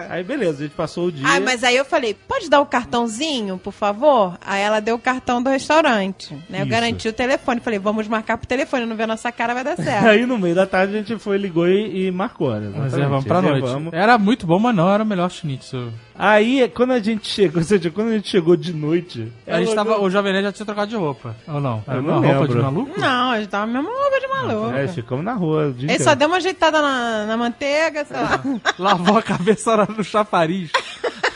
Aí 0.10 0.24
beleza, 0.24 0.60
a 0.60 0.64
gente 0.68 0.76
passou 0.76 1.06
o 1.08 1.12
dia. 1.12 1.26
Ah, 1.28 1.40
mas 1.40 1.64
aí 1.64 1.76
eu 1.78 1.86
falei, 1.86 2.14
pode 2.28 2.50
dar 2.50 2.60
o 2.60 2.66
cartãozinho, 2.66 3.58
por 3.58 3.72
favor? 3.74 4.38
Aí 4.46 4.62
ela 4.62 4.80
deu 4.80 4.96
o 4.96 5.00
cartão 5.00 5.42
do 5.42 5.50
restaurante, 5.56 6.34
né? 6.50 6.60
Eu 6.60 6.62
Isso. 6.62 6.70
garanti 6.70 7.08
o 7.08 7.14
telefone. 7.14 7.60
Falei, 7.60 7.80
vamos 7.80 8.08
marcar 8.08 8.38
pro 8.38 8.48
telefone, 8.48 8.86
não 8.86 8.96
ver 8.96 9.04
a 9.04 9.08
nossa 9.08 9.32
cara, 9.32 9.54
vai 9.54 9.64
dar 9.64 9.76
certo. 9.76 10.06
Aí 10.08 10.26
no 10.26 10.38
meio 10.38 10.54
da 10.56 10.66
tarde 10.66 10.96
a 10.96 10.98
gente 10.98 11.18
foi, 11.18 11.38
ligou 11.38 11.68
e, 11.68 12.08
e 12.08 12.12
marcou, 12.12 12.54
né? 12.56 12.72
Reservamos 12.84 13.26
pra 13.26 13.42
noite. 13.42 13.62
Reservamos. 13.62 13.94
Era 13.94 14.18
muito 14.18 14.46
bom, 14.46 14.60
mas 14.60 14.76
não 14.76 14.92
era 14.92 15.04
o 15.04 15.06
melhor 15.06 15.30
schnitzel. 15.30 15.90
Aí, 16.18 16.70
quando 16.70 16.92
a 16.92 17.00
gente 17.00 17.28
chegou, 17.28 17.60
ou 17.60 17.66
seja, 17.66 17.92
quando 17.92 18.10
a 18.10 18.14
gente 18.14 18.30
chegou 18.30 18.56
de 18.56 18.74
noite. 18.74 19.32
A 19.46 19.60
gente 19.60 19.76
tava, 19.76 20.00
o 20.00 20.10
Jovem 20.10 20.32
Nerd 20.32 20.46
já 20.46 20.52
tinha 20.52 20.66
trocado 20.66 20.90
de 20.90 20.96
roupa. 20.96 21.36
Ou 21.48 21.60
não? 21.60 21.84
Era 21.88 21.98
Eu 21.98 22.04
uma 22.04 22.22
não 22.22 22.22
roupa 22.22 22.48
de 22.48 22.56
maluco? 22.56 23.00
Não, 23.00 23.32
a 23.32 23.40
gente 23.40 23.50
tava 23.50 23.68
mesmo 23.68 23.90
roupa 23.90 24.20
de 24.20 24.28
maluco. 24.28 24.76
É, 24.78 24.88
ficamos 24.88 25.26
na 25.26 25.34
rua. 25.34 25.68
o 25.68 25.74
dia 25.74 25.86
Ele 25.88 25.94
inteiro. 25.94 26.04
só 26.04 26.16
deu 26.16 26.28
uma 26.28 26.38
ajeitada 26.38 26.82
na, 26.82 27.26
na 27.26 27.38
manteiga, 27.38 28.06
sei 28.06 28.18
lá. 28.18 28.42
Lavou 28.80 29.18
a 29.18 29.22
cabeça 29.24 29.76
no 29.98 30.04
chafariz. 30.04 30.72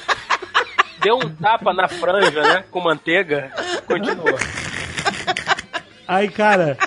Deu 1.02 1.18
um 1.18 1.30
tapa 1.30 1.74
na 1.74 1.88
franja, 1.88 2.42
né? 2.42 2.64
Com 2.70 2.82
manteiga. 2.82 3.52
Continua. 3.88 4.38
Aí, 6.08 6.28
cara, 6.30 6.78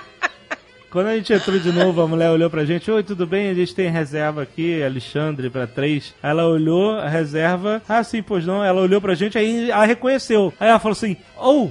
quando 0.91 1.07
a 1.07 1.17
gente 1.17 1.33
entrou 1.33 1.59
de 1.59 1.73
novo, 1.73 2.03
a 2.03 2.07
mulher 2.07 2.31
olhou 2.31 2.51
pra 2.51 2.65
gente: 2.65 2.91
Oi, 2.91 3.03
tudo 3.03 3.27
bem? 3.27 3.51
A 3.51 3.55
gente 3.55 3.75
tem 3.75 3.89
reserva 3.89 4.43
aqui, 4.43 4.83
Alexandre, 4.83 5.49
pra 5.49 5.67
três. 5.67 6.15
Ela 6.23 6.45
olhou 6.47 6.99
a 6.99 7.09
reserva. 7.09 7.81
Ah, 7.89 8.05
sim, 8.05 8.23
pois 8.23 8.45
não. 8.45 8.63
Ela 8.63 8.83
olhou 8.83 9.01
pra 9.01 9.15
gente, 9.15 9.39
aí 9.39 9.71
ela 9.71 9.87
reconheceu. 9.87 10.53
Aí 10.61 10.69
ela 10.69 10.79
falou 10.79 10.93
assim: 10.93 11.17
Oh, 11.41 11.71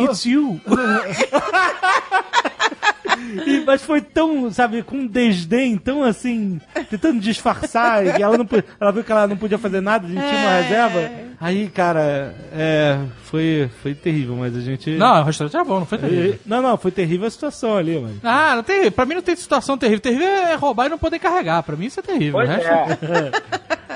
it's 0.00 0.24
you. 0.24 0.60
E- 3.46 3.62
mas 3.66 3.82
foi 3.82 4.00
tão, 4.00 4.50
sabe, 4.50 4.82
com 4.82 4.96
um 4.96 5.06
desdém, 5.06 5.76
tão 5.76 6.02
assim, 6.02 6.60
tentando 6.90 7.20
disfarçar, 7.20 8.04
e 8.04 8.22
ela, 8.22 8.36
não, 8.38 8.46
ela 8.80 8.92
viu 8.92 9.02
que 9.04 9.12
ela 9.12 9.26
não 9.26 9.36
podia 9.36 9.58
fazer 9.58 9.80
nada, 9.80 10.06
a 10.06 10.08
gente 10.10 10.20
tinha 10.26 10.40
uma 10.40 10.60
reserva. 10.60 11.10
Aí, 11.40 11.68
cara, 11.68 12.34
é, 12.52 12.98
foi, 13.24 13.68
foi 13.82 13.94
terrível, 13.94 14.36
mas 14.36 14.56
a 14.56 14.60
gente. 14.60 14.90
Não, 14.92 15.20
o 15.20 15.24
restaurante 15.24 15.54
era 15.54 15.64
bom, 15.64 15.80
não 15.80 15.86
foi 15.86 15.98
terrível. 15.98 16.32
E- 16.34 16.40
Não, 16.48 16.62
não, 16.62 16.76
foi 16.78 16.90
terrível 16.90 17.26
a 17.26 17.30
situação 17.30 17.76
ali, 17.76 17.98
mas. 18.00 18.12
Ah, 18.24 18.56
não 18.56 18.62
tem, 18.62 18.90
pra 18.90 19.04
mim 19.04 19.14
não 19.16 19.22
tem 19.22 19.36
situação 19.36 19.76
terrível. 19.76 20.00
Terrível 20.00 20.26
é 20.26 20.54
roubar 20.54 20.86
e 20.86 20.88
não 20.88 20.98
poder 20.98 21.18
carregar. 21.18 21.62
Pra 21.62 21.76
mim 21.76 21.86
isso 21.86 22.00
é 22.00 22.02
terrível. 22.02 22.32
Pois 22.32 22.48
o 22.48 22.52
resto... 22.52 22.68
é. 22.70 23.95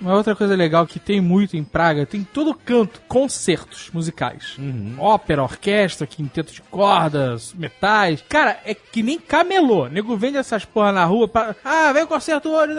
Uma 0.00 0.14
outra 0.14 0.34
coisa 0.34 0.56
legal 0.56 0.86
que 0.86 0.98
tem 0.98 1.20
muito 1.20 1.56
em 1.56 1.64
Praga, 1.64 2.06
tem 2.06 2.24
todo 2.24 2.54
canto 2.54 3.00
concertos 3.06 3.90
musicais. 3.92 4.56
Ópera, 4.98 5.42
orquestra, 5.42 6.06
quinteto 6.06 6.52
de 6.52 6.62
cordas, 6.62 7.52
metais. 7.52 8.24
Cara, 8.28 8.58
é 8.64 8.74
que 8.74 9.02
nem 9.02 9.18
camelô. 9.18 9.88
Nego 9.88 10.16
vende 10.16 10.38
essas 10.38 10.64
porra 10.64 10.90
na 10.90 11.04
rua. 11.04 11.28
Pra... 11.28 11.54
Ah, 11.64 11.92
vem 11.92 12.04
o 12.04 12.06
concerto 12.06 12.48
hoje, 12.48 12.72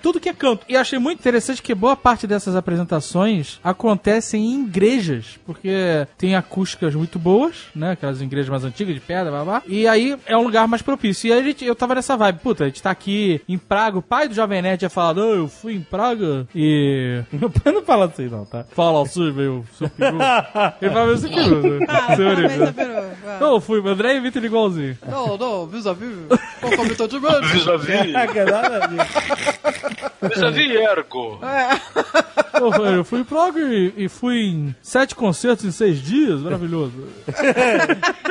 tudo 0.00 0.20
que 0.20 0.28
é 0.28 0.32
canto. 0.32 0.64
E 0.68 0.76
achei 0.76 0.98
muito 0.98 1.18
interessante 1.18 1.62
que 1.62 1.74
boa 1.74 1.96
parte 1.96 2.26
dessas 2.26 2.54
apresentações 2.54 3.58
acontecem 3.64 4.44
em 4.44 4.64
igrejas, 4.64 5.38
porque 5.44 6.06
tem 6.16 6.36
acústicas 6.36 6.94
muito 6.94 7.18
boas, 7.18 7.64
né? 7.74 7.92
Aquelas 7.92 8.20
igrejas 8.20 8.48
mais 8.48 8.64
antigas 8.64 8.94
de 8.94 9.00
pedra, 9.00 9.30
blá, 9.30 9.44
blá. 9.44 9.62
E 9.66 9.88
aí 9.88 10.16
é 10.26 10.36
um 10.36 10.42
lugar 10.42 10.68
mais 10.68 10.82
propício. 10.82 11.28
E 11.28 11.32
aí 11.32 11.40
a 11.40 11.42
gente, 11.42 11.64
eu 11.64 11.74
tava 11.74 11.96
nessa 11.96 12.16
vibe. 12.16 12.38
Puta, 12.40 12.64
a 12.64 12.66
gente 12.68 12.82
tá 12.82 12.90
aqui 12.90 13.40
em 13.48 13.58
Praga. 13.58 13.98
O 13.98 14.02
pai 14.02 14.28
do 14.28 14.34
Jovem 14.34 14.62
Nerd 14.62 14.78
tinha 14.78 14.90
falado, 14.90 15.22
"Ah, 15.22 15.26
eu 15.26 15.48
fui 15.48 15.74
em 15.74 15.80
Praga 15.80 16.46
e 16.54 16.67
Meu 17.32 17.50
pai 17.62 17.72
não 17.72 17.82
fala 17.82 18.06
assim, 18.06 18.28
não, 18.28 18.44
tá? 18.44 18.64
Fala 18.70 19.02
assim, 19.02 19.32
meu, 19.32 19.64
seu 19.76 19.88
peru. 19.90 20.18
Ele 20.80 20.90
fala 20.92 21.06
meu 21.06 21.16
seu 21.18 21.30
peru, 21.30 21.78
né? 21.80 21.86
Ah, 21.88 22.16
Seu. 22.16 22.26
Vai. 22.34 23.40
Não, 23.40 23.60
fui, 23.60 23.80
o 23.80 23.88
André 23.88 24.16
imita 24.16 24.38
ele 24.38 24.46
igualzinho. 24.46 24.96
Não, 25.06 25.36
não, 25.36 25.66
vis-a-vis. 25.66 26.08
Concomitantemente. 26.60 27.46
Vis-a-vis. 27.52 28.12
Caraca, 28.12 28.44
nada 28.44 28.84
a 28.84 28.86
ver. 28.86 29.06
Vis-a-vis 30.22 30.74
ergo. 30.74 31.40
Pô, 32.58 32.70
velho, 32.70 32.96
eu 32.96 33.04
fui 33.04 33.20
em 33.20 33.24
Praga 33.24 33.60
e, 33.60 33.92
e 33.96 34.08
fui 34.08 34.36
em 34.48 34.74
sete 34.82 35.14
concertos 35.14 35.64
em 35.64 35.70
seis 35.70 35.98
dias, 36.02 36.40
maravilhoso. 36.40 36.92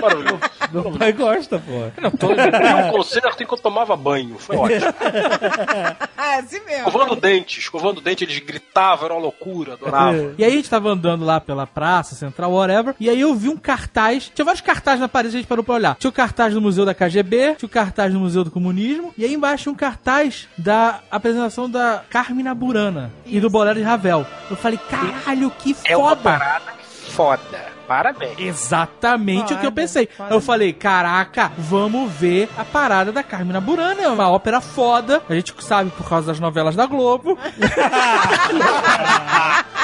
Maravilhoso. 0.01 0.39
Meu 0.71 0.91
pai 0.91 1.13
gosta, 1.13 1.59
pô. 1.59 2.09
Tô 2.17 2.31
em 2.33 2.87
um 2.87 2.91
concerto 2.91 3.41
enquanto 3.41 3.61
tomava 3.61 3.95
banho. 3.95 4.37
Foi 4.37 4.55
ótimo. 4.55 4.81
É 6.17 6.39
assim 6.39 6.59
mesmo. 6.65 6.87
Escovando 6.87 7.15
dente, 7.15 7.59
escovando 7.59 8.01
dente, 8.01 8.23
eles 8.23 8.37
gritavam, 8.39 9.05
era 9.05 9.13
uma 9.13 9.21
loucura, 9.21 9.73
adoravam. 9.73 10.33
E 10.37 10.43
aí 10.43 10.51
a 10.51 10.55
gente 10.55 10.69
tava 10.69 10.89
andando 10.89 11.23
lá 11.23 11.39
pela 11.39 11.65
praça, 11.65 12.15
central, 12.15 12.51
whatever, 12.51 12.93
e 12.99 13.09
aí 13.09 13.21
eu 13.21 13.33
vi 13.33 13.47
um 13.47 13.55
cartaz, 13.55 14.29
tinha 14.35 14.43
vários 14.43 14.61
cartazes 14.61 14.99
na 14.99 15.07
parede, 15.07 15.35
a 15.35 15.39
gente 15.39 15.47
parou 15.47 15.63
pra 15.63 15.75
olhar. 15.75 15.95
Tinha 15.95 16.09
o 16.09 16.13
cartaz 16.13 16.53
do 16.53 16.61
Museu 16.61 16.85
da 16.85 16.93
KGB, 16.93 17.55
tinha 17.55 17.67
o 17.67 17.69
cartaz 17.69 18.11
do 18.11 18.19
Museu 18.19 18.43
do 18.43 18.51
Comunismo, 18.51 19.13
e 19.17 19.23
aí 19.23 19.33
embaixo 19.33 19.63
tinha 19.63 19.73
um 19.73 19.77
cartaz 19.77 20.47
da 20.57 20.99
apresentação 21.09 21.69
da 21.69 21.76
Carmina 22.09 22.53
Burana 22.55 23.11
e 23.25 23.39
do 23.39 23.49
Bolero 23.49 23.79
de 23.79 23.85
Ravel. 23.85 24.25
Eu 24.49 24.55
falei, 24.57 24.79
caralho, 24.89 25.51
que 25.51 25.75
É 25.85 25.95
uma 25.97 26.09
foda! 26.09 26.21
parada 26.21 26.77
foda. 27.17 27.76
Parabéns. 27.87 28.37
Exatamente 28.37 29.53
o 29.53 29.59
que 29.59 29.65
eu 29.65 29.71
pensei. 29.71 30.07
foda. 30.07 30.33
Eu 30.33 30.41
falei, 30.41 30.73
caraca, 30.73 31.51
vamos 31.57 32.11
ver 32.11 32.49
a 32.57 32.65
parada 32.65 33.11
da 33.11 33.23
Carmina 33.23 33.61
Burana. 33.61 34.01
É 34.01 34.07
uma 34.09 34.29
ópera 34.29 34.59
foda. 34.59 35.21
A 35.29 35.33
gente 35.33 35.53
sabe 35.63 35.89
por 35.91 36.07
causa 36.07 36.27
das 36.27 36.39
novelas 36.39 36.75
da 36.75 36.85
Globo. 36.85 37.37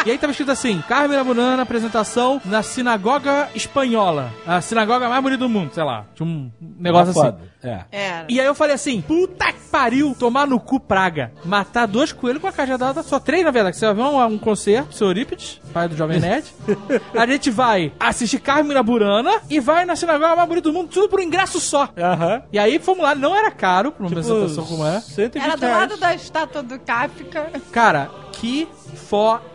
e 0.06 0.12
aí 0.12 0.18
tava 0.18 0.32
escrito 0.32 0.52
assim: 0.52 0.84
Carmina 0.88 1.24
Burana, 1.24 1.64
apresentação 1.64 2.42
na 2.44 2.62
sinagoga 2.62 3.48
espanhola. 3.56 4.32
A 4.46 4.60
sinagoga 4.62 5.08
mais 5.08 5.24
bonita 5.24 5.40
do 5.40 5.50
mundo, 5.50 5.74
sei 5.74 5.84
lá. 5.84 6.06
Tinha 6.14 6.28
um 6.28 6.52
negócio 6.78 7.12
assim. 7.12 7.22
Foda. 7.22 7.54
É. 7.64 7.86
Era. 7.92 8.26
E 8.28 8.40
aí 8.40 8.46
eu 8.46 8.54
falei 8.54 8.76
assim, 8.76 9.02
puta 9.02 9.52
que 9.54 9.62
pariu, 9.72 10.14
tomar 10.20 10.46
no 10.46 10.60
cu 10.60 10.80
praga. 10.80 11.32
Matar 11.46 11.88
dois 11.88 12.12
coelhos 12.12 12.42
com 12.42 12.48
a 12.48 12.52
cajadada 12.52 13.02
só. 13.02 13.20
Três, 13.20 13.44
na 13.44 13.52
verdade. 13.52 13.78
Você 13.78 13.86
vai 13.86 13.96
ver 13.96 14.02
um, 14.02 14.26
um 14.26 14.38
concerto, 14.38 14.94
seu 14.94 15.08
Eurípides, 15.08 15.62
pai 15.74 15.88
do 15.88 15.96
Jovem 15.96 16.20
Nerd. 16.20 16.46
a 17.18 17.26
gente 17.26 17.50
vai 17.50 17.93
assistir 18.00 18.40
Carmina 18.40 18.82
Burana 18.84 19.42
e 19.50 19.60
vai 19.60 19.86
na 19.86 19.96
sinagoga 19.96 20.36
mais 20.36 20.48
bonita 20.48 20.70
do 20.70 20.74
mundo, 20.74 20.90
tudo 20.90 21.10
por 21.10 21.20
um 21.20 21.24
ingresso 21.24 21.60
só. 21.60 21.90
Aham. 21.98 22.44
E 22.52 22.60
aí 22.60 22.80
fomos 22.80 23.04
lá, 23.04 23.16
não 23.16 23.36
era 23.36 23.52
caro 23.52 23.92
pra 23.92 24.04
uma 24.04 24.10
apresentação 24.10 24.66
como 24.66 24.86
é. 24.86 25.00
120 25.02 25.44
Era 25.44 25.56
do 25.56 25.62
reais. 25.66 25.78
lado 25.80 25.98
da 25.98 26.14
estátua 26.16 26.64
do 26.64 26.80
Kafka. 26.80 27.52
Cara, 27.72 28.10
que 28.34 28.68
foda. 28.96 29.53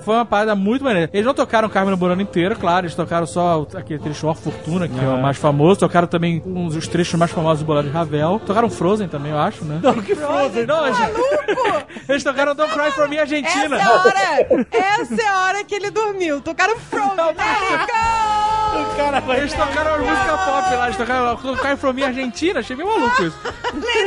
Foi 0.00 0.14
uma 0.14 0.26
parada 0.26 0.54
muito 0.54 0.84
maneira. 0.84 1.08
Eles 1.12 1.24
não 1.24 1.32
tocaram 1.32 1.68
Carmen 1.68 1.96
Burana 1.96 2.20
inteira, 2.20 2.54
claro. 2.54 2.84
Eles 2.84 2.94
tocaram 2.94 3.26
só 3.26 3.66
aquele 3.74 3.98
trecho 3.98 4.26
Ó 4.26 4.34
Fortuna, 4.34 4.86
que 4.86 5.02
é 5.02 5.08
o 5.08 5.22
mais 5.22 5.38
famoso. 5.38 5.80
Tocaram 5.80 6.06
também 6.06 6.42
uns 6.44 6.74
dos 6.74 6.86
trechos 6.86 7.18
mais 7.18 7.30
famosos 7.30 7.62
do 7.62 7.66
Bolero 7.66 7.86
de 7.86 7.92
Ravel. 7.92 8.40
Tocaram 8.44 8.68
Frozen 8.68 9.08
também, 9.08 9.32
eu 9.32 9.38
acho, 9.38 9.64
né? 9.64 9.80
Não, 9.82 9.94
que 9.94 10.14
Frozen. 10.14 10.66
Não, 10.66 10.86
eles, 10.86 10.98
eles 12.08 12.24
tocaram 12.24 12.54
Don't 12.54 12.72
Cry 12.72 12.90
For 12.90 13.08
Me 13.08 13.18
Argentina. 13.18 13.76
Essa 13.76 13.84
é 13.84 13.86
a 13.86 14.00
hora, 14.00 14.66
essa 14.70 15.22
é 15.22 15.28
a 15.28 15.38
hora 15.44 15.64
que 15.64 15.74
ele 15.74 15.90
dormiu. 15.90 16.40
Tocaram 16.42 16.76
Frozen. 16.78 17.14
It 17.16 17.86
go! 17.86 18.53
O 18.74 18.96
cara 18.96 19.20
vai... 19.20 19.38
Eles 19.38 19.52
tocaram 19.52 20.04
música 20.04 20.38
pop 20.38 20.74
lá, 20.76 20.84
eles 20.86 20.96
tocaram 20.96 21.36
Cry 21.36 21.76
From 21.76 21.92
Me 21.92 22.04
Argentina, 22.04 22.60
achei 22.60 22.76
meio 22.76 22.88
maluco 22.88 23.22
isso. 23.22 23.38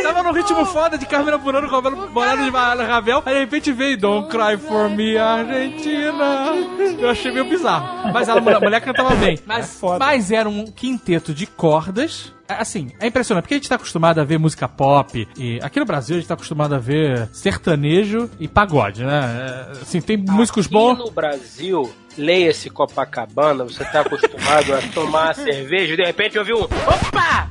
Tava 0.03 0.23
num 0.23 0.31
ritmo 0.31 0.65
foda 0.65 0.97
de 0.97 1.05
Carmina 1.05 1.37
Burano 1.37 1.69
com 1.69 1.75
o 1.75 1.81
cabelo 1.81 2.07
bolado 2.09 2.43
de 2.43 2.49
Ravel, 2.49 3.23
aí 3.25 3.33
de 3.33 3.39
repente 3.41 3.71
veio 3.71 3.97
Don't 3.97 4.29
Cry 4.29 4.57
For 4.57 4.89
Me 4.89 5.17
Argentina. 5.17 6.53
Eu 6.99 7.09
achei 7.09 7.31
meio 7.31 7.45
bizarro. 7.45 8.11
Mas 8.13 8.29
a 8.29 8.39
mulher, 8.39 8.55
a 8.57 8.59
mulher 8.59 8.81
cantava 8.81 9.15
bem. 9.15 9.39
Mas, 9.45 9.79
foda. 9.79 9.99
mas 9.99 10.31
era 10.31 10.47
um 10.47 10.65
quinteto 10.65 11.33
de 11.33 11.45
cordas. 11.45 12.33
Assim, 12.47 12.91
é 13.01 13.07
impressionante, 13.07 13.43
porque 13.43 13.55
a 13.55 13.57
gente 13.57 13.67
tá 13.67 13.75
acostumado 13.75 14.19
a 14.21 14.23
ver 14.23 14.39
música 14.39 14.69
pop, 14.69 15.27
e 15.37 15.59
aqui 15.61 15.79
no 15.79 15.85
Brasil 15.85 16.15
a 16.15 16.19
gente 16.19 16.27
tá 16.29 16.33
acostumado 16.33 16.73
a 16.75 16.79
ver 16.79 17.27
sertanejo 17.33 18.29
e 18.39 18.47
pagode, 18.47 19.03
né? 19.03 19.67
É, 19.69 19.81
Assim, 19.81 19.99
tem 19.99 20.15
músicos 20.15 20.65
Aqui 20.65 20.73
bons. 20.73 20.97
no 20.97 21.11
Brasil, 21.11 21.91
leia-se 22.17 22.69
Copacabana, 22.69 23.63
você 23.63 23.85
tá 23.85 24.01
acostumado 24.01 24.75
a 24.75 24.81
tomar 24.93 25.35
cerveja 25.35 25.93
e 25.93 25.97
de 25.97 26.03
repente 26.03 26.37
ouviu 26.39 26.59
um 26.59 26.63
Opa! 26.63 27.49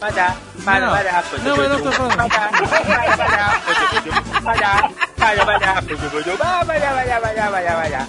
Vai 0.00 0.12
dar, 0.12 0.36
vai 0.56 0.80
dar, 0.80 0.90
vai 0.90 1.04
dar. 1.04 1.24
Não, 1.42 1.56
mas 1.56 1.70
não 1.70 1.82
tô 1.82 1.92
falando. 1.92 2.16
Vai 2.16 2.28
dar, 2.28 2.50
vai 2.50 3.16
dar, 3.16 4.40
vai 4.42 4.58
dar, 4.58 4.90
Vai, 5.24 5.36
vai, 5.36 5.56
vai, 6.66 7.06
vai, 7.06 7.20
vai, 7.20 7.34
vai, 7.34 7.50
vai, 7.50 7.90
vai, 7.90 8.06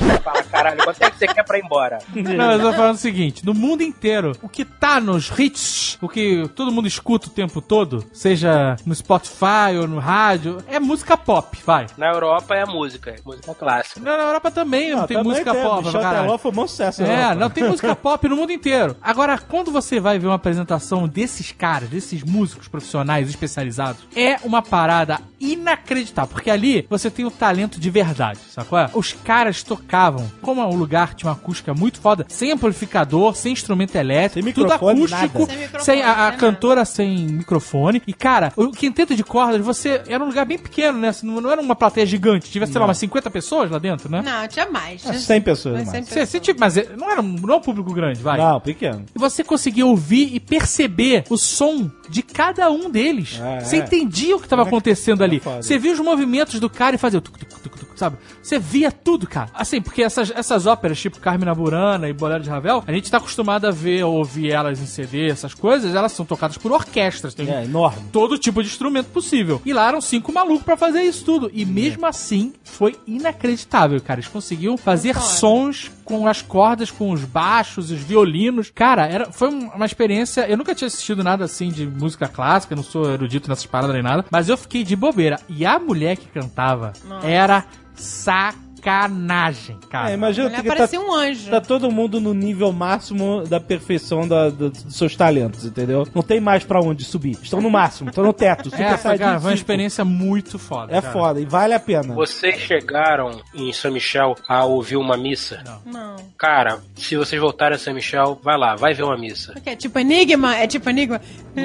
Você 0.00 0.20
fala, 0.20 0.42
caralho, 0.42 0.84
quanto 0.84 1.02
é 1.02 1.10
que 1.10 1.18
você 1.18 1.26
quer 1.28 1.44
pra 1.44 1.58
ir 1.58 1.64
embora? 1.64 1.98
Não, 2.12 2.52
eu 2.52 2.60
tô 2.60 2.72
falando 2.72 2.96
o 2.96 2.98
seguinte: 2.98 3.46
no 3.46 3.54
mundo 3.54 3.82
inteiro, 3.82 4.32
o 4.42 4.48
que 4.48 4.64
tá 4.64 5.00
nos 5.00 5.30
hits, 5.38 5.96
o 6.02 6.08
que 6.08 6.48
todo 6.56 6.72
mundo 6.72 6.88
escuta 6.88 7.28
o 7.28 7.30
tempo 7.30 7.60
todo, 7.60 8.04
seja 8.12 8.76
no 8.84 8.94
Spotify 8.94 9.76
ou 9.78 9.86
no 9.86 10.00
rádio, 10.00 10.58
é 10.66 10.80
música 10.80 11.16
pop, 11.16 11.56
vai. 11.64 11.86
Na 11.96 12.08
Europa 12.08 12.54
é 12.56 12.64
música, 12.64 13.14
música 13.24 13.54
clássica. 13.54 14.00
Não, 14.00 14.16
na 14.16 14.24
Europa 14.24 14.50
também 14.50 14.90
não, 14.90 15.06
tem 15.06 15.16
vai, 15.16 15.24
música 15.24 15.52
tem. 15.52 15.62
pop. 15.62 15.84
Michel 15.84 16.02
vai, 16.02 16.38
foi 16.38 16.50
um 16.50 16.54
Vai, 16.54 16.68
sucesso. 16.68 17.02
É, 17.04 17.34
não 17.34 17.48
tem 17.48 17.64
música 17.64 17.94
pop 17.94 18.28
no 18.28 18.36
mundo 18.36 18.52
inteiro. 18.52 18.96
Agora, 19.00 19.38
quando 19.38 19.70
você 19.70 20.00
vai 20.00 20.18
ver 20.18 20.26
uma 20.26 20.34
apresentação 20.34 21.06
desses 21.06 21.52
caras, 21.52 21.88
desses 21.88 22.24
músicos 22.24 22.66
profissionais 22.66 23.28
especializados, 23.28 24.02
é 24.16 24.38
uma 24.42 24.62
parada 24.62 25.20
inacreditável, 25.38 26.32
porque 26.32 26.50
a 26.50 26.55
ali 26.56 26.86
você 26.88 27.10
tem 27.10 27.24
o 27.24 27.30
talento 27.30 27.80
de 27.80 27.90
verdade, 27.90 28.38
sacou? 28.50 28.78
Os 28.94 29.12
caras 29.12 29.62
tocavam, 29.62 30.30
como 30.42 30.62
o 30.62 30.74
lugar 30.74 31.14
tinha 31.14 31.30
uma 31.30 31.36
acústica 31.36 31.74
muito 31.74 32.00
foda, 32.00 32.24
sem 32.28 32.52
amplificador, 32.52 33.34
sem 33.34 33.52
instrumento 33.52 33.94
elétrico, 33.96 34.44
Sem 34.44 34.52
tudo 34.52 34.72
acústico, 34.72 35.38
nada. 35.40 35.80
Sem 35.82 35.96
sem 35.96 36.02
a, 36.02 36.28
a 36.28 36.30
sem 36.30 36.38
cantora 36.40 36.84
sem 36.84 37.16
microfone. 37.28 38.02
E, 38.06 38.12
cara, 38.12 38.52
o 38.56 38.70
quinteto 38.70 39.14
de 39.14 39.24
cordas, 39.24 39.64
você 39.64 40.02
era 40.08 40.22
um 40.22 40.26
lugar 40.26 40.44
bem 40.44 40.58
pequeno, 40.58 40.98
né? 40.98 41.10
Não, 41.22 41.40
não 41.40 41.50
era 41.50 41.60
uma 41.60 41.74
plateia 41.74 42.06
gigante. 42.06 42.50
Tivesse, 42.50 42.72
sei 42.72 42.78
lá, 42.80 42.86
umas 42.86 42.98
50 42.98 43.30
pessoas 43.30 43.70
lá 43.70 43.78
dentro, 43.78 44.10
né? 44.10 44.22
Não, 44.22 44.48
tinha 44.48 44.68
mais. 44.70 45.06
Ah, 45.06 45.12
100 45.12 45.40
pessoas, 45.40 45.74
Mas 45.78 45.86
mais. 45.86 46.06
100 46.06 46.14
Você, 46.14 46.26
você, 46.26 46.40
tipo, 46.40 46.60
mas 46.60 46.76
é- 46.76 46.88
não 46.96 47.10
era 47.10 47.20
um, 47.20 47.34
não 47.34 47.54
é 47.54 47.56
um 47.56 47.60
público 47.60 47.92
grande, 47.92 48.20
vai. 48.22 48.38
Não, 48.38 48.60
pequeno. 48.60 49.04
E 49.14 49.18
você 49.18 49.42
conseguia 49.44 49.86
ouvir 49.86 50.34
e 50.34 50.40
perceber 50.40 51.24
o 51.28 51.36
som 51.36 51.90
de 52.08 52.22
cada 52.22 52.70
um 52.70 52.90
deles. 52.90 53.38
É, 53.40 53.60
você 53.60 53.76
é. 53.76 53.78
entendia 53.80 54.36
o 54.36 54.38
que 54.38 54.46
estava 54.46 54.62
acontecendo 54.62 55.22
ali. 55.22 55.40
Você 55.40 55.78
via 55.78 55.92
os 55.92 56.00
movimentos 56.00 56.60
do 56.60 56.70
cara 56.70 56.96
e 56.96 56.98
fazia 56.98 57.20
tuc, 57.20 57.38
tuc, 57.38 57.60
tuc, 57.62 57.85
sabe? 57.96 58.16
Você 58.42 58.58
via 58.58 58.92
tudo, 58.92 59.26
cara. 59.26 59.48
Assim, 59.54 59.80
porque 59.80 60.02
essas, 60.02 60.30
essas 60.30 60.66
óperas, 60.66 60.98
tipo 61.00 61.18
Carmina 61.18 61.54
Burana 61.54 62.08
e 62.08 62.12
Bolero 62.12 62.42
de 62.42 62.50
Ravel, 62.50 62.84
a 62.86 62.92
gente 62.92 63.10
tá 63.10 63.16
acostumado 63.18 63.66
a 63.66 63.70
ver, 63.70 64.04
ouvir 64.04 64.50
elas 64.50 64.80
em 64.80 64.86
CD, 64.86 65.28
essas 65.30 65.54
coisas, 65.54 65.94
elas 65.94 66.12
são 66.12 66.24
tocadas 66.26 66.56
por 66.58 66.70
orquestras. 66.72 67.34
Tem 67.34 67.48
É, 67.50 67.64
enorme. 67.64 68.02
todo 68.12 68.38
tipo 68.38 68.62
de 68.62 68.68
instrumento 68.68 69.06
possível. 69.06 69.60
E 69.64 69.72
lá 69.72 69.88
eram 69.88 70.00
cinco 70.00 70.32
malucos 70.32 70.62
pra 70.64 70.76
fazer 70.76 71.02
isso 71.02 71.24
tudo. 71.24 71.50
E 71.52 71.64
mesmo 71.64 72.06
assim, 72.06 72.52
foi 72.64 72.96
inacreditável, 73.06 74.00
cara. 74.00 74.20
Eles 74.20 74.28
conseguiam 74.30 74.76
fazer 74.76 75.16
sons 75.16 75.90
com 76.04 76.26
as 76.26 76.40
cordas, 76.42 76.90
com 76.90 77.10
os 77.10 77.24
baixos, 77.24 77.90
os 77.90 77.98
violinos. 78.00 78.70
Cara, 78.74 79.06
era, 79.06 79.32
foi 79.32 79.48
um- 79.48 79.68
uma 79.70 79.86
experiência. 79.86 80.46
Eu 80.48 80.56
nunca 80.56 80.74
tinha 80.74 80.86
assistido 80.86 81.24
nada 81.24 81.44
assim 81.44 81.68
de 81.68 81.86
música 81.86 82.28
clássica, 82.28 82.76
não 82.76 82.82
sou 82.82 83.10
erudito 83.10 83.48
nessas 83.48 83.66
paradas 83.66 83.94
nem 83.94 84.02
nada. 84.02 84.24
Mas 84.30 84.48
eu 84.48 84.56
fiquei 84.56 84.84
de 84.84 84.94
bobeira. 84.94 85.40
E 85.48 85.66
a 85.66 85.78
mulher 85.78 86.16
que 86.16 86.26
cantava 86.28 86.92
era 87.22 87.64
saco 87.96 88.65
sacanagem, 88.76 89.78
cara. 89.90 90.10
É, 90.10 90.14
imagina 90.14 90.50
que 90.50 90.62
tá, 90.62 90.88
um 90.98 91.12
anjo. 91.12 91.50
tá 91.50 91.60
todo 91.60 91.90
mundo 91.90 92.20
no 92.20 92.32
nível 92.32 92.72
máximo 92.72 93.42
da 93.46 93.58
perfeição 93.60 94.26
da- 94.28 94.48
da- 94.50 94.68
dos 94.68 94.86
seus 94.96 95.16
talentos, 95.16 95.64
entendeu? 95.64 96.06
Não 96.14 96.22
tem 96.22 96.40
mais 96.40 96.62
pra 96.64 96.80
onde 96.80 97.04
subir. 97.04 97.36
Estão 97.42 97.60
no 97.60 97.68
máximo, 97.70 98.10
estão 98.10 98.24
no 98.24 98.32
teto. 98.32 98.70
Super 98.70 98.82
É, 98.82 98.96
Saiyajin 98.96 99.24
cara, 99.24 99.40
foi 99.40 99.50
uma 99.50 99.56
5. 99.56 99.62
experiência 99.62 100.04
muito 100.04 100.58
foda. 100.58 100.96
É 100.96 101.00
cara. 101.00 101.12
foda, 101.12 101.40
e 101.40 101.44
vale 101.44 101.74
a 101.74 101.80
pena. 101.80 102.14
Vocês 102.14 102.56
chegaram 102.60 103.40
em 103.54 103.72
São 103.72 103.90
Michel 103.92 104.34
a 104.48 104.64
ouvir 104.64 104.96
uma 104.96 105.16
missa? 105.16 105.62
Não. 105.84 106.16
Cara, 106.38 106.78
se 106.94 107.16
vocês 107.16 107.40
voltarem 107.40 107.76
a 107.76 107.78
São 107.78 107.92
Michel, 107.94 108.38
vai 108.42 108.56
lá, 108.56 108.76
vai 108.76 108.94
ver 108.94 109.02
uma 109.02 109.16
missa. 109.16 109.52
O 109.56 109.60
que 109.60 109.70
é 109.70 109.76
tipo 109.76 109.98
enigma? 109.98 110.56
É 110.56 110.66
tipo 110.66 110.88
enigma? 110.90 111.20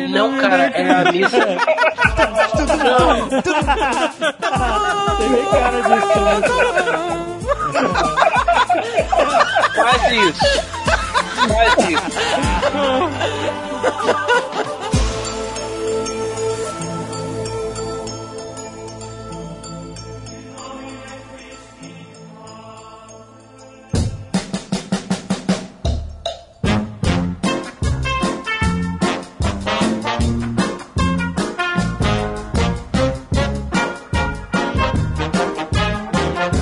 Não, 0.10 0.38
cara, 0.40 0.64
é 0.68 0.90
a 0.92 1.12
missa. 1.12 1.38
Tem 5.18 5.30
bem 5.32 5.46
cara 5.46 5.82
disso. 5.82 7.11
Faz 9.76 10.12
isso. 10.12 10.46
Faz 11.48 11.74
isso. 11.90 12.12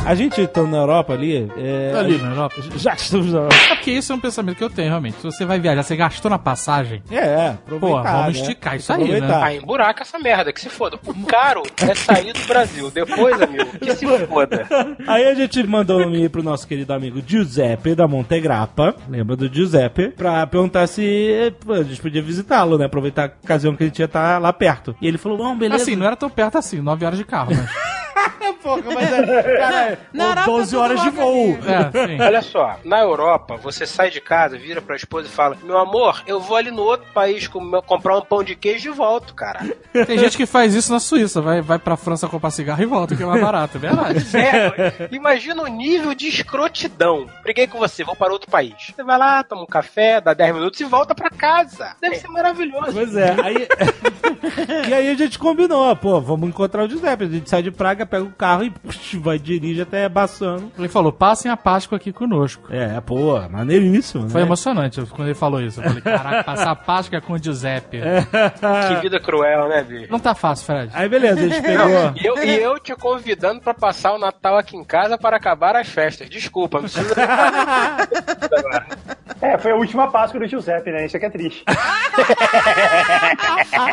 A 0.10 0.16
gente 0.16 0.42
estando 0.42 0.72
na 0.72 0.78
Europa 0.78 1.14
ali. 1.14 1.48
É, 1.56 1.94
Ali 1.96 2.18
na 2.18 2.32
Europa. 2.32 2.56
Já 2.78 2.96
que 2.96 3.02
estamos 3.04 3.32
na 3.32 3.42
Europa. 3.42 3.56
É 3.56 3.76
porque 3.76 3.92
isso 3.92 4.12
é 4.12 4.16
um 4.16 4.20
pensamento 4.20 4.58
que 4.58 4.64
eu 4.64 4.70
tenho, 4.70 4.88
realmente. 4.88 5.18
Se 5.18 5.24
você 5.24 5.46
vai 5.46 5.60
viajar, 5.60 5.84
você 5.84 5.96
gastou 5.96 6.32
na 6.32 6.40
passagem. 6.40 7.04
É, 7.12 7.18
é. 7.18 7.50
aproveitar, 7.50 8.02
Pô, 8.02 8.02
vamos 8.02 8.36
né? 8.36 8.42
esticar 8.42 8.76
isso 8.76 8.92
aí, 8.92 9.22
né? 9.22 9.30
Ah, 9.32 9.54
emburaca 9.54 10.02
essa 10.02 10.18
merda, 10.18 10.52
que 10.52 10.60
se 10.60 10.68
foda. 10.68 10.98
O 11.06 11.26
caro 11.28 11.62
é 11.88 11.94
sair 11.94 12.34
do 12.34 12.44
Brasil. 12.48 12.90
Depois, 12.90 13.40
amigo, 13.40 13.78
que 13.78 13.96
se 13.96 14.08
foda. 14.26 14.68
Aí 15.08 15.26
a 15.28 15.36
gente 15.36 15.62
mandou 15.68 16.00
um 16.00 16.02
e-mail 16.02 16.30
pro 16.32 16.42
nosso 16.42 16.68
querido 16.68 16.92
amigo 16.92 17.22
Giuseppe 17.24 17.94
da 17.94 18.08
Montegrappa, 18.08 18.96
lembra 19.08 19.36
do 19.36 19.48
Giuseppe, 19.48 20.10
pra 20.10 20.48
perguntar 20.48 20.88
se 20.88 21.54
pô, 21.64 21.74
a 21.74 21.84
gente 21.84 22.02
podia 22.02 22.24
visitá-lo, 22.24 22.80
né? 22.80 22.86
Aproveitar 22.86 23.26
a 23.26 23.34
ocasião 23.44 23.76
que 23.76 23.84
a 23.84 23.86
gente 23.86 24.00
ia 24.00 24.06
estar 24.06 24.42
lá 24.42 24.52
perto. 24.52 24.96
E 25.00 25.08
ele 25.08 25.20
falou, 25.20 25.38
não, 25.38 25.56
beleza. 25.56 25.84
Assim, 25.84 25.96
não 25.96 26.08
era 26.08 26.16
tão 26.16 26.32
perto 26.32 26.58
assim, 26.58 26.82
9 26.82 27.06
horas 27.06 27.20
de 27.20 27.26
carro, 27.26 27.52
mas. 27.56 27.70
Porra, 28.62 28.82
mas 28.94 29.12
é, 29.14 29.58
cara, 29.58 30.00
Na 30.14 30.24
é 30.24 30.28
Europa 30.30 30.46
12 30.52 30.70
tudo 30.72 30.82
horas 30.82 31.02
de 31.02 31.10
voo. 31.10 31.58
ali. 31.62 32.22
É. 32.22 32.26
Olha 32.26 32.42
só, 32.42 32.78
na 32.84 33.00
Europa, 33.00 33.56
você 33.58 33.86
sai 33.86 34.10
de 34.10 34.20
casa, 34.22 34.58
vira 34.58 34.82
pra 34.82 34.96
esposa 34.96 35.28
e 35.28 35.32
fala: 35.32 35.58
Meu 35.64 35.78
amor, 35.78 36.22
eu 36.28 36.40
vou 36.40 36.58
ali 36.58 36.72
no 36.72 36.82
outro 36.82 37.08
país 37.14 37.48
com- 37.48 37.72
comprar 37.82 38.18
um 38.18 38.22
pão 38.22 38.44
de 38.44 38.56
queijo 38.56 38.90
e 38.90 38.94
volto, 38.94 39.34
cara. 39.34 39.60
Tem 40.06 40.18
gente 40.18 40.36
que 40.38 40.46
faz 40.46 40.74
isso 40.76 40.92
na 40.92 41.00
Suíça, 41.00 41.42
vai, 41.42 41.62
vai 41.62 41.80
pra 41.80 41.96
França 41.98 42.28
comprar 42.28 42.52
cigarro 42.52 42.82
e 42.82 42.86
volta, 42.86 43.16
que 43.16 43.24
é 43.24 43.26
mais 43.26 43.42
barato, 43.42 43.78
é 43.78 43.80
verdade. 43.80 44.26
É, 44.40 45.08
imagina 45.12 45.62
o 45.64 45.68
nível 45.68 46.14
de 46.14 46.28
escrotidão. 46.28 47.28
Briguei 47.44 47.68
com 47.68 47.78
você, 47.78 48.04
vou 48.04 48.16
para 48.16 48.32
outro 48.34 48.50
país. 48.50 48.74
Você 48.96 49.04
vai 49.04 49.18
lá, 49.18 49.44
toma 49.44 49.64
um 49.64 49.68
café, 49.68 50.20
dá 50.22 50.34
10 50.34 50.56
minutos 50.56 50.80
e 50.80 50.86
volta 50.86 51.14
pra 51.14 51.30
casa. 51.30 51.96
Deve 52.02 52.16
ser 52.16 52.28
maravilhoso. 52.30 52.94
Pois 52.94 53.16
é, 53.16 53.36
aí. 53.42 53.68
e 54.90 54.94
aí 54.94 55.10
a 55.10 55.14
gente 55.16 55.38
combinou, 55.38 55.96
pô, 55.96 56.20
vamos 56.22 56.50
encontrar 56.50 56.84
o 56.86 56.90
Giuseppe. 56.90 57.26
A 57.26 57.28
gente 57.28 57.50
sai 57.50 57.62
de 57.62 57.72
Praga, 57.72 58.06
pega 58.10 58.24
o 58.24 58.32
carro 58.32 58.64
e 58.64 58.70
pux, 58.70 59.14
vai 59.16 59.40
dirige 59.40 59.82
até 59.82 60.08
Bassano. 60.10 60.72
Ele 60.78 60.88
falou: 60.88 61.12
passem 61.12 61.52
a 61.52 61.58
Páscoa 61.58 61.98
aqui 61.98 62.12
conosco. 62.12 62.68
É, 62.70 63.00
pô, 63.02 63.40
maneiríssimo, 63.50 64.30
Foi 64.30 64.42
né? 64.42 64.48
emocionante 64.48 65.02
quando 65.12 65.28
ele 65.28 65.36
falou 65.36 65.62
isso. 65.62 65.80
Eu 65.80 65.84
falei: 65.86 66.02
caraca, 66.02 66.44
passar 66.44 66.72
a 66.72 66.76
Páscoa 66.76 67.22
com 67.22 67.34
o 67.34 67.38
Giuseppe. 67.38 68.00
Que 68.90 68.96
vida 69.02 69.20
cruel, 69.20 69.68
né, 69.68 69.84
bicho? 69.84 70.12
Não 70.12 70.20
tá 70.20 70.34
fácil, 70.34 70.66
Fred. 70.66 70.92
Aí 70.94 71.08
beleza, 71.08 71.40
a 71.40 71.48
gente 71.48 71.62
pegou. 71.62 72.14
E 72.16 72.26
eu, 72.26 72.44
e 72.44 72.62
eu 72.62 72.80
te 72.80 72.96
convidando 72.96 73.62
pra 73.62 73.74
passar 73.74 74.14
o 74.14 74.20
Natal 74.20 74.58
aqui 74.58 74.76
em 74.76 74.84
casa 74.84 75.18
para 75.18 75.38
acabar 75.38 75.76
as 75.76 75.88
festas. 75.88 76.30
Desculpa, 76.30 76.82
não 76.82 76.90
precisa. 76.90 77.16
É, 79.42 79.58
foi 79.58 79.72
a 79.72 79.76
última 79.76 80.12
Páscoa 80.12 80.38
do 80.40 80.48
Giuseppe, 80.48 80.92
né? 80.92 81.06
Isso 81.06 81.16
aqui 81.16 81.26
é 81.26 81.30
triste. 81.30 81.64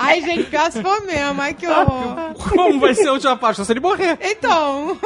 Ai, 0.01 0.21
gente, 0.21 0.45
pior 0.45 0.71
se 0.73 0.83
for 0.83 1.01
mesmo. 1.07 1.41
Ai, 1.41 1.55
que 1.55 1.69
horror. 1.69 2.35
Como 2.35 2.81
vai 2.81 2.95
ser 2.95 3.07
a 3.09 3.13
última 3.13 3.37
Páscoa 3.37 3.65
se 3.65 3.73
ele 3.73 3.79
morrer? 3.79 4.06
Então. 4.21 4.97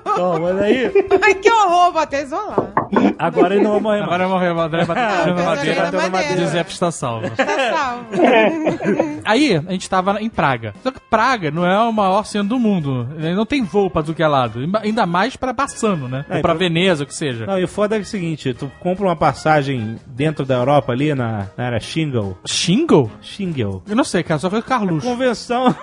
Então, 0.00 0.40
mas 0.40 0.58
aí. 0.60 0.92
Ai, 1.22 1.34
que 1.34 1.50
horror. 1.50 1.92
Vou 1.92 2.00
até 2.02 2.22
isolar. 2.22 2.72
Agora 3.18 3.54
ele 3.54 3.64
não 3.64 3.72
vai 3.72 3.80
morrer 3.80 3.98
mais. 4.00 4.02
Agora 4.04 4.28
morreu, 4.28 4.54
o 4.54 4.60
André 4.60 4.84
bateu 4.84 5.02
na 5.02 5.32
André 5.32 5.44
madeira. 5.44 5.82
bateu 5.82 6.00
na 6.00 6.08
madeira. 6.10 6.36
Giuseppe 6.36 6.72
está 6.72 6.90
salvo. 6.90 7.30
Tá 7.30 7.46
salvo. 7.76 8.06
Aí, 9.24 9.56
a 9.66 9.72
gente 9.72 9.88
tava 9.90 10.20
em 10.20 10.28
Praga. 10.28 10.74
Só 10.82 10.90
que 10.90 11.00
Praga 11.00 11.50
não 11.50 11.64
é 11.66 11.78
o 11.80 11.92
maior 11.92 12.24
centro 12.24 12.48
do 12.50 12.58
mundo. 12.58 13.08
Não 13.18 13.46
tem 13.46 13.62
voo 13.64 13.90
pra 13.90 14.02
tudo 14.02 14.14
que 14.14 14.22
é 14.22 14.28
lado. 14.28 14.60
Ainda 14.82 15.06
mais 15.06 15.36
pra 15.36 15.52
Bassano, 15.52 16.08
né? 16.08 16.24
É, 16.28 16.36
Ou 16.36 16.42
pra 16.42 16.52
então- 16.54 16.58
Veneza, 16.58 17.04
o 17.04 17.06
que 17.06 17.14
seja. 17.14 17.46
Não, 17.46 17.58
e 17.58 17.64
o 17.64 17.68
foda 17.68 17.96
é 17.96 18.00
o 18.00 18.04
seguinte, 18.04 18.54
tu 18.54 18.70
compra 18.80 19.04
uma 19.06 19.16
passagem 19.16 19.96
dentro 20.06 20.44
da 20.44 20.54
Europa 20.54 20.92
ali, 20.92 21.14
na, 21.14 21.46
na 21.56 21.66
área 21.66 21.80
Shingle. 21.80 22.36
Shingle? 22.44 23.10
Shingle. 23.20 23.82
Eu 23.88 23.96
não 23.96 24.04
sei, 24.04 24.22
cara, 24.22 24.38
só 24.38 24.48
foi 24.50 24.58
o 24.60 24.62
Carluxo. 24.62 25.06
Convenção... 25.08 25.74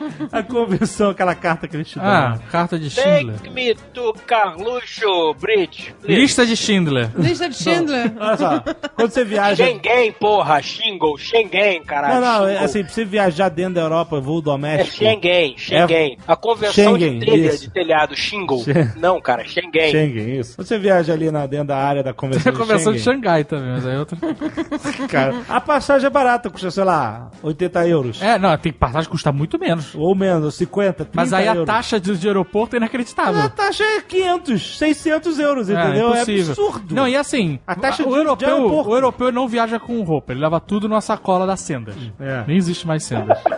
A 0.32 0.42
convenção, 0.42 1.10
aquela 1.10 1.34
carta 1.34 1.66
que 1.68 1.76
eles 1.76 1.88
te 1.88 1.98
dão. 1.98 2.06
Ah, 2.06 2.38
carta 2.50 2.78
de 2.78 2.90
Schindler. 2.90 3.36
Take 3.36 3.50
me 3.50 3.74
to 3.74 4.14
Carluxo 4.26 5.34
Bridge. 5.40 5.94
please. 6.02 6.20
Lista 6.20 6.46
de 6.46 6.56
Schindler. 6.56 7.10
Lista 7.16 7.48
de 7.48 7.56
Schindler. 7.56 8.12
Olha 8.18 8.36
só, 8.36 8.60
quando 8.94 9.10
você 9.10 9.24
viaja... 9.24 9.64
Schengen, 9.64 10.12
porra. 10.12 10.62
Shingle. 10.62 11.16
Schengen, 11.18 11.82
caralho. 11.84 12.14
Não, 12.14 12.20
não, 12.20 12.46
é 12.46 12.50
Shingle. 12.52 12.64
assim, 12.64 12.84
pra 12.84 12.92
você 12.92 13.04
viajar 13.04 13.48
dentro 13.48 13.74
da 13.74 13.80
Europa, 13.82 14.20
voo 14.20 14.38
É 14.38 14.42
doméstico... 14.42 14.96
Schengen, 15.04 15.54
Schengen. 15.56 16.18
A 16.26 16.36
convenção 16.36 16.94
Schengen, 16.98 17.18
de 17.18 17.26
telha, 17.26 17.46
isso. 17.48 17.60
de 17.64 17.70
telhado, 17.70 18.14
Shingle. 18.16 18.62
Schen- 18.64 18.92
Não, 18.96 19.20
cara, 19.20 19.44
Schengen. 19.44 19.90
Schengen, 19.90 20.38
isso. 20.40 20.56
Quando 20.56 20.66
você 20.68 20.78
viaja 20.78 21.12
ali 21.12 21.30
na, 21.30 21.46
dentro 21.46 21.68
da 21.68 21.76
área 21.78 22.02
da 22.02 22.10
Tem 22.12 22.18
convenção 22.18 22.52
a 22.52 22.56
convenção 22.56 22.92
de 22.92 22.98
Schengen, 23.00 23.20
Xangai 23.22 23.44
também, 23.44 23.70
mas 23.72 23.86
aí 23.86 23.94
é 23.94 23.98
outra. 23.98 24.16
cara, 25.08 25.34
a 25.48 25.60
passagem 25.60 26.06
é 26.06 26.10
barata, 26.10 26.50
custa, 26.50 26.70
sei 26.70 26.84
lá, 26.84 27.30
80 27.42 27.86
euros. 27.88 28.22
É, 28.22 28.38
não, 28.38 28.56
tem 28.56 28.72
passagem 28.72 29.04
que 29.06 29.10
custa 29.10 29.32
muito 29.32 29.58
menos. 29.58 29.89
Ou 29.94 30.14
menos, 30.14 30.54
50, 30.56 30.92
30 31.04 31.10
Mas 31.14 31.32
aí 31.32 31.46
a 31.48 31.52
euros. 31.54 31.66
taxa 31.66 31.98
de, 32.00 32.16
de 32.16 32.26
aeroporto 32.28 32.76
é 32.76 32.78
inacreditável. 32.78 33.40
A 33.40 33.48
taxa 33.48 33.84
é 33.84 34.00
500, 34.00 34.78
600 34.78 35.38
euros, 35.38 35.70
É, 35.70 35.74
entendeu? 35.74 36.08
É, 36.14 36.22
impossível. 36.22 36.46
absurdo. 36.52 36.94
Não, 36.94 37.08
e 37.08 37.16
assim, 37.16 37.58
A 37.66 37.74
taxa 37.74 38.02
o, 38.02 38.06
de- 38.06 38.12
de 38.12 38.18
europeu, 38.18 38.48
aeroporto. 38.56 38.90
o 38.90 38.94
europeu 38.94 39.32
não 39.32 39.48
viaja 39.48 39.78
com 39.78 40.00
roupa, 40.02 40.32
ele 40.32 40.40
leva 40.40 40.60
tudo 40.60 40.88
numa 40.88 41.00
sacola 41.00 41.46
da 41.46 41.56
Sendas. 41.56 41.94
É. 42.20 42.44
Nem 42.46 42.56
existe 42.56 42.86
mais 42.86 43.04
Sendas. 43.04 43.38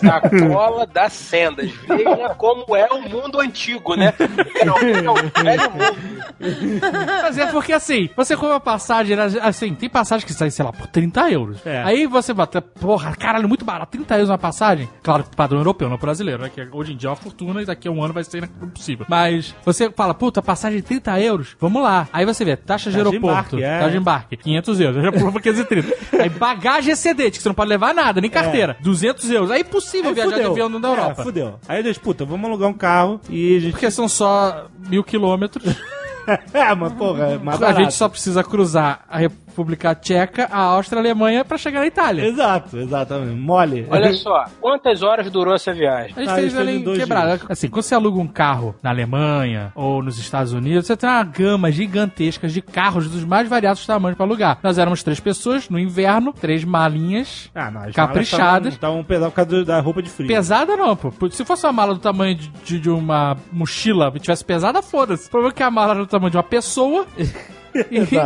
Sacola 0.00 0.86
das 0.86 1.12
sendas. 1.12 1.70
Veja 1.88 2.28
como 2.36 2.76
é 2.76 2.86
o 2.92 3.02
mundo 3.08 3.40
antigo, 3.40 3.96
né? 3.96 4.12
É 4.60 4.70
o, 4.70 4.76
é 4.78 5.10
o 5.10 5.42
velho 5.42 5.70
mundo. 5.72 6.80
Mas 7.22 7.38
é 7.38 7.46
porque 7.46 7.72
assim, 7.72 8.08
você 8.16 8.36
compra 8.36 8.54
uma 8.54 8.60
passagem, 8.60 9.16
né, 9.16 9.24
assim, 9.42 9.74
tem 9.74 9.88
passagem 9.88 10.26
que 10.26 10.32
sai, 10.32 10.50
sei 10.50 10.64
lá, 10.64 10.72
por 10.72 10.86
30 10.86 11.30
euros. 11.30 11.66
É. 11.66 11.82
Aí 11.82 12.06
você 12.06 12.32
bota, 12.32 12.60
porra, 12.62 13.14
caralho, 13.16 13.48
muito 13.48 13.64
barato, 13.64 13.90
30 13.92 14.14
euros 14.14 14.30
uma 14.30 14.38
passagem. 14.38 14.88
Claro, 15.02 15.24
padrão 15.36 15.58
europeu, 15.60 15.71
não 15.80 15.96
brasileiro, 15.96 16.42
né? 16.42 16.50
Que 16.54 16.66
hoje 16.72 16.92
em 16.92 16.96
dia 16.96 17.08
é 17.08 17.10
uma 17.10 17.16
fortuna 17.16 17.62
e 17.62 17.64
daqui 17.64 17.88
a 17.88 17.90
um 17.90 18.02
ano 18.02 18.12
vai 18.14 18.24
ser 18.24 18.44
impossível. 18.62 19.06
Mas 19.08 19.54
você 19.64 19.90
fala, 19.90 20.14
puta, 20.14 20.40
passagem 20.42 20.78
de 20.78 20.84
30 20.84 21.20
euros, 21.20 21.56
vamos 21.60 21.82
lá. 21.82 22.08
Aí 22.12 22.24
você 22.24 22.44
vê, 22.44 22.56
taxa 22.56 22.90
de 22.90 22.96
Taxa 22.96 23.10
de 23.10 23.16
aeroporto, 23.16 23.56
embarque, 23.56 23.62
é. 23.62 23.78
taxa 23.78 23.90
de 23.90 23.96
embarque, 23.98 24.36
500 24.36 24.80
euros, 24.80 25.02
já 25.02 25.12
pulou 25.12 25.32
pra 25.32 25.40
530. 25.42 25.96
Aí 26.22 26.28
bagagem 26.28 26.92
excedente, 26.92 27.38
que 27.38 27.42
você 27.42 27.48
não 27.48 27.54
pode 27.54 27.70
levar 27.70 27.94
nada, 27.94 28.20
nem 28.20 28.30
carteira, 28.30 28.76
200 28.80 29.30
euros. 29.30 29.50
Aí 29.50 29.58
é 29.58 29.60
impossível 29.62 30.08
Aí 30.10 30.14
viajar 30.14 30.30
de 30.30 30.36
fudeu. 30.36 30.50
avião 30.52 30.66
dentro 30.68 30.82
da 30.82 30.88
É, 30.88 30.92
Europa. 30.92 31.22
fudeu. 31.22 31.54
Aí 31.68 31.78
eles, 31.80 31.98
puta, 31.98 32.24
vamos 32.24 32.48
alugar 32.48 32.68
um 32.68 32.74
carro 32.74 33.20
e 33.28 33.56
a 33.56 33.60
gente... 33.60 33.70
Porque 33.72 33.90
são 33.90 34.08
só 34.08 34.66
mil 34.88 35.02
quilômetros. 35.04 35.64
é, 36.52 36.74
mas 36.74 36.92
porra, 36.92 37.24
é 37.32 37.38
mais 37.38 37.62
A 37.62 37.72
gente 37.72 37.94
só 37.94 38.08
precisa 38.08 38.42
cruzar 38.44 39.04
a 39.08 39.18
República 39.18 39.51
Tcheca, 40.00 40.48
a 40.50 40.58
Áustria, 40.58 40.98
a 41.00 41.02
Alemanha 41.02 41.44
pra 41.44 41.56
chegar 41.58 41.80
na 41.80 41.86
Itália. 41.86 42.24
Exato, 42.26 42.78
exatamente. 42.78 43.38
Mole. 43.40 43.86
Olha 43.90 44.12
só, 44.14 44.44
quantas 44.60 45.02
horas 45.02 45.30
durou 45.30 45.54
essa 45.54 45.72
viagem? 45.72 46.12
A 46.16 46.20
gente 46.20 46.30
Ah, 46.30 46.34
fez 46.34 46.54
ela 46.54 46.70
em 46.70 46.82
quebrada. 46.84 47.36
dias. 47.38 47.50
Assim, 47.50 47.68
quando 47.68 47.82
você 47.82 47.94
aluga 47.94 48.18
um 48.20 48.26
carro 48.26 48.74
na 48.82 48.90
Alemanha 48.90 49.72
ou 49.74 50.02
nos 50.02 50.18
Estados 50.18 50.52
Unidos, 50.52 50.86
você 50.86 50.96
tem 50.96 51.08
uma 51.08 51.22
gama 51.24 51.70
gigantesca 51.70 52.48
de 52.48 52.60
carros 52.62 53.08
dos 53.10 53.24
mais 53.24 53.48
variados 53.48 53.84
tamanhos 53.86 54.16
pra 54.16 54.26
alugar. 54.26 54.58
Nós 54.62 54.78
éramos 54.78 55.02
três 55.02 55.20
pessoas, 55.20 55.68
no 55.68 55.78
inverno, 55.78 56.32
três 56.32 56.64
malinhas. 56.64 57.50
Ah, 57.54 57.70
não, 57.70 57.82
as 57.82 57.92
Caprichadas. 57.94 58.74
Estavam 58.74 59.02
pesadas 59.04 59.32
por 59.32 59.36
causa 59.36 59.64
da 59.64 59.80
roupa 59.80 60.02
de 60.02 60.10
frio. 60.10 60.28
Pesada 60.28 60.76
não, 60.76 60.96
pô. 60.96 61.12
Se 61.30 61.44
fosse 61.44 61.66
uma 61.66 61.72
mala 61.72 61.94
do 61.94 62.00
tamanho 62.00 62.34
de, 62.34 62.48
de- 62.64 62.80
de 62.80 62.90
uma 62.90 63.36
mochila 63.52 64.12
e 64.14 64.18
tivesse 64.20 64.44
pesada, 64.44 64.82
foda-se. 64.82 65.28
O 65.28 65.30
problema 65.30 65.52
é 65.52 65.56
que 65.56 65.62
a 65.62 65.70
mala 65.70 65.92
era 65.92 66.00
do 66.00 66.06
tamanho 66.06 66.30
de 66.30 66.36
uma 66.36 66.42
pessoa. 66.42 67.06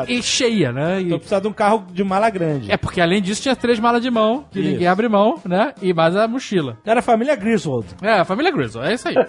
e, 0.08 0.14
e 0.18 0.22
cheia, 0.22 0.72
né? 0.72 1.00
E- 1.00 1.04
Então 1.06 1.18
precisa 1.18 1.40
de 1.40 1.48
um 1.48 1.52
carro 1.52 1.86
de 1.92 2.02
mala 2.04 2.28
grande. 2.30 2.70
é 2.70 2.76
porque 2.76 3.00
além 3.00 3.20
disso 3.22 3.42
tinha 3.42 3.56
três 3.56 3.78
malas 3.78 4.02
de 4.02 4.10
mão, 4.10 4.44
que 4.50 4.60
Isso. 4.60 4.70
ninguém 4.70 4.86
abre 4.88 5.08
mão, 5.08 5.38
né? 5.44 5.72
E 5.80 5.92
mais 5.94 6.16
a 6.16 6.26
mochila. 6.28 6.76
Era 6.84 7.00
a 7.00 7.02
família 7.02 7.34
Griswold. 7.36 7.86
É, 8.02 8.20
a 8.20 8.24
família 8.24 8.50
Grizzle, 8.52 8.82
é 8.84 8.94
isso 8.94 9.08
aí. 9.08 9.14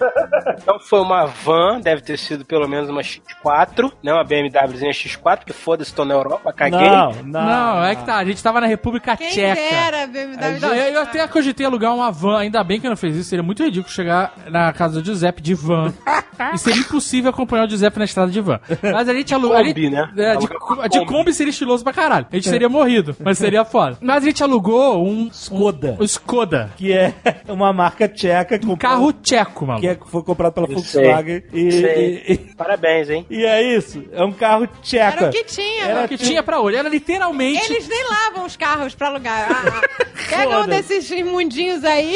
Então 0.60 0.78
foi 0.80 1.00
uma 1.00 1.24
van, 1.26 1.80
deve 1.80 2.02
ter 2.02 2.18
sido 2.18 2.44
pelo 2.44 2.66
menos 2.68 2.88
uma 2.90 3.00
X4, 3.00 3.92
né? 4.02 4.12
Uma 4.12 4.24
BMWzinha 4.24 4.90
X4, 4.90 5.44
que 5.44 5.52
foda-se, 5.52 5.94
tô 5.94 6.04
na 6.04 6.14
Europa, 6.14 6.52
caguei. 6.52 6.80
Não, 6.90 7.12
não. 7.24 7.44
Não, 7.46 7.84
é 7.84 7.94
que 7.94 8.04
tá, 8.04 8.16
a 8.16 8.24
gente 8.24 8.42
tava 8.42 8.60
na 8.60 8.66
República 8.66 9.16
Quem 9.16 9.28
Tcheca. 9.30 9.54
dera, 9.54 10.06
BMW. 10.06 10.60
Não, 10.60 10.74
eu, 10.74 10.92
eu 10.94 11.02
até 11.02 11.26
cogitei 11.28 11.64
alugar 11.64 11.94
uma 11.94 12.10
van, 12.10 12.38
ainda 12.40 12.62
bem 12.64 12.80
que 12.80 12.86
eu 12.86 12.90
não 12.90 12.96
fiz 12.96 13.14
isso, 13.14 13.28
seria 13.30 13.42
muito 13.42 13.62
ridículo 13.62 13.92
chegar 13.92 14.32
na 14.50 14.72
casa 14.72 15.00
do 15.00 15.06
Giuseppe 15.06 15.40
de 15.40 15.54
van. 15.54 15.92
e 16.54 16.58
seria 16.58 16.80
impossível 16.80 17.30
acompanhar 17.30 17.64
o 17.66 17.70
Giuseppe 17.70 17.98
na 17.98 18.04
estrada 18.04 18.30
de 18.32 18.40
van. 18.40 18.58
Mas 18.82 19.08
a 19.08 19.14
gente 19.14 19.32
alugou. 19.32 19.56
a 19.56 19.62
Kombi, 19.64 19.90
né? 19.90 20.07
É, 20.16 20.36
de, 20.36 20.46
Alugar 20.46 20.88
de 20.88 20.98
Kombi. 21.00 21.06
Kombi 21.12 21.34
seria 21.34 21.50
estiloso 21.50 21.82
pra 21.84 21.92
caralho. 21.92 22.26
A 22.30 22.34
gente 22.36 22.50
teria 22.50 22.68
morrido, 22.68 23.16
mas 23.20 23.38
seria 23.38 23.64
foda. 23.64 23.98
Mas 24.02 24.22
a 24.22 24.26
gente 24.26 24.42
alugou 24.42 25.04
um. 25.06 25.28
Skoda. 25.28 25.96
Um, 25.98 26.02
um 26.02 26.04
Skoda. 26.04 26.70
Que 26.76 26.92
é 26.92 27.14
uma 27.48 27.72
marca 27.72 28.08
tcheca. 28.08 28.58
Um 28.66 28.76
carro 28.76 29.12
tcheco, 29.12 29.66
mano. 29.66 29.80
Que 29.80 29.88
é- 29.88 29.98
foi 30.06 30.22
comprado 30.22 30.52
pela 30.52 30.66
Eu 30.68 30.78
sei. 30.78 31.02
Volkswagen. 31.04 31.42
E, 31.52 31.72
Sei. 31.72 32.24
e, 32.28 32.32
e- 32.32 32.38
Parabéns, 32.54 33.10
hein? 33.10 33.26
e 33.30 33.44
é 33.44 33.62
isso. 33.76 34.02
É 34.12 34.24
um 34.24 34.32
carro 34.32 34.66
tcheca. 34.82 35.18
Era 35.20 35.28
o 35.28 35.30
que 35.30 35.44
tinha. 35.44 35.84
Era 35.84 35.94
mano. 35.96 36.08
que 36.08 36.16
tinha 36.18 36.42
pra 36.42 36.60
olhar, 36.60 36.80
era 36.80 36.88
literalmente. 36.88 37.70
Eles 37.72 37.88
nem 37.88 38.04
lavam 38.08 38.44
os 38.46 38.56
carros 38.56 38.94
pra 38.94 39.08
alugar. 39.08 39.48
Ah, 39.50 40.04
pega 40.28 40.60
um 40.60 40.66
desses 40.66 41.10
imundinhos 41.10 41.84
aí 41.84 42.14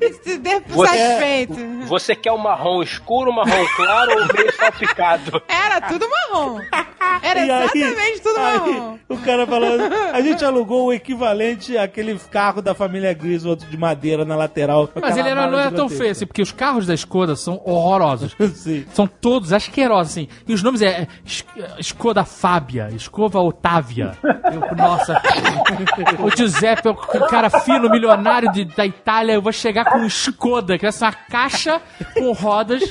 e 0.00 0.12
se 0.22 0.38
dê 0.38 0.60
por 0.60 0.74
Você- 0.86 0.96
satisfeito. 0.96 1.54
Você 1.86 2.14
quer 2.14 2.32
o 2.32 2.38
marrom 2.38 2.82
escuro, 2.82 3.32
marrom 3.32 3.64
claro 3.76 4.10
ou 4.12 4.34
meio 4.34 4.52
salpicado? 4.56 5.42
Era 5.48 5.80
tudo 5.82 6.06
marrom. 6.08 6.58
Era 7.22 7.40
E 7.46 7.50
aí- 7.50 7.62
exatamente 7.74 8.20
tudo 8.22 8.38
aí. 8.38 8.94
O 9.08 9.18
cara 9.18 9.46
falando, 9.46 9.82
a 10.12 10.20
gente 10.20 10.44
alugou 10.44 10.86
o 10.86 10.92
equivalente 10.92 11.76
àquele 11.76 12.18
carro 12.30 12.60
da 12.62 12.74
família 12.74 13.12
Griswold 13.12 13.64
de 13.66 13.76
madeira 13.76 14.24
na 14.24 14.34
lateral. 14.36 14.88
Mas 15.00 15.16
ele 15.16 15.28
era, 15.28 15.46
não 15.46 15.58
era 15.58 15.70
tão 15.70 15.88
feio 15.88 16.10
assim, 16.10 16.26
porque 16.26 16.42
os 16.42 16.52
carros 16.52 16.86
da 16.86 16.94
Skoda 16.94 17.36
são 17.36 17.60
horrorosos. 17.64 18.34
Sim. 18.54 18.84
São 18.92 19.06
todos 19.06 19.52
asquerosos, 19.52 20.12
assim. 20.12 20.28
E 20.48 20.52
os 20.54 20.62
nomes 20.62 20.82
é, 20.82 20.86
é 21.02 21.08
Es- 21.24 21.44
Skoda 21.80 22.24
Fábia, 22.24 22.88
Escova 22.94 23.40
Otávia. 23.40 24.16
Eu, 24.22 24.76
nossa. 24.76 25.20
o 26.20 26.36
Giuseppe 26.36 26.88
é 26.88 26.90
o 26.90 26.96
cara 27.26 27.50
fino, 27.50 27.88
milionário 27.90 28.50
de- 28.52 28.64
da 28.64 28.84
Itália. 28.86 29.34
Eu 29.34 29.42
vou 29.42 29.52
chegar 29.52 29.84
com 29.84 29.98
um 29.98 30.06
Skoda, 30.06 30.78
que 30.78 30.86
é 30.86 30.90
uma 31.00 31.12
caixa 31.12 31.80
com 32.14 32.32
rodas. 32.32 32.82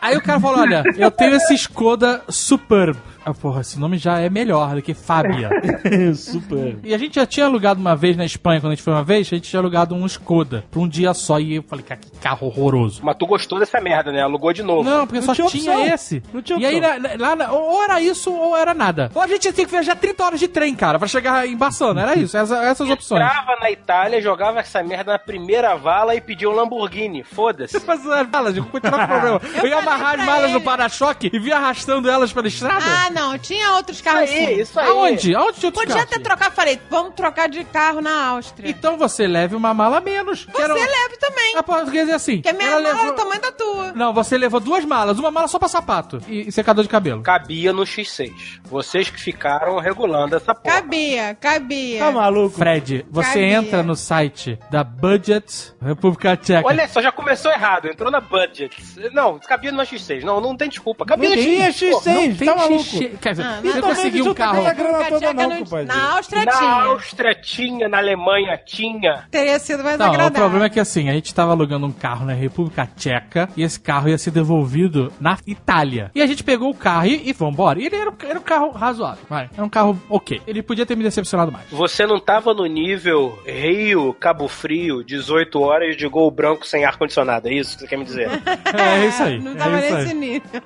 Aí 0.00 0.16
o 0.16 0.22
cara 0.22 0.40
falou: 0.40 0.60
Olha, 0.60 0.82
eu 0.96 1.10
tenho 1.10 1.34
esse 1.36 1.54
Skoda 1.54 2.22
Superb. 2.56 2.96
Ah, 3.28 3.34
porra, 3.34 3.60
esse 3.60 3.76
nome 3.78 3.98
já 3.98 4.20
é 4.20 4.30
melhor 4.30 4.76
do 4.76 4.80
que 4.82 4.94
Fábia. 4.94 5.50
Super. 6.14 6.78
E 6.84 6.94
a 6.94 6.98
gente 6.98 7.16
já 7.16 7.26
tinha 7.26 7.46
alugado 7.46 7.80
uma 7.80 7.96
vez 7.96 8.16
na 8.16 8.24
Espanha, 8.24 8.60
quando 8.60 8.70
a 8.72 8.74
gente 8.76 8.84
foi 8.84 8.92
uma 8.92 9.02
vez, 9.02 9.26
a 9.26 9.30
gente 9.36 9.50
tinha 9.50 9.58
alugado 9.60 9.94
um 9.96 10.06
Skoda 10.06 10.64
por 10.70 10.80
um 10.80 10.88
dia 10.88 11.12
só. 11.12 11.40
E 11.40 11.56
eu 11.56 11.62
falei, 11.64 11.84
cara, 11.84 12.00
que 12.00 12.10
carro 12.18 12.46
horroroso. 12.46 13.00
Mas 13.02 13.16
tu 13.16 13.26
gostou 13.26 13.58
dessa 13.58 13.80
merda, 13.80 14.12
né? 14.12 14.22
Alugou 14.22 14.52
de 14.52 14.62
novo. 14.62 14.88
Não, 14.88 15.06
porque 15.06 15.18
Não 15.18 15.26
só 15.26 15.34
tinha 15.34 15.48
tinha, 15.48 15.94
esse. 15.94 16.22
Não 16.32 16.40
tinha 16.40 16.58
e 16.58 16.66
aí, 16.66 16.76
opção. 16.78 16.98
na- 17.00 17.08
na- 17.16 17.28
lá, 17.28 17.36
na- 17.36 17.52
ou 17.52 17.82
era 17.82 18.00
isso 18.00 18.32
ou 18.32 18.56
era 18.56 18.72
nada. 18.72 19.10
Ou 19.12 19.20
a 19.20 19.26
gente 19.26 19.40
tinha 19.52 19.52
que 19.66 19.66
viajar 19.66 19.96
30 19.96 20.24
horas 20.24 20.38
de 20.38 20.46
trem, 20.46 20.74
cara, 20.74 20.96
pra 20.98 21.08
chegar 21.08 21.46
em 21.48 21.56
Bassano. 21.56 21.98
Era 21.98 22.16
isso, 22.16 22.36
essa- 22.36 22.62
essas 22.64 22.88
opções. 22.88 23.22
Entrava 23.24 23.56
na 23.60 23.70
Itália, 23.72 24.20
jogava 24.22 24.60
essa 24.60 24.82
merda 24.84 25.12
na 25.12 25.18
primeira 25.18 25.74
vala 25.76 26.14
e 26.14 26.20
pedia 26.20 26.48
um 26.48 26.52
Lamborghini. 26.54 27.24
Foda-se. 27.24 27.82
Mas 27.86 28.06
as 28.06 28.28
malas, 28.30 28.56
eu 28.56 28.64
continuar 28.64 28.98
com 28.98 29.04
o 29.04 29.08
problema. 29.20 29.40
Eu, 29.46 29.50
ia 29.50 29.56
falei 29.56 29.72
amarrar 29.72 30.10
as 30.10 30.16
pra 30.16 30.26
malas 30.26 30.50
no 30.52 30.56
ele. 30.58 30.64
para-choque 30.64 31.30
e 31.32 31.38
vir 31.38 31.52
arrastando 31.52 32.08
elas 32.08 32.32
pela 32.32 32.46
estrada? 32.46 32.84
Ah, 32.84 33.10
não. 33.16 33.38
Tinha 33.38 33.72
outros 33.72 34.00
carros 34.00 34.30
aí, 34.30 34.46
sim. 34.46 34.60
Isso 34.60 34.78
aí. 34.78 34.88
Aonde? 34.88 35.34
Aonde 35.34 35.58
tinha 35.58 35.68
outros 35.68 35.72
Podia 35.72 35.94
carros? 35.94 36.12
até 36.12 36.18
trocar. 36.22 36.52
Falei, 36.52 36.78
vamos 36.90 37.14
trocar 37.14 37.48
de 37.48 37.64
carro 37.64 38.00
na 38.00 38.28
Áustria. 38.28 38.70
Então 38.70 38.98
você 38.98 39.26
leve 39.26 39.56
uma 39.56 39.72
mala 39.72 40.00
menos. 40.00 40.44
Você 40.44 40.62
era... 40.62 40.74
leve 40.74 41.16
também. 41.18 41.56
É, 41.56 41.90
quer 41.90 42.00
dizer 42.00 42.12
assim. 42.12 42.36
Porque 42.36 42.48
a 42.50 42.52
minha 42.52 42.68
ela 42.68 42.80
mala 42.82 42.88
é 42.88 42.92
levou... 42.92 43.06
é 43.06 43.10
o 43.10 43.14
tamanho 43.14 43.40
da 43.40 43.52
tua. 43.52 43.92
Não, 43.92 44.12
você 44.12 44.36
levou 44.36 44.60
duas 44.60 44.84
malas. 44.84 45.18
Uma 45.18 45.30
mala 45.30 45.48
só 45.48 45.58
pra 45.58 45.68
sapato 45.68 46.20
e, 46.28 46.48
e 46.48 46.52
secador 46.52 46.84
de 46.84 46.90
cabelo. 46.90 47.22
Cabia 47.22 47.72
no 47.72 47.82
X6. 47.82 48.32
Vocês 48.64 49.08
que 49.08 49.20
ficaram 49.20 49.78
regulando 49.78 50.36
essa 50.36 50.54
porra. 50.54 50.76
Cabia, 50.76 51.34
cabia. 51.40 51.98
Tá 52.00 52.10
maluco? 52.12 52.56
Fred, 52.56 53.06
você 53.10 53.28
cabia. 53.28 53.52
entra 53.52 53.82
no 53.82 53.96
site 53.96 54.58
da 54.70 54.84
Budget 54.84 55.74
República 55.80 56.36
Tcheca. 56.36 56.66
Olha 56.66 56.86
só, 56.88 57.00
já 57.00 57.12
começou 57.12 57.50
errado. 57.50 57.86
Entrou 57.88 58.10
na 58.10 58.20
Budget. 58.20 58.76
Não, 59.12 59.38
cabia 59.38 59.72
no 59.72 59.82
X6. 59.82 60.22
Não, 60.22 60.40
não 60.40 60.56
tem 60.56 60.68
desculpa. 60.68 61.04
Cabia 61.04 61.30
no 61.30 61.36
X6. 61.36 61.42
Tinha 61.42 61.70
X6. 61.70 61.90
Pô, 61.90 62.10
não 62.10 62.36
tá 62.36 62.56
maluco. 62.56 62.84
X6 62.84 63.05
ele, 63.06 63.16
quer 63.18 63.30
dizer, 63.30 63.44
ah, 63.44 63.60
conseguiu 63.82 64.30
um 64.30 64.34
carro. 64.34 64.62
Na 64.62 66.14
Áustria 66.16 66.44
na 66.44 66.52
tinha. 66.52 66.70
Na 66.70 66.84
Áustria 66.84 67.34
tinha, 67.34 67.88
na 67.88 67.98
Alemanha 67.98 68.58
tinha. 68.64 69.24
Teria 69.30 69.58
sido 69.58 69.82
mais 69.82 69.96
tá, 69.96 70.06
não, 70.06 70.12
agradável. 70.12 70.38
O 70.38 70.42
problema 70.42 70.66
é 70.66 70.70
que 70.70 70.80
assim, 70.80 71.08
a 71.08 71.12
gente 71.12 71.26
estava 71.26 71.52
alugando 71.52 71.86
um 71.86 71.92
carro 71.92 72.26
na 72.26 72.32
República 72.32 72.88
Tcheca 72.96 73.48
e 73.56 73.62
esse 73.62 73.78
carro 73.78 74.08
ia 74.08 74.18
ser 74.18 74.30
devolvido 74.30 75.12
na 75.20 75.38
Itália. 75.46 76.10
E 76.14 76.22
a 76.22 76.26
gente 76.26 76.42
pegou 76.42 76.70
o 76.70 76.74
carro 76.74 77.06
e, 77.06 77.32
vamos 77.32 77.54
embora. 77.54 77.80
E 77.80 77.86
ele 77.86 77.96
era, 77.96 78.12
era 78.28 78.38
um 78.38 78.42
carro 78.42 78.70
razoável, 78.70 79.24
vai. 79.28 79.48
Era 79.52 79.64
um 79.64 79.68
carro 79.68 80.00
ok. 80.08 80.40
Ele 80.46 80.62
podia 80.62 80.86
ter 80.86 80.96
me 80.96 81.02
decepcionado 81.02 81.52
mais. 81.52 81.66
Você 81.70 82.06
não 82.06 82.16
estava 82.16 82.52
no 82.54 82.66
nível 82.66 83.38
Rio, 83.46 84.12
Cabo 84.14 84.48
Frio, 84.48 85.04
18 85.04 85.60
horas 85.60 85.96
de 85.96 86.08
gol 86.08 86.30
branco 86.30 86.66
sem 86.66 86.84
ar-condicionado, 86.84 87.48
é 87.48 87.54
isso 87.54 87.74
que 87.74 87.82
você 87.82 87.88
quer 87.88 87.96
me 87.96 88.04
dizer? 88.04 88.28
é, 88.28 89.04
é 89.04 89.06
isso 89.06 89.22
aí. 89.22 89.38
Não 89.46 89.52
é 89.52 89.54
tava 89.54 89.76
nesse 89.76 90.14
nível. 90.14 90.62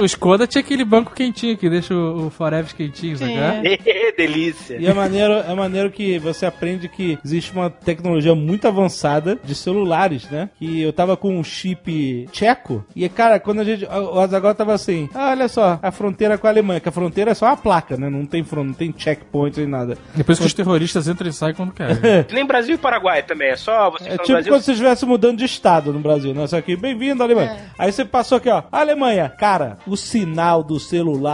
O 0.00 0.04
Skoda 0.04 0.46
tinha 0.46 0.60
aquele 0.60 0.84
banco 0.84 1.12
quentinho 1.12 1.43
que 1.56 1.68
deixa 1.68 1.94
o, 1.94 2.26
o 2.26 2.30
Forever 2.30 2.74
quentinho, 2.74 3.16
sabe? 3.18 3.34
É. 3.84 4.12
Delícia. 4.16 4.76
E 4.76 4.86
é 4.86 4.92
maneiro, 4.94 5.32
é 5.34 5.54
maneiro 5.54 5.90
que 5.90 6.18
você 6.18 6.46
aprende 6.46 6.88
que 6.88 7.18
existe 7.24 7.52
uma 7.52 7.68
tecnologia 7.68 8.34
muito 8.34 8.66
avançada 8.66 9.38
de 9.42 9.54
celulares, 9.54 10.28
né? 10.30 10.48
Que 10.58 10.80
eu 10.82 10.92
tava 10.92 11.16
com 11.16 11.36
um 11.36 11.42
chip 11.44 12.28
tcheco 12.32 12.84
e, 12.94 13.08
cara, 13.08 13.40
quando 13.40 13.60
a 13.60 13.64
gente. 13.64 13.84
O 13.84 14.54
tava 14.54 14.72
assim: 14.72 15.08
ah, 15.14 15.30
olha 15.30 15.48
só, 15.48 15.78
a 15.82 15.90
fronteira 15.90 16.38
com 16.38 16.46
a 16.46 16.50
Alemanha, 16.50 16.80
que 16.80 16.88
a 16.88 16.92
fronteira 16.92 17.32
é 17.32 17.34
só 17.34 17.46
uma 17.46 17.56
placa, 17.56 17.96
né? 17.96 18.08
Não 18.08 18.24
tem 18.24 18.44
front, 18.44 18.66
não 18.66 18.74
tem 18.74 18.94
checkpoint 18.96 19.58
nem 19.58 19.68
nada. 19.68 19.98
Depois 20.14 20.38
que 20.38 20.46
os 20.46 20.54
terroristas 20.54 21.08
entram 21.08 21.28
e 21.28 21.32
saem 21.32 21.54
quando 21.54 21.72
querem. 21.72 21.96
Nem 22.32 22.46
Brasil 22.46 22.74
e 22.74 22.78
Paraguai 22.78 23.22
também, 23.22 23.50
é 23.50 23.56
só 23.56 23.90
você 23.90 24.04
É 24.04 24.06
falar 24.08 24.18
tipo 24.18 24.32
Brasil. 24.32 24.52
quando 24.52 24.62
você 24.62 24.72
estivesse 24.72 25.06
mudando 25.06 25.38
de 25.38 25.44
estado 25.44 25.92
no 25.92 26.00
Brasil, 26.00 26.34
né? 26.34 26.46
Só 26.46 26.60
que 26.60 26.76
bem-vindo, 26.76 27.22
Alemanha. 27.22 27.56
Aí 27.78 27.90
você 27.90 28.04
passou 28.04 28.38
aqui, 28.38 28.48
ó, 28.48 28.62
Alemanha. 28.70 29.28
Cara, 29.28 29.78
o 29.86 29.96
sinal 29.96 30.62
do 30.62 30.78
celular 30.78 31.33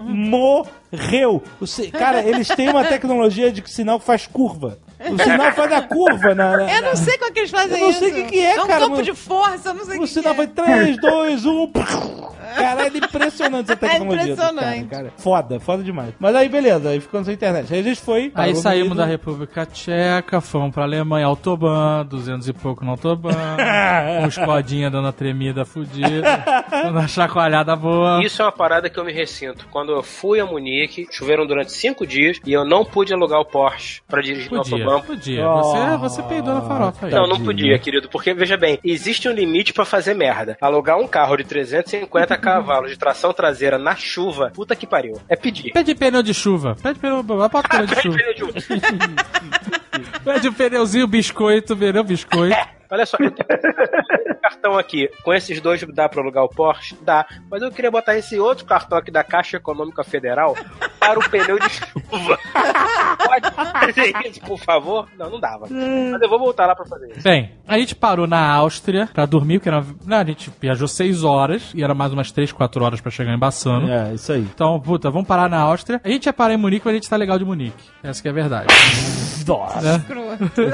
morreu. 0.00 1.42
Cara, 1.92 2.20
eles 2.22 2.48
têm 2.48 2.68
uma 2.68 2.84
tecnologia 2.84 3.50
de 3.50 3.62
que 3.62 3.70
faz 3.98 4.26
curva. 4.26 4.78
O 5.10 5.18
sinal 5.22 5.52
faz 5.52 5.72
a 5.72 5.82
curva 5.82 6.34
na. 6.34 6.56
na- 6.58 6.72
Eu 6.74 6.82
não 6.82 6.96
sei 6.96 7.18
como 7.18 7.30
é 7.30 7.32
que 7.32 7.38
eles 7.40 7.50
fazem 7.50 7.74
Eu 7.78 7.80
não 7.84 7.90
isso. 7.90 7.98
sei 8.00 8.10
o 8.10 8.14
que 8.14 8.22
que 8.24 8.38
é, 8.40 8.56
É 8.56 8.62
um 8.62 8.66
cara, 8.66 8.80
campo 8.80 9.02
de 9.02 9.14
força, 9.14 9.68
eu 9.70 9.74
não 9.74 9.84
sei 9.84 9.94
o 9.98 10.02
O 10.02 10.04
que 10.04 10.06
sinal 10.08 10.34
que 10.34 10.40
é. 10.40 10.46
foi 10.46 10.46
3, 10.64 10.96
2, 11.00 11.44
1. 11.46 11.72
Caralho, 12.54 12.96
impressionante 12.96 13.64
essa 13.72 13.76
tecnologia. 13.76 14.20
É 14.20 14.32
impressionante. 14.32 14.84
Cara, 14.88 15.02
cara. 15.04 15.12
Foda, 15.16 15.58
foda 15.60 15.82
demais. 15.82 16.14
Mas 16.20 16.36
aí, 16.36 16.48
beleza, 16.48 16.90
aí 16.90 17.00
ficamos 17.00 17.26
sem 17.26 17.34
internet. 17.34 17.72
Aí 17.72 17.80
a 17.80 17.82
gente 17.82 18.00
foi. 18.00 18.30
Aí 18.34 18.54
saímos 18.54 18.96
da 18.96 19.04
República 19.04 19.66
Tcheca, 19.66 20.40
fomos 20.40 20.72
pra 20.72 20.84
Alemanha, 20.84 21.26
Autobahn, 21.26 22.04
200 22.06 22.48
e 22.48 22.52
pouco 22.52 22.84
no 22.84 22.92
Autobahn, 22.92 23.32
com 24.20 24.26
os 24.28 24.38
codinha 24.38 24.88
dando 24.90 25.08
a 25.08 25.12
tremida 25.12 25.64
fudida, 25.64 26.44
dando 26.70 26.98
a 26.98 27.08
chacoalhada 27.08 27.74
boa. 27.74 28.22
Isso 28.24 28.40
é 28.40 28.44
uma 28.44 28.52
parada 28.52 28.88
que 28.88 28.98
eu 28.98 29.04
me 29.04 29.12
ressinto. 29.12 29.66
Quando 29.70 29.90
eu 29.92 30.02
fui 30.02 30.38
a 30.38 30.46
Munique, 30.46 31.08
choveram 31.10 31.46
durante 31.46 31.72
cinco 31.72 32.06
dias 32.06 32.38
e 32.46 32.52
eu 32.52 32.64
não 32.64 32.84
pude 32.84 33.12
alugar 33.12 33.40
o 33.40 33.44
Porsche 33.44 34.00
pra 34.06 34.20
dirigir 34.22 34.52
no 34.52 34.58
Podia, 34.58 34.84
autobahn. 34.96 35.16
podia. 35.16 35.46
Você, 35.48 35.96
você 35.98 36.22
peidou 36.22 36.54
na 36.54 36.62
farofa 36.62 37.06
aí. 37.06 37.12
Não, 37.12 37.26
não 37.26 37.40
podia, 37.42 37.78
querido, 37.78 38.08
porque 38.08 38.34
veja 38.34 38.56
bem, 38.56 38.78
existe 38.84 39.28
um 39.28 39.32
limite 39.32 39.72
pra 39.72 39.84
fazer 39.84 40.14
merda. 40.14 40.56
Alugar 40.60 40.98
um 40.98 41.06
carro 41.06 41.36
de 41.36 41.44
350 41.44 42.36
cavalos 42.38 42.90
de 42.90 42.98
tração 42.98 43.32
traseira 43.32 43.78
na 43.78 43.94
chuva, 43.96 44.50
puta 44.54 44.76
que 44.76 44.86
pariu. 44.86 45.20
É 45.28 45.36
pedir. 45.36 45.72
Pede 45.72 45.94
pneu 45.94 46.22
de 46.22 46.34
chuva. 46.34 46.76
Pede 46.82 46.98
pneu, 46.98 47.22
bota 47.22 47.62
pneu 47.68 47.86
de 47.86 48.02
chuva. 48.02 48.18
Pede 50.24 50.48
um 50.48 50.52
pneuzinho 50.52 51.06
biscoito, 51.06 51.76
pneu 51.76 52.04
biscoito. 52.04 52.56
Olha 52.90 53.06
só, 53.06 53.16
eu 53.20 53.30
tenho 53.30 53.48
um 53.50 54.40
cartão 54.40 54.78
aqui. 54.78 55.08
Com 55.22 55.32
esses 55.34 55.60
dois 55.60 55.82
dá 55.94 56.08
pra 56.08 56.20
alugar 56.20 56.44
o 56.44 56.48
Porsche? 56.48 56.96
Dá. 57.02 57.26
Mas 57.50 57.62
eu 57.62 57.70
queria 57.70 57.90
botar 57.90 58.16
esse 58.16 58.38
outro 58.38 58.64
cartão 58.64 58.98
aqui 58.98 59.10
da 59.10 59.24
Caixa 59.24 59.56
Econômica 59.56 60.04
Federal 60.04 60.54
para 60.98 61.18
o 61.18 61.30
pneu 61.30 61.58
de 61.58 61.68
chuva. 61.70 62.38
Pode 63.24 63.50
fazer 63.54 64.12
isso, 64.26 64.40
por 64.40 64.58
favor? 64.58 65.08
Não, 65.18 65.30
não 65.30 65.40
dava. 65.40 65.66
Mas 65.70 66.22
eu 66.22 66.28
vou 66.28 66.38
voltar 66.38 66.66
lá 66.66 66.74
pra 66.74 66.84
fazer 66.86 67.10
isso. 67.12 67.22
Bem, 67.22 67.52
a 67.66 67.78
gente 67.78 67.94
parou 67.94 68.26
na 68.26 68.52
Áustria 68.54 69.08
pra 69.12 69.26
dormir, 69.26 69.58
porque 69.58 69.68
era, 69.68 69.84
não, 70.06 70.18
a 70.18 70.24
gente 70.24 70.50
viajou 70.60 70.86
6 70.88 71.24
horas 71.24 71.72
e 71.74 71.82
era 71.82 71.94
mais 71.94 72.12
umas 72.12 72.30
3, 72.30 72.52
4 72.52 72.84
horas 72.84 73.00
pra 73.00 73.10
chegar 73.10 73.32
em 73.34 73.38
Bassano. 73.38 73.90
É, 73.90 74.14
isso 74.14 74.32
aí. 74.32 74.40
Então, 74.40 74.78
puta, 74.80 75.10
vamos 75.10 75.26
parar 75.26 75.48
na 75.48 75.58
Áustria. 75.60 76.00
A 76.04 76.08
gente 76.08 76.26
ia 76.26 76.32
parar 76.32 76.54
em 76.54 76.58
Munique, 76.58 76.82
mas 76.84 76.92
a 76.92 76.96
gente 76.96 77.08
tá 77.08 77.16
legal 77.16 77.38
de 77.38 77.44
Munique. 77.44 77.82
Essa 78.02 78.20
que 78.22 78.28
é 78.28 78.30
a 78.30 78.34
verdade. 78.34 78.66
Nossa. 79.46 80.04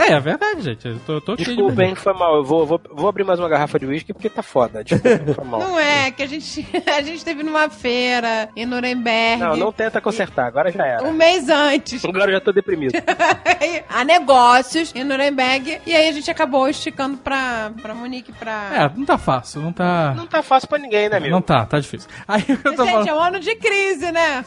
É, 0.09 0.13
é 0.13 0.21
verdade, 0.21 0.61
gente. 0.63 0.87
Eu 0.89 0.99
tô, 1.01 1.13
eu 1.15 1.21
tô 1.21 1.37
cheio 1.37 1.49
de 1.49 1.55
Desculpa, 1.57 1.73
Munique. 1.75 1.91
hein, 1.91 1.95
foi 2.01 2.13
mal. 2.13 2.37
Eu 2.37 2.45
vou, 2.45 2.67
vou, 2.67 2.81
vou 2.91 3.09
abrir 3.09 3.25
mais 3.25 3.39
uma 3.39 3.49
garrafa 3.49 3.79
de 3.79 3.87
uísque 3.87 4.13
porque 4.13 4.29
tá 4.29 4.43
foda. 4.43 4.83
Desculpa, 4.83 5.35
foi 5.35 5.45
mal. 5.45 5.61
Não 5.61 5.79
é, 5.79 6.11
que 6.11 6.23
a 6.23 6.27
gente, 6.27 6.67
a 6.87 7.03
gente 7.03 7.25
teve 7.25 7.43
numa 7.43 7.69
feira 7.69 8.49
em 8.57 8.67
Nuremberg 8.67 9.41
Não, 9.43 9.57
não 9.57 9.73
tenta 9.73 10.01
consertar, 10.01 10.47
agora 10.47 10.71
já 10.71 10.85
era. 10.87 11.05
um 11.05 11.13
mês 11.13 11.49
antes. 11.49 12.05
Agora 12.05 12.31
eu 12.31 12.35
já 12.35 12.41
tô 12.41 12.53
deprimido. 12.53 12.93
a 13.89 14.05
negócios 14.05 14.93
em 14.95 15.05
Nuremberg. 15.05 15.81
E 15.87 15.95
aí 15.95 16.09
a 16.09 16.13
gente 16.13 16.31
acabou 16.31 16.69
esticando 16.69 17.17
pra, 17.19 17.73
pra 17.81 17.95
Munique 17.95 18.33
pra. 18.33 18.71
É, 18.75 18.91
não 18.99 19.05
tá 19.05 19.19
fácil, 19.19 19.61
não 19.61 19.73
tá. 19.73 20.15
Não 20.15 20.27
tá 20.27 20.43
fácil 20.43 20.69
pra 20.69 20.79
ninguém, 20.79 21.09
né, 21.09 21.17
amigo? 21.19 21.33
Não 21.33 21.43
tá, 21.43 21.65
tá 21.67 21.79
difícil. 21.79 22.09
Aí 22.27 22.45
eu 22.49 22.57
tô 22.75 22.85
Gente, 22.85 22.93
falando. 22.93 23.09
é 23.09 23.15
um 23.15 23.21
ano 23.21 23.41
de 23.41 23.55
crise, 23.57 24.11
né? 24.13 24.45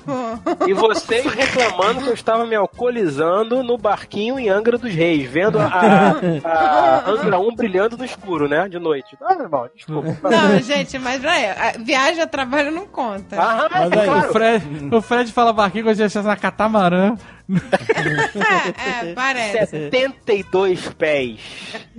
E 0.68 0.74
vocês 0.74 1.26
reclamando 1.26 2.02
que 2.02 2.10
eu 2.10 2.14
estava 2.14 2.46
me 2.46 2.56
alcoolizando 2.56 3.64
no 3.64 3.78
barquinho 3.78 4.40
em 4.40 4.50
Angra 4.50 4.78
dos 4.78 4.94
Reis, 4.94 5.30
vendo 5.30 5.60
a, 5.60 5.66
a, 5.66 6.50
a 6.50 7.10
Angra 7.10 7.38
1 7.48 7.56
brilhando 7.56 7.98
no 7.98 8.06
escuro, 8.06 8.48
né? 8.48 8.68
De 8.68 8.80
noite. 8.80 9.18
Ah, 9.22 9.34
irmão, 9.34 9.70
desculpa. 9.76 10.18
Não, 10.30 10.60
gente, 10.60 10.98
mas 10.99 11.22
já 11.22 11.38
é. 11.38 11.78
Viagem 11.80 12.22
a 12.22 12.28
trabalho 12.28 12.72
não 12.72 12.88
conta. 12.88 13.36
Ah, 13.40 13.68
Mas 13.72 13.91
aí, 13.91 14.06
claro. 14.06 14.30
O 14.30 14.34
Fred, 14.34 14.95
o 14.95 15.02
Fred 15.02 15.32
fala 15.32 15.53
barquinho 15.53 15.86
quando 15.86 16.02
a 16.02 16.07
gente 16.07 16.26
na 16.26 16.36
catamarã. 16.36 17.15
É, 17.53 19.10
é, 19.10 19.14
parece. 19.14 19.68
72 19.68 20.90
pés. 20.94 21.40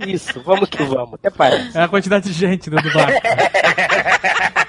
Isso, 0.05 0.41
vamos 0.43 0.69
que 0.69 0.83
vamos. 0.83 1.13
Até 1.15 1.29
parece. 1.29 1.77
É 1.77 1.83
a 1.83 1.87
quantidade 1.87 2.25
de 2.25 2.33
gente 2.33 2.69
dentro 2.69 2.89
do 2.89 2.93
barco. 2.93 3.21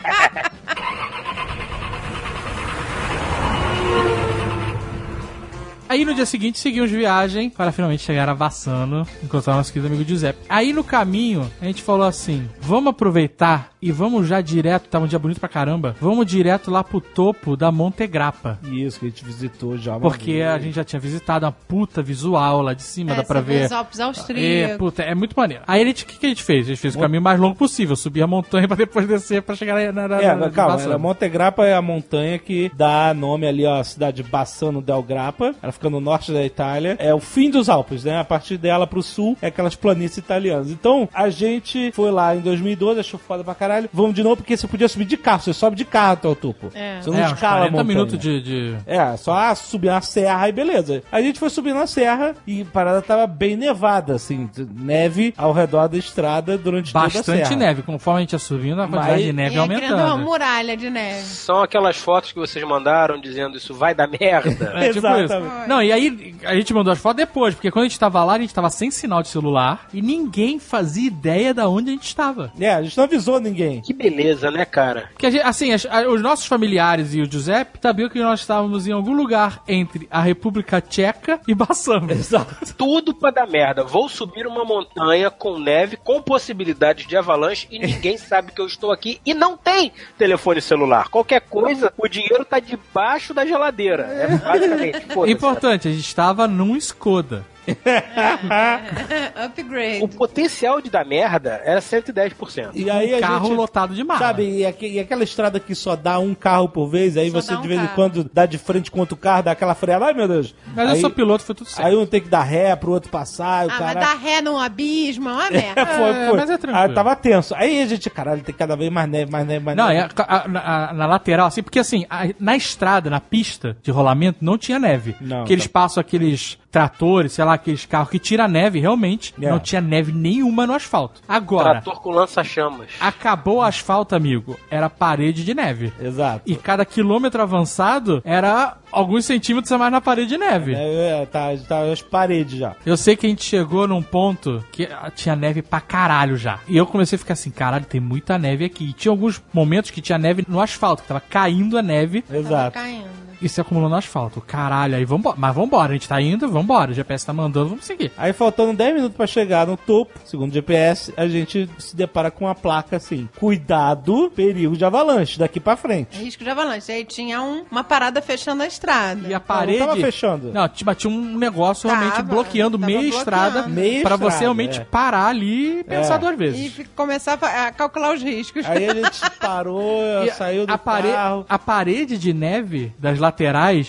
Aí 5.89 6.05
no 6.05 6.15
dia 6.15 6.27
seguinte 6.27 6.59
seguimos 6.59 6.91
viagem 6.91 7.49
para 7.49 7.71
finalmente 7.71 8.03
chegar 8.03 8.29
a 8.29 8.35
Vassano, 8.35 9.07
encontrar 9.23 9.55
nosso 9.55 9.73
querido 9.73 9.87
amigo 9.93 10.09
Giuseppe. 10.09 10.41
Aí 10.49 10.73
no 10.73 10.83
caminho 10.83 11.51
a 11.61 11.65
gente 11.67 11.83
falou 11.83 12.07
assim: 12.07 12.49
vamos 12.61 12.91
aproveitar 12.91 13.71
e 13.81 13.93
vamos 13.93 14.27
já 14.27 14.41
direto, 14.41 14.89
tá 14.89 14.99
um 14.99 15.07
dia 15.07 15.19
bonito 15.19 15.39
pra 15.39 15.49
caramba, 15.49 15.95
vamos 16.01 16.27
direto 16.27 16.73
lá 16.73 16.83
pro 16.83 17.01
topo 17.01 17.57
da 17.57 17.71
Monte 17.71 18.05
Grappa. 18.07 18.59
Isso, 18.65 18.99
que 18.99 19.07
a 19.07 19.09
gente 19.11 19.25
visitou 19.25 19.79
já. 19.79 19.97
Porque 19.99 20.33
vez. 20.33 20.47
a 20.49 20.59
gente 20.59 20.75
já 20.75 20.83
tinha 20.83 20.99
visitado 20.99 21.47
uma 21.47 21.53
puta 21.53 22.03
visual 22.03 22.63
lá 22.63 22.75
de 22.75 22.83
cima, 22.83 23.13
É, 23.13 23.17
dá 23.17 23.23
pra 23.23 23.41
ver. 23.41 23.73
Alpes 23.73 24.01
É, 24.01 24.03
austríacos. 24.03 24.77
puta, 24.79 25.03
é 25.03 25.15
muito 25.15 25.35
maneiro. 25.37 25.63
Aí 25.69 25.83
a 25.83 25.85
gente, 25.87 26.03
o 26.03 26.07
que, 26.07 26.19
que 26.19 26.27
a 26.27 26.29
gente 26.29 26.43
fez? 26.43 26.67
A 26.67 26.71
gente 26.71 26.81
fez 26.81 26.97
o 26.97 26.99
caminho 26.99 27.23
mais 27.23 27.39
longo 27.39 27.55
possível, 27.55 27.95
subir 27.95 28.23
a 28.23 28.27
montanha 28.27 28.67
pra 28.69 28.77
depois 28.77 29.07
descer 29.07 29.41
pra 29.43 29.55
chegar 29.55 29.93
na, 29.93 30.09
na, 30.09 30.21
É, 30.21 30.35
na, 30.35 30.51
calma, 30.51 30.75
Bassano. 30.75 30.95
a 30.95 30.99
Monte 30.99 31.29
Grappa 31.29 31.65
é 31.65 31.75
a 31.75 31.83
montanha 31.83 32.39
que 32.41 32.73
dá 32.75 33.15
nome 33.15 33.47
ali 33.47 33.65
à 33.65 33.85
cidade 33.85 34.17
de 34.23 34.29
Bassano 34.29 34.83
del 34.83 35.03
Grappa. 35.03 35.55
Ela 35.63 35.73
fica 35.77 35.89
no 35.91 36.01
norte 36.01 36.33
da 36.33 36.45
Itália. 36.45 36.97
É 36.99 37.15
o 37.15 37.21
fim 37.21 37.51
dos 37.51 37.69
Alpes, 37.69 38.05
né? 38.05 38.19
A 38.21 38.25
partir 38.25 38.57
dela 38.59 38.87
pro 38.87 39.03
sul 39.03 39.37
é 39.41 39.47
aquelas 39.49 39.75
planícies 39.75 40.19
italianas. 40.19 40.71
Então, 40.71 41.09
a 41.15 41.29
gente 41.31 41.91
foi 41.93 42.11
lá 42.11 42.35
em 42.35 42.41
2012, 42.41 43.01
achou 43.01 43.19
foda 43.21 43.45
pra 43.45 43.55
caralho. 43.55 43.89
Vamos 43.93 44.15
de 44.15 44.23
novo, 44.23 44.37
porque 44.37 44.57
você 44.57 44.67
podia 44.67 44.89
subir 44.89 45.05
de 45.05 45.17
carro. 45.17 45.41
Você 45.43 45.53
sobe 45.53 45.77
de 45.77 45.85
carro 45.85 46.13
até 46.15 46.29
o 46.29 46.35
topo. 46.35 46.71
É. 46.75 47.01
Você 47.01 47.11
não 47.11 47.19
É, 47.19 47.25
escala 47.27 47.55
a 47.57 47.59
40 47.69 47.71
montanha. 47.73 47.85
minutos 47.85 48.19
de, 48.19 48.41
de- 48.43 48.77
É, 48.87 49.17
só 49.17 49.55
subir 49.55 49.89
uma 49.89 50.01
serra 50.01 50.49
e 50.49 50.53
beleza. 50.53 51.03
A 51.13 51.21
gente 51.21 51.39
foi 51.39 51.51
subindo 51.51 51.79
a 51.79 51.87
serra 51.87 52.35
e 52.47 52.63
a 52.63 52.65
parada 52.65 53.03
tava 53.03 53.27
bem 53.27 53.57
nevada, 53.57 54.15
assim, 54.15 54.49
neve 54.75 55.35
ao 55.37 55.53
redor 55.53 55.89
da 55.89 55.97
estrada 55.97 56.57
durante 56.59 56.93
toda 56.93 57.05
a 57.05 57.09
bastante 57.09 57.47
serra. 57.49 57.57
neve. 57.57 57.83
Conforme 57.83 58.19
a 58.19 58.21
gente 58.23 58.33
ia 58.33 58.39
subindo, 58.39 58.81
a 58.81 58.87
quantidade 58.89 59.13
Mas- 59.13 59.25
de 59.25 59.33
neve 59.33 59.57
E 59.57 59.59
aí, 59.59 59.67
criando 59.69 59.95
uma 59.95 60.03
aumentando. 60.11 60.25
muralha 60.31 60.77
de 60.77 60.91
neve. 60.91 61.23
São 61.23 61.63
aquelas 61.63 61.97
fotos 61.97 62.33
que 62.33 62.39
vocês 62.39 62.65
mandaram 62.67 63.21
dizendo 63.21 63.57
isso 63.57 63.75
vai 63.75 63.95
dar 63.95 64.09
merda. 64.09 64.73
É, 64.77 64.87
tipo 64.93 64.99
Exatamente. 64.99 65.33
isso. 65.33 65.66
Não, 65.67 65.83
e 65.83 65.93
aí 65.93 66.35
a 66.45 66.55
gente 66.55 66.73
mandou 66.75 66.93
as 66.93 66.99
fotos 66.99 67.17
depois, 67.17 67.55
porque 67.55 67.71
quando 67.71 67.85
a 67.85 67.89
gente 67.89 67.99
tava 67.99 68.23
lá, 68.25 68.35
a 68.35 68.39
gente 68.39 68.55
tava 68.55 68.71
sem 68.71 68.91
sinal 68.91 69.23
de 69.23 69.29
celular 69.29 69.89
e 69.93 70.01
ninguém 70.03 70.59
fazia 70.59 71.07
ideia 71.07 71.53
da 71.53 71.69
onde 71.69 71.91
a 71.91 71.93
gente 71.93 72.07
estava. 72.07 72.53
É, 72.59 72.73
a 72.75 72.83
gente 72.83 72.97
não 72.97 73.05
avisou 73.05 73.41
ninguém. 73.41 73.81
Que 73.81 73.93
beleza, 73.93 74.51
né, 74.51 74.65
cara? 74.65 75.09
Porque, 75.13 75.27
a 75.27 75.31
gente- 75.31 75.43
assim, 75.45 75.73
as- 75.73 75.87
a- 75.87 76.09
os 76.09 76.21
nossos 76.23 76.47
familiares 76.47 77.15
e 77.15 77.21
o 77.21 77.31
Giuseppe 77.31 77.79
sabiam 77.83 78.09
que 78.09 78.19
nós 78.21 78.41
estávamos 78.41 78.87
em 78.87 78.93
algum 78.93 79.15
lugar 79.15 79.63
entre 79.69 80.07
a 80.11 80.21
República 80.21 80.81
Tcheca 80.81 81.41
e 81.47 81.55
Bassano. 81.55 82.11
Exato. 82.13 82.75
Tudo 82.77 83.15
pra 83.15 83.31
dar 83.31 83.47
merda. 83.47 83.83
Vou 83.85 84.09
subir 84.09 84.47
uma 84.47 84.65
montanha 84.65 85.31
com 85.31 85.59
neve, 85.59 85.97
com 85.97 86.21
possibilidades 86.23 87.07
de 87.07 87.17
avalanche 87.17 87.67
e 87.71 87.79
ninguém 87.79 88.17
sabe 88.19 88.53
que 88.53 88.61
eu 88.61 88.67
estou 88.67 88.93
aqui 88.93 89.21
e 89.25 89.35
não 89.35 89.57
tem 89.57 89.93
telefone 90.19 90.61
celular. 90.61 91.09
Qualquer 91.09 91.41
coisa, 91.43 91.93
o 91.97 92.09
dinheiro 92.09 92.45
tá 92.45 92.59
debaixo 92.59 93.33
da 93.35 93.45
geladeira. 93.45 94.05
É 94.05 94.29
basicamente. 94.29 95.01
foda-se. 95.13 95.33
Importante, 95.57 95.89
a 95.89 95.91
gente 95.91 96.07
estava 96.07 96.47
num 96.47 96.77
Skoda. 96.77 97.45
Upgrade. 99.45 100.03
O 100.05 100.09
potencial 100.09 100.81
de 100.81 100.91
dar 100.91 101.05
merda 101.05 101.61
era 101.65 101.81
110%. 101.81 102.71
E 102.75 102.91
aí 102.91 103.15
a 103.15 103.21
Carro 103.21 103.47
gente... 103.49 103.57
lotado 103.57 103.95
de 103.95 104.05
mala. 104.05 104.19
Sabe, 104.21 104.45
e, 104.59 104.67
aque- 104.67 104.89
e 104.89 104.99
aquela 105.01 105.25
estrada 105.25 105.59
que 105.61 105.75
só 105.75 105.97
dá 105.97 106.19
um 106.19 106.35
carro 106.35 106.69
por 106.69 106.89
vez, 106.89 107.17
aí 107.17 107.31
Só 107.31 107.41
você 107.41 107.55
um 107.55 107.61
de 107.63 107.69
vez 107.69 107.81
em 107.81 107.85
carro. 107.85 107.95
quando 107.97 108.31
dá 108.33 108.47
de 108.47 108.59
frente 108.59 108.91
com 108.91 109.01
outro 109.01 109.17
carro, 109.17 109.43
dá 109.45 109.53
aquela 109.53 109.75
freada, 109.75 110.07
ai 110.07 110.15
meu 110.15 110.29
Deus. 110.29 110.55
Mas 110.75 110.89
aí, 110.91 110.95
eu 110.97 111.01
sou 111.01 111.11
piloto, 111.11 111.43
foi 111.45 111.55
tudo 111.55 111.69
certo. 111.69 111.87
Aí 111.87 111.97
um 111.97 112.07
tem 112.07 112.21
que 112.21 112.29
dar 112.29 112.43
ré 112.43 112.75
pro 112.77 112.93
outro 112.93 113.11
passar, 113.11 113.67
e 113.67 113.71
Ah, 113.71 113.79
cara... 113.79 113.85
mas 113.85 113.95
dar 113.95 114.15
ré 114.19 114.41
num 114.41 114.59
abismo, 114.59 115.29
é 115.29 115.33
uma 115.33 115.51
merda. 115.51 115.87
foi, 115.87 116.11
É, 116.11 116.29
foi. 116.29 116.37
mas 116.39 116.51
é 116.51 116.59
tranquilo. 116.59 116.87
Aí 116.89 116.95
tava 116.95 117.17
tenso. 117.17 117.55
Aí 117.55 117.83
a 117.83 117.87
gente, 117.87 118.09
caralho, 118.11 118.43
tem 118.43 118.55
cada 118.55 118.77
vez 118.77 118.91
mais 118.91 119.09
neve, 119.09 119.31
mais 119.31 119.47
neve, 119.47 119.65
mais 119.65 119.77
Não, 119.77 119.89
neve. 119.89 120.01
é 120.17 120.23
a- 120.23 120.37
a- 120.45 120.49
na, 120.49 120.93
na 120.93 121.07
lateral, 121.07 121.47
assim, 121.47 121.63
porque 121.63 121.79
assim, 121.79 122.07
a- 122.11 122.29
na 122.39 122.57
estrada, 122.57 123.11
na 123.11 123.21
pista 123.21 123.77
de 123.83 123.91
rolamento, 123.91 124.39
não 124.41 124.57
tinha 124.59 124.79
neve. 124.79 125.17
Não, 125.21 125.39
Porque 125.39 125.53
eles 125.53 125.65
tá. 125.67 125.71
passam 125.73 126.01
aqueles 126.01 126.59
tratores, 126.77 127.33
sei 127.33 127.45
lá, 127.45 127.55
aqueles 127.55 127.87
carros 127.87 128.11
que 128.11 128.19
tiram 128.19 128.47
neve, 128.47 128.79
realmente. 128.79 129.33
É. 129.41 129.49
Não 129.51 129.59
tinha 129.59 129.81
neve 129.81 130.13
nenhuma 130.13 130.67
no 130.67 130.75
asfalto. 130.75 131.23
Agora, 131.27 131.71
Trator 131.81 132.03
com 132.03 132.11
lança-chamas. 132.11 132.89
acabou 133.01 133.57
o 133.57 133.63
asfalto, 133.63 134.15
amigo, 134.15 134.59
era 134.71 134.91
parede 134.91 135.43
de 135.43 135.55
neve. 135.55 135.91
Exato. 135.99 136.43
E 136.45 136.55
cada 136.55 136.85
quilômetro 136.85 137.41
avançado 137.41 138.21
era 138.27 138.77
alguns 138.93 139.25
centímetros 139.25 139.73
a 139.73 139.79
mais 139.79 139.91
na 139.91 140.03
parede 140.03 140.29
de 140.29 140.39
neve. 140.39 140.75
É, 140.75 141.23
é, 141.23 141.27
tá, 141.27 141.49
tá 141.67 141.81
as 141.85 142.03
paredes 142.03 142.59
já. 142.59 142.77
Eu 142.85 142.97
sei 142.97 143.17
que 143.17 143.27
a 143.27 143.31
gente 143.31 143.45
chegou 143.45 143.89
num 143.89 144.03
ponto 144.03 144.63
que 144.71 144.85
ah, 144.85 145.11
tinha 145.11 145.35
neve 145.35 145.63
pra 145.63 145.81
caralho 145.81 146.37
já. 146.37 146.59
E 146.69 146.77
eu 146.77 146.85
comecei 146.85 147.17
a 147.17 147.19
ficar 147.19 147.33
assim, 147.33 147.51
caralho, 147.51 147.87
tem 147.87 148.01
muita 148.01 148.37
neve 148.37 148.67
aqui. 148.67 148.91
E 148.91 148.93
tinha 148.93 149.11
alguns 149.11 149.43
momentos 149.51 149.91
que 149.91 150.03
tinha 150.03 150.19
neve 150.19 150.45
no 150.47 150.61
asfalto, 150.61 151.03
que 151.03 151.09
tava 151.09 151.21
caindo 151.21 151.79
a 151.79 151.83
neve 151.83 152.21
Tava 152.21 152.39
Exato. 152.39 152.75
caindo. 152.75 153.26
E 153.47 153.49
se 153.49 153.61
acumulou 153.61 153.89
no 153.89 153.97
asfalto. 153.97 154.41
Caralho, 154.41 154.97
aí 154.97 155.05
vambora. 155.05 155.37
Mas 155.39 155.55
vambora, 155.55 155.91
a 155.91 155.93
gente 155.95 156.09
tá 156.09 156.21
indo, 156.21 156.49
vambora. 156.51 156.91
O 156.91 156.95
GPS 156.95 157.25
tá 157.27 157.33
mandando, 157.33 157.71
vamos 157.71 157.85
seguir. 157.85 158.13
Aí 158.17 158.33
faltando 158.33 158.73
10 158.75 158.95
minutos 158.95 159.17
pra 159.17 159.27
chegar 159.27 159.67
no 159.67 159.77
topo, 159.77 160.19
segundo 160.25 160.51
o 160.51 160.55
GPS, 160.55 161.13
a 161.17 161.27
gente 161.27 161.69
se 161.79 161.97
depara 161.97 162.31
com 162.31 162.45
uma 162.45 162.55
placa 162.55 162.97
assim: 162.97 163.29
cuidado, 163.39 164.31
perigo 164.35 164.77
de 164.77 164.85
avalanche 164.85 165.39
daqui 165.39 165.59
pra 165.61 165.77
frente. 165.77 166.19
Risco 166.19 166.45
de 166.45 166.51
avalanche. 166.51 166.93
Aí 166.93 167.05
tinha 167.05 167.41
um- 167.43 167.65
uma 167.71 167.83
parada 167.85 168.21
fechando 168.23 168.63
a 168.63 168.67
estrada. 168.67 169.29
E 169.29 169.35
a 169.35 169.41
parede. 169.41 169.79
tava 169.79 169.97
fechando. 169.97 170.53
Não, 170.53 170.69
tinha, 170.69 170.95
tinha 170.95 171.13
um 171.13 171.37
negócio 171.39 171.89
Tava, 171.89 172.01
realmente 172.01 172.23
bloqueando 172.23 172.79
tava 172.79 172.87
meia 172.87 173.01
bloqueando. 173.01 173.19
estrada 173.19 173.69
Meia 173.69 174.03
pra 174.03 174.15
estrada, 174.15 174.31
você 174.31 174.41
realmente 174.41 174.81
é. 174.81 174.85
parar 174.85 175.27
ali 175.27 175.81
e 175.81 175.85
pensar 175.85 176.15
É. 176.15 176.19
duas 176.19 176.33
E 176.35 176.37
vezes. 176.37 176.73
fi- 176.73 176.85
começar 176.85 177.35
a 177.43 177.73
calcular 177.73 178.15
os 178.15 178.23
riscos. 178.23 178.65
Aí 178.67 178.89
a 178.89 178.95
gente 178.95 179.21
parou, 179.41 180.25
E 180.25 180.31
saiu 180.33 180.67
do 180.67 180.73
a, 180.73 180.79
carro. 180.79 181.47
a 181.49 181.59
parede 181.59 182.17
de 182.19 182.33
neve 182.33 182.93
das 182.99 183.19
laterais 183.19 183.36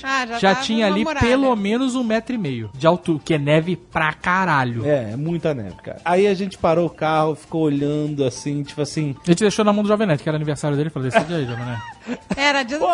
Ah, 0.04 0.26
já 0.26 0.40
já, 0.40 0.56
tinha 0.56 0.88
ali 0.88 1.06
pelo 1.20 1.56
menos 1.56 1.96
um 1.96 2.04
metro 2.04 2.36
e 2.36 2.38
meio 2.38 2.70
de 2.74 2.86
altura, 2.86 3.20
que 3.24 3.34
é 3.34 3.38
neve 3.38 3.76
pra 3.76 4.14
caralho. 4.14 4.86
É, 4.86 5.12
é 5.14 5.16
muita 5.16 5.54
neve, 5.54 5.76
cara. 5.84 6.00
Aí 6.04 6.28
a 6.28 6.34
gente 6.34 6.58
parou 6.58 6.88
o 6.88 6.90
carro, 6.90 7.36
ficou 7.36 7.64
olhando 7.64 8.24
assim, 8.24 8.64
tipo 8.64 8.82
assim. 8.82 9.16
A 9.24 9.32
gente 9.32 9.40
deixou 9.40 9.64
na 9.64 9.74
mão 9.74 9.84
do 9.84 9.88
Jovem 9.88 10.08
Neto, 10.08 10.24
que 10.24 10.30
era 10.30 10.36
aniversário 10.36 10.78
dele, 10.78 10.90
falou, 10.90 11.10
decide 11.10 11.34
aí, 11.34 11.46
Jovem 11.46 11.66
Neto. 11.66 11.97
Era 12.36 12.64
dia 12.64 12.78
do. 12.80 12.86
E 12.86 12.88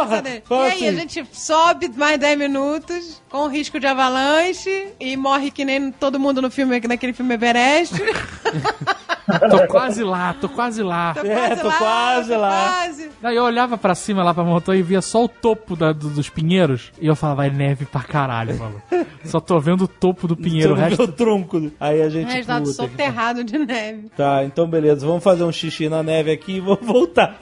aí, 0.54 0.88
a 0.88 0.90
assim. 0.90 0.96
gente 0.96 1.26
sobe 1.32 1.90
mais 1.96 2.18
10 2.20 2.38
minutos 2.38 3.22
com 3.30 3.48
risco 3.48 3.80
de 3.80 3.88
avalanche 3.88 4.88
e 5.00 5.16
morre 5.18 5.52
que 5.52 5.66
nem 5.66 5.92
todo 5.92 6.20
mundo 6.20 6.42
no 6.42 6.50
filme, 6.52 6.80
naquele 6.88 7.14
filme 7.14 7.34
Everest. 7.34 7.96
tô 9.50 9.68
quase 9.68 10.04
lá, 10.04 10.34
tô 10.40 10.50
quase 10.50 10.84
lá. 10.84 11.16
É, 11.24 11.56
tô 11.56 11.72
quase 11.72 12.34
tô 12.34 12.40
lá. 12.40 12.50
quase. 12.50 13.10
Daí 13.22 13.36
eu 13.36 13.44
olhava 13.44 13.78
pra 13.78 13.96
cima 13.96 14.24
lá 14.24 14.34
pra 14.34 14.44
montanha 14.44 14.80
e 14.80 14.84
via 14.84 15.02
só 15.02 15.24
o 15.24 15.28
topo 15.30 15.76
da- 15.76 15.94
do- 15.94 16.10
dos 16.10 16.30
pinheiros. 16.30 16.92
E 17.00 17.08
eu 17.08 17.16
falava, 17.16 17.38
vai 17.38 17.50
neve 17.50 17.86
pra 17.86 18.02
caralho, 18.04 18.58
mano. 18.58 18.82
Só 19.26 19.40
tô 19.40 19.60
vendo 19.60 19.86
o 19.86 19.88
topo 19.88 20.28
do 20.28 20.36
pinheiro. 20.36 20.74
O 20.74 20.76
resto 20.76 21.04
o 21.04 21.08
tronco. 21.08 21.72
Aí 21.80 22.02
a 22.02 22.10
gente. 22.10 22.32
Resultado 22.32 22.66
puta 22.66 22.84
que- 22.84 22.90
soterrado 22.92 23.44
de 23.44 23.58
neve. 23.58 24.10
Tá, 24.16 24.44
então 24.44 24.68
beleza. 24.68 25.06
Vamos 25.08 25.24
fazer 25.24 25.44
um 25.44 25.52
xixi 25.52 25.88
na 25.90 26.04
neve 26.04 26.32
aqui 26.32 26.54
e 26.58 26.60
vamos 26.60 26.86
voltar. 26.86 27.38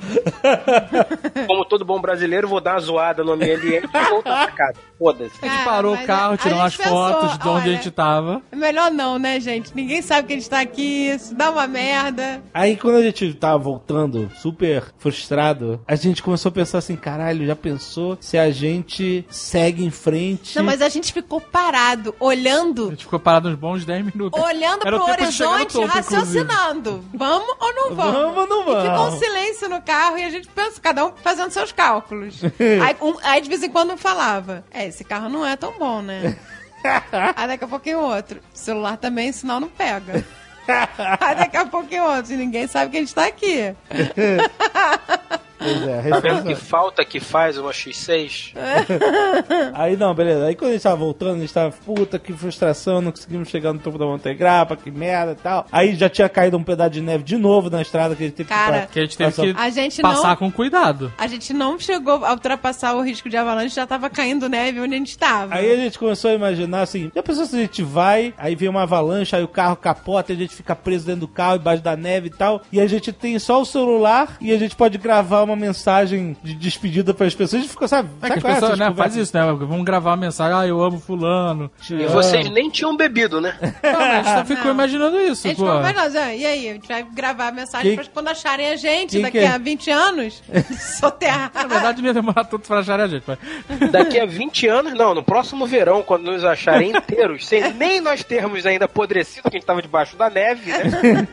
Como 1.48 1.61
todo 1.66 1.84
bom 1.86 2.00
brasileiro, 2.00 2.48
vou 2.48 2.60
dar 2.62 2.74
uma 2.74 2.80
zoada 2.80 3.24
no 3.24 3.36
meio 3.38 3.58
ambiente 3.58 3.88
e 3.94 4.10
voltar 4.10 4.48
pra 4.48 4.52
casa. 4.56 4.80
Foda-se. 4.98 5.32
A 5.42 5.48
gente 5.48 5.64
parou 5.66 5.96
o 5.96 6.06
carro, 6.06 6.34
a- 6.34 6.38
tirou 6.38 6.60
a 6.60 6.62
umas 6.64 6.76
fotos 6.76 7.38
de 7.38 7.48
onde 7.48 7.62
olha, 7.70 7.72
a 7.72 7.76
gente 7.76 7.92
tava. 7.92 8.42
Melhor 8.56 8.92
não, 8.92 9.18
né, 9.18 9.40
gente? 9.40 9.72
Ninguém 9.76 10.02
sabe 10.02 10.28
que 10.28 10.34
a 10.34 10.36
gente 10.38 10.50
tá 10.50 10.60
aqui, 10.62 11.10
isso 11.10 11.34
dá 11.34 11.50
uma 11.52 11.66
merda. 11.68 12.42
Aí 12.54 12.78
quando 12.78 12.98
a 12.98 13.02
gente 13.02 13.34
tava 13.34 13.58
voltando, 13.58 14.30
super 14.38 14.94
frustrado, 15.00 15.82
a 15.88 15.96
gente 15.96 16.22
começou 16.22 16.50
a 16.50 16.52
pensar 16.52 16.78
assim, 16.78 16.96
caralho, 16.96 17.46
já 17.46 17.56
pensou 17.56 18.18
se 18.22 18.38
a 18.38 18.52
gente 18.52 19.26
segue 19.30 19.84
em 19.84 19.90
frente? 19.92 20.56
Não, 20.58 20.64
mas 20.64 20.82
a 20.82 20.90
gente 20.90 21.12
ficou 21.14 21.42
parado, 21.42 22.14
A 22.20 22.24
olhando, 22.26 22.90
gente 22.92 23.06
ficou 23.06 23.20
parado 23.20 23.50
uns 23.50 23.56
bons 23.56 23.84
10 23.86 24.06
minutos. 24.06 24.40
olhando 24.42 24.86
Era 24.86 24.98
o 24.98 25.00
pro 25.04 25.12
horizonte, 25.12 25.74
topo, 25.74 25.88
raciocinando. 25.88 27.04
Vamos 27.14 27.56
ou 27.60 27.74
não 27.74 27.96
vamos? 27.96 28.14
Vamos 28.14 28.38
ou 28.38 28.48
não 28.48 28.62
E 28.62 28.64
ficou 28.82 28.82
um 28.92 28.96
vamos? 29.10 29.20
silêncio 29.20 29.70
no 29.70 29.82
carro 29.82 30.18
e 30.18 30.24
a 30.24 30.30
gente 30.30 30.48
pensa, 30.50 30.80
cada 30.82 31.06
um 31.08 31.12
fazendo 31.24 31.51
seus 31.52 31.72
cálculos. 31.72 32.42
aí, 32.84 32.96
um- 33.02 33.18
aí 33.24 33.42
de 33.42 33.50
vez 33.50 33.62
em 33.64 33.70
quando 33.70 33.94
um 33.94 33.98
falava, 33.98 34.64
é, 34.72 34.88
esse 34.88 35.04
carro 35.04 35.30
não 35.30 35.46
é 35.46 35.56
tão 35.56 35.78
bom, 35.78 36.02
né? 36.02 36.36
aí 37.36 37.48
daqui 37.48 37.64
a 37.64 37.68
pouquinho 37.68 38.00
outro. 38.00 38.40
O 38.54 38.58
celular 38.58 38.98
também, 38.98 39.32
sinal 39.32 39.60
não 39.60 39.70
pega. 39.70 40.24
Aí 41.20 41.36
daqui 41.36 41.58
a 41.58 41.66
pouquinho 41.66 42.04
outro, 42.06 42.34
e 42.34 42.38
ninguém 42.38 42.68
sabe 42.68 42.92
que 42.92 42.98
a 42.98 43.00
gente 43.02 43.14
tá 43.16 43.26
aqui. 43.26 43.76
Pois 45.62 45.88
é, 45.88 46.10
Tá 46.10 46.20
vendo 46.20 46.44
que 46.44 46.56
falta 46.56 47.06
que 47.06 47.20
faz 47.20 47.58
uma 47.58 47.72
X6? 47.72 48.54
Aí 49.74 49.96
não, 49.98 50.14
beleza. 50.14 50.46
Aí 50.46 50.56
quando 50.56 50.70
a 50.72 50.74
gente 50.74 50.84
tava 50.84 50.96
voltando, 50.96 51.38
a 51.38 51.40
gente 51.40 51.54
tava, 51.54 51.72
puta, 51.86 52.18
que 52.20 52.34
frustração, 52.34 53.02
não 53.02 53.12
conseguimos 53.12 53.50
chegar 53.50 53.74
no 53.74 53.80
topo 53.80 53.98
da 53.98 54.06
Montanha 54.06 54.36
Grapa, 54.36 54.76
que 54.76 54.90
merda 54.92 55.34
e 55.34 55.36
tal. 55.36 55.66
Aí 55.72 55.96
já 55.96 56.10
tinha 56.10 56.28
caído 56.30 56.58
um 56.58 56.64
pedaço 56.64 56.92
de 56.92 57.02
neve 57.02 57.24
de 57.24 57.38
novo 57.38 57.70
na 57.70 57.82
estrada 57.82 58.16
que 58.16 58.24
a 58.24 58.26
gente 58.28 58.36
teve 58.36 58.50
Cara, 58.50 58.82
que 58.88 58.94
Que 58.94 59.00
a 59.00 59.02
gente 59.04 59.18
teve 59.18 59.30
passar- 59.32 59.44
que 59.54 59.60
A 59.60 59.70
gente 59.70 60.02
passar 60.02 60.30
não- 60.30 60.36
com 60.36 60.52
cuidado. 60.52 61.14
A 61.18 61.28
gente 61.28 61.54
não 61.54 61.78
chegou 61.80 62.26
a 62.26 62.32
ultrapassar 62.32 62.96
o 62.96 63.02
risco 63.02 63.30
de 63.30 63.38
avalanche, 63.38 63.76
já 63.76 63.86
tava 63.88 64.10
caindo 64.10 64.50
neve 64.50 64.80
onde 64.80 64.96
a 64.96 64.98
gente 64.98 65.18
tava. 65.18 65.56
Aí 65.56 65.72
a 65.72 65.76
gente 65.76 65.98
começou 66.00 66.32
a 66.32 66.34
imaginar 66.34 66.82
assim, 66.82 67.12
já 67.14 67.22
pensou 67.24 67.46
se 67.46 67.56
a 67.56 67.60
gente 67.60 67.84
vai, 67.84 68.34
aí 68.38 68.56
vem 68.56 68.70
uma 68.70 68.84
avalanche, 68.84 69.36
aí 69.36 69.44
o 69.44 69.48
carro 69.48 69.76
capota, 69.76 70.32
e 70.32 70.36
a 70.36 70.40
gente 70.40 70.56
fica 70.56 70.76
preso 70.76 71.06
dentro 71.06 71.22
do 71.22 71.28
carro, 71.28 71.58
embaixo 71.58 71.84
da 71.84 71.96
neve 71.96 72.28
e 72.28 72.32
tal, 72.32 72.62
e 72.72 72.80
a 72.80 72.88
gente 72.88 73.12
tem 73.12 73.38
só 73.40 73.62
o 73.62 73.66
celular 73.66 74.38
e 74.42 74.52
a 74.52 74.58
gente 74.58 74.76
pode 74.76 74.98
gravar 74.98 75.42
uma 75.44 75.51
mensagem 75.56 76.36
de 76.44 76.54
despedida 76.54 77.14
para 77.14 77.28
as 77.28 77.34
pessoas. 77.36 77.60
A 77.60 77.62
gente 77.64 77.72
ficou, 77.72 77.88
sabe, 77.88 78.10
É 78.22 78.28
sabe 78.28 78.42
que 78.42 78.48
as 78.48 78.52
é 78.52 78.60
pessoas, 78.60 78.80
né, 78.80 78.88
conversas? 78.90 79.14
faz 79.16 79.28
isso, 79.28 79.38
né? 79.38 79.44
Vamos 79.68 79.86
gravar 79.86 80.12
uma 80.12 80.18
mensagem, 80.18 80.58
ah, 80.58 80.68
eu 80.68 80.82
amo 80.82 81.00
fulano. 81.00 81.70
E 81.90 82.06
vocês 82.08 82.50
nem 82.50 82.70
tinham 82.70 82.96
bebido, 82.96 83.40
né? 83.42 83.56
Não, 83.84 83.92
mas 84.00 84.02
a 84.10 84.16
gente 84.18 84.30
só 84.40 84.46
ficou 84.56 84.66
Não. 84.66 84.72
imaginando 84.74 85.20
isso, 85.22 85.48
A 85.48 85.50
gente 85.50 85.58
pô. 85.60 85.66
falou, 85.66 85.82
mas 85.82 85.96
nós, 85.96 86.16
ah, 86.16 86.34
e 86.34 86.46
aí? 86.46 86.70
A 86.70 86.74
gente 86.74 86.88
vai 86.88 87.04
gravar 87.04 87.48
a 87.48 87.52
mensagem 87.52 87.96
pra 87.96 88.06
quando 88.06 88.28
acharem 88.30 88.68
a 88.68 88.76
gente, 88.76 89.12
Quem 89.12 89.22
daqui 89.22 89.40
que 89.40 89.46
é? 89.46 89.48
a 89.48 89.58
20 89.58 89.90
anos, 89.92 90.44
soterrar. 91.00 91.52
Na 91.54 91.68
verdade, 91.68 92.02
não 92.02 92.08
ia 92.08 92.14
demorar 92.14 92.44
tanto 92.46 92.68
pra 92.68 92.80
acharem 92.80 93.06
a 93.06 93.08
gente, 93.08 93.24
mas... 93.28 93.92
Daqui 93.92 94.20
a 94.20 94.26
20 94.26 94.68
anos, 94.68 94.94
não, 94.94 95.14
no 95.16 95.24
próximo 95.24 95.66
verão, 95.66 96.02
quando 96.04 96.32
nos 96.32 96.44
acharem 96.44 96.92
inteiros, 96.96 97.48
sem 97.48 97.74
nem 97.74 98.00
nós 98.02 98.24
termos 98.24 98.66
ainda 98.66 98.86
apodrecido, 98.86 99.50
que 99.50 99.58
a 99.58 99.60
gente 99.60 99.66
tava 99.66 99.82
debaixo 99.82 100.16
da 100.16 100.30
neve, 100.30 100.72
né? 100.72 101.28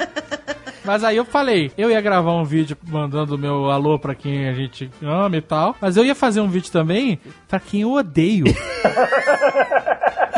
Mas 0.84 1.04
aí 1.04 1.16
eu 1.16 1.24
falei, 1.24 1.70
eu 1.76 1.90
ia 1.90 2.00
gravar 2.00 2.32
um 2.32 2.44
vídeo 2.44 2.76
mandando 2.86 3.38
meu 3.38 3.70
alô 3.70 3.98
pra 3.98 4.14
quem 4.14 4.48
a 4.48 4.52
gente 4.52 4.90
ama 5.02 5.36
e 5.36 5.40
tal, 5.40 5.76
mas 5.80 5.96
eu 5.96 6.04
ia 6.04 6.14
fazer 6.14 6.40
um 6.40 6.48
vídeo 6.48 6.70
também 6.70 7.18
pra 7.46 7.60
quem 7.60 7.82
eu 7.82 7.92
odeio. 7.92 8.44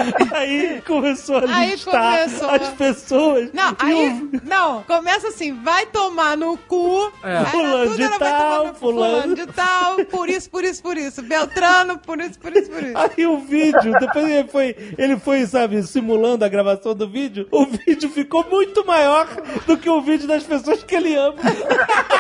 Aí 0.33 0.83
começou 0.87 1.37
a 1.39 1.57
Aí 1.57 1.71
listar 1.73 2.25
começou. 2.29 2.51
as 2.51 2.69
pessoas. 2.71 3.51
Não, 3.53 3.77
aí, 3.79 4.31
não, 4.45 4.83
começa 4.85 5.29
assim, 5.29 5.53
vai 5.63 5.87
tomar 5.87 6.37
no 6.37 6.57
cu. 6.57 7.13
É. 7.23 7.45
Fulano 7.47 7.85
tudo 7.85 7.97
de 7.97 8.03
ela 8.03 8.19
vai 8.19 8.31
tal, 8.31 8.41
tomar 8.51 8.65
no 8.67 8.73
cu, 8.73 8.79
fulano. 8.79 9.35
de 9.35 9.47
tal, 9.47 10.05
por 10.07 10.29
isso, 10.29 10.51
por 10.51 10.65
isso, 10.65 10.83
por 10.83 10.97
isso. 10.97 11.23
Beltrano, 11.23 11.99
por 11.99 12.21
isso, 12.21 12.39
por 12.39 12.57
isso, 12.57 12.71
por 12.71 12.83
isso. 12.83 12.95
Aí 12.97 13.27
o 13.27 13.39
vídeo, 13.39 13.93
depois 13.99 14.29
ele 14.29 14.49
foi, 14.49 14.77
ele 14.99 15.19
foi, 15.19 15.47
sabe, 15.47 15.83
simulando 15.83 16.45
a 16.45 16.49
gravação 16.49 16.95
do 16.95 17.09
vídeo, 17.09 17.47
o 17.51 17.67
vídeo 17.67 18.09
ficou 18.11 18.45
muito 18.51 18.85
maior 18.87 19.27
do 19.67 19.77
que 19.77 19.89
o 19.89 20.01
vídeo 20.01 20.27
das 20.27 20.43
pessoas 20.43 20.83
que 20.83 20.95
ele 20.95 21.15
ama. 21.17 21.37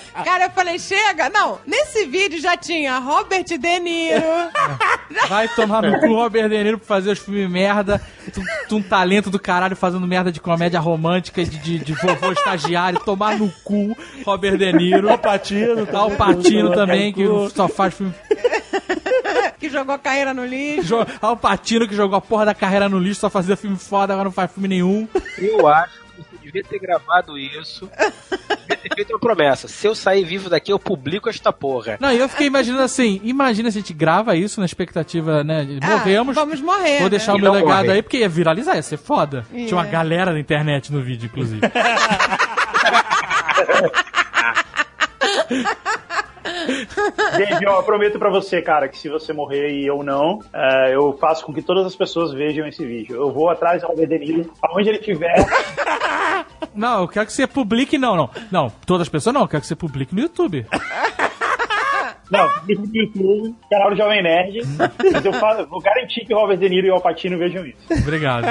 Cara, 0.24 0.44
eu 0.44 0.50
falei, 0.50 0.78
chega. 0.78 1.28
Não, 1.28 1.58
nesse 1.66 2.06
vídeo 2.06 2.40
já 2.40 2.56
tinha 2.56 2.98
Robert 2.98 3.44
De 3.44 3.58
Niro. 3.80 4.22
Vai 5.28 5.48
tomar 5.48 5.82
no 5.82 5.98
cu 6.00 6.06
Robert 6.14 6.48
De 6.48 6.62
Niro 6.62 6.78
pra 6.78 6.86
fazer 6.86 7.10
os 7.12 7.18
filmes 7.18 7.50
merda, 7.50 8.00
tu, 8.32 8.40
tu 8.68 8.76
um 8.76 8.82
talento 8.82 9.30
do 9.30 9.38
caralho 9.38 9.76
fazendo 9.76 10.06
merda 10.06 10.32
de 10.32 10.40
comédia 10.40 10.80
romântica, 10.80 11.44
de, 11.44 11.58
de, 11.58 11.78
de 11.78 11.92
vovô 11.94 12.32
estagiário, 12.32 13.00
tomar 13.00 13.38
no 13.38 13.50
cu 13.64 13.96
Robert 14.24 14.56
De 14.56 14.72
Niro. 14.72 15.12
O 15.12 15.18
Patino, 15.18 15.86
Tá 15.86 16.04
o 16.04 16.16
Patino 16.16 16.72
também, 16.72 17.12
que 17.12 17.24
só 17.54 17.68
faz 17.68 17.94
filme 17.94 18.14
que 19.58 19.70
jogou 19.70 19.94
a 19.94 19.98
carreira 19.98 20.34
no 20.34 20.44
lixo. 20.44 20.96
Al 21.20 21.36
Pacino 21.36 21.86
que 21.86 21.94
jogou 21.94 22.16
a 22.16 22.20
porra 22.20 22.46
da 22.46 22.54
carreira 22.54 22.88
no 22.88 22.98
lixo, 22.98 23.20
só 23.20 23.30
fazia 23.30 23.56
filme 23.56 23.76
foda, 23.76 24.12
agora 24.12 24.24
não 24.24 24.32
faz 24.32 24.50
filme 24.50 24.68
nenhum. 24.68 25.06
Eu 25.38 25.68
acho 25.68 26.01
devia 26.52 26.64
ter 26.68 26.78
gravado 26.78 27.38
isso 27.38 27.88
ter 28.82 28.94
feito 28.94 29.10
uma 29.12 29.18
promessa. 29.18 29.68
Se 29.68 29.86
eu 29.86 29.94
sair 29.94 30.24
vivo 30.24 30.50
daqui, 30.50 30.72
eu 30.72 30.78
publico 30.78 31.28
esta 31.28 31.52
porra. 31.52 31.96
Não, 32.00 32.12
e 32.12 32.18
eu 32.18 32.28
fiquei 32.28 32.46
imaginando 32.46 32.82
assim, 32.82 33.20
imagina 33.22 33.70
se 33.70 33.78
a 33.78 33.80
gente 33.80 33.92
grava 33.94 34.34
isso 34.36 34.60
na 34.60 34.66
expectativa, 34.66 35.42
né, 35.44 35.64
de 35.64 35.78
Ah, 35.82 35.98
morremos, 35.98 36.34
Vamos 36.34 36.60
morrer. 36.60 36.94
vou 36.96 37.04
né? 37.04 37.10
deixar 37.10 37.34
o 37.34 37.38
E 37.38 37.40
meu 37.42 37.52
legado 37.52 37.84
morrer. 37.86 37.92
aí, 37.92 38.02
porque 38.02 38.18
ia 38.18 38.28
viralizar, 38.28 38.74
ia 38.76 38.82
ser 38.82 38.96
foda. 38.98 39.46
Ia. 39.52 39.66
Tinha 39.66 39.78
uma 39.78 39.86
galera 39.86 40.32
na 40.32 40.40
internet 40.40 40.92
no 40.92 41.00
vídeo, 41.00 41.26
inclusive. 41.26 41.60
Ó, 47.68 47.76
eu 47.76 47.82
prometo 47.82 48.18
pra 48.18 48.30
você, 48.30 48.60
cara, 48.60 48.88
que 48.88 48.98
se 48.98 49.08
você 49.08 49.32
morrer 49.32 49.70
e 49.70 49.86
eu 49.86 50.02
não, 50.02 50.40
é, 50.52 50.94
eu 50.94 51.16
faço 51.18 51.44
com 51.44 51.52
que 51.52 51.62
todas 51.62 51.86
as 51.86 51.96
pessoas 51.96 52.32
vejam 52.32 52.66
esse 52.66 52.84
vídeo. 52.84 53.16
Eu 53.16 53.32
vou 53.32 53.48
atrás 53.48 53.82
do 53.82 53.88
Robert 53.88 54.08
De 54.08 54.18
Niro, 54.18 54.52
aonde 54.62 54.88
ele 54.88 54.98
estiver. 54.98 55.34
não, 56.74 57.02
eu 57.02 57.08
quero 57.08 57.26
que 57.26 57.32
você 57.32 57.46
publique, 57.46 57.98
não, 57.98 58.16
não. 58.16 58.30
Não, 58.50 58.72
todas 58.86 59.02
as 59.02 59.08
pessoas 59.08 59.34
não, 59.34 59.42
eu 59.42 59.48
quero 59.48 59.60
que 59.60 59.66
você 59.66 59.76
publique 59.76 60.14
no 60.14 60.20
YouTube. 60.20 60.66
Não, 62.32 62.50
no 62.66 62.96
YouTube, 62.96 63.54
canal 63.70 63.90
do 63.90 63.96
Jovem 63.96 64.22
Nerd. 64.22 64.60
Mas 65.12 65.24
eu 65.24 65.32
falo, 65.34 65.66
vou 65.66 65.80
garantir 65.80 66.24
que 66.24 66.34
o 66.34 66.38
Robert 66.38 66.56
De 66.56 66.68
Niro 66.68 66.86
e 66.86 66.90
o 66.90 66.94
Alpatino 66.94 67.36
vejam 67.38 67.66
isso. 67.66 67.76
Obrigado. 67.90 68.46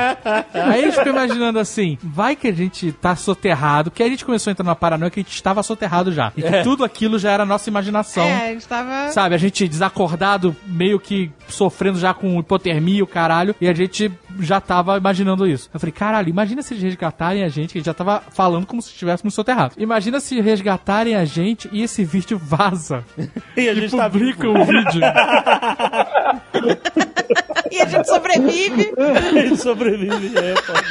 Aí 0.54 0.84
eles 0.84 0.96
ficam 0.96 1.14
imaginando 1.14 1.58
assim, 1.58 1.98
vai 2.04 2.36
que 2.36 2.48
a 2.48 2.54
gente 2.54 2.92
tá 2.92 3.16
soterrado, 3.16 3.90
que 3.90 4.04
a 4.04 4.08
gente 4.08 4.24
começou 4.24 4.50
a 4.50 4.54
entrar 4.54 4.64
numa 4.64 4.76
paranoia 4.76 5.10
que 5.10 5.20
a 5.20 5.24
gente 5.24 5.34
estava 5.34 5.64
soterrado 5.64 6.12
já. 6.12 6.32
E 6.38 6.44
que 6.44 6.64
tudo 6.64 6.84
aquilo 6.84 7.18
já 7.18 7.32
era 7.32 7.46
nossa 7.46 7.70
imaginação. 7.70 8.24
É, 8.24 8.50
a 8.50 8.54
gente 8.54 8.68
tava... 8.68 9.12
Sabe, 9.12 9.36
a 9.36 9.38
gente 9.38 9.68
desacordado, 9.68 10.56
meio 10.66 11.00
que 11.00 11.32
sofrendo 11.48 11.98
já 11.98 12.14
com 12.14 12.40
hipotermia 12.40 13.00
e 13.00 13.02
o 13.02 13.08
caralho, 13.08 13.56
e 13.60 13.68
a 13.68 13.74
gente 13.74 14.12
já 14.40 14.62
tava 14.62 14.98
imaginando 14.98 15.48
isso. 15.48 15.70
Eu 15.74 15.80
falei, 15.80 15.92
caralho, 15.92 16.30
imagina 16.30 16.62
se 16.62 16.74
eles 16.74 16.84
resgatarem 16.84 17.44
a 17.44 17.50
gente, 17.50 17.72
que 17.72 17.78
a 17.78 17.80
gente 17.80 17.86
já 17.86 17.94
tava 17.94 18.22
falando 18.32 18.66
como 18.66 18.82
se 18.82 18.90
estivéssemos 18.90 19.34
soterrados. 19.34 19.76
Imagina 19.78 20.20
se 20.20 20.40
resgatarem 20.40 21.16
a 21.16 21.26
gente 21.26 21.70
e 21.72 21.82
esse 21.82 22.04
vídeo 22.04 22.38
vaza. 22.38 23.04
E 23.58 23.68
a 23.72 23.76
gente 23.76 23.96
tá 23.96 24.10
publica 24.10 24.42
vivo. 24.42 24.60
o 24.60 24.66
vídeo. 24.66 25.02
E 27.72 27.82
a 27.82 27.86
gente 27.86 28.06
sobrevive. 28.06 28.92
A 29.00 29.32
gente 29.32 29.56
sobrevive. 29.58 30.34
É 30.38 30.56
foda. 30.58 30.84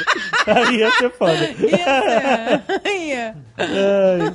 Aí 0.47 0.77
ia 0.77 0.91
ser 0.91 1.11
foda. 1.11 1.33
Ia 1.33 2.01
ser. 2.01 2.63
Ia. 2.91 3.35
Ai. 3.57 4.33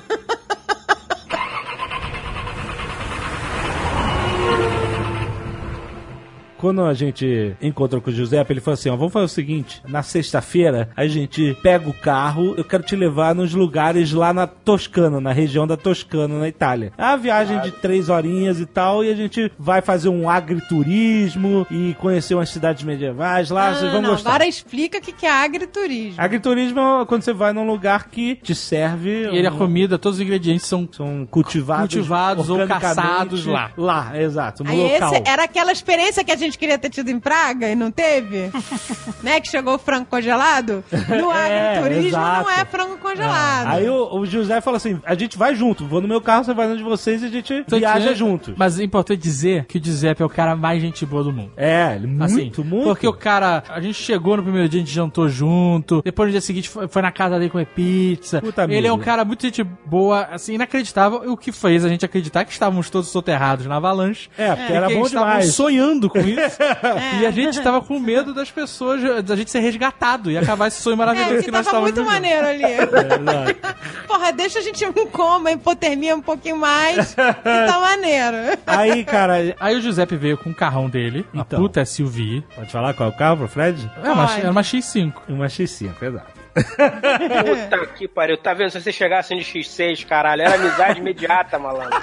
Quando 6.59 6.83
a 6.83 6.95
gente 6.95 7.55
encontrou 7.61 8.01
com 8.01 8.11
o 8.11 8.13
Giuseppe, 8.13 8.53
ele 8.53 8.61
falou 8.61 8.75
assim: 8.75 8.89
ó, 8.89 8.97
vamos 8.97 9.13
fazer 9.13 9.25
o 9.27 9.29
seguinte: 9.29 9.83
na 9.89 10.03
sexta-feira 10.03 10.89
a 10.97 11.07
gente 11.07 11.57
pega 11.63 11.89
o 11.89 11.93
carro, 11.93 12.55
eu 12.57 12.65
quero 12.65 12.83
te 12.83 12.97
levar 12.97 13.35
nos 13.35 13.53
lugares 13.55 14.13
lá 14.13 14.33
na 14.33 14.47
Toscana, 14.47 15.21
na 15.21 15.33
região 15.33 15.67
da 15.67 15.77
Toscana, 15.77 16.39
na 16.39 16.49
Itália. 16.49 16.93
É 16.97 17.03
uma 17.05 17.17
viagem 17.17 17.61
de 17.61 17.71
três 17.73 18.09
horinhas 18.09 18.61
e 18.61 18.67
tal, 18.67 19.05
e 19.05 19.11
a 19.11 19.15
gente 19.15 19.51
vai 19.59 19.81
fazer 19.83 20.09
um 20.09 20.29
agriturismo 20.29 21.67
e 21.71 21.95
conhecer 21.99 22.35
umas 22.35 22.49
cidades 22.51 22.85
medievais 22.85 23.51
lá, 23.51 23.73
vocês 23.75 23.91
vão 23.91 23.99
Ah, 24.01 24.03
não, 24.03 24.11
gostar. 24.11 24.31
Agora 24.31 24.47
explica 24.47 24.99
o 24.99 25.01
que 25.01 25.13
que 25.13 25.27
é 25.27 25.31
agriturismo. 25.31 26.15
Agriturismo 26.21 26.81
é 26.81 27.07
quando 27.07 27.23
você 27.23 27.33
vai 27.33 27.53
num 27.53 27.67
lugar 27.67 28.09
que 28.09 28.37
te 28.37 28.55
serve. 28.55 29.11
E 29.11 29.37
ele, 29.37 29.47
a 29.47 29.53
um- 29.53 29.59
comida, 29.59 29.99
todos 29.99 30.19
os 30.19 30.23
ingredientes 30.25 30.67
são 30.67 30.89
são 30.93 31.27
cultivados, 31.31 31.95
Cultivados 31.95 32.49
ou 32.51 32.67
caçados 32.67 33.45
lá. 33.47 33.71
Lá, 33.77 34.13
exato, 34.21 34.63
no 34.63 34.71
Aí 34.71 34.77
local. 34.95 35.13
esse 35.15 35.23
era 35.29 35.45
aquela 35.45 35.73
experiência 35.73 36.23
que 36.25 36.31
a 36.33 36.37
gente 36.37 36.46
queria 36.55 36.79
ter 36.79 36.91
tido 36.91 37.11
em 37.11 37.19
Praga 37.19 37.69
e 37.69 37.75
não 37.75 37.91
teve? 37.91 38.51
né? 39.23 39.41
Que 39.41 39.49
chegou 39.49 39.75
o 39.75 39.79
frango 39.79 40.07
congelado? 40.07 40.85
No 41.09 41.33
É, 41.47 41.79
agriturismo 41.79 42.09
exato. 42.09 42.45
não 42.45 42.51
é 42.51 42.65
frango 42.65 42.97
congelado. 42.99 43.69
Aí 43.69 43.89
o, 43.89 44.19
o 44.19 44.27
José 44.27 44.61
falou 44.61 44.77
assim: 44.77 45.01
a 45.05 45.15
gente 45.15 45.37
vai 45.37 45.55
junto, 45.55 45.87
vou 45.87 46.01
no 46.01 46.09
meu 46.09 46.21
carro, 46.21 46.45
você 46.45 46.55
vai 46.55 46.67
no 46.67 46.77
de 46.77 46.83
vocês 46.83 47.23
e 47.23 47.27
a 47.27 47.29
gente 47.29 47.53
Então, 47.55 47.79
viaja 47.79 48.15
juntos. 48.15 48.55
Mas 48.57 48.79
é 48.79 48.85
importante 48.85 49.21
dizer 49.21 49.65
que 49.67 49.79
o 49.79 49.85
Giuseppe 49.85 50.23
é 50.23 50.27
o 50.27 50.29
cara 50.29 50.57
mais 50.57 50.81
gente 50.81 51.05
boa 51.07 51.23
do 51.23 51.33
mundo. 51.33 51.53
É, 51.57 51.95
ele 51.97 52.07
muito, 52.07 52.23
Assim, 52.25 52.53
muito. 52.65 52.85
Porque 52.85 53.07
o 53.07 53.13
cara, 53.13 53.63
a 53.69 53.81
gente 53.81 53.95
chegou 53.95 54.37
no 54.37 54.43
primeiro 54.43 54.69
dia, 54.69 54.81
a 54.81 54.85
gente 54.85 54.95
jantou 54.95 55.29
junto. 55.29 56.03
Depois 56.03 56.29
no 56.29 56.33
dia 56.33 56.41
seguinte 56.41 56.69
foi, 56.69 56.89
foi 56.89 57.03
na 57.03 57.13
casa 57.13 57.39
dele 57.39 57.51
comer 57.51 57.67
pizza. 57.67 58.41
Puta 58.41 58.67
ele 58.69 58.87
é 58.87 58.93
um 58.93 58.99
cara 58.99 59.25
muito 59.25 59.43
gente 59.43 59.63
boa, 59.63 60.29
assim, 60.31 60.55
inacreditável. 60.55 61.31
O 61.31 61.37
que 61.37 61.53
fez 61.53 61.85
a 61.85 61.89
gente 61.89 62.05
acreditar 62.05 62.45
que 62.45 62.53
estávamos 62.53 62.91
todos 62.91 63.09
soterrados 63.09 63.67
na 63.67 63.77
avalanche. 63.77 64.29
É, 64.37 64.55
porque 64.55 64.73
era 64.73 64.89
bom 64.89 65.07
demais. 65.07 65.55
sonhando 65.55 66.09
com 66.09 66.19
isso. 66.19 66.36
E 67.21 67.27
a 67.27 67.31
gente 67.31 67.61
tava 67.63 67.81
com 67.81 67.99
medo 67.99 68.33
das 68.35 68.51
pessoas, 68.51 69.25
da 69.25 69.37
gente 69.37 69.51
ser 69.51 69.61
resgatado 69.61 70.31
e 70.31 70.37
acabar 70.39 70.69
esse 70.69 70.81
sonho 70.83 70.97
maravilhoso 70.97 71.35
É, 71.35 71.39
que, 71.39 71.45
que 71.45 71.51
nós 71.51 71.65
tava 71.67 71.89
estávamos 71.89 71.93
muito 71.93 72.21
vivendo. 72.21 72.45
maneiro 72.45 72.47
ali. 72.47 72.65
Exato. 72.83 74.07
Porra, 74.07 74.33
deixa 74.33 74.59
a 74.59 74.63
gente 74.63 74.85
em 74.85 75.07
coma, 75.09 75.51
hipotermia 75.53 76.15
um 76.17 76.23
pouquinho 76.23 76.57
mais, 76.57 77.15
que 77.15 77.17
tá 77.17 77.79
maneiro. 77.81 78.37
Aí, 78.67 79.05
cara, 79.05 79.35
Aí 79.61 79.77
o 79.77 79.81
Giuseppe 79.81 80.17
veio 80.17 80.37
com 80.39 80.51
o 80.51 80.55
carrão 80.55 80.89
dele, 80.89 81.27
Então. 81.35 81.61
puta 81.61 81.85
SUV. 81.85 82.43
pode 82.55 82.71
falar 82.73 82.95
qual 82.95 83.09
é 83.11 83.13
o 83.13 83.17
carro 83.17 83.37
pro 83.39 83.49
Fred? 83.49 83.91
É 84.03 84.11
uma, 84.11 84.37
era 84.39 84.51
uma 84.51 84.63
X5. 84.63 85.13
Uma 85.29 85.47
X5, 85.47 85.93
exato. 86.03 86.37
Puta 86.57 87.87
que 87.95 88.09
pariu. 88.09 88.37
Tá 88.39 88.55
vendo? 88.55 88.71
Se 88.71 88.81
você 88.81 88.93
chegasse 88.93 89.35
de 89.37 89.43
X6, 89.43 90.07
caralho, 90.07 90.43
era 90.43 90.55
amizade 90.55 91.01
imediata, 91.01 91.59
malandro. 91.59 92.01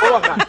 Porra. 0.00 0.43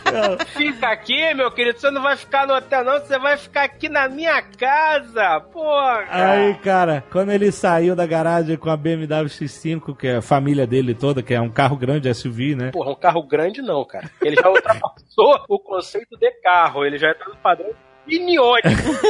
Fica 0.56 0.90
aqui, 0.90 1.34
meu 1.34 1.52
querido. 1.52 1.80
Você 1.80 1.90
não 1.92 2.02
vai 2.02 2.16
ficar 2.16 2.48
no 2.48 2.54
hotel, 2.54 2.84
não. 2.84 3.00
Você 3.00 3.18
vai 3.18 3.38
ficar 3.38 3.64
aqui 3.64 3.90
na 3.90 4.08
minha 4.08 4.42
casa. 4.42 5.40
Porra. 5.52 6.06
Aí, 6.10 6.54
cara, 6.56 7.04
quando 7.12 7.32
ele 7.32 7.52
saiu 7.52 7.96
da 7.96 8.06
garagem 8.06 8.58
com 8.58 8.70
a 8.70 8.78
BMW 8.78 9.26
X5, 9.26 9.96
que 9.98 10.08
é 10.08 10.16
a 10.18 10.22
família 10.22 10.68
dele 10.68 10.94
toda, 10.94 11.24
que 11.24 11.34
é 11.34 11.42
um 11.42 11.50
carro 11.50 11.76
grande 11.76 12.14
SUV, 12.14 12.56
né? 12.56 12.72
Porra, 12.72 12.92
um 12.92 12.96
carro 12.96 13.24
grande 13.24 13.62
não, 13.62 13.84
cara. 13.86 14.10
Ele 14.22 14.36
já 14.36 14.48
ultrapassou 14.50 15.46
o 15.50 15.60
conceito 15.60 16.18
de 16.18 16.32
carro. 16.42 16.86
Ele 16.86 16.98
já 16.98 17.14
tá 17.14 17.26
no 17.28 17.36
padrão 17.38 17.72
miniônico. 18.08 18.68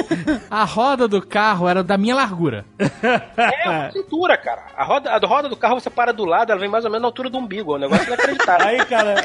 A 0.49 0.63
roda 0.63 1.07
do 1.07 1.22
carro 1.22 1.67
era 1.67 1.84
da 1.84 1.97
minha 1.97 2.15
largura. 2.15 2.65
É 2.80 3.69
uma 3.69 3.91
cintura, 3.91 4.38
cara. 4.38 4.67
A 4.76 4.84
roda, 4.84 5.11
a 5.11 5.17
roda 5.17 5.49
do 5.49 5.57
carro 5.57 5.80
você 5.80 5.89
para 5.89 6.13
do 6.13 6.26
lado, 6.26 6.51
ela 6.51 6.59
vem 6.59 6.69
mais 6.69 6.85
ou 6.85 6.91
menos 6.91 7.01
na 7.01 7.07
altura 7.07 7.30
do 7.30 7.38
umbigo. 7.38 7.73
É 7.73 7.76
um 7.76 7.80
negócio 7.80 8.07
inacreditável. 8.07 8.67
Aí, 8.67 8.85
cara, 8.85 9.15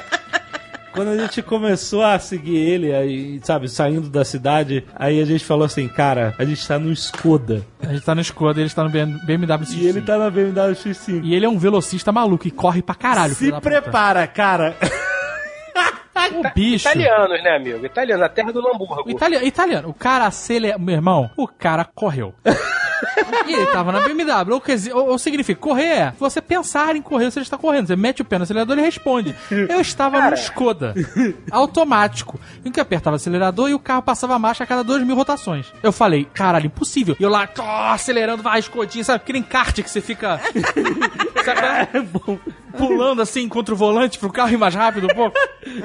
quando 0.93 1.09
a 1.09 1.17
gente 1.17 1.43
começou 1.43 2.03
a 2.03 2.19
seguir 2.19 2.57
ele, 2.57 2.95
aí, 2.95 3.41
sabe, 3.43 3.69
saindo 3.69 4.09
da 4.09 4.25
cidade, 4.25 4.85
aí 4.95 5.21
a 5.21 5.25
gente 5.25 5.45
falou 5.45 5.65
assim, 5.65 5.89
cara, 5.89 6.35
a 6.39 6.45
gente 6.45 6.67
tá 6.67 6.79
no 6.79 6.93
Skoda. 6.93 7.65
A 7.81 7.93
gente 7.93 8.05
tá 8.05 8.15
no 8.15 8.21
Skoda 8.21 8.59
e 8.59 8.63
ele 8.63 8.69
está 8.69 8.85
no 8.85 8.91
BMW 8.91 9.65
X5. 9.65 9.79
E 9.79 9.87
ele 9.87 10.03
tá 10.03 10.19
na 10.19 10.31
BMW 10.31 10.75
X5. 10.75 11.21
E 11.25 11.35
ele 11.35 11.47
é 11.47 11.49
um 11.49 11.59
velocista 11.59 12.13
maluco 12.13 12.47
e 12.47 12.51
corre 12.51 12.83
pra 12.83 12.95
caralho. 12.95 13.35
Se 13.35 13.53
prepara, 13.61 14.27
cara. 14.27 14.77
O 16.33 16.55
bicho. 16.55 16.87
Italianos, 16.87 17.43
né, 17.43 17.57
amigo? 17.57 17.87
Italiano, 17.87 18.23
a 18.23 18.29
terra 18.29 18.53
do 18.53 18.61
Hamburgo. 18.61 19.09
Italiano, 19.09 19.47
italiano, 19.47 19.89
o 19.89 19.95
cara 19.95 20.27
acelera. 20.27 20.79
Meu 20.79 20.95
irmão, 20.97 21.31
o 21.35 21.49
cara 21.49 21.83
correu. 21.83 22.35
e 23.47 23.55
ele 23.55 23.67
tava 23.67 23.93
na 23.93 24.01
BMW. 24.01 24.53
Ou, 24.53 24.61
quer 24.61 24.75
dizer, 24.75 24.95
ou, 24.95 25.09
ou 25.09 25.19
significa, 25.19 25.61
correr 25.61 25.91
é 25.91 26.15
você 26.19 26.41
pensar 26.41 26.97
em 26.97 27.03
correr, 27.03 27.31
você 27.31 27.41
está 27.41 27.57
correndo. 27.57 27.87
Você 27.87 27.97
mete 27.97 28.23
o 28.23 28.25
pé 28.25 28.39
no 28.39 28.45
acelerador 28.45 28.79
e 28.79 28.83
responde. 28.83 29.35
Eu 29.51 29.81
estava 29.81 30.31
no 30.31 30.35
Skoda. 30.35 30.95
Automático. 31.51 32.39
Em 32.65 32.71
que 32.71 32.81
apertava 32.81 33.15
o 33.15 33.17
acelerador 33.17 33.69
e 33.71 33.75
o 33.75 33.79
carro 33.79 34.03
passava 34.03 34.35
a 34.35 34.39
marcha 34.39 34.65
a 34.65 34.67
cada 34.67 34.83
2 34.83 35.05
mil 35.05 35.17
rotações. 35.17 35.67
Eu 35.83 35.93
falei, 35.93 36.27
caralho, 36.33 36.67
impossível. 36.67 37.17
E 37.19 37.23
eu 37.23 37.31
lá, 37.31 37.49
ó, 37.59 37.89
acelerando, 37.93 38.43
vai, 38.43 38.59
escodinho, 38.59 39.05
sabe? 39.05 39.25
Que 39.25 39.33
nem 39.33 39.43
kart 39.43 39.75
que 39.83 39.91
você 39.91 40.01
fica. 40.01 40.41
sabe? 41.45 41.61
né? 41.61 42.39
Pulando 42.77 43.23
assim 43.23 43.49
contra 43.49 43.75
o 43.75 43.77
volante 43.77 44.19
pro 44.19 44.33
carro 44.33 44.53
ir 44.53 44.57
mais 44.57 44.75
rápido 44.75 45.07
um 45.07 45.15
pouco. 45.15 45.37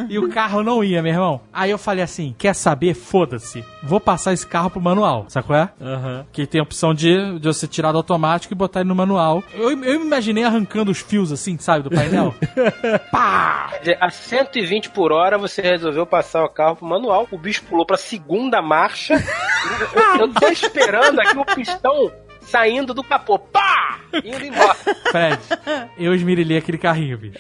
E 0.09 0.17
o 0.17 0.29
carro 0.29 0.63
não 0.63 0.83
ia, 0.83 1.01
meu 1.01 1.11
irmão. 1.11 1.41
Aí 1.51 1.71
eu 1.71 1.77
falei 1.77 2.03
assim: 2.03 2.35
quer 2.37 2.53
saber? 2.53 2.93
Foda-se. 2.93 3.63
Vou 3.83 3.99
passar 3.99 4.33
esse 4.33 4.45
carro 4.45 4.69
pro 4.69 4.81
manual. 4.81 5.25
Sabe 5.27 5.47
qual 5.47 5.59
é? 5.59 5.69
Aham. 5.81 6.25
Que 6.31 6.45
tem 6.45 6.59
a 6.59 6.63
opção 6.63 6.93
de, 6.93 7.39
de 7.39 7.47
você 7.47 7.67
tirar 7.67 7.91
do 7.91 7.97
automático 7.97 8.53
e 8.53 8.55
botar 8.55 8.81
ele 8.81 8.89
no 8.89 8.95
manual. 8.95 9.43
Eu, 9.53 9.69
eu 9.69 9.99
me 9.99 10.05
imaginei 10.05 10.43
arrancando 10.43 10.91
os 10.91 10.99
fios 10.99 11.31
assim, 11.31 11.57
sabe, 11.57 11.83
do 11.83 11.89
painel. 11.89 12.33
Pá! 13.11 13.67
Quer 13.71 13.79
dizer, 13.79 13.97
a 14.01 14.09
120 14.09 14.89
por 14.89 15.11
hora 15.11 15.37
você 15.37 15.61
resolveu 15.61 16.05
passar 16.05 16.43
o 16.43 16.49
carro 16.49 16.75
pro 16.75 16.85
manual. 16.85 17.27
O 17.31 17.37
bicho 17.37 17.63
pulou 17.63 17.85
pra 17.85 17.97
segunda 17.97 18.61
marcha. 18.61 19.15
eu, 20.15 20.21
eu 20.21 20.33
tô 20.33 20.47
esperando 20.47 21.19
aqui 21.19 21.37
o 21.37 21.45
pistão 21.45 22.11
saindo 22.45 22.93
do 22.93 23.03
capô. 23.03 23.37
Pá! 23.39 23.99
Indo 24.23 24.45
embora. 24.45 24.75
Fred, 25.11 25.39
eu 25.97 26.13
esmerilhei 26.13 26.57
aquele 26.57 26.77
carrinho, 26.77 27.17
bicho. 27.17 27.39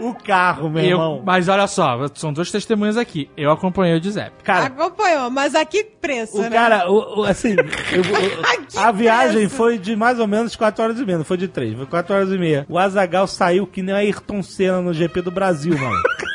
O 0.00 0.14
carro, 0.14 0.70
meu 0.70 0.82
Eu- 0.82 0.90
irmão. 0.90 1.22
mas 1.24 1.48
olha 1.48 1.66
só, 1.66 1.98
são 2.14 2.32
duas 2.32 2.50
testemunhas 2.50 2.96
aqui. 2.96 3.28
Eu 3.36 3.50
acompanhei 3.50 3.98
o 3.98 4.02
Giuseppe. 4.02 4.42
Cara, 4.42 4.66
Acompanhou, 4.66 5.30
mas 5.30 5.54
a 5.54 5.64
que 5.64 5.84
preço, 5.84 6.38
o 6.38 6.42
né? 6.42 6.50
cara, 6.50 6.88
o, 6.90 7.20
o- 7.20 7.24
assim, 7.24 7.54
eu- 7.92 8.02
o- 8.02 8.78
a 8.80 8.92
viagem 8.92 9.40
preço. 9.40 9.56
foi 9.56 9.76
de 9.76 9.94
mais 9.96 10.18
ou 10.18 10.26
menos 10.26 10.54
4 10.56 10.82
horas 10.82 11.00
e 11.00 11.04
meia, 11.04 11.18
não 11.18 11.24
foi 11.24 11.36
de 11.36 11.48
3, 11.48 11.76
foi 11.76 11.86
4 11.86 12.14
horas 12.14 12.30
e 12.32 12.38
meia. 12.38 12.64
O 12.68 12.78
Azagal 12.78 13.26
saiu 13.26 13.66
que 13.66 13.82
nem 13.82 13.94
a 13.94 13.98
Ayrton 13.98 14.42
Senna 14.42 14.80
no 14.80 14.94
GP 14.94 15.20
do 15.20 15.30
Brasil, 15.30 15.76
mano. 15.76 16.00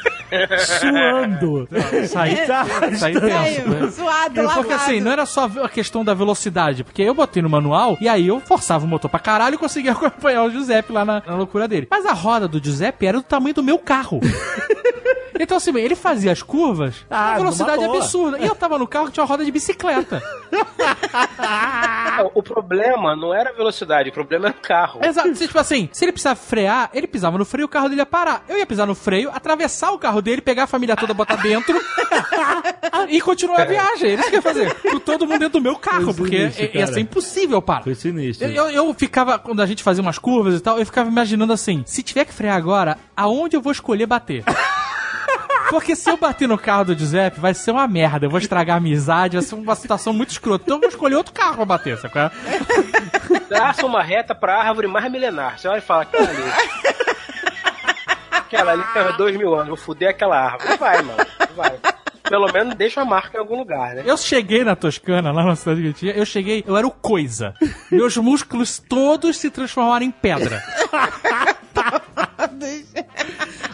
suando. 0.58 1.68
Saí, 2.08 2.36
Tá 2.48 2.66
saí 2.96 3.14
tenso, 3.14 3.70
né? 3.70 3.92
Suado, 3.92 4.42
lavado. 4.42 4.60
Porque 4.60 4.74
assim, 4.74 5.00
não 5.00 5.12
era 5.12 5.26
só 5.26 5.50
a 5.64 5.70
questão 5.70 6.04
da 6.04 6.14
velocidade, 6.14 6.84
porque 6.84 7.02
eu 7.02 7.14
botei 7.14 7.42
no 7.42 7.50
manual 7.50 7.98
e 8.02 8.08
aí 8.08 8.28
eu 8.28 8.40
forçava 8.40 8.86
o 8.86 8.88
motor 8.88 9.10
pra 9.10 9.20
caralho 9.20 9.56
e 9.56 9.58
conseguia 9.58 9.92
acompanhar 9.94 10.44
o 10.44 10.52
Giuseppe 10.52 10.92
lá 10.92 11.06
na, 11.06 11.22
na 11.26 11.36
loucura 11.36 11.68
dele. 11.68 11.88
Mas 11.90 12.06
a 12.06 12.14
roda 12.14 12.48
do 12.48 12.64
Giuseppe 12.64 13.06
era 13.06 13.18
do 13.18 13.24
tamanho 13.24 13.56
do 13.56 13.64
meu 13.64 13.78
carro. 13.80 14.20
Então, 15.40 15.58
assim, 15.58 15.76
ele 15.78 15.96
fazia 15.96 16.32
as 16.32 16.42
curvas 16.42 17.06
Ah, 17.10 17.34
a 17.34 17.38
velocidade 17.38 17.84
absurda. 17.84 18.40
E 18.40 18.46
eu 18.46 18.56
tava 18.56 18.78
no 18.78 18.88
carro 18.88 19.08
que 19.08 19.14
tinha 19.14 19.24
uma 19.24 19.28
roda 19.30 19.44
de 19.46 19.52
bicicleta. 19.52 20.22
O 22.34 22.42
problema 22.44 23.16
não 23.16 23.34
era 23.34 23.50
a 23.50 23.54
velocidade, 23.54 24.10
o 24.10 24.14
problema 24.14 24.48
era 24.48 24.56
o 24.58 24.62
carro. 24.62 25.00
Exato. 25.04 25.34
Tipo 25.34 25.60
assim, 25.60 25.90
se 25.92 26.06
ele 26.06 26.12
precisava 26.12 26.36
frear, 26.40 26.90
ele 26.94 27.08
pisava 27.08 27.38
no 27.38 27.46
freio, 27.46 27.66
o 27.66 27.70
carro 27.70 27.90
dele 27.90 28.02
ia 28.02 28.06
parar. 28.06 28.44
Eu 28.48 28.58
ia 28.58 28.66
pisar 28.66 28.86
no 28.86 28.96
freio, 28.96 29.30
atravessar 29.34 29.92
o 29.92 30.00
carro 30.00 30.22
dele, 30.22 30.42
pegar 30.42 30.64
a 30.64 30.68
família 30.68 30.96
toda, 30.96 31.14
botar 31.14 31.36
dentro 31.38 31.80
e 33.10 33.20
continuar 33.22 33.62
a 33.62 33.66
viagem. 33.66 34.12
Era 34.12 34.22
isso 34.22 34.30
que 34.30 34.36
eu 34.36 34.40
ia 34.40 34.42
fazer. 34.42 34.74
Com 34.82 35.00
todo 35.00 35.26
mundo 35.26 35.40
dentro 35.40 35.60
do 35.60 35.62
meu 35.62 35.76
carro, 35.76 36.06
Foi 36.06 36.14
porque 36.14 36.38
sinistro, 36.52 36.64
ia- 36.66 36.80
ia 36.80 36.88
ser 36.88 37.00
impossível 37.00 37.62
parar. 37.62 37.84
Foi 37.84 37.96
sinistro. 37.96 38.48
Eu, 38.48 38.70
eu, 38.70 38.88
eu 38.88 38.94
ficava, 38.94 39.38
quando 39.40 39.62
a 39.62 39.66
gente 39.66 39.84
fazia 39.84 40.02
umas 40.02 40.18
curvas 40.18 40.56
e 40.56 40.60
tal, 40.60 40.80
eu 40.80 40.86
ficava 40.86 41.10
imaginando 41.10 41.54
assim: 41.54 41.84
se 41.86 42.04
tiver 42.04 42.26
que 42.26 42.34
frear 42.34 42.56
agora, 42.56 42.98
aonde 43.16 43.56
eu 43.56 43.62
vou 43.62 43.72
escolher 43.72 44.06
bater? 44.06 44.44
Porque 45.74 45.96
se 45.96 46.08
eu 46.08 46.18
bater 46.18 46.48
no 46.48 46.56
carro 46.56 46.86
do 46.86 46.96
Giuseppe, 46.96 47.40
vai 47.40 47.52
ser 47.52 47.72
uma 47.72 47.88
merda. 47.88 48.28
Eu 48.28 48.30
vou 48.30 48.38
estragar 48.38 48.76
a 48.76 48.78
amizade, 48.78 49.38
vai 49.38 49.44
ser 49.44 49.56
uma 49.56 49.74
situação 49.74 50.14
muito 50.14 50.30
escrota. 50.30 50.64
Então 50.64 50.78
eu 50.78 50.82
vou 50.82 50.90
escolher 50.90 51.16
outro 51.16 51.34
carro 51.34 51.56
pra 51.56 51.66
bater, 51.66 52.00
qual 52.12 52.26
é? 52.26 53.40
Traça 53.50 53.84
uma 53.84 54.04
reta 54.04 54.36
pra 54.36 54.62
árvore 54.62 54.86
mais 54.86 55.12
milenar. 55.12 55.58
Você 55.58 55.68
olha 55.68 55.80
e 55.80 55.82
fala, 55.82 56.08
ali. 56.14 56.44
Aquela 58.30 58.74
ali 58.74 58.84
tem 58.94 59.18
dois 59.18 59.36
mil 59.36 59.56
anos, 59.56 59.70
vou 59.70 59.78
foder 59.78 60.10
aquela 60.10 60.40
árvore. 60.40 60.78
Vai, 60.78 61.02
mano. 61.02 61.26
Vai. 61.56 61.80
Pelo 62.30 62.54
menos 62.54 62.76
deixa 62.76 63.02
a 63.02 63.06
marca 63.06 63.36
em 63.36 63.40
algum 63.40 63.58
lugar, 63.58 63.96
né? 63.96 64.04
Eu 64.06 64.16
cheguei 64.16 64.64
na 64.64 64.76
Toscana, 64.76 65.32
lá 65.32 65.44
na 65.44 65.56
cidade 65.56 65.82
que 65.82 65.88
eu 65.88 65.94
tinha, 65.94 66.14
eu 66.14 66.26
cheguei, 66.26 66.64
eu 66.68 66.78
era 66.78 66.86
o 66.86 66.92
coisa. 66.92 67.56
Meus 67.92 68.16
músculos 68.18 68.78
todos 68.78 69.38
se 69.38 69.50
transformaram 69.50 70.06
em 70.06 70.12
pedra. 70.12 70.64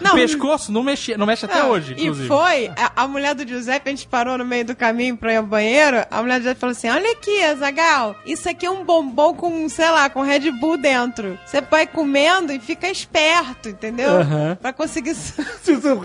Não, 0.09 0.15
Pescoço 0.15 0.71
não 0.71 0.83
mexe, 0.83 1.15
não 1.17 1.25
mexe 1.25 1.45
até 1.45 1.59
não, 1.59 1.69
hoje, 1.71 1.93
E 1.97 2.03
inclusive. 2.03 2.27
foi, 2.27 2.67
a, 2.77 3.03
a 3.03 3.07
mulher 3.07 3.33
do 3.35 3.47
Giuseppe, 3.47 3.89
a 3.89 3.91
gente 3.91 4.07
parou 4.07 4.37
no 4.37 4.45
meio 4.45 4.65
do 4.65 4.75
caminho 4.75 5.15
pra 5.17 5.33
ir 5.33 5.37
ao 5.37 5.43
banheiro, 5.43 6.05
a 6.09 6.21
mulher 6.21 6.35
do 6.39 6.43
Giuseppe 6.43 6.59
falou 6.59 6.71
assim, 6.71 6.89
olha 6.89 7.11
aqui, 7.11 7.43
Azagal, 7.43 8.15
isso 8.25 8.49
aqui 8.49 8.65
é 8.65 8.69
um 8.71 8.83
bombom 8.83 9.33
com, 9.33 9.67
sei 9.69 9.89
lá, 9.89 10.09
com 10.09 10.21
Red 10.21 10.51
Bull 10.51 10.77
dentro. 10.77 11.37
Você 11.45 11.61
vai 11.61 11.85
comendo 11.87 12.51
e 12.51 12.59
fica 12.59 12.89
esperto, 12.89 13.69
entendeu? 13.69 14.19
Aham. 14.21 14.57
Pra 14.61 14.73
conseguir... 14.73 15.09
Isso, 15.69 16.01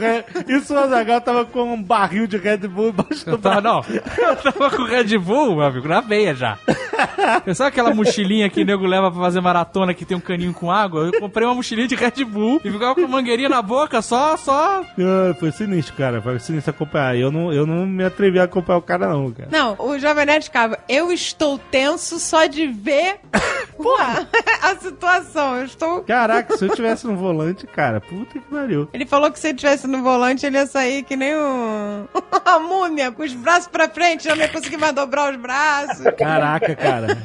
isso 0.49 0.75
o 0.75 0.79
Azagal 0.79 1.21
tava 1.21 1.45
com 1.45 1.75
um 1.75 1.83
barril 1.83 2.27
de 2.27 2.37
Red 2.37 2.59
Bull 2.69 2.89
embaixo 2.89 3.25
do 3.25 3.33
Eu 3.33 3.39
tava, 3.39 3.61
braço. 3.61 3.91
não, 3.93 4.01
eu 4.29 4.37
tava 4.37 4.71
com 4.71 4.83
Red 4.85 5.17
Bull, 5.19 5.57
meu 5.57 5.63
amigo, 5.65 5.89
na 5.89 6.01
veia 6.01 6.35
já. 6.35 6.59
Sabe 7.55 7.69
aquela 7.69 7.95
mochilinha 7.95 8.49
que 8.49 8.63
o 8.63 8.65
nego 8.65 8.87
leva 8.87 9.11
pra 9.11 9.21
fazer 9.21 9.41
maratona 9.41 9.95
que 9.95 10.05
tem 10.05 10.17
um 10.17 10.21
caninho 10.21 10.53
com 10.55 10.71
água? 10.71 11.07
Eu 11.13 11.21
comprei 11.21 11.47
uma 11.47 11.55
mochilinha 11.55 11.89
de 11.89 11.95
Red 11.95 12.25
Bull 12.25 12.61
e 12.65 12.71
ficava 12.71 12.95
com 12.95 13.07
mangueirinha 13.07 13.49
na 13.49 13.63
boca, 13.63 13.94
só, 14.03 14.37
só. 14.37 14.83
Ah, 14.83 15.35
foi 15.39 15.53
sinistro, 15.53 15.95
cara. 15.97 16.21
Foi 16.21 16.39
sinistro 16.39 16.71
acompanhar. 16.71 17.17
Eu 17.17 17.31
não, 17.31 17.53
eu 17.53 17.67
não 17.67 17.87
me 17.87 18.05
atrevi 18.05 18.39
a 18.39 18.45
acompanhar 18.45 18.79
o 18.79 18.83
cara, 18.83 19.09
não, 19.09 19.31
cara. 19.31 19.49
Não, 19.51 19.77
o 19.79 19.99
Jovem 19.99 20.27
Nerd 20.27 20.45
ficava, 20.45 20.79
eu 20.89 21.13
estou 21.13 21.59
tenso 21.59 22.19
só 22.19 22.47
de 22.47 22.67
ver 22.67 23.21
a, 23.33 24.27
a 24.71 24.77
situação. 24.77 25.57
Eu 25.57 25.65
estou... 25.65 26.03
Caraca, 26.05 26.57
se 26.57 26.65
eu 26.65 26.75
tivesse 26.75 27.07
no 27.07 27.17
volante, 27.17 27.67
cara, 27.67 28.01
puta 28.01 28.39
que 28.39 28.41
pariu. 28.41 28.89
Ele 28.93 29.07
falou 29.07 29.31
que 29.31 29.39
se 29.39 29.49
ele 29.49 29.59
tivesse 29.59 29.87
no 29.87 30.03
volante, 30.03 30.47
ele 30.47 30.57
ia 30.57 30.67
sair 30.67 31.03
que 31.03 31.17
nem 31.17 31.37
um... 31.37 32.07
uma 32.15 32.59
múmia, 32.59 33.11
com 33.13 33.23
os 33.23 33.33
braços 33.35 33.69
pra 33.69 33.89
frente, 33.89 34.29
eu 34.29 34.37
não 34.37 34.43
ia 34.43 34.49
conseguir 34.49 34.77
mais 34.77 34.95
dobrar 34.95 35.33
os 35.33 35.41
braços. 35.41 36.05
Caraca, 36.17 36.75
cara. 36.75 37.19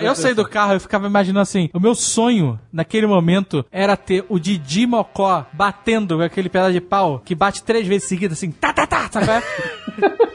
É 0.00 0.06
Eu 0.06 0.14
saí 0.14 0.34
do 0.34 0.48
carro 0.48 0.74
e 0.74 0.80
ficava 0.80 1.06
imaginando 1.06 1.40
assim: 1.40 1.70
o 1.72 1.80
meu 1.80 1.94
sonho 1.94 2.58
naquele 2.72 3.06
momento 3.06 3.64
era 3.70 3.96
ter 3.96 4.24
o 4.28 4.38
Didi 4.38 4.86
Mocó 4.86 5.46
batendo 5.52 5.91
com 6.00 6.22
aquele 6.22 6.48
pedaço 6.48 6.72
de 6.72 6.80
pau 6.80 7.20
que 7.24 7.34
bate 7.34 7.62
três 7.62 7.86
vezes 7.86 8.08
seguidas, 8.08 8.38
assim, 8.38 8.50
tá, 8.50 8.72
tá, 8.72 8.86
tá, 8.86 9.08
sabe? 9.10 9.28
é? 9.30 9.42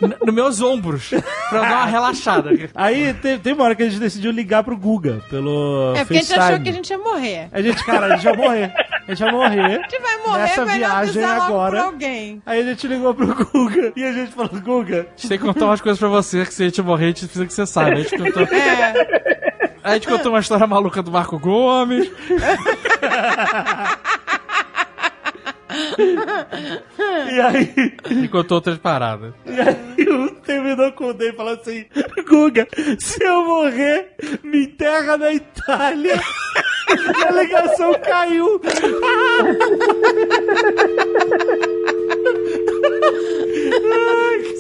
Nos 0.25 0.33
meus 0.35 0.61
ombros, 0.61 1.09
pra 1.49 1.61
dar 1.61 1.77
uma 1.77 1.85
relaxada. 1.85 2.51
Aí 2.75 3.13
tem, 3.15 3.39
tem 3.39 3.53
uma 3.53 3.63
hora 3.63 3.75
que 3.75 3.81
a 3.81 3.89
gente 3.89 3.99
decidiu 3.99 4.29
ligar 4.31 4.63
pro 4.63 4.77
Guga 4.77 5.21
pelo 5.29 5.93
É 5.95 6.01
porque 6.05 6.17
a 6.19 6.21
gente 6.21 6.27
FaceTime. 6.27 6.43
achou 6.53 6.63
que 6.63 6.69
a 6.69 6.73
gente 6.73 6.89
ia 6.91 6.97
morrer. 6.99 7.49
A 7.51 7.61
gente, 7.61 7.83
cara, 7.83 8.05
a 8.05 8.15
gente 8.17 8.23
vai 8.25 8.35
morrer. 8.37 8.73
A 9.07 9.13
gente 9.13 9.19
vai 9.23 9.31
morrer. 9.31 9.61
A 9.65 9.69
gente 9.81 9.99
vai 9.99 10.17
morrer, 10.17 10.37
Nessa 10.41 10.65
viagem 10.65 11.23
agora. 11.23 11.81
alguém. 11.81 12.41
Aí 12.45 12.61
a 12.61 12.63
gente 12.65 12.87
ligou 12.87 13.15
pro 13.15 13.33
Guga 13.45 13.93
e 13.95 14.03
a 14.03 14.11
gente 14.13 14.31
falou, 14.33 14.51
Guga, 14.61 15.07
A 15.07 15.19
gente 15.19 15.29
tem 15.29 15.37
que 15.39 15.43
contar 15.45 15.65
umas 15.65 15.81
coisas 15.81 15.97
pra 15.99 16.09
você 16.09 16.45
que 16.45 16.53
se 16.53 16.61
a 16.63 16.65
gente 16.67 16.81
morrer, 16.83 17.05
a 17.05 17.07
gente 17.07 17.21
precisa 17.25 17.45
que 17.45 17.53
você 17.53 17.65
saiba. 17.65 17.93
A 17.97 18.01
gente 18.03 18.17
contou, 18.17 18.43
É, 18.43 18.93
a 19.83 19.93
gente 19.95 20.07
contou 20.07 20.31
uma 20.33 20.39
história 20.39 20.67
maluca 20.67 21.01
do 21.01 21.11
Marco 21.11 21.39
Gomes. 21.39 22.07
e 25.69 27.41
aí, 27.41 27.93
E 28.23 28.27
contou 28.27 28.55
outras 28.57 28.77
paradas. 28.77 29.33
e 29.45 29.59
aí 29.59 30.07
o 30.09 30.31
terminou 30.41 30.91
com 30.93 31.07
o 31.09 31.13
Dei 31.13 31.33
falando 31.33 31.59
assim, 31.61 31.85
Guga, 32.27 32.67
se 32.99 33.23
eu 33.23 33.45
morrer, 33.45 34.15
me 34.43 34.63
enterra 34.63 35.17
na 35.17 35.31
Itália. 35.33 36.19
E 36.89 37.23
a 37.23 37.31
ligação 37.31 37.93
caiu. 38.01 38.61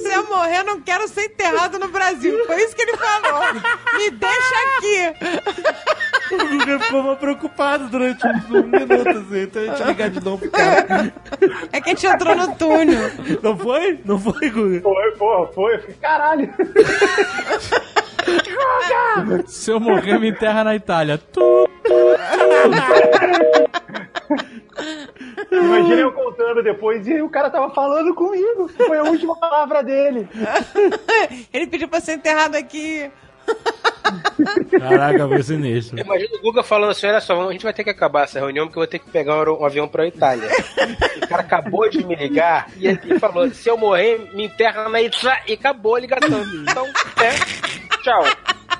se 0.01 0.13
eu 0.13 0.27
morrer, 0.27 0.59
eu 0.59 0.63
não 0.65 0.81
quero 0.81 1.07
ser 1.07 1.25
enterrado 1.25 1.79
no 1.79 1.87
Brasil. 1.89 2.45
Foi 2.45 2.63
isso 2.63 2.75
que 2.75 2.81
ele 2.81 2.97
falou. 2.97 3.53
Me 3.93 4.11
deixa 4.11 4.55
aqui. 4.77 5.13
O 6.33 6.37
Guga 6.57 6.79
ficou 6.79 7.15
preocupado 7.15 7.87
durante 7.87 8.25
uns 8.27 8.49
um 8.49 8.63
minuto, 8.63 9.09
assim. 9.09 9.41
Então 9.41 9.61
a 9.61 9.65
gente 9.65 9.83
ligar 9.83 10.09
de 10.09 10.23
novo 10.23 10.37
pro 10.39 10.51
cara. 10.51 11.13
É 11.71 11.81
que 11.81 11.89
a 11.89 11.93
gente 11.93 12.05
entrou 12.05 12.35
no 12.35 12.55
túnel. 12.55 13.11
Não 13.41 13.57
foi? 13.57 13.99
Não 14.03 14.19
foi, 14.19 14.49
Guga? 14.49 14.81
Foi, 14.81 15.11
porra, 15.11 15.47
foi. 15.53 15.75
Eu 15.75 15.81
Se 19.47 19.71
eu 19.71 19.79
morrer, 19.79 20.19
me 20.19 20.29
enterra 20.29 20.63
na 20.63 20.75
Itália. 20.75 21.17
Tu, 21.17 21.69
Imagina 25.51 26.01
eu 26.01 26.11
contando 26.11 26.63
depois 26.63 27.07
e 27.07 27.21
o 27.21 27.29
cara 27.29 27.49
tava 27.49 27.73
falando 27.73 28.13
comigo. 28.13 28.67
Foi 28.69 28.97
a 28.97 29.03
última 29.03 29.35
palavra 29.37 29.83
dele. 29.83 30.27
Ele 31.53 31.67
pediu 31.67 31.87
pra 31.87 31.99
ser 31.99 32.13
enterrado 32.13 32.55
aqui. 32.55 33.09
Caraca, 34.79 35.27
foi 35.27 35.43
sinistro. 35.43 35.99
Imagina 35.99 36.37
o 36.37 36.41
Guga 36.41 36.63
falando 36.63 36.91
assim: 36.91 37.07
olha 37.07 37.21
só, 37.21 37.47
a 37.47 37.51
gente 37.51 37.63
vai 37.63 37.73
ter 37.73 37.83
que 37.83 37.89
acabar 37.89 38.23
essa 38.23 38.39
reunião 38.39 38.65
porque 38.67 38.77
eu 38.77 38.81
vou 38.81 38.87
ter 38.87 38.99
que 38.99 39.09
pegar 39.09 39.49
um, 39.49 39.61
um 39.61 39.65
avião 39.65 39.87
pra 39.87 40.05
Itália. 40.07 40.49
o 41.23 41.27
cara 41.27 41.41
acabou 41.41 41.89
de 41.89 42.05
me 42.05 42.15
ligar 42.15 42.69
e 42.77 42.87
ele 42.87 43.19
falou: 43.19 43.49
se 43.49 43.69
eu 43.69 43.77
morrer, 43.77 44.29
me 44.33 44.45
enterra 44.45 44.89
na 44.89 45.01
Itália. 45.01 45.43
E 45.47 45.53
acabou 45.53 45.95
a 45.95 45.99
ligação. 45.99 46.43
Então, 46.61 46.85
é. 47.23 47.86
Tchau. 48.07 48.23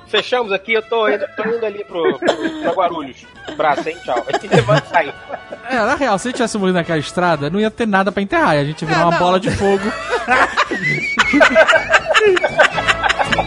Fechamos 0.08 0.54
aqui, 0.54 0.72
eu 0.72 0.82
tô 0.82 1.06
indo, 1.10 1.26
tô 1.36 1.44
indo 1.44 1.66
ali 1.66 1.84
pro, 1.84 2.18
pro, 2.18 2.62
pra 2.62 2.72
Guarulhos. 2.72 3.26
Braço, 3.58 3.90
hein? 3.90 3.98
Tchau. 4.06 4.24
Aí 4.42 4.48
levanta 4.48 4.86
e 4.86 4.90
sai. 4.90 5.14
É, 5.70 5.76
na 5.76 5.96
real, 5.96 6.18
se 6.18 6.28
a 6.28 6.30
gente 6.30 6.38
tivesse 6.38 6.58
morrido 6.58 6.78
naquela 6.78 6.98
estrada, 6.98 7.50
não 7.50 7.60
ia 7.60 7.70
ter 7.70 7.86
nada 7.86 8.10
pra 8.10 8.24
enterrar. 8.24 8.52
A 8.52 8.64
gente 8.64 8.86
virar 8.86 9.02
É, 9.02 9.04
uma 9.04 9.12
não. 9.12 9.20
bola 9.20 9.38
de 9.38 9.52
fogo. 9.52 9.84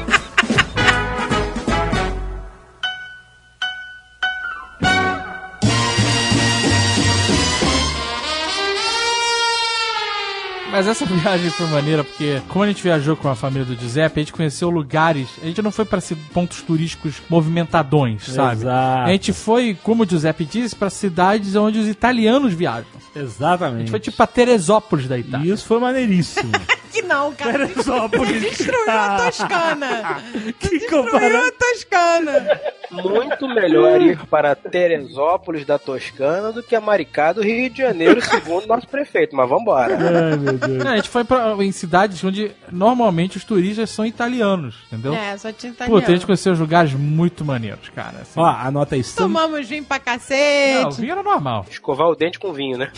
Mas 10.71 10.87
essa 10.87 11.05
viagem 11.07 11.51
foi 11.51 11.67
maneira 11.67 12.05
porque, 12.05 12.41
como 12.49 12.65
a 12.65 12.69
gente 12.69 12.83
viajou 12.83 13.17
com 13.17 13.29
a 13.29 13.35
família 13.35 13.65
do 13.65 13.75
Giuseppe, 13.75 14.21
a 14.21 14.23
gente 14.23 14.33
conheceu 14.33 14.71
lugares. 14.71 15.29
A 15.43 15.47
gente 15.47 15.61
não 15.63 15.71
foi 15.73 15.85
para 15.85 16.01
pontos 16.33 16.63
turísticos 16.63 17.17
movimentadões, 17.29 18.25
sabe? 18.25 18.63
Exato. 18.63 19.09
A 19.09 19.13
gente 19.13 19.33
foi, 19.33 19.77
como 19.83 20.05
o 20.05 20.09
Giuseppe 20.09 20.45
disse, 20.45 20.75
para 20.77 20.91
cidades 20.91 21.57
onde 21.57 21.79
os 21.79 21.89
italianos 21.89 22.55
viajam. 22.55 22.87
A 23.15 23.19
Exatamente. 23.19 23.81
gente 23.81 23.91
foi 23.91 24.01
tipo 24.01 24.23
a 24.23 24.27
Teresópolis 24.27 25.09
da 25.09 25.19
Itália. 25.19 25.51
E 25.51 25.53
isso 25.53 25.67
foi 25.67 25.81
maneiríssimo. 25.81 26.53
que 26.91 27.03
não, 27.03 27.33
cara. 27.35 27.67
Teresópolis. 27.67 28.41
Destruiu 28.43 28.91
a 28.91 29.17
Toscana. 29.31 30.23
Que 30.59 30.69
Destruiu 30.79 31.05
comparação. 31.05 31.47
a 31.49 31.53
Toscana. 31.53 32.61
Muito 32.91 33.49
melhor 33.49 34.01
ir 34.03 34.19
para 34.27 34.55
Teresópolis 34.55 35.65
da 35.65 35.79
Toscana 35.79 36.53
do 36.53 36.63
que 36.63 36.75
a 36.75 36.81
Maricá 36.81 37.33
do 37.33 37.43
Rio 37.43 37.71
de 37.71 37.79
Janeiro, 37.83 38.21
segundo 38.21 38.67
nosso 38.67 38.87
prefeito. 38.89 39.35
Mas 39.37 39.49
vambora. 39.49 39.97
Ai, 39.97 40.37
meu 40.37 40.53
Deus. 40.55 40.85
Não, 40.85 40.91
a 40.93 40.97
gente 40.97 41.09
foi 41.09 41.25
pra, 41.25 41.55
em 41.61 41.73
cidades 41.73 42.23
onde 42.25 42.51
normalmente 42.71 43.37
os 43.37 43.45
turistas 43.45 43.91
são 43.91 44.05
italianos, 44.05 44.75
entendeu? 44.89 45.15
É, 45.15 45.37
só 45.39 45.53
tinha 45.53 45.73
italiano. 45.73 46.01
Puta, 46.01 46.11
a 46.11 46.15
gente 46.15 46.27
conheceu 46.27 46.53
lugares 46.55 46.93
muito 46.95 47.45
maneiros, 47.45 47.89
cara. 47.91 48.19
assim. 48.23 48.39
Ó, 48.41 48.47
anota 48.47 48.95
aí. 48.97 49.05
Tomamos 49.05 49.69
vinho 49.69 49.85
pra 49.85 49.97
Não, 49.97 50.03
o 50.03 50.05
cacete. 50.05 51.01
vinho 51.01 51.13
era 51.13 51.23
normal. 51.23 51.67
Escovar 51.71 52.09
o 52.09 52.17
dente 52.17 52.39
com 52.39 52.53
vinho, 52.53 52.77
né? 52.77 52.91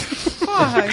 Porra. 0.44 0.84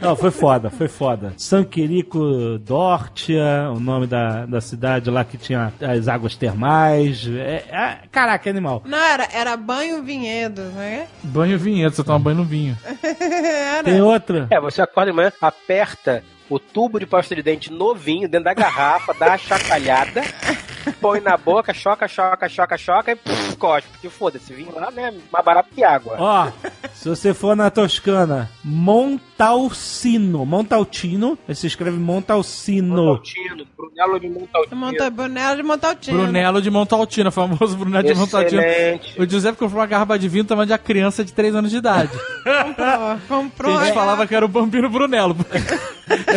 Não, 0.00 0.14
foi 0.14 0.30
foda, 0.30 0.70
foi 0.70 0.86
foda. 0.88 1.32
San 1.36 1.64
Quirico 1.78 2.58
Dortia, 2.58 3.70
o 3.72 3.78
nome 3.78 4.08
da, 4.08 4.46
da 4.46 4.60
cidade 4.60 5.08
lá 5.10 5.24
que 5.24 5.38
tinha 5.38 5.72
as 5.80 6.08
águas 6.08 6.34
termais. 6.34 7.24
É, 7.28 7.64
é- 7.70 7.98
caraca, 8.10 8.50
animal. 8.50 8.82
Não, 8.84 8.98
era, 8.98 9.28
era 9.32 9.56
banho 9.56 10.02
vinhedo, 10.02 10.60
né? 10.72 11.06
Banho 11.22 11.56
vinhedo, 11.56 11.94
você 11.94 12.02
toma 12.02 12.18
banho 12.18 12.38
no 12.38 12.44
vinho. 12.44 12.76
Tem 13.84 14.02
outra? 14.02 14.48
É, 14.50 14.60
você 14.60 14.82
acorda 14.82 15.12
de 15.12 15.16
manhã, 15.16 15.30
aperta 15.40 16.24
o 16.50 16.58
tubo 16.58 16.98
de 16.98 17.06
pasta 17.06 17.36
de 17.36 17.42
dente 17.44 17.72
novinho 17.72 18.28
dentro 18.28 18.46
da 18.46 18.54
garrafa, 18.54 19.14
dá 19.14 19.28
uma 19.28 19.38
chacalhada, 19.38 20.22
põe 20.92 21.20
na 21.20 21.36
boca, 21.36 21.72
choca, 21.74 22.06
choca, 22.08 22.48
choca, 22.48 22.76
choca 22.78 23.12
e 23.12 23.16
pff, 23.16 23.56
cospe. 23.56 23.88
Porque 23.92 24.08
foda-se, 24.08 24.52
vinho 24.52 24.72
lá, 24.74 24.90
né? 24.90 25.12
Mais 25.32 25.44
barato 25.44 25.68
que 25.74 25.82
água. 25.84 26.16
Ó, 26.18 26.48
se 26.92 27.08
você 27.08 27.32
for 27.34 27.56
na 27.56 27.70
Toscana, 27.70 28.50
Montalcino. 28.64 30.44
Montaltino, 30.44 31.38
aí 31.48 31.54
se 31.54 31.66
escreve 31.66 31.98
Montalcino. 31.98 32.96
Montaltino, 32.96 33.66
Brunello 33.76 34.20
de 34.20 34.28
Montaltino. 34.28 34.76
Monta, 34.76 35.10
Brunello 35.10 35.56
de 35.56 35.62
Montaltino. 35.62 36.18
Brunello 36.22 36.62
de 36.62 36.70
Montaltina, 36.70 37.30
famoso 37.30 37.76
Brunello 37.76 38.06
de 38.06 38.14
Montaltina. 38.14 38.62
Excelente. 38.66 39.20
O 39.20 39.26
Giuseppe 39.28 39.58
comprou 39.58 39.80
uma 39.80 39.86
garrafa 39.86 40.18
de 40.18 40.28
vinho 40.28 40.44
tamanho 40.44 40.66
de 40.66 40.72
uma 40.72 40.78
criança 40.78 41.24
de 41.24 41.32
3 41.32 41.54
anos 41.54 41.70
de 41.70 41.76
idade. 41.78 42.10
Comprou, 42.44 43.18
comprou. 43.28 43.76
a 43.78 43.80
gente 43.84 43.90
é. 43.92 43.94
falava 43.94 44.26
que 44.26 44.34
era 44.34 44.44
o 44.44 44.48
Bambino 44.48 44.88
Brunello. 44.88 45.36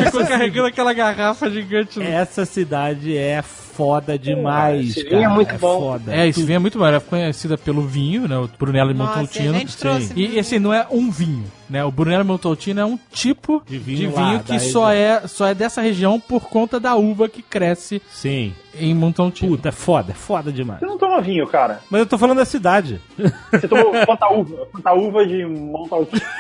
Ficou 0.06 0.26
carregando 0.26 0.68
aquela 0.68 0.94
garrafa 0.94 1.50
gigante. 1.50 1.98
no- 2.00 2.06
Essa 2.06 2.46
cidade 2.46 3.16
é 3.18 3.42
foda 3.82 4.18
demais, 4.20 4.90
esse 4.92 5.04
cara. 5.04 5.16
vinho 5.18 5.30
é 5.32 5.34
muito 5.34 5.56
bom. 5.58 5.80
Foda. 5.80 6.14
É, 6.16 6.28
esse 6.28 6.44
vinho 6.44 6.56
é 6.58 6.60
muito 6.60 6.78
bom. 6.78 6.86
Ela 6.86 6.98
é 6.98 7.00
conhecida 7.00 7.58
pelo 7.58 7.82
vinho, 7.82 8.28
né? 8.28 8.38
O 8.38 8.48
Brunello 8.60 8.94
de 8.94 9.00
Nossa, 9.00 9.20
Montaltino. 9.20 9.56
a 9.56 9.60
gente 9.60 9.78
trouxe 9.78 10.12
E 10.16 10.28
vinho. 10.28 10.40
esse 10.40 10.60
não 10.60 10.74
é 10.74 10.86
um 10.92 11.10
vinho, 11.10 11.46
né? 11.70 11.84
O 11.84 11.92
Brunello 11.92 12.24
Montaltino 12.26 12.80
é 12.80 12.86
um 12.86 13.00
tipo 13.12 13.62
De 13.66 13.78
de 13.78 13.80
vinho 13.80 14.12
vinho, 14.12 14.34
lá, 14.34 14.40
que 14.40 14.60
só 14.60 14.88
região. 14.90 14.92
é, 15.24 15.28
só 15.28 15.48
é 15.48 15.54
dessa 15.56 15.82
região 15.82 16.20
por 16.20 16.42
conta 16.50 16.80
da 16.80 16.96
uva 16.96 17.28
que 17.28 17.42
cresce 17.42 18.02
Sim. 18.12 18.54
em 18.76 18.94
Montaltino. 18.94 19.52
Puta, 19.58 19.70
é 19.70 19.72
foda, 19.72 20.12
é 20.12 20.16
foda 20.16 20.52
demais. 20.52 20.80
Você 20.80 20.86
não 20.86 20.98
toma 20.98 21.20
vinho, 21.22 21.48
cara. 21.48 21.80
Mas 21.90 22.00
eu 22.02 22.06
tô 22.06 22.18
falando 22.18 22.38
da 22.38 22.46
cidade. 22.46 23.02
Você 23.52 23.68
tomou 23.68 23.92
quanta 24.06 24.30
uva? 24.32 24.68
Quanta 24.72 24.94
uva 24.94 25.26
de 25.26 25.46
Montaltino? 25.46 26.22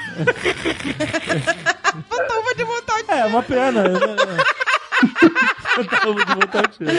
Uva 1.91 2.55
de 2.55 2.63
Montaltino. 2.63 3.11
É, 3.11 3.25
uma 3.25 3.43
pena. 3.43 3.83
Tava 5.89 6.13
de 6.25 6.35
Montaltino. 6.35 6.91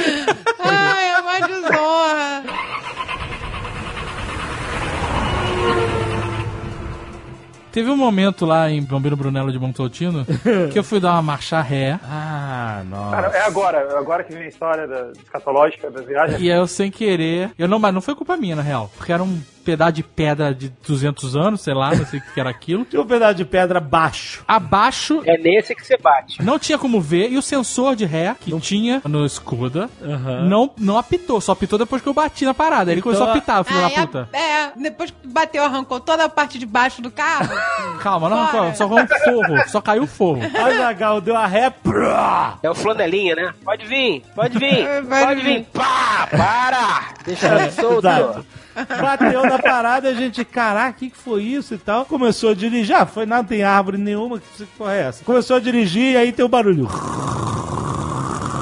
Ai, 0.61 1.09
é 1.11 1.19
uma 1.21 1.41
desonra. 1.47 2.43
Teve 7.71 7.89
um 7.89 7.97
momento 7.97 8.45
lá 8.45 8.71
em 8.71 8.83
Bambino 8.83 9.17
Brunello 9.17 9.51
de 9.51 9.59
Montaltino 9.59 10.27
que 10.71 10.79
eu 10.79 10.85
fui 10.85 11.01
dar 11.01 11.13
uma 11.13 11.23
marcha 11.23 11.59
ré 11.63 11.99
Ah, 12.05 12.83
nossa. 12.87 13.17
Cara, 13.17 13.29
é 13.29 13.41
agora, 13.47 13.79
é 13.79 13.97
agora 13.99 14.25
que 14.25 14.33
vem 14.35 14.43
a 14.43 14.49
história 14.49 14.87
da 14.87 15.11
escatológica 15.13 15.91
das 15.91 16.05
viagens. 16.05 16.39
e 16.39 16.53
aí 16.53 16.59
eu 16.59 16.67
sem 16.67 16.91
querer. 16.91 17.51
Eu 17.59 17.67
não, 17.67 17.79
mas 17.79 17.95
não 17.95 18.03
foi 18.03 18.15
culpa 18.15 18.37
minha, 18.37 18.55
na 18.55 18.61
real. 18.61 18.91
Porque 18.99 19.11
era 19.11 19.23
um 19.23 19.41
pedaço 19.63 19.93
de 19.93 20.03
pedra 20.03 20.55
de 20.55 20.69
200 20.87 21.37
anos, 21.37 21.61
sei 21.61 21.75
lá, 21.75 21.95
não 21.95 22.05
sei 22.07 22.19
o 22.21 22.23
que 22.23 22.41
era 22.41 22.51
aquilo. 22.51 22.85
Tinha 22.91 23.01
um 23.03 23.07
pedaço 23.07 23.35
de 23.35 23.45
pedra 23.45 23.81
baixo. 23.81 24.43
Abaixo 24.47 25.23
É 25.25 25.37
nesse 25.39 25.75
que 25.75 25.85
você 25.87 25.97
bate. 25.97 26.43
Não 26.43 26.59
tinha 26.59 26.79
como 26.79 27.01
ver, 27.01 27.31
e 27.33 27.37
o 27.39 27.43
sensor 27.43 27.95
de 27.97 28.05
ré 28.05 28.35
que 28.41 28.59
tinha 28.61 29.01
no 29.05 29.25
Skoda 29.27 29.89
Aham. 30.03 30.49
não, 30.49 30.71
não 30.79 30.99
apitou, 30.99 31.41
só 31.41 31.53
apitou 31.53 31.79
depois 31.79 32.03
que 32.03 32.09
eu 32.09 32.15
bati 32.15 32.45
na 32.45 32.55
parada. 32.55 32.91
Aí 32.91 32.95
Ele 32.95 33.03
começou 33.03 33.27
a 33.27 33.31
apitar, 33.31 33.65
filho 33.65 33.85
Aí 33.85 33.95
da 33.95 34.03
a- 34.03 34.07
puta. 34.07 34.29
é, 34.33 34.71
depois 34.77 35.11
que 35.11 35.27
bateu, 35.29 35.65
arrancou 35.65 36.01
toda 36.01 36.25
a 36.25 36.29
parte 36.29 36.59
de 36.59 36.67
baixo 36.67 37.01
do 37.03 37.11
carro. 37.11 37.49
Calma, 38.01 38.29
não, 38.29 38.47
Bora. 38.47 38.75
só, 38.75 38.75
só 38.75 38.89
foi 38.89 39.03
um 39.03 39.07
forro, 39.09 39.69
só 39.69 39.81
caiu 39.81 40.03
o 40.03 40.07
forro. 40.07 40.41
Azagal 40.57 41.21
deu 41.21 41.37
a 41.37 41.47
ré. 41.47 41.71
prá. 41.71 42.59
É 42.63 42.71
o 42.71 42.75
flanelinha, 42.75 43.35
né? 43.35 43.55
Pode 43.65 43.87
vir, 43.87 44.23
pode 44.35 44.59
vir, 44.59 44.87
pode 45.09 45.41
vir. 45.43 45.59
vir. 45.59 45.67
Pá, 45.73 46.29
para! 46.31 47.15
Deixa 47.25 47.49
ele 47.49 47.71
solto. 47.71 47.99
Exato. 48.07 48.47
Bateu 49.01 49.43
na 49.43 49.59
parada, 49.59 50.09
a 50.09 50.15
gente, 50.15 50.45
caraca, 50.45 50.97
o 50.97 51.01
que, 51.01 51.11
que 51.11 51.17
foi 51.17 51.43
isso 51.43 51.75
e 51.75 51.79
tal? 51.79 52.05
Começou 52.05 52.51
a 52.51 52.55
dirigir, 52.55 52.95
ah, 52.95 53.07
foi 53.07 53.27
nada, 53.27 53.47
tem 53.47 53.63
árvore 53.63 53.99
nenhuma, 53.99 54.39
que 54.39 54.65
porra 54.79 54.95
é 54.95 55.03
essa? 55.03 55.25
Começou 55.25 55.57
a 55.57 55.61
dirigir 55.61 56.13
e 56.13 56.17
aí 56.17 56.33
tem 56.33 56.45
o 56.45 56.49
barulho. 56.49 56.89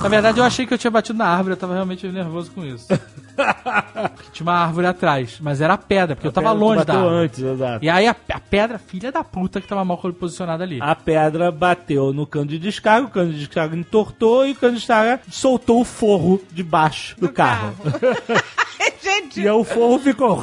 Na 0.02 0.08
verdade, 0.08 0.38
eu 0.38 0.44
achei 0.44 0.66
que 0.66 0.72
eu 0.72 0.78
tinha 0.78 0.90
batido 0.90 1.18
na 1.18 1.26
árvore, 1.26 1.52
eu 1.52 1.56
tava 1.58 1.74
realmente 1.74 2.06
nervoso 2.08 2.50
com 2.52 2.64
isso. 2.64 2.88
tinha 4.32 4.46
uma 4.46 4.54
árvore 4.54 4.86
atrás, 4.86 5.38
mas 5.40 5.60
era 5.60 5.76
pedra, 5.76 6.16
porque 6.16 6.26
eu 6.26 6.32
tava 6.32 6.52
longe 6.52 6.84
da 6.84 6.94
árvore. 6.94 7.14
antes, 7.16 7.42
exato. 7.42 7.84
E 7.84 7.88
aí 7.88 8.06
a, 8.08 8.16
a 8.30 8.40
pedra, 8.40 8.78
filha 8.78 9.12
da 9.12 9.22
puta, 9.22 9.60
que 9.60 9.68
tava 9.68 9.84
mal 9.84 9.98
posicionada 9.98 10.64
ali. 10.64 10.78
A 10.80 10.94
pedra 10.94 11.52
bateu 11.52 12.14
no 12.14 12.26
cano 12.26 12.46
de 12.46 12.58
descarga, 12.58 13.06
o 13.06 13.10
cano 13.10 13.30
de 13.30 13.38
descarga 13.40 13.76
entortou 13.76 14.46
e 14.46 14.52
o 14.52 14.54
cano 14.54 14.72
de 14.72 14.78
descarga 14.78 15.20
soltou 15.30 15.82
o 15.82 15.84
forro 15.84 16.40
de 16.50 16.62
baixo 16.62 17.14
do, 17.20 17.28
carro. 17.28 17.74
Gente, 19.02 19.40
E 19.40 19.48
o 19.48 19.64
forro 19.64 19.98
ficou. 19.98 20.40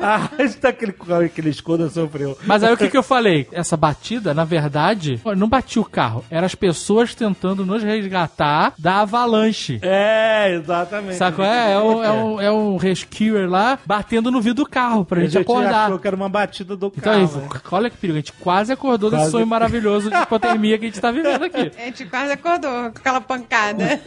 Ah, 0.12 0.30
está 0.38 0.70
aquele, 0.70 0.94
aquele 1.26 1.50
escudo 1.50 1.88
sofreu. 1.90 2.36
Mas 2.46 2.64
aí 2.64 2.72
o 2.72 2.76
que, 2.76 2.88
que 2.88 2.96
eu 2.96 3.02
falei? 3.02 3.46
Essa 3.52 3.76
batida, 3.76 4.32
na 4.32 4.44
verdade, 4.44 5.20
não 5.36 5.46
batia 5.48 5.82
o 5.82 5.84
carro. 5.84 6.24
Eram 6.30 6.46
as 6.46 6.54
pessoas 6.54 7.14
tentando 7.14 7.66
nos 7.66 7.82
resgatar 7.82 8.72
da 8.78 9.00
avalanche. 9.02 9.78
É, 9.82 10.54
exatamente. 10.54 11.16
Saco? 11.16 11.42
É, 11.42 11.72
é 11.72 11.78
um, 11.78 12.02
é, 12.04 12.10
um, 12.12 12.40
é 12.40 12.50
um 12.50 12.76
rescuer 12.78 13.46
lá 13.48 13.78
batendo 13.84 14.30
no 14.30 14.40
vidro 14.40 14.64
do 14.64 14.70
carro 14.70 15.04
pra 15.04 15.18
A 15.18 15.22
gente 15.22 15.32
gente 15.32 15.42
acordar. 15.42 15.86
achou 15.86 15.98
que 15.98 16.06
era 16.06 16.16
uma 16.16 16.28
batida 16.28 16.74
do 16.76 16.86
Então, 16.86 17.00
carro. 17.02 17.18
aí, 17.42 17.42
né? 17.54 17.60
olha 17.70 17.90
que 17.90 17.96
perigo, 17.98 18.16
a 18.16 18.20
gente 18.20 18.32
quase 18.32 18.72
acordou 18.72 19.10
desse 19.10 19.22
Quase. 19.24 19.32
sonho 19.32 19.46
maravilhoso 19.46 20.10
de 20.10 20.16
hipotermia 20.16 20.78
que 20.78 20.86
a 20.86 20.88
gente 20.88 21.00
tá 21.00 21.10
vivendo 21.12 21.44
aqui. 21.44 21.70
a 21.78 21.84
gente 21.84 22.06
quase 22.06 22.32
acordou 22.32 22.70
com 22.90 22.98
aquela 22.98 23.20
pancada. 23.20 24.00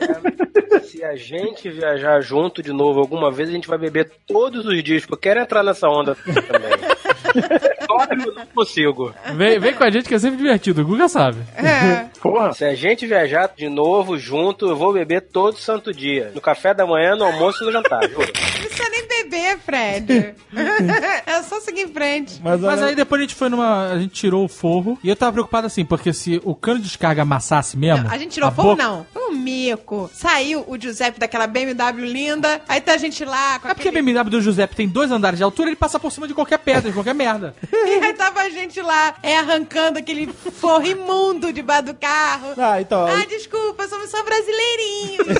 Se 0.83 1.03
a 1.03 1.15
gente 1.15 1.69
viajar 1.69 2.19
junto 2.21 2.61
de 2.61 2.71
novo 2.73 2.99
alguma 2.99 3.31
vez, 3.31 3.49
a 3.49 3.51
gente 3.51 3.67
vai 3.67 3.77
beber 3.77 4.11
todos 4.27 4.65
os 4.65 4.83
dias, 4.83 5.05
porque 5.05 5.13
eu 5.13 5.33
quero 5.33 5.39
entrar 5.41 5.63
nessa 5.63 5.82
onda 5.89 6.15
também. 6.15 7.02
Só 7.23 8.07
que 8.07 8.13
eu 8.29 8.33
não 8.33 8.45
consigo. 8.47 9.13
Vem, 9.35 9.59
vem 9.59 9.73
com 9.73 9.83
a 9.83 9.89
gente 9.89 10.07
que 10.07 10.15
é 10.15 10.19
sempre 10.19 10.37
divertido, 10.37 10.81
o 10.81 10.85
Guga 10.85 11.07
sabe. 11.07 11.37
É. 11.55 12.05
Porra. 12.21 12.53
Se 12.53 12.63
a 12.65 12.75
gente 12.75 13.05
viajar 13.05 13.49
de 13.55 13.67
novo 13.69 14.17
junto, 14.17 14.67
eu 14.67 14.75
vou 14.75 14.93
beber 14.93 15.21
todo 15.21 15.57
santo 15.57 15.93
dia. 15.93 16.31
No 16.33 16.41
café 16.41 16.73
da 16.73 16.85
manhã, 16.85 17.15
no 17.15 17.25
almoço 17.25 17.63
e 17.63 17.65
no 17.65 17.71
jantar, 17.71 18.01
juro. 18.09 18.21
Não 18.25 18.61
precisa 18.67 18.89
nem 18.89 19.07
beber, 19.07 19.57
Fred. 19.59 20.35
é 21.25 21.41
só 21.43 21.59
seguir 21.59 21.81
em 21.81 21.87
frente. 21.87 22.39
Mas, 22.43 22.59
Mas 22.61 22.81
aí 22.81 22.95
depois 22.95 23.19
a 23.19 23.23
gente 23.23 23.35
foi 23.35 23.49
numa. 23.49 23.91
A 23.91 23.99
gente 23.99 24.13
tirou 24.13 24.45
o 24.45 24.47
forro. 24.47 24.97
E 25.03 25.09
eu 25.09 25.15
tava 25.15 25.33
preocupado 25.33 25.67
assim, 25.67 25.83
porque 25.85 26.13
se 26.13 26.41
o 26.43 26.55
cano 26.55 26.79
de 26.79 26.85
descarga 26.85 27.21
amassasse 27.23 27.77
mesmo. 27.77 28.07
A 28.09 28.17
gente 28.17 28.31
tirou 28.31 28.49
a 28.49 28.51
fogo, 28.51 28.69
boca- 28.71 28.83
não. 28.83 29.05
Foi 29.13 29.23
um 29.29 29.31
mico. 29.35 30.09
Saiu 30.13 30.63
o 30.67 30.79
Giuseppe 30.79 31.19
daquela 31.19 31.47
BMW 31.47 32.05
linda. 32.05 32.61
Aí 32.67 32.79
tá 32.81 32.93
a 32.93 32.97
gente 32.97 33.23
lá 33.25 33.59
com 33.59 33.67
É 33.67 33.73
porque 33.73 33.87
a 33.87 33.91
aquele... 33.91 34.05
BMW 34.13 34.29
do 34.29 34.41
Giuseppe 34.41 34.75
tem 34.75 34.87
dois 34.87 35.11
andares 35.11 35.37
de 35.37 35.43
altura, 35.43 35.69
ele 35.69 35.75
passa 35.75 35.99
por 35.99 36.11
cima 36.11 36.27
de 36.27 36.33
qualquer 36.33 36.59
pedra, 36.59 36.89
de 36.89 36.93
qualquer 36.93 37.12
qualquer 37.13 37.15
merda. 37.15 37.55
E 37.71 37.99
aí 38.03 38.13
tava 38.13 38.41
a 38.41 38.49
gente 38.49 38.81
lá, 38.81 39.15
é, 39.21 39.37
arrancando 39.37 39.99
aquele 39.99 40.27
forro 40.33 40.85
imundo 40.85 41.53
debaixo 41.53 41.83
do 41.83 41.93
carro. 41.93 42.53
Ah, 42.57 42.81
então. 42.81 43.05
Ah, 43.05 43.25
desculpa, 43.25 43.87
somos 43.87 44.09
só 44.09 44.23
brasileirinhos. 44.23 45.37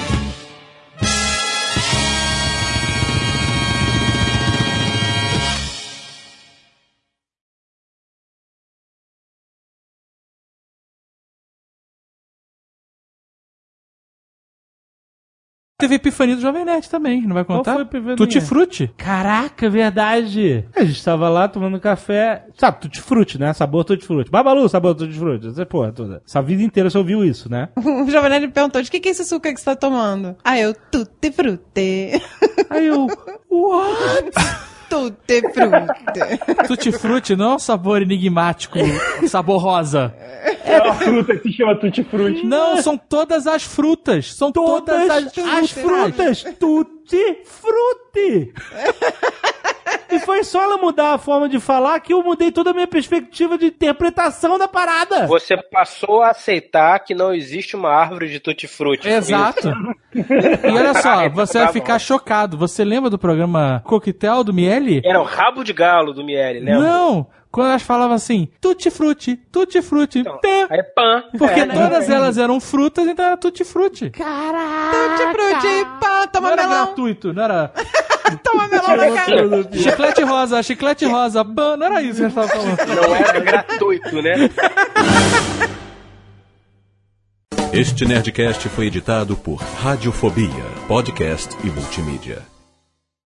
Teve 15.78 15.96
Epifania 15.96 16.34
do 16.34 16.40
Jovem 16.40 16.64
Nerd 16.64 16.88
também, 16.88 17.20
não 17.20 17.34
vai 17.34 17.44
Qual 17.44 17.58
contar? 17.58 17.74
foi 17.74 17.82
a 17.82 17.84
epifania? 17.84 18.16
Tutti 18.16 18.40
Frutti. 18.40 18.90
Caraca, 18.96 19.66
é 19.66 19.68
verdade. 19.68 20.64
A 20.74 20.82
gente 20.82 21.04
tava 21.04 21.28
lá 21.28 21.48
tomando 21.48 21.78
café. 21.78 22.46
Sabe, 22.56 22.80
tutti 22.80 22.98
frutti, 22.98 23.38
né? 23.38 23.52
Sabor 23.52 23.84
tutti 23.84 24.06
frutti. 24.06 24.30
Babalu, 24.30 24.66
sabor 24.70 24.94
tutti 24.94 25.12
frutti. 25.12 25.48
Essa 25.48 25.66
porra 25.66 25.92
toda. 25.92 26.22
Essa 26.26 26.40
vida 26.40 26.62
inteira 26.62 26.88
você 26.88 26.96
ouviu 26.96 27.22
isso, 27.22 27.50
né? 27.50 27.68
O 27.76 28.08
Jovem 28.10 28.30
Nerd 28.30 28.46
me 28.46 28.52
perguntou, 28.54 28.80
de 28.80 28.90
que 28.90 28.98
que 29.00 29.08
é 29.10 29.12
esse 29.12 29.24
suco 29.26 29.42
que 29.42 29.54
você 29.58 29.64
tá 29.66 29.76
tomando? 29.76 30.34
Ah, 30.42 30.58
eu, 30.58 30.74
tutti 30.90 31.30
frutti. 31.30 32.22
Aí 32.70 32.86
eu. 32.86 33.06
What? 33.50 34.30
Tutti 35.04 35.40
frutti. 35.40 36.66
Tutti 36.66 36.92
Frutti 36.92 37.36
não 37.36 37.52
é 37.52 37.54
um 37.56 37.58
sabor 37.58 38.02
enigmático, 38.02 38.78
sabor 39.28 39.58
rosa. 39.62 40.14
É 40.64 40.80
uma 40.80 40.94
fruta 40.94 41.36
que 41.36 41.50
se 41.50 41.56
chama 41.56 41.76
Tutti 41.76 42.02
Frutti. 42.04 42.44
Não, 42.44 42.80
são 42.82 42.96
todas 42.96 43.46
as 43.46 43.62
frutas. 43.62 44.34
São 44.34 44.50
todas, 44.50 45.06
Todas 45.06 45.38
as, 45.38 45.38
as 45.38 45.70
frutas. 45.70 46.44
Tutti 46.58 47.38
frutti. 47.44 48.52
E 50.10 50.18
foi 50.20 50.44
só 50.44 50.62
ela 50.62 50.76
mudar 50.76 51.14
a 51.14 51.18
forma 51.18 51.48
de 51.48 51.58
falar 51.60 51.98
que 52.00 52.12
eu 52.12 52.22
mudei 52.22 52.50
toda 52.50 52.70
a 52.70 52.74
minha 52.74 52.86
perspectiva 52.86 53.58
de 53.58 53.66
interpretação 53.66 54.58
da 54.58 54.68
parada. 54.68 55.26
Você 55.26 55.56
passou 55.56 56.22
a 56.22 56.30
aceitar 56.30 56.98
que 57.00 57.14
não 57.14 57.34
existe 57.34 57.76
uma 57.76 57.90
árvore 57.90 58.28
de 58.28 58.40
tutti-frutti. 58.40 59.08
Exato. 59.08 59.72
E 60.14 60.70
olha 60.70 60.94
só, 60.94 61.28
você 61.28 61.58
vai 61.58 61.72
ficar 61.72 61.98
chocado. 61.98 62.56
Você 62.56 62.84
lembra 62.84 63.10
do 63.10 63.18
programa 63.18 63.82
Coquetel 63.84 64.42
do 64.44 64.52
Miele? 64.52 65.00
Era 65.04 65.20
o 65.20 65.24
rabo 65.24 65.62
de 65.62 65.72
galo 65.72 66.12
do 66.12 66.24
Miele, 66.24 66.60
lembra? 66.60 66.80
Não! 66.80 67.26
Quando 67.56 67.68
elas 67.70 67.80
falavam 67.82 68.14
assim, 68.14 68.48
tutti 68.60 68.90
frutti, 68.90 69.34
tutti 69.50 69.80
frutti, 69.80 70.18
Então, 70.18 70.36
pé. 70.40 70.66
Aí 70.68 70.82
pã. 70.82 71.24
Porque 71.38 71.60
É, 71.60 71.64
né? 71.64 71.74
todas 71.74 72.10
elas 72.10 72.36
eram 72.36 72.60
frutas, 72.60 73.06
então 73.08 73.24
era 73.24 73.36
tutti 73.38 73.64
frutti. 73.64 74.10
tutti 74.10 74.20
frutti, 75.32 75.86
pá, 75.98 76.20
Não 76.20 76.26
toma 76.28 76.52
era 76.52 76.62
melão. 76.68 76.84
gratuito, 76.84 77.32
não 77.32 77.42
era 77.42 77.72
Toma 78.44 78.68
melão 78.68 78.94
na 78.94 79.10
cara. 79.12 79.68
chiclete 79.72 80.22
rosa, 80.22 80.62
chiclete 80.62 81.06
rosa, 81.06 81.42
ban, 81.42 81.78
não 81.78 81.86
era 81.86 82.02
isso 82.02 82.16
que 82.16 82.22
eles 82.24 82.36
estavam 82.36 82.76
falando. 82.76 82.94
Não 83.08 83.14
era 83.16 83.40
gratuito, 83.40 84.20
né? 84.20 84.34
Este 87.72 88.04
Nerdcast 88.04 88.68
foi 88.68 88.86
editado 88.88 89.34
por 89.34 89.56
Radiofobia, 89.82 90.50
podcast 90.86 91.56
e 91.64 91.68
multimídia. 91.68 92.42